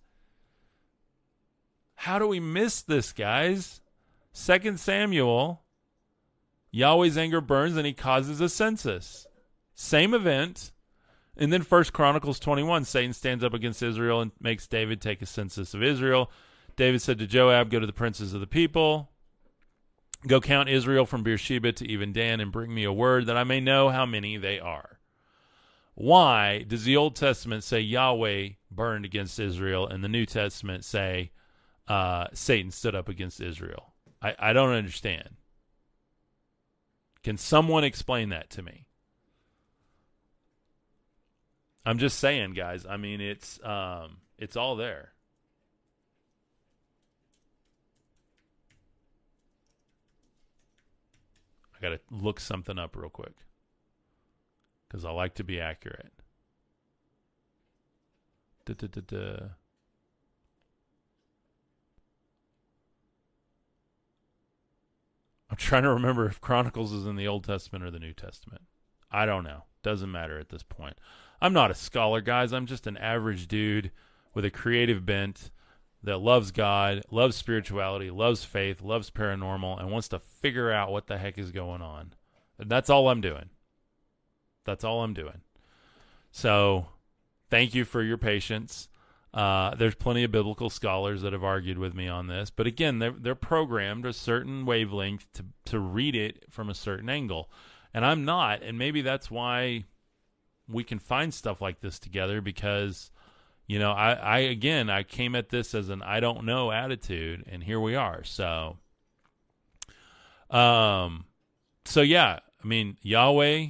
How 1.96 2.20
do 2.20 2.28
we 2.28 2.38
miss 2.38 2.80
this, 2.80 3.12
guys? 3.12 3.80
Second 4.32 4.78
Samuel, 4.78 5.64
Yahweh's 6.70 7.18
anger 7.18 7.40
burns 7.40 7.76
and 7.76 7.84
he 7.84 7.92
causes 7.92 8.40
a 8.40 8.48
census. 8.48 9.26
Same 9.80 10.12
event, 10.12 10.72
and 11.36 11.52
then 11.52 11.62
First 11.62 11.92
Chronicles 11.92 12.40
21, 12.40 12.84
Satan 12.84 13.12
stands 13.12 13.44
up 13.44 13.54
against 13.54 13.80
Israel 13.80 14.20
and 14.20 14.32
makes 14.40 14.66
David 14.66 15.00
take 15.00 15.22
a 15.22 15.26
census 15.26 15.72
of 15.72 15.84
Israel. 15.84 16.32
David 16.74 17.00
said 17.00 17.16
to 17.20 17.28
Joab, 17.28 17.70
Go 17.70 17.78
to 17.78 17.86
the 17.86 17.92
princes 17.92 18.34
of 18.34 18.40
the 18.40 18.48
people. 18.48 19.12
Go 20.26 20.40
count 20.40 20.68
Israel 20.68 21.06
from 21.06 21.22
Beersheba 21.22 21.70
to 21.74 21.86
even 21.86 22.12
Dan 22.12 22.40
and 22.40 22.50
bring 22.50 22.74
me 22.74 22.82
a 22.82 22.92
word 22.92 23.26
that 23.26 23.36
I 23.36 23.44
may 23.44 23.60
know 23.60 23.88
how 23.88 24.04
many 24.04 24.36
they 24.36 24.58
are. 24.58 24.98
Why 25.94 26.64
does 26.66 26.82
the 26.82 26.96
Old 26.96 27.14
Testament 27.14 27.62
say 27.62 27.78
Yahweh 27.78 28.48
burned 28.72 29.04
against 29.04 29.38
Israel 29.38 29.86
and 29.86 30.02
the 30.02 30.08
New 30.08 30.26
Testament 30.26 30.84
say 30.84 31.30
uh, 31.86 32.26
Satan 32.32 32.72
stood 32.72 32.96
up 32.96 33.08
against 33.08 33.40
Israel? 33.40 33.94
I, 34.20 34.34
I 34.40 34.52
don't 34.52 34.72
understand. 34.72 35.36
Can 37.22 37.36
someone 37.36 37.84
explain 37.84 38.30
that 38.30 38.50
to 38.50 38.62
me? 38.62 38.87
I'm 41.88 41.96
just 41.96 42.18
saying, 42.18 42.52
guys. 42.52 42.84
I 42.84 42.98
mean, 42.98 43.22
it's 43.22 43.58
um, 43.64 44.18
it's 44.36 44.56
all 44.56 44.76
there. 44.76 45.12
I 51.74 51.80
got 51.80 51.88
to 51.88 52.00
look 52.10 52.40
something 52.40 52.78
up 52.78 52.94
real 52.94 53.08
quick 53.08 53.36
because 54.86 55.06
I 55.06 55.12
like 55.12 55.36
to 55.36 55.44
be 55.44 55.58
accurate. 55.58 56.12
Da, 58.66 58.74
da, 58.74 59.00
da. 59.06 59.46
I'm 65.50 65.56
trying 65.56 65.84
to 65.84 65.88
remember 65.94 66.26
if 66.26 66.38
Chronicles 66.42 66.92
is 66.92 67.06
in 67.06 67.16
the 67.16 67.26
Old 67.26 67.44
Testament 67.44 67.82
or 67.82 67.90
the 67.90 67.98
New 67.98 68.12
Testament. 68.12 68.64
I 69.10 69.24
don't 69.24 69.44
know. 69.44 69.62
Doesn't 69.82 70.12
matter 70.12 70.38
at 70.38 70.50
this 70.50 70.62
point. 70.62 70.98
I'm 71.40 71.52
not 71.52 71.70
a 71.70 71.74
scholar, 71.74 72.20
guys. 72.20 72.52
I'm 72.52 72.66
just 72.66 72.86
an 72.86 72.96
average 72.96 73.46
dude 73.46 73.90
with 74.34 74.44
a 74.44 74.50
creative 74.50 75.06
bent 75.06 75.50
that 76.02 76.18
loves 76.18 76.50
God, 76.50 77.02
loves 77.10 77.36
spirituality, 77.36 78.10
loves 78.10 78.44
faith, 78.44 78.82
loves 78.82 79.10
paranormal, 79.10 79.80
and 79.80 79.90
wants 79.90 80.08
to 80.08 80.18
figure 80.18 80.70
out 80.70 80.92
what 80.92 81.06
the 81.06 81.18
heck 81.18 81.38
is 81.38 81.50
going 81.50 81.82
on. 81.82 82.14
And 82.58 82.70
that's 82.70 82.90
all 82.90 83.08
I'm 83.08 83.20
doing. 83.20 83.50
That's 84.64 84.84
all 84.84 85.02
I'm 85.02 85.14
doing. 85.14 85.40
So, 86.30 86.86
thank 87.50 87.74
you 87.74 87.84
for 87.84 88.02
your 88.02 88.18
patience. 88.18 88.88
Uh, 89.32 89.74
there's 89.74 89.94
plenty 89.94 90.24
of 90.24 90.32
biblical 90.32 90.70
scholars 90.70 91.22
that 91.22 91.32
have 91.32 91.44
argued 91.44 91.78
with 91.78 91.94
me 91.94 92.08
on 92.08 92.26
this, 92.26 92.50
but 92.50 92.66
again, 92.66 92.98
they're 92.98 93.14
they're 93.16 93.34
programmed 93.34 94.06
a 94.06 94.12
certain 94.12 94.64
wavelength 94.64 95.30
to 95.34 95.44
to 95.66 95.78
read 95.78 96.16
it 96.16 96.44
from 96.48 96.70
a 96.70 96.74
certain 96.74 97.10
angle, 97.10 97.50
and 97.92 98.06
I'm 98.06 98.24
not, 98.24 98.62
and 98.62 98.78
maybe 98.78 99.02
that's 99.02 99.30
why 99.30 99.84
we 100.68 100.84
can 100.84 100.98
find 100.98 101.32
stuff 101.32 101.60
like 101.60 101.80
this 101.80 101.98
together 101.98 102.40
because 102.40 103.10
you 103.68 103.78
know, 103.78 103.92
I, 103.92 104.12
I 104.14 104.38
again, 104.38 104.88
I 104.88 105.02
came 105.02 105.34
at 105.34 105.50
this 105.50 105.74
as 105.74 105.90
an 105.90 106.02
I 106.02 106.20
don't 106.20 106.44
know 106.44 106.72
attitude, 106.72 107.44
and 107.46 107.62
here 107.62 107.78
we 107.78 107.94
are. 107.94 108.24
So, 108.24 108.78
um, 110.50 111.26
so 111.84 112.00
yeah, 112.00 112.38
I 112.64 112.66
mean, 112.66 112.96
Yahweh 113.02 113.66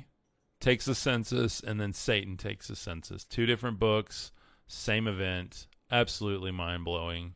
takes 0.60 0.84
the 0.84 0.94
census, 0.94 1.60
and 1.60 1.80
then 1.80 1.92
Satan 1.92 2.36
takes 2.36 2.68
the 2.68 2.76
census. 2.76 3.24
Two 3.24 3.44
different 3.44 3.80
books, 3.80 4.30
same 4.68 5.08
event. 5.08 5.66
Absolutely 5.90 6.52
mind 6.52 6.84
blowing. 6.84 7.34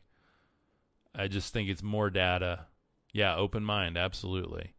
I 1.13 1.27
just 1.27 1.51
think 1.51 1.69
it's 1.69 1.83
more 1.83 2.09
data. 2.09 2.67
Yeah, 3.11 3.35
open 3.35 3.63
mind, 3.65 3.97
absolutely. 3.97 4.73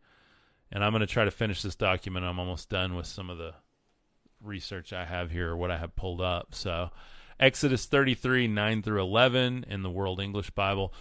And 0.73 0.82
I'm 0.82 0.93
going 0.93 1.01
to 1.02 1.06
try 1.06 1.24
to 1.24 1.31
finish 1.31 1.61
this 1.61 1.77
document. 1.77 2.24
I'm 2.24 2.40
almost 2.40 2.70
done 2.70 2.94
with 2.94 3.06
some 3.06 3.28
of 3.28 3.36
the 3.36 3.55
research 4.45 4.93
I 4.93 5.05
have 5.05 5.31
here 5.31 5.51
or 5.51 5.57
what 5.57 5.71
I 5.71 5.79
have 5.79 5.97
pulled 5.97 6.21
up. 6.21 6.55
So, 6.55 6.91
Exodus 7.41 7.87
33, 7.87 8.47
9 8.49 8.83
through 8.83 9.03
11 9.03 9.66
in 9.69 9.83
the 9.83 9.91
World 9.91 10.21
English 10.21 10.51
Bible. 10.51 10.93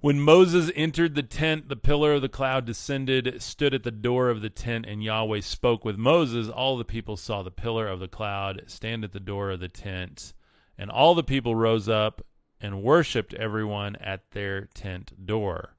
When 0.00 0.20
Moses 0.20 0.70
entered 0.76 1.16
the 1.16 1.24
tent, 1.24 1.68
the 1.68 1.74
pillar 1.74 2.12
of 2.12 2.22
the 2.22 2.28
cloud 2.28 2.64
descended, 2.64 3.42
stood 3.42 3.74
at 3.74 3.82
the 3.82 3.90
door 3.90 4.30
of 4.30 4.42
the 4.42 4.50
tent, 4.50 4.86
and 4.86 5.02
Yahweh 5.02 5.40
spoke 5.40 5.84
with 5.84 5.98
Moses. 5.98 6.48
All 6.48 6.76
the 6.76 6.84
people 6.84 7.16
saw 7.16 7.42
the 7.42 7.50
pillar 7.50 7.88
of 7.88 7.98
the 7.98 8.06
cloud 8.06 8.62
stand 8.66 9.02
at 9.02 9.12
the 9.12 9.18
door 9.18 9.50
of 9.50 9.58
the 9.58 9.68
tent. 9.68 10.34
And 10.78 10.88
all 10.88 11.16
the 11.16 11.24
people 11.24 11.56
rose 11.56 11.88
up 11.88 12.22
and 12.60 12.82
worshipped 12.82 13.34
everyone 13.34 13.96
at 13.96 14.30
their 14.30 14.66
tent 14.66 15.26
door. 15.26 15.74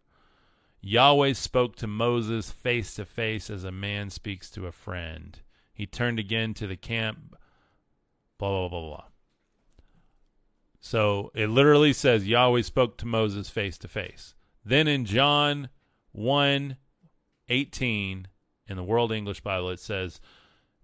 Yahweh 0.81 1.33
spoke 1.33 1.75
to 1.77 1.87
Moses 1.87 2.51
face 2.51 2.95
to 2.95 3.05
face 3.05 3.49
as 3.49 3.63
a 3.63 3.71
man 3.71 4.09
speaks 4.09 4.49
to 4.51 4.67
a 4.67 4.71
friend. 4.71 5.39
He 5.79 5.85
turned 5.85 6.19
again 6.19 6.53
to 6.55 6.67
the 6.67 6.75
camp, 6.75 7.37
blah, 8.37 8.49
blah, 8.49 8.67
blah, 8.67 8.81
blah. 8.81 9.03
So 10.81 11.31
it 11.33 11.47
literally 11.47 11.93
says 11.93 12.27
Yahweh 12.27 12.63
spoke 12.63 12.97
to 12.97 13.05
Moses 13.05 13.49
face 13.49 13.77
to 13.77 13.87
face. 13.87 14.35
Then 14.65 14.89
in 14.89 15.05
John 15.05 15.69
1 16.11 16.75
18, 17.47 18.27
in 18.67 18.75
the 18.75 18.83
World 18.83 19.13
English 19.13 19.39
Bible, 19.39 19.69
it 19.69 19.79
says, 19.79 20.19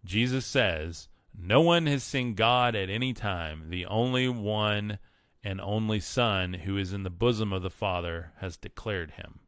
Jesus 0.05 0.45
says, 0.45 1.09
No 1.38 1.59
one 1.59 1.88
has 1.88 2.01
seen 2.01 2.34
God 2.34 2.73
at 2.73 2.89
any 2.89 3.11
time. 3.11 3.65
The 3.67 3.85
only 3.88 4.30
one 4.30 4.97
and 5.43 5.59
only 5.59 5.99
Son 5.99 6.53
who 6.53 6.77
is 6.77 6.93
in 6.93 7.03
the 7.03 7.09
bosom 7.09 7.51
of 7.51 7.63
the 7.63 7.69
Father 7.69 8.31
has 8.38 8.55
declared 8.55 9.11
him. 9.11 9.41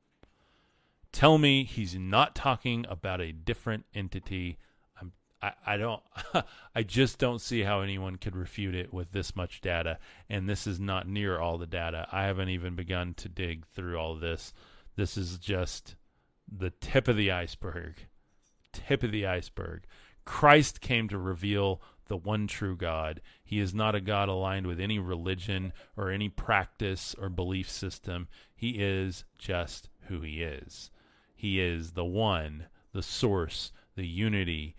Tell 1.13 1.37
me 1.37 1.63
he's 1.63 1.95
not 1.95 2.35
talking 2.35 2.85
about 2.89 3.21
a 3.21 3.31
different 3.31 3.85
entity 3.95 4.57
I, 5.41 5.53
I 5.65 5.77
don't 5.77 6.01
I 6.75 6.83
just 6.83 7.19
don't 7.19 7.41
see 7.41 7.63
how 7.63 7.81
anyone 7.81 8.17
could 8.17 8.35
refute 8.35 8.75
it 8.75 8.93
with 8.93 9.11
this 9.11 9.35
much 9.35 9.61
data 9.61 9.99
and 10.29 10.49
this 10.49 10.67
is 10.67 10.79
not 10.79 11.07
near 11.07 11.39
all 11.39 11.57
the 11.57 11.67
data. 11.67 12.07
I 12.11 12.23
haven't 12.23 12.49
even 12.49 12.75
begun 12.75 13.13
to 13.15 13.29
dig 13.29 13.65
through 13.67 13.97
all 13.97 14.15
this. 14.15 14.53
This 14.95 15.17
is 15.17 15.37
just 15.37 15.95
the 16.51 16.71
tip 16.71 17.07
of 17.07 17.17
the 17.17 17.31
iceberg. 17.31 18.07
Tip 18.73 19.03
of 19.03 19.11
the 19.11 19.25
iceberg. 19.25 19.85
Christ 20.25 20.81
came 20.81 21.07
to 21.09 21.17
reveal 21.17 21.81
the 22.07 22.17
one 22.17 22.47
true 22.47 22.75
God. 22.75 23.21
He 23.43 23.59
is 23.59 23.73
not 23.73 23.95
a 23.95 24.01
God 24.01 24.29
aligned 24.29 24.67
with 24.67 24.79
any 24.79 24.99
religion 24.99 25.73
or 25.95 26.09
any 26.09 26.29
practice 26.29 27.15
or 27.19 27.29
belief 27.29 27.69
system. 27.69 28.27
He 28.55 28.71
is 28.79 29.25
just 29.37 29.89
who 30.07 30.21
he 30.21 30.41
is. 30.41 30.89
He 31.35 31.59
is 31.59 31.91
the 31.91 32.05
one, 32.05 32.67
the 32.93 33.03
source, 33.03 33.71
the 33.95 34.07
unity, 34.07 34.75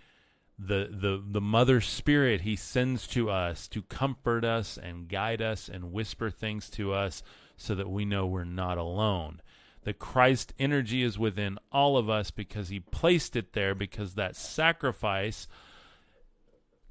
the 0.59 0.89
the 0.90 1.22
the 1.24 1.40
mother 1.40 1.80
spirit 1.80 2.40
he 2.40 2.56
sends 2.56 3.06
to 3.06 3.30
us 3.30 3.68
to 3.68 3.82
comfort 3.82 4.44
us 4.44 4.76
and 4.76 5.09
guide 5.09 5.40
us 5.40 5.68
and 5.68 5.93
whisper 5.93 6.30
things 6.30 6.68
to 6.68 6.93
us 6.93 7.22
so 7.56 7.74
that 7.74 7.89
we 7.89 8.05
know 8.05 8.26
we're 8.26 8.44
not 8.44 8.76
alone. 8.76 9.40
The 9.85 9.93
christ 9.94 10.52
energy 10.59 11.02
is 11.02 11.18
within 11.18 11.59
all 11.70 11.97
of 11.97 12.10
us 12.10 12.30
because 12.32 12.70
he 12.70 12.80
placed 12.80 13.36
it 13.36 13.52
there 13.52 13.74
because 13.74 14.14
that 14.14 14.35
sacrifice 14.35 15.47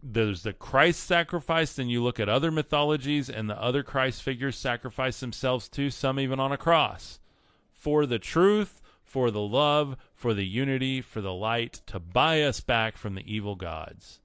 there's 0.02 0.44
the 0.44 0.54
christ 0.54 1.04
sacrifice 1.04 1.74
then 1.74 1.90
you 1.90 2.02
look 2.02 2.20
at 2.20 2.30
other 2.30 2.52
mythologies 2.52 3.30
and 3.30 3.50
the 3.50 3.62
other 3.62 3.84
christ 3.84 4.24
figures 4.24 4.56
sacrifice 4.56 5.20
themselves 5.20 5.68
too 5.68 5.90
some 5.90 6.20
even 6.20 6.40
on 6.40 6.54
a 6.54 6.58
cross. 6.58 7.20
For 7.72 8.06
the 8.06 8.20
truth 8.20 8.82
for 9.08 9.32
the 9.32 9.42
love, 9.42 9.96
for 10.14 10.34
the 10.34 10.46
unity, 10.46 11.02
for 11.02 11.22
the 11.22 11.34
light, 11.34 11.82
to 11.88 11.98
buy 11.98 12.44
us 12.44 12.60
back 12.60 12.98
from 12.98 13.16
the 13.16 13.34
evil 13.34 13.56
gods. 13.56 14.20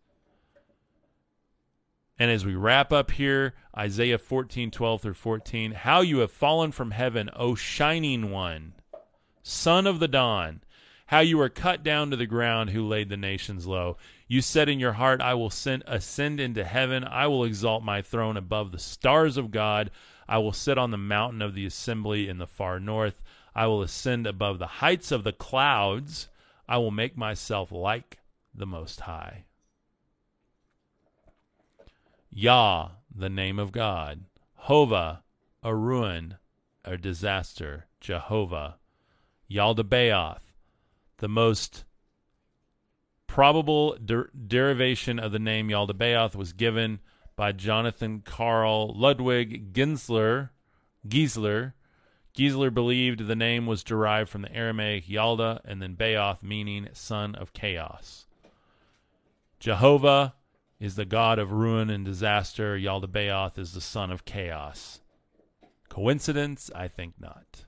And 2.19 2.31
as 2.31 2.45
we 2.45 2.55
wrap 2.55 2.93
up 2.93 3.13
here, 3.13 3.55
Isaiah 3.77 4.19
14, 4.19 4.71
12 4.71 5.03
through 5.03 5.15
14, 5.15 5.73
how 5.73 6.01
you 6.01 6.19
have 6.19 6.33
fallen 6.33 6.73
from 6.73 6.91
heaven, 6.91 7.31
O 7.35 7.55
shining 7.55 8.31
one, 8.31 8.75
son 9.43 9.87
of 9.87 10.01
the 10.01 10.09
dawn, 10.09 10.63
how 11.07 11.21
you 11.21 11.41
are 11.41 11.49
cut 11.49 11.83
down 11.83 12.11
to 12.11 12.17
the 12.17 12.27
ground 12.27 12.71
who 12.71 12.87
laid 12.87 13.09
the 13.09 13.17
nations 13.17 13.67
low. 13.67 13.97
You 14.27 14.41
said 14.41 14.69
in 14.69 14.81
your 14.81 14.95
heart, 14.95 15.21
I 15.21 15.35
will 15.35 15.51
send, 15.51 15.85
ascend 15.87 16.41
into 16.41 16.65
heaven. 16.65 17.05
I 17.05 17.29
will 17.29 17.45
exalt 17.45 17.85
my 17.85 18.03
throne 18.03 18.37
above 18.37 18.73
the 18.73 18.79
stars 18.79 19.37
of 19.37 19.51
God. 19.51 19.91
I 20.29 20.39
will 20.39 20.53
sit 20.53 20.79
on 20.79 20.91
the 20.91 20.99
mountain 20.99 21.43
of 21.43 21.55
the 21.55 21.67
assembly 21.67 22.29
in 22.29 22.39
the 22.39 22.47
far 22.47 22.81
north. 22.81 23.23
I 23.55 23.67
will 23.67 23.83
ascend 23.83 24.27
above 24.27 24.59
the 24.59 24.67
heights 24.67 25.13
of 25.13 25.25
the 25.25 25.33
clouds. 25.33 26.29
I 26.69 26.79
will 26.79 26.91
make 26.91 27.17
myself 27.17 27.71
like 27.71 28.19
the 28.55 28.67
Most 28.67 29.01
High. 29.01 29.45
Yah, 32.31 32.91
the 33.15 33.29
name 33.29 33.59
of 33.59 33.73
God. 33.73 34.25
Hova, 34.55 35.23
a 35.63 35.75
ruin, 35.75 36.37
a 36.85 36.97
disaster. 36.97 37.87
Jehovah. 38.01 38.79
Yaldabaoth, 39.51 40.53
the 41.19 41.29
most 41.29 41.85
probable 43.27 43.97
der- 44.05 44.31
derivation 44.47 45.19
of 45.19 45.31
the 45.31 45.39
name 45.39 45.69
Yaldabaoth 45.69 46.35
was 46.35 46.53
given 46.53 47.01
by 47.37 47.53
Jonathan 47.53 48.23
Carl 48.25 48.93
Ludwig 48.95 49.73
Ginsler, 49.73 50.51
Giesler 51.07 51.75
Giesler 52.37 52.73
believed 52.73 53.27
the 53.27 53.37
name 53.37 53.67
was 53.67 53.85
derived 53.85 54.31
from 54.31 54.43
the 54.43 54.55
Aramaic 54.55 55.07
Yalda 55.07 55.61
and 55.65 55.83
then 55.83 55.97
Baoth, 55.97 56.43
meaning 56.43 56.89
son 56.95 57.35
of 57.35 57.53
chaos. 57.53 58.27
Jehovah 59.61 60.35
is 60.81 60.97
the 60.97 61.05
god 61.05 61.39
of 61.39 61.53
ruin 61.53 61.91
and 61.91 62.05
disaster. 62.05 62.77
Yalda 62.77 63.07
Baoth 63.07 63.59
is 63.59 63.73
the 63.73 63.81
son 63.81 64.11
of 64.11 64.25
chaos. 64.25 65.01
Coincidence? 65.89 66.71
I 66.75 66.89
think 66.89 67.15
not. 67.21 67.67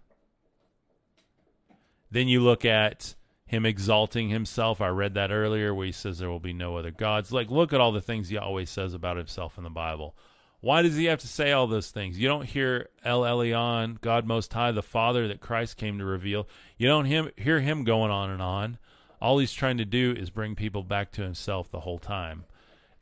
Then 2.11 2.27
you 2.27 2.41
look 2.41 2.65
at 2.65 3.15
him 3.45 3.67
exalting 3.67 4.31
himself. 4.31 4.81
I 4.81 4.89
read 4.89 5.15
that 5.15 5.31
earlier 5.31 5.75
where 5.75 5.87
he 5.87 5.93
says 5.93 6.19
there 6.19 6.31
will 6.31 6.41
be 6.41 6.55
no 6.55 6.77
other 6.77 6.91
gods. 6.91 7.33
Like, 7.33 7.51
look 7.51 7.73
at 7.73 7.81
all 7.81 7.93
the 7.93 8.01
things 8.01 8.29
he 8.29 8.39
always 8.39 8.71
says 8.71 8.95
about 8.95 9.19
himself 9.19 9.59
in 9.59 9.65
the 9.65 9.71
Bible. 9.71 10.17
Why 10.65 10.81
does 10.81 10.97
he 10.97 11.05
have 11.05 11.19
to 11.19 11.29
say 11.29 11.53
all 11.53 11.67
those 11.67 11.91
things? 11.91 12.19
You 12.19 12.27
don't 12.27 12.47
hear 12.47 12.89
El 13.05 13.21
Elyon, 13.21 14.01
God 14.01 14.25
Most 14.25 14.51
High, 14.51 14.73
the 14.73 14.83
Father 14.83 15.29
that 15.29 15.43
Christ 15.43 15.77
came 15.77 15.99
to 15.99 16.07
reveal. 16.07 16.49
You 16.79 16.89
don't 16.89 17.05
him, 17.05 17.31
hear 17.37 17.61
him 17.61 17.85
going 17.85 18.11
on 18.11 18.31
and 18.31 18.41
on. 18.41 18.79
All 19.21 19.37
he's 19.37 19.53
trying 19.53 19.77
to 19.77 19.85
do 19.85 20.15
is 20.19 20.31
bring 20.31 20.55
people 20.55 20.83
back 20.83 21.13
to 21.13 21.23
himself 21.23 21.71
the 21.71 21.81
whole 21.81 21.99
time. 21.99 22.47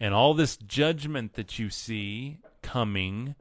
And 0.01 0.13
all 0.13 0.35
this 0.35 0.57
judgment 0.57 1.35
that 1.35 1.61
you 1.61 1.71
see 1.71 2.41
coming, 2.63 3.37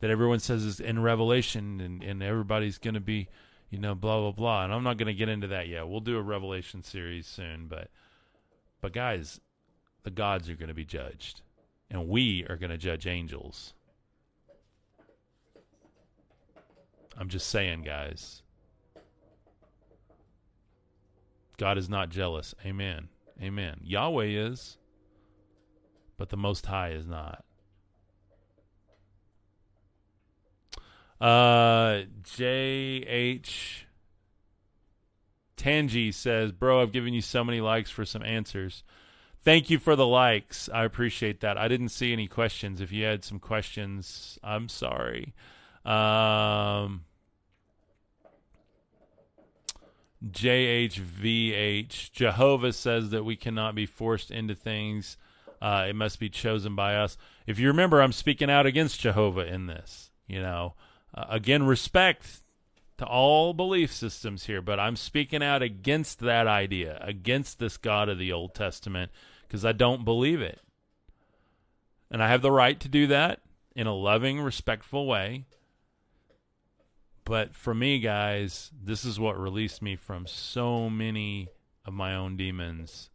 that 0.00 0.10
everyone 0.10 0.40
says 0.40 0.64
is 0.64 0.80
in 0.80 1.00
Revelation, 1.00 1.80
and, 1.80 2.02
and 2.02 2.20
everybody's 2.20 2.78
going 2.78 2.94
to 2.94 3.00
be, 3.00 3.28
you 3.70 3.78
know, 3.78 3.94
blah, 3.94 4.22
blah, 4.22 4.32
blah. 4.32 4.64
And 4.64 4.74
I'm 4.74 4.82
not 4.82 4.96
going 4.96 5.06
to 5.06 5.14
get 5.14 5.28
into 5.28 5.46
that 5.46 5.68
yet. 5.68 5.86
We'll 5.86 6.00
do 6.00 6.18
a 6.18 6.22
Revelation 6.22 6.82
series 6.82 7.28
soon. 7.28 7.68
But, 7.68 7.90
but 8.80 8.92
guys, 8.92 9.40
the 10.02 10.10
gods 10.10 10.50
are 10.50 10.56
going 10.56 10.66
to 10.66 10.74
be 10.74 10.84
judged 10.84 11.42
and 11.92 12.08
we 12.08 12.44
are 12.48 12.56
going 12.56 12.70
to 12.70 12.78
judge 12.78 13.06
angels. 13.06 13.74
I'm 17.18 17.28
just 17.28 17.48
saying, 17.48 17.82
guys. 17.82 18.42
God 21.58 21.76
is 21.76 21.90
not 21.90 22.08
jealous. 22.08 22.54
Amen. 22.64 23.10
Amen. 23.40 23.80
Yahweh 23.84 24.24
is, 24.24 24.78
but 26.16 26.30
the 26.30 26.36
Most 26.38 26.64
High 26.64 26.92
is 26.92 27.06
not. 27.06 27.44
Uh, 31.20 32.04
J.H. 32.22 33.86
Tangi 35.56 36.10
says, 36.10 36.52
Bro, 36.52 36.80
I've 36.80 36.90
given 36.90 37.12
you 37.12 37.20
so 37.20 37.44
many 37.44 37.60
likes 37.60 37.90
for 37.90 38.06
some 38.06 38.22
answers. 38.22 38.82
Thank 39.44 39.70
you 39.70 39.78
for 39.78 39.96
the 39.96 40.06
likes. 40.06 40.68
I 40.72 40.84
appreciate 40.84 41.40
that. 41.40 41.58
I 41.58 41.66
didn't 41.66 41.88
see 41.88 42.12
any 42.12 42.28
questions. 42.28 42.80
If 42.80 42.92
you 42.92 43.04
had 43.04 43.24
some 43.24 43.40
questions, 43.40 44.38
I'm 44.42 44.68
sorry. 44.68 45.34
Um, 45.84 47.04
JHVH 50.30 52.12
Jehovah 52.12 52.72
says 52.72 53.10
that 53.10 53.24
we 53.24 53.34
cannot 53.34 53.74
be 53.74 53.86
forced 53.86 54.30
into 54.30 54.54
things. 54.54 55.16
Uh, 55.60 55.86
it 55.88 55.96
must 55.96 56.20
be 56.20 56.28
chosen 56.28 56.76
by 56.76 56.94
us. 56.96 57.16
If 57.46 57.58
you 57.58 57.66
remember, 57.68 58.00
I'm 58.00 58.12
speaking 58.12 58.50
out 58.50 58.66
against 58.66 59.00
Jehovah 59.00 59.46
in 59.46 59.66
this. 59.66 60.10
You 60.28 60.40
know, 60.40 60.74
uh, 61.14 61.26
again, 61.28 61.64
respect 61.64 62.42
to 62.98 63.06
all 63.06 63.52
belief 63.52 63.92
systems 63.92 64.46
here, 64.46 64.62
but 64.62 64.78
I'm 64.78 64.94
speaking 64.94 65.42
out 65.42 65.62
against 65.62 66.20
that 66.20 66.46
idea, 66.46 66.98
against 67.00 67.58
this 67.58 67.76
God 67.76 68.08
of 68.08 68.18
the 68.18 68.32
Old 68.32 68.54
Testament, 68.54 69.10
because 69.52 69.66
I 69.66 69.72
don't 69.72 70.06
believe 70.06 70.40
it. 70.40 70.60
And 72.10 72.22
I 72.22 72.28
have 72.28 72.40
the 72.40 72.50
right 72.50 72.80
to 72.80 72.88
do 72.88 73.06
that 73.08 73.42
in 73.76 73.86
a 73.86 73.94
loving, 73.94 74.40
respectful 74.40 75.06
way. 75.06 75.44
But 77.26 77.54
for 77.54 77.74
me, 77.74 77.98
guys, 77.98 78.70
this 78.82 79.04
is 79.04 79.20
what 79.20 79.38
released 79.38 79.82
me 79.82 79.94
from 79.94 80.26
so 80.26 80.88
many 80.88 81.50
of 81.84 81.92
my 81.92 82.14
own 82.14 82.38
demons. 82.38 83.10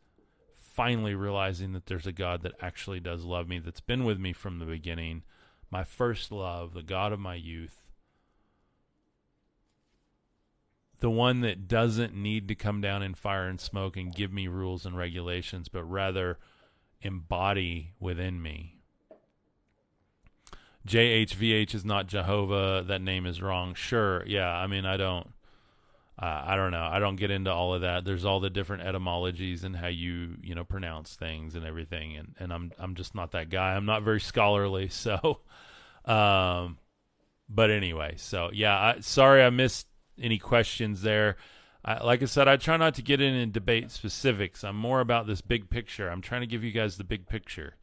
Finally 0.56 1.16
realizing 1.16 1.74
that 1.74 1.88
there's 1.88 2.06
a 2.06 2.12
God 2.12 2.44
that 2.44 2.54
actually 2.62 3.00
does 3.00 3.24
love 3.24 3.48
me, 3.48 3.58
that's 3.58 3.82
been 3.82 4.04
with 4.04 4.20
me 4.20 4.32
from 4.32 4.60
the 4.60 4.66
beginning. 4.66 5.24
My 5.72 5.84
first 5.84 6.32
love, 6.32 6.76
the 6.76 6.84
God 6.84 7.14
of 7.14 7.20
my 7.20 7.34
youth. 7.34 7.87
The 11.00 11.10
one 11.10 11.42
that 11.42 11.68
doesn't 11.68 12.16
need 12.16 12.48
to 12.48 12.56
come 12.56 12.82
down 12.82 13.04
in 13.04 13.14
fire 13.14 13.48
and 13.48 13.60
smoke 13.60 13.98
and 13.98 14.14
give 14.14 14.34
me 14.34 14.48
rules 14.48 14.86
and 14.86 14.98
regulations, 14.98 15.70
but 15.70 15.84
rather 15.84 16.40
embody 17.02 17.94
within 18.00 18.42
me 18.42 18.78
JHVH 20.88 21.76
is 21.76 21.86
not 21.86 22.08
Jehovah. 22.08 22.84
That 22.88 23.02
name 23.02 23.26
is 23.26 23.42
wrong. 23.42 23.76
Sure. 23.76 24.24
Yeah. 24.26 24.50
I 24.50 24.68
mean, 24.68 24.86
I 24.86 24.98
don't. 24.98 25.28
Uh, 26.20 26.44
I 26.48 26.56
don't 26.56 26.72
know. 26.72 26.84
I 26.84 26.98
don't 26.98 27.16
get 27.16 27.30
into 27.30 27.52
all 27.52 27.76
of 27.76 27.82
that. 27.82 28.04
There's 28.04 28.26
all 28.26 28.40
the 28.40 28.50
different 28.50 28.82
etymologies 28.82 29.64
and 29.64 29.76
how 29.76 29.88
you 29.88 30.38
you 30.42 30.56
know 30.56 30.64
pronounce 30.64 31.16
things 31.16 31.54
and 31.54 31.64
everything. 31.64 32.16
And 32.16 32.36
and 32.40 32.52
I'm 32.52 32.72
I'm 32.80 32.96
just 32.96 33.14
not 33.14 33.32
that 33.32 33.50
guy. 33.50 33.76
I'm 33.76 33.86
not 33.86 34.04
very 34.04 34.22
scholarly. 34.22 34.90
So, 34.98 35.42
um, 36.06 36.80
but 37.50 37.70
anyway. 37.70 38.16
So 38.18 38.50
yeah. 38.54 38.80
I, 38.80 39.00
sorry, 39.02 39.44
I 39.44 39.50
missed 39.50 39.88
any 40.22 40.38
questions 40.38 41.02
there. 41.02 41.38
I, 41.84 42.04
like 42.04 42.22
I 42.22 42.26
said, 42.26 42.48
I 42.48 42.58
try 42.58 42.78
not 42.78 42.96
to 42.96 43.02
get 43.02 43.22
in 43.22 43.34
and 43.34 43.54
debate 43.54 43.92
specifics. 43.92 44.64
I'm 44.64 44.76
more 44.76 45.00
about 45.00 45.28
this 45.28 45.42
big 45.42 45.70
picture. 45.70 46.10
I'm 46.10 46.22
trying 46.22 46.42
to 46.42 46.48
give 46.48 46.64
you 46.64 46.72
guys 46.72 46.98
the 46.98 47.04
big 47.04 47.28
picture. 47.28 47.76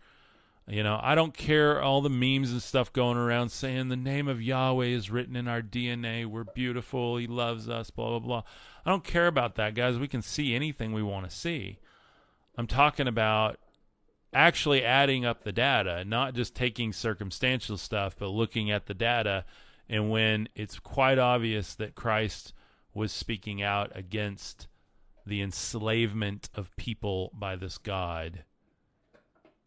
You 0.66 0.82
know, 0.82 0.98
I 1.02 1.14
don't 1.14 1.36
care 1.36 1.82
all 1.82 2.00
the 2.00 2.08
memes 2.08 2.50
and 2.50 2.62
stuff 2.62 2.90
going 2.90 3.18
around 3.18 3.50
saying 3.50 3.88
the 3.88 3.96
name 3.96 4.28
of 4.28 4.40
Yahweh 4.40 4.86
is 4.86 5.10
written 5.10 5.36
in 5.36 5.46
our 5.46 5.60
DNA. 5.60 6.24
We're 6.24 6.44
beautiful. 6.44 7.18
He 7.18 7.26
loves 7.26 7.68
us, 7.68 7.90
blah, 7.90 8.10
blah, 8.10 8.18
blah. 8.18 8.42
I 8.84 8.90
don't 8.90 9.04
care 9.04 9.26
about 9.26 9.56
that, 9.56 9.74
guys. 9.74 9.98
We 9.98 10.08
can 10.08 10.22
see 10.22 10.54
anything 10.54 10.92
we 10.92 11.02
want 11.02 11.28
to 11.28 11.36
see. 11.36 11.78
I'm 12.56 12.66
talking 12.66 13.08
about 13.08 13.58
actually 14.32 14.82
adding 14.82 15.26
up 15.26 15.44
the 15.44 15.52
data, 15.52 16.02
not 16.04 16.34
just 16.34 16.54
taking 16.54 16.92
circumstantial 16.92 17.76
stuff, 17.76 18.16
but 18.18 18.28
looking 18.28 18.70
at 18.70 18.86
the 18.86 18.94
data. 18.94 19.44
And 19.88 20.10
when 20.10 20.48
it's 20.54 20.78
quite 20.78 21.18
obvious 21.18 21.74
that 21.74 21.94
Christ 21.94 22.52
was 22.92 23.12
speaking 23.12 23.62
out 23.62 23.92
against 23.94 24.66
the 25.26 25.42
enslavement 25.42 26.48
of 26.54 26.74
people 26.76 27.30
by 27.34 27.56
this 27.56 27.78
God 27.78 28.44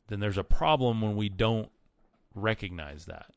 then 0.07 0.19
there's 0.19 0.37
a 0.37 0.43
problem 0.43 1.01
when 1.01 1.15
we 1.15 1.29
don't 1.29 1.69
recognize 2.33 3.05
that. 3.05 3.27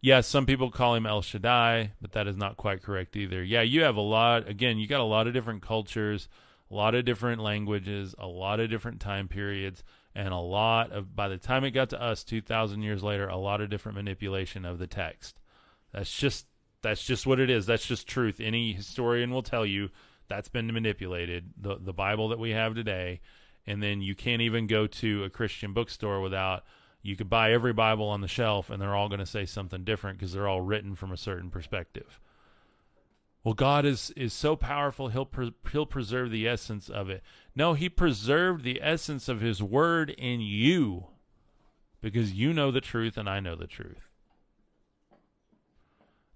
Yes, 0.00 0.26
some 0.26 0.46
people 0.46 0.70
call 0.70 0.94
him 0.94 1.06
El 1.06 1.22
Shaddai, 1.22 1.92
but 2.00 2.12
that 2.12 2.28
is 2.28 2.36
not 2.36 2.56
quite 2.56 2.82
correct 2.82 3.16
either. 3.16 3.42
Yeah, 3.42 3.62
you 3.62 3.82
have 3.82 3.96
a 3.96 4.00
lot, 4.00 4.48
again, 4.48 4.78
you 4.78 4.86
got 4.86 5.00
a 5.00 5.04
lot 5.04 5.26
of 5.26 5.32
different 5.32 5.60
cultures, 5.60 6.28
a 6.70 6.74
lot 6.74 6.94
of 6.94 7.04
different 7.04 7.42
languages, 7.42 8.14
a 8.16 8.26
lot 8.26 8.60
of 8.60 8.70
different 8.70 9.00
time 9.00 9.26
periods, 9.26 9.82
and 10.18 10.34
a 10.34 10.38
lot 10.38 10.90
of, 10.90 11.14
by 11.14 11.28
the 11.28 11.38
time 11.38 11.62
it 11.62 11.70
got 11.70 11.90
to 11.90 12.02
us 12.02 12.24
2,000 12.24 12.82
years 12.82 13.04
later, 13.04 13.28
a 13.28 13.36
lot 13.36 13.60
of 13.60 13.70
different 13.70 13.94
manipulation 13.94 14.64
of 14.64 14.80
the 14.80 14.88
text. 14.88 15.38
That's 15.92 16.12
just, 16.12 16.48
that's 16.82 17.04
just 17.04 17.24
what 17.24 17.38
it 17.38 17.48
is. 17.48 17.66
That's 17.66 17.86
just 17.86 18.08
truth. 18.08 18.40
Any 18.40 18.72
historian 18.72 19.30
will 19.30 19.44
tell 19.44 19.64
you 19.64 19.90
that's 20.26 20.48
been 20.48 20.66
manipulated. 20.74 21.50
The, 21.56 21.76
the 21.76 21.92
Bible 21.92 22.30
that 22.30 22.40
we 22.40 22.50
have 22.50 22.74
today 22.74 23.20
and 23.64 23.80
then 23.80 24.00
you 24.00 24.16
can't 24.16 24.42
even 24.42 24.66
go 24.66 24.88
to 24.88 25.22
a 25.22 25.30
Christian 25.30 25.72
bookstore 25.72 26.20
without 26.20 26.64
you 27.00 27.14
could 27.14 27.30
buy 27.30 27.52
every 27.52 27.72
Bible 27.72 28.08
on 28.08 28.20
the 28.20 28.26
shelf 28.26 28.70
and 28.70 28.82
they're 28.82 28.96
all 28.96 29.08
going 29.08 29.20
to 29.20 29.26
say 29.26 29.46
something 29.46 29.84
different 29.84 30.18
because 30.18 30.32
they're 30.32 30.48
all 30.48 30.62
written 30.62 30.96
from 30.96 31.12
a 31.12 31.16
certain 31.16 31.48
perspective. 31.48 32.18
Well, 33.48 33.54
God 33.54 33.86
is 33.86 34.10
is 34.10 34.34
so 34.34 34.56
powerful; 34.56 35.08
he'll 35.08 35.24
pre- 35.24 35.54
he'll 35.72 35.86
preserve 35.86 36.30
the 36.30 36.46
essence 36.46 36.90
of 36.90 37.08
it. 37.08 37.22
No, 37.56 37.72
he 37.72 37.88
preserved 37.88 38.62
the 38.62 38.78
essence 38.82 39.26
of 39.26 39.40
his 39.40 39.62
word 39.62 40.10
in 40.10 40.42
you 40.42 41.06
because 42.02 42.34
you 42.34 42.52
know 42.52 42.70
the 42.70 42.82
truth 42.82 43.16
and 43.16 43.26
I 43.26 43.40
know 43.40 43.56
the 43.56 43.66
truth. 43.66 44.10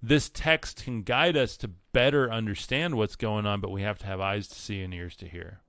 This 0.02 0.30
text 0.30 0.84
can 0.84 1.02
guide 1.02 1.36
us 1.36 1.59
to 1.59 1.68
better 1.93 2.32
understand 2.32 2.94
what's 2.94 3.16
going 3.16 3.44
on, 3.44 3.60
but 3.60 3.70
we 3.70 3.82
have 3.82 3.98
to 3.98 4.06
have 4.06 4.20
eyes 4.22 4.48
to 4.48 4.55
see 4.55 4.80
and 4.80 4.94
ears 4.94 5.14
to 5.16 5.28
hear. 5.28 5.60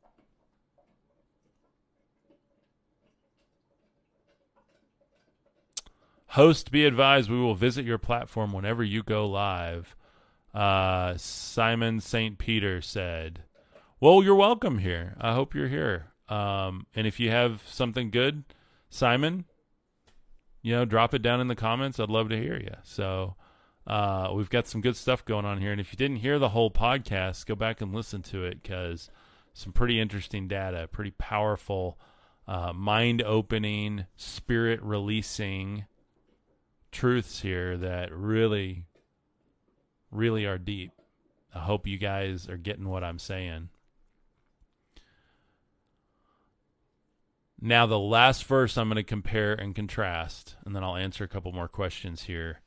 Host, 6.27 6.71
be 6.71 6.85
advised, 6.85 7.29
we 7.29 7.35
will 7.35 7.53
visit 7.53 7.83
your 7.83 7.97
platform 7.97 8.53
whenever 8.53 8.81
you 8.81 9.03
go 9.03 9.27
live. 9.27 9.97
Uh, 10.53 11.15
Simon 11.17 11.99
St. 11.99 12.37
Peter 12.37 12.81
said, 12.81 13.43
Well, 13.99 14.23
you're 14.23 14.35
welcome 14.35 14.79
here. 14.79 15.15
I 15.19 15.33
hope 15.33 15.55
you're 15.55 15.67
here. 15.67 16.07
Um, 16.29 16.87
and 16.95 17.07
if 17.07 17.19
you 17.19 17.31
have 17.31 17.63
something 17.67 18.09
good, 18.09 18.43
Simon, 18.89 19.45
you 20.61 20.73
know, 20.73 20.85
drop 20.85 21.13
it 21.13 21.21
down 21.21 21.41
in 21.41 21.47
the 21.47 21.55
comments. 21.55 21.99
I'd 21.99 22.09
love 22.09 22.29
to 22.29 22.37
hear 22.37 22.57
you. 22.57 22.75
So, 22.83 23.35
uh, 23.85 24.31
we've 24.33 24.49
got 24.49 24.67
some 24.67 24.81
good 24.81 24.95
stuff 24.95 25.25
going 25.25 25.45
on 25.45 25.59
here. 25.59 25.71
And 25.71 25.81
if 25.81 25.91
you 25.91 25.97
didn't 25.97 26.17
hear 26.17 26.39
the 26.39 26.49
whole 26.49 26.71
podcast, 26.71 27.45
go 27.45 27.55
back 27.55 27.81
and 27.81 27.93
listen 27.93 28.21
to 28.23 28.45
it 28.45 28.61
because 28.61 29.09
some 29.53 29.73
pretty 29.73 29.99
interesting 29.99 30.47
data, 30.47 30.87
pretty 30.91 31.11
powerful, 31.11 31.99
uh, 32.47 32.73
mind 32.73 33.21
opening, 33.21 34.05
spirit 34.15 34.81
releasing 34.81 35.85
truths 36.91 37.41
here 37.41 37.77
that 37.77 38.13
really, 38.13 38.85
really 40.13 40.45
are 40.45 40.57
deep. 40.57 40.91
I 41.53 41.59
hope 41.59 41.87
you 41.87 41.97
guys 41.97 42.47
are 42.49 42.57
getting 42.57 42.89
what 42.89 43.03
I'm 43.03 43.19
saying. 43.19 43.69
Now, 47.65 47.85
the 47.85 47.99
last 47.99 48.43
verse 48.43 48.77
I'm 48.77 48.89
going 48.89 48.97
to 48.97 49.03
compare 49.03 49.53
and 49.53 49.73
contrast, 49.73 50.55
and 50.65 50.75
then 50.75 50.83
I'll 50.83 50.97
answer 50.97 51.23
a 51.23 51.29
couple 51.29 51.53
more 51.53 51.69
questions 51.69 52.23
here, 52.23 52.59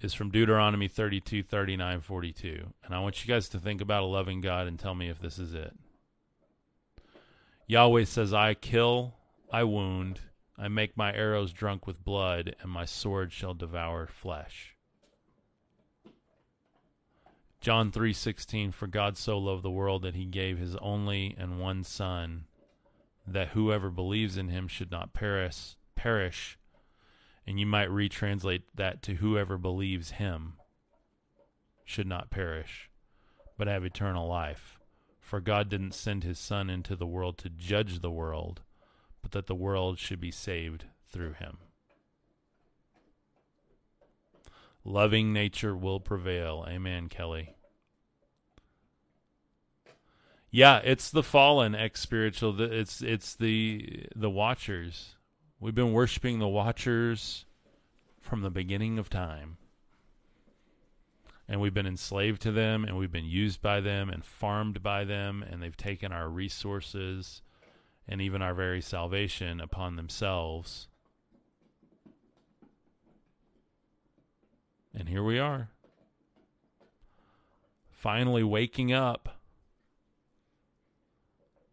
is 0.00 0.14
from 0.14 0.30
Deuteronomy 0.30 0.88
32, 0.88 1.42
39, 1.42 2.00
42. 2.00 2.72
And 2.82 2.94
I 2.94 3.00
want 3.00 3.22
you 3.22 3.32
guys 3.32 3.50
to 3.50 3.58
think 3.58 3.82
about 3.82 4.04
a 4.04 4.06
loving 4.06 4.40
God 4.40 4.66
and 4.66 4.78
tell 4.78 4.94
me 4.94 5.10
if 5.10 5.20
this 5.20 5.38
is 5.38 5.52
it. 5.52 5.74
Yahweh 7.66 8.04
says, 8.04 8.32
I 8.32 8.54
kill, 8.54 9.14
I 9.52 9.64
wound, 9.64 10.20
I 10.56 10.68
make 10.68 10.96
my 10.96 11.12
arrows 11.12 11.52
drunk 11.52 11.86
with 11.86 12.02
blood, 12.02 12.56
and 12.62 12.70
my 12.70 12.86
sword 12.86 13.32
shall 13.32 13.52
devour 13.52 14.06
flesh. 14.06 14.74
John 17.60 17.92
3:16 17.92 18.72
For 18.72 18.86
God 18.86 19.18
so 19.18 19.38
loved 19.38 19.62
the 19.62 19.70
world 19.70 20.02
that 20.02 20.14
he 20.14 20.24
gave 20.24 20.58
his 20.58 20.76
only 20.76 21.34
and 21.36 21.60
one 21.60 21.84
son 21.84 22.46
that 23.26 23.48
whoever 23.48 23.90
believes 23.90 24.36
in 24.36 24.48
him 24.48 24.66
should 24.66 24.90
not 24.90 25.12
perish 25.12 25.76
perish 25.94 26.58
and 27.46 27.60
you 27.60 27.66
might 27.66 27.90
retranslate 27.90 28.62
that 28.74 29.02
to 29.02 29.16
whoever 29.16 29.58
believes 29.58 30.12
him 30.12 30.54
should 31.84 32.06
not 32.06 32.30
perish 32.30 32.88
but 33.58 33.66
have 33.66 33.84
eternal 33.84 34.26
life 34.26 34.78
for 35.20 35.40
God 35.40 35.68
didn't 35.68 35.92
send 35.92 36.24
his 36.24 36.38
son 36.38 36.70
into 36.70 36.96
the 36.96 37.06
world 37.06 37.36
to 37.38 37.50
judge 37.50 38.00
the 38.00 38.10
world 38.10 38.62
but 39.20 39.32
that 39.32 39.46
the 39.46 39.54
world 39.54 39.98
should 39.98 40.20
be 40.20 40.30
saved 40.30 40.86
through 41.10 41.34
him. 41.34 41.58
Loving 44.84 45.32
nature 45.32 45.76
will 45.76 46.00
prevail. 46.00 46.64
Amen, 46.68 47.08
Kelly. 47.08 47.54
Yeah, 50.50 50.78
it's 50.78 51.10
the 51.10 51.22
fallen 51.22 51.74
ex 51.74 52.00
spiritual. 52.00 52.60
It's 52.60 53.02
it's 53.02 53.34
the 53.36 54.06
the 54.16 54.30
watchers. 54.30 55.14
We've 55.60 55.74
been 55.74 55.92
worshiping 55.92 56.38
the 56.38 56.48
watchers 56.48 57.44
from 58.20 58.40
the 58.40 58.50
beginning 58.50 58.98
of 58.98 59.10
time. 59.10 59.58
And 61.48 61.60
we've 61.60 61.74
been 61.74 61.86
enslaved 61.86 62.40
to 62.42 62.52
them 62.52 62.84
and 62.84 62.96
we've 62.96 63.10
been 63.10 63.24
used 63.24 63.60
by 63.60 63.80
them 63.80 64.08
and 64.08 64.24
farmed 64.24 64.82
by 64.82 65.04
them 65.04 65.42
and 65.42 65.60
they've 65.60 65.76
taken 65.76 66.12
our 66.12 66.28
resources 66.28 67.42
and 68.06 68.22
even 68.22 68.40
our 68.40 68.54
very 68.54 68.80
salvation 68.80 69.60
upon 69.60 69.96
themselves. 69.96 70.86
And 74.94 75.08
here 75.08 75.22
we 75.22 75.38
are. 75.38 75.68
Finally 77.90 78.42
waking 78.42 78.92
up 78.92 79.40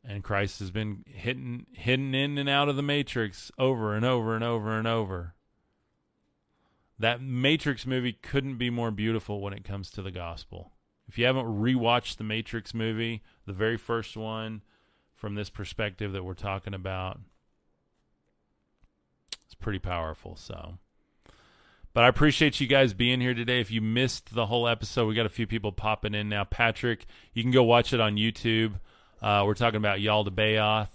And 0.07 0.23
Christ 0.23 0.59
has 0.59 0.71
been 0.71 1.03
hidden 1.05 1.65
hidden 1.73 2.15
in 2.15 2.37
and 2.37 2.47
out 2.47 2.69
of 2.69 2.77
the 2.77 2.81
matrix 2.81 3.51
over 3.59 3.93
and 3.93 4.05
over 4.05 4.35
and 4.35 4.43
over 4.43 4.77
and 4.77 4.87
over. 4.87 5.33
That 6.97 7.21
Matrix 7.21 7.85
movie 7.85 8.13
couldn't 8.13 8.57
be 8.57 8.69
more 8.69 8.89
beautiful 8.89 9.41
when 9.41 9.53
it 9.53 9.65
comes 9.65 9.91
to 9.91 10.01
the 10.01 10.09
gospel. 10.09 10.71
If 11.07 11.17
you 11.17 11.25
haven't 11.25 11.45
rewatched 11.45 12.17
the 12.17 12.23
Matrix 12.23 12.73
movie, 12.73 13.21
the 13.45 13.53
very 13.53 13.77
first 13.77 14.17
one 14.17 14.63
from 15.13 15.35
this 15.35 15.49
perspective 15.49 16.11
that 16.13 16.23
we're 16.23 16.33
talking 16.33 16.73
about, 16.73 17.19
it's 19.45 19.53
pretty 19.53 19.77
powerful. 19.77 20.35
So, 20.35 20.79
but 21.97 22.03
I 22.03 22.09
appreciate 22.09 22.59
you 22.59 22.67
guys 22.67 22.93
being 22.93 23.21
here 23.21 23.33
today. 23.33 23.59
If 23.59 23.71
you 23.71 23.81
missed 23.81 24.35
the 24.35 24.45
whole 24.45 24.67
episode, 24.67 25.07
we 25.07 25.15
got 25.15 25.25
a 25.25 25.29
few 25.29 25.47
people 25.47 25.71
popping 25.71 26.13
in 26.13 26.29
now. 26.29 26.43
Patrick, 26.43 27.07
you 27.33 27.41
can 27.41 27.51
go 27.51 27.63
watch 27.63 27.91
it 27.91 27.99
on 27.99 28.17
YouTube. 28.17 28.73
Uh, 29.19 29.41
we're 29.47 29.55
talking 29.55 29.77
about 29.77 29.97
Yaldabaoth. 29.97 30.91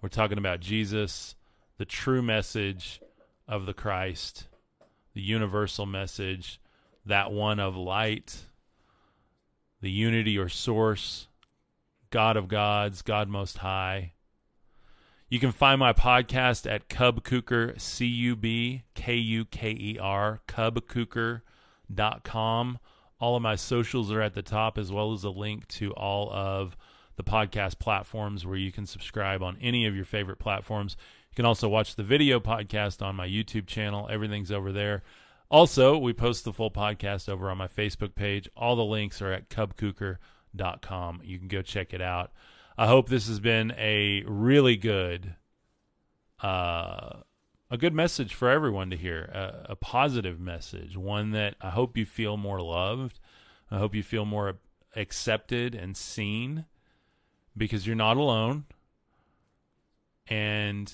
We're 0.00 0.08
talking 0.08 0.38
about 0.38 0.58
Jesus, 0.58 1.36
the 1.78 1.84
true 1.84 2.22
message 2.22 3.00
of 3.46 3.66
the 3.66 3.72
Christ, 3.72 4.48
the 5.14 5.20
universal 5.20 5.86
message, 5.86 6.60
that 7.06 7.30
one 7.30 7.60
of 7.60 7.76
light, 7.76 8.46
the 9.80 9.92
unity 9.92 10.36
or 10.36 10.48
source, 10.48 11.28
God 12.10 12.36
of 12.36 12.48
gods, 12.48 13.02
God 13.02 13.28
most 13.28 13.58
high. 13.58 14.14
You 15.32 15.40
can 15.40 15.50
find 15.50 15.80
my 15.80 15.94
podcast 15.94 16.70
at 16.70 16.90
Cub 16.90 17.24
Kuker, 17.24 17.80
C 17.80 18.04
U 18.04 18.36
B 18.36 18.82
K 18.94 19.14
U 19.14 19.46
K 19.46 19.70
E 19.70 19.98
R, 19.98 20.42
cubkuker.com. 20.46 22.78
All 23.18 23.36
of 23.36 23.40
my 23.40 23.56
socials 23.56 24.12
are 24.12 24.20
at 24.20 24.34
the 24.34 24.42
top, 24.42 24.76
as 24.76 24.92
well 24.92 25.14
as 25.14 25.24
a 25.24 25.30
link 25.30 25.66
to 25.68 25.94
all 25.94 26.30
of 26.30 26.76
the 27.16 27.24
podcast 27.24 27.78
platforms 27.78 28.44
where 28.44 28.58
you 28.58 28.70
can 28.70 28.84
subscribe 28.84 29.42
on 29.42 29.56
any 29.62 29.86
of 29.86 29.96
your 29.96 30.04
favorite 30.04 30.38
platforms. 30.38 30.98
You 31.30 31.36
can 31.36 31.46
also 31.46 31.66
watch 31.66 31.96
the 31.96 32.02
video 32.02 32.38
podcast 32.38 33.00
on 33.00 33.16
my 33.16 33.26
YouTube 33.26 33.66
channel. 33.66 34.08
Everything's 34.10 34.52
over 34.52 34.70
there. 34.70 35.02
Also, 35.50 35.96
we 35.96 36.12
post 36.12 36.44
the 36.44 36.52
full 36.52 36.70
podcast 36.70 37.30
over 37.30 37.50
on 37.50 37.56
my 37.56 37.68
Facebook 37.68 38.14
page. 38.14 38.50
All 38.54 38.76
the 38.76 38.84
links 38.84 39.22
are 39.22 39.32
at 39.32 39.48
cubkuker.com. 39.48 41.22
You 41.24 41.38
can 41.38 41.48
go 41.48 41.62
check 41.62 41.94
it 41.94 42.02
out. 42.02 42.32
I 42.76 42.86
hope 42.86 43.08
this 43.08 43.28
has 43.28 43.40
been 43.40 43.72
a 43.76 44.22
really 44.26 44.76
good 44.76 45.34
uh, 46.42 47.20
a 47.70 47.78
good 47.78 47.94
message 47.94 48.34
for 48.34 48.50
everyone 48.50 48.90
to 48.90 48.96
hear, 48.96 49.30
a, 49.32 49.72
a 49.72 49.76
positive 49.76 50.38
message, 50.38 50.96
one 50.96 51.30
that 51.30 51.54
I 51.60 51.70
hope 51.70 51.96
you 51.96 52.04
feel 52.04 52.36
more 52.36 52.60
loved. 52.60 53.18
I 53.70 53.78
hope 53.78 53.94
you 53.94 54.02
feel 54.02 54.26
more 54.26 54.58
accepted 54.94 55.74
and 55.74 55.96
seen 55.96 56.66
because 57.56 57.86
you're 57.86 57.96
not 57.96 58.18
alone. 58.18 58.64
And 60.26 60.92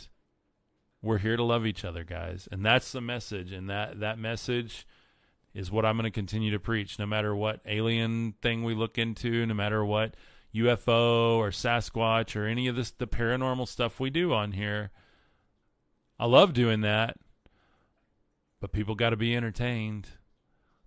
we're 1.02 1.18
here 1.18 1.36
to 1.36 1.42
love 1.42 1.66
each 1.66 1.84
other, 1.84 2.04
guys. 2.04 2.48
And 2.52 2.64
that's 2.64 2.92
the 2.92 3.00
message. 3.00 3.50
And 3.50 3.68
that, 3.68 3.98
that 3.98 4.18
message 4.18 4.86
is 5.54 5.72
what 5.72 5.84
I'm 5.84 5.96
going 5.96 6.04
to 6.04 6.10
continue 6.10 6.52
to 6.52 6.60
preach, 6.60 6.98
no 6.98 7.06
matter 7.06 7.34
what 7.34 7.60
alien 7.66 8.34
thing 8.40 8.62
we 8.62 8.74
look 8.74 8.98
into, 8.98 9.44
no 9.46 9.54
matter 9.54 9.84
what 9.84 10.14
UFO 10.54 11.36
or 11.36 11.50
Sasquatch 11.50 12.34
or 12.36 12.46
any 12.46 12.68
of 12.68 12.76
this, 12.76 12.90
the 12.90 13.06
paranormal 13.06 13.68
stuff 13.68 14.00
we 14.00 14.10
do 14.10 14.32
on 14.32 14.52
here. 14.52 14.90
I 16.18 16.26
love 16.26 16.52
doing 16.52 16.80
that. 16.82 17.16
But 18.60 18.72
people 18.72 18.94
got 18.94 19.10
to 19.10 19.16
be 19.16 19.36
entertained. 19.36 20.08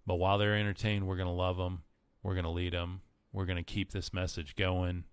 But 0.06 0.16
while 0.16 0.38
they're 0.38 0.58
entertained, 0.58 1.08
we're 1.08 1.16
going 1.16 1.28
to 1.28 1.34
love 1.34 1.58
them. 1.58 1.84
We're 2.24 2.34
going 2.34 2.46
to 2.46 2.50
lead 2.50 2.74
them. 2.74 3.02
We're 3.32 3.46
going 3.46 3.58
to 3.58 3.64
keep 3.64 3.92
this 3.92 4.14
message 4.14 4.56
going. 4.56 5.06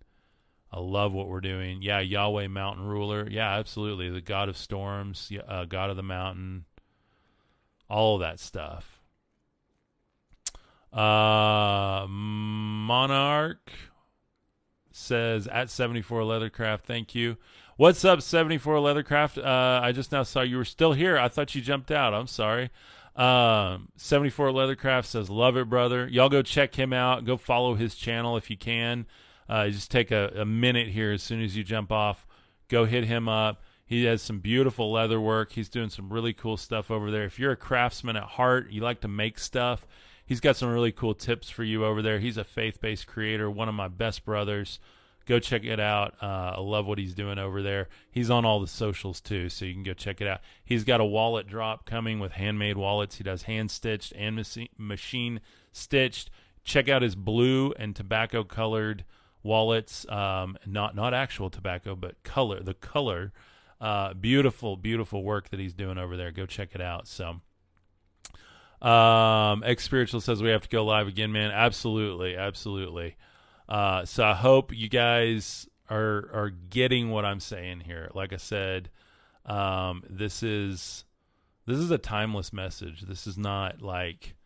I 0.73 0.81
love 0.81 1.13
what 1.13 1.29
we're 1.29 1.41
doing. 1.41 1.83
Yeah, 1.83 2.01
Yahweh 2.01 2.49
Mountain 2.49 2.85
Ruler. 2.85 3.29
Yeah, 3.31 3.55
absolutely. 3.55 4.11
The 4.11 4.21
God 4.21 4.49
of 4.49 4.57
Storms, 4.57 5.33
uh, 5.47 5.65
God 5.65 5.91
of 5.91 5.97
the 5.97 6.03
Mountain, 6.03 6.65
all 7.89 8.17
of 8.17 8.21
that 8.21 8.39
stuff. 8.41 9.01
Uh, 10.93 12.07
Monarch 12.09 13.71
says 14.99 15.47
at 15.49 15.71
74 15.71 16.23
Leathercraft, 16.23 16.81
thank 16.81 17.15
you. 17.15 17.37
What's 17.77 18.05
up, 18.05 18.23
74 18.23 18.77
Leathercraft? 18.77 19.39
Uh, 19.39 19.81
I 19.83 19.93
just 19.93 20.11
now 20.11 20.25
saw 20.25 20.43
you 20.43 20.57
were 20.57 20.65
still 20.65 20.95
here. 20.95 21.17
I 21.17 21.29
thought 21.29 21.55
you 21.55 21.63
jumped 21.63 21.91
out. 21.91 22.13
I'm 22.13 22.27
sorry. 22.27 22.71
Um, 23.15 23.89
74 23.97 24.51
Leathercraft 24.51 25.07
says, 25.07 25.31
Love 25.31 25.57
it, 25.57 25.69
brother. 25.69 26.09
Y'all 26.09 26.29
go 26.29 26.43
check 26.43 26.75
him 26.75 26.93
out. 26.93 27.25
Go 27.25 27.37
follow 27.37 27.75
his 27.75 27.95
channel 27.95 28.37
if 28.37 28.51
you 28.51 28.57
can. 28.57 29.07
Uh, 29.49 29.69
just 29.69 29.91
take 29.91 30.11
a, 30.11 30.33
a 30.37 30.45
minute 30.45 30.89
here 30.89 31.13
as 31.13 31.23
soon 31.23 31.43
as 31.43 31.57
you 31.57 31.65
jump 31.65 31.91
off. 31.91 32.27
Go 32.69 32.85
hit 32.85 33.05
him 33.05 33.29
up. 33.29 33.63
He 33.89 34.05
has 34.05 34.21
some 34.21 34.41
beautiful 34.41 34.93
leather 34.93 35.21
work. 35.21 35.53
He's 35.53 35.71
doing 35.71 35.89
some 35.89 36.13
really 36.13 36.35
cool 36.35 36.59
stuff 36.59 36.91
over 36.91 37.11
there. 37.11 37.25
If 37.25 37.39
you're 37.39 37.53
a 37.53 37.57
craftsman 37.57 38.17
at 38.17 38.25
heart, 38.25 38.71
you 38.71 38.83
like 38.83 39.01
to 39.01 39.09
make 39.09 39.39
stuff, 39.39 39.87
he's 40.29 40.41
got 40.41 40.57
some 40.57 40.69
really 40.69 40.93
cool 40.93 41.15
tips 41.15 41.49
for 41.49 41.65
you 41.65 41.85
over 41.85 42.03
there. 42.03 42.21
He's 42.21 42.37
a 42.37 42.45
faith 42.45 42.81
based 42.81 43.07
creator, 43.07 43.51
one 43.51 43.69
of 43.69 43.75
my 43.75 43.89
best 43.89 44.25
brothers. 44.25 44.79
Go 45.25 45.39
check 45.39 45.65
it 45.65 45.81
out. 45.81 46.15
Uh, 46.23 46.55
I 46.57 46.61
love 46.61 46.87
what 46.87 46.99
he's 46.99 47.15
doing 47.15 47.39
over 47.39 47.63
there. 47.63 47.89
He's 48.11 48.31
on 48.31 48.45
all 48.45 48.61
the 48.61 48.67
socials 48.67 49.21
too, 49.21 49.49
so 49.49 49.65
you 49.65 49.75
can 49.75 49.83
go 49.83 49.93
check 49.93 50.21
it 50.21 50.29
out. 50.29 50.41
He's 50.65 50.85
got 50.85 51.01
a 51.01 51.05
wallet 51.05 51.47
drop 51.47 51.85
coming 51.85 52.19
with 52.19 52.33
handmade 52.33 52.77
wallets. 52.77 53.17
He 53.17 53.25
does 53.25 53.43
hand 53.43 53.71
stitched 53.71 54.13
and 54.17 54.43
machine 54.79 55.41
stitched. 55.73 56.31
Check 56.65 56.89
out 56.89 57.03
his 57.03 57.15
blue 57.15 57.75
and 57.79 57.97
tobacco 57.97 58.45
colored 58.45 59.05
wallets, 59.43 60.09
um, 60.09 60.57
not 60.67 60.95
not 60.95 61.15
actual 61.15 61.51
tobacco, 61.51 61.95
but 61.95 62.23
color. 62.23 62.63
The 62.63 62.75
color, 62.75 63.33
uh, 63.81 64.15
beautiful, 64.15 64.77
beautiful 64.77 65.23
work 65.23 65.51
that 65.51 65.61
he's 65.61 65.75
doing 65.75 65.99
over 65.99 66.17
there. 66.17 66.31
Go 66.31 66.47
check 66.47 66.71
it 66.75 66.81
out. 66.81 67.07
So, 67.07 67.41
um, 68.81 69.63
X 69.65 69.85
Spiritual 69.85 70.21
says 70.21 70.43
we 70.43 70.51
have 70.51 70.63
to 70.63 70.69
go 70.69 70.85
live 70.85 71.09
again, 71.09 71.33
man. 71.33 71.51
Absolutely, 71.51 72.37
absolutely. 72.37 73.17
Uh, 73.69 74.05
so 74.05 74.25
I 74.25 74.35
hope 74.35 74.75
you 74.75 74.89
guys 74.89 75.69
are 75.91 76.31
are 76.33 76.51
getting 76.51 77.11
what 77.11 77.25
I'm 77.25 77.41
saying 77.41 77.81
here. 77.81 78.11
Like 78.15 78.33
I 78.33 78.37
said, 78.37 78.91
um, 79.47 80.05
this 80.09 80.43
is 80.43 81.05
this 81.67 81.79
is 81.79 81.91
a 81.91 81.99
timeless 81.99 82.53
message. 82.53 83.03
This 83.03 83.27
is 83.27 83.37
not 83.37 83.83
like 83.83 84.37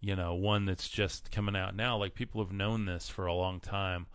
you 0.00 0.16
know 0.16 0.34
one 0.34 0.64
that's 0.64 0.88
just 0.88 1.30
coming 1.30 1.56
out 1.56 1.74
now. 1.74 1.96
Like 1.98 2.14
people 2.14 2.42
have 2.42 2.52
known 2.52 2.86
this 2.86 3.08
for 3.08 3.26
a 3.26 3.34
long 3.34 3.60
time. 3.60 4.06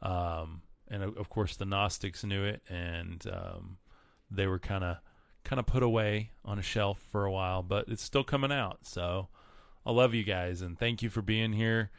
Um, 0.00 0.62
and 0.90 1.02
of 1.02 1.28
course, 1.28 1.56
the 1.56 1.66
Gnostics 1.66 2.24
knew 2.24 2.44
it, 2.44 2.62
and 2.68 3.24
um, 3.30 3.78
they 4.30 4.46
were 4.46 4.58
kind 4.58 4.84
of 4.84 4.96
kind 5.44 5.60
of 5.60 5.66
put 5.66 5.82
away 5.82 6.30
on 6.44 6.58
a 6.58 6.62
shelf 6.62 6.98
for 7.10 7.24
a 7.24 7.32
while, 7.32 7.62
but 7.62 7.88
it's 7.88 8.02
still 8.02 8.24
coming 8.24 8.52
out. 8.52 8.86
So 8.86 9.28
I 9.84 9.92
love 9.92 10.14
you 10.14 10.24
guys, 10.24 10.62
and 10.62 10.78
thank 10.78 11.02
you 11.02 11.10
for 11.10 11.22
being 11.22 11.52
here. 11.52 11.90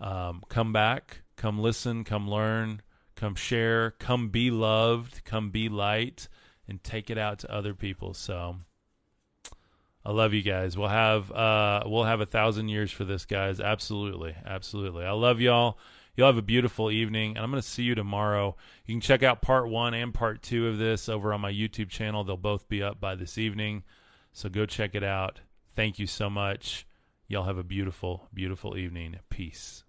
Um, 0.00 0.42
come 0.48 0.72
back, 0.72 1.22
come 1.36 1.58
listen, 1.58 2.04
come 2.04 2.28
learn, 2.28 2.82
come 3.16 3.34
share, 3.34 3.92
come 3.92 4.28
be 4.28 4.50
loved, 4.50 5.24
come 5.24 5.50
be 5.50 5.68
light, 5.68 6.28
and 6.68 6.82
take 6.82 7.10
it 7.10 7.18
out 7.18 7.38
to 7.40 7.52
other 7.52 7.74
people. 7.74 8.14
So 8.14 8.56
I 10.04 10.12
love 10.12 10.32
you 10.32 10.42
guys. 10.42 10.76
We'll 10.76 10.88
have 10.88 11.30
uh, 11.30 11.82
we'll 11.86 12.04
have 12.04 12.20
a 12.20 12.26
thousand 12.26 12.68
years 12.68 12.90
for 12.90 13.04
this, 13.04 13.26
guys. 13.26 13.60
Absolutely, 13.60 14.34
absolutely. 14.46 15.04
I 15.04 15.12
love 15.12 15.40
y'all. 15.40 15.78
You'll 16.16 16.26
have 16.26 16.36
a 16.36 16.42
beautiful 16.42 16.90
evening, 16.90 17.36
and 17.36 17.44
I'm 17.44 17.50
going 17.50 17.62
to 17.62 17.68
see 17.68 17.82
you 17.84 17.94
tomorrow. 17.94 18.56
You 18.84 18.94
can 18.94 19.00
check 19.00 19.22
out 19.22 19.42
part 19.42 19.68
one 19.68 19.94
and 19.94 20.12
part 20.12 20.42
two 20.42 20.68
of 20.68 20.78
this 20.78 21.08
over 21.08 21.32
on 21.32 21.40
my 21.40 21.52
YouTube 21.52 21.88
channel. 21.88 22.24
They'll 22.24 22.36
both 22.36 22.68
be 22.68 22.82
up 22.82 23.00
by 23.00 23.14
this 23.14 23.38
evening. 23.38 23.84
So 24.32 24.48
go 24.48 24.66
check 24.66 24.94
it 24.94 25.04
out. 25.04 25.40
Thank 25.74 25.98
you 25.98 26.06
so 26.06 26.28
much. 26.28 26.86
Y'all 27.28 27.44
have 27.44 27.58
a 27.58 27.64
beautiful, 27.64 28.28
beautiful 28.34 28.76
evening. 28.76 29.16
Peace. 29.30 29.78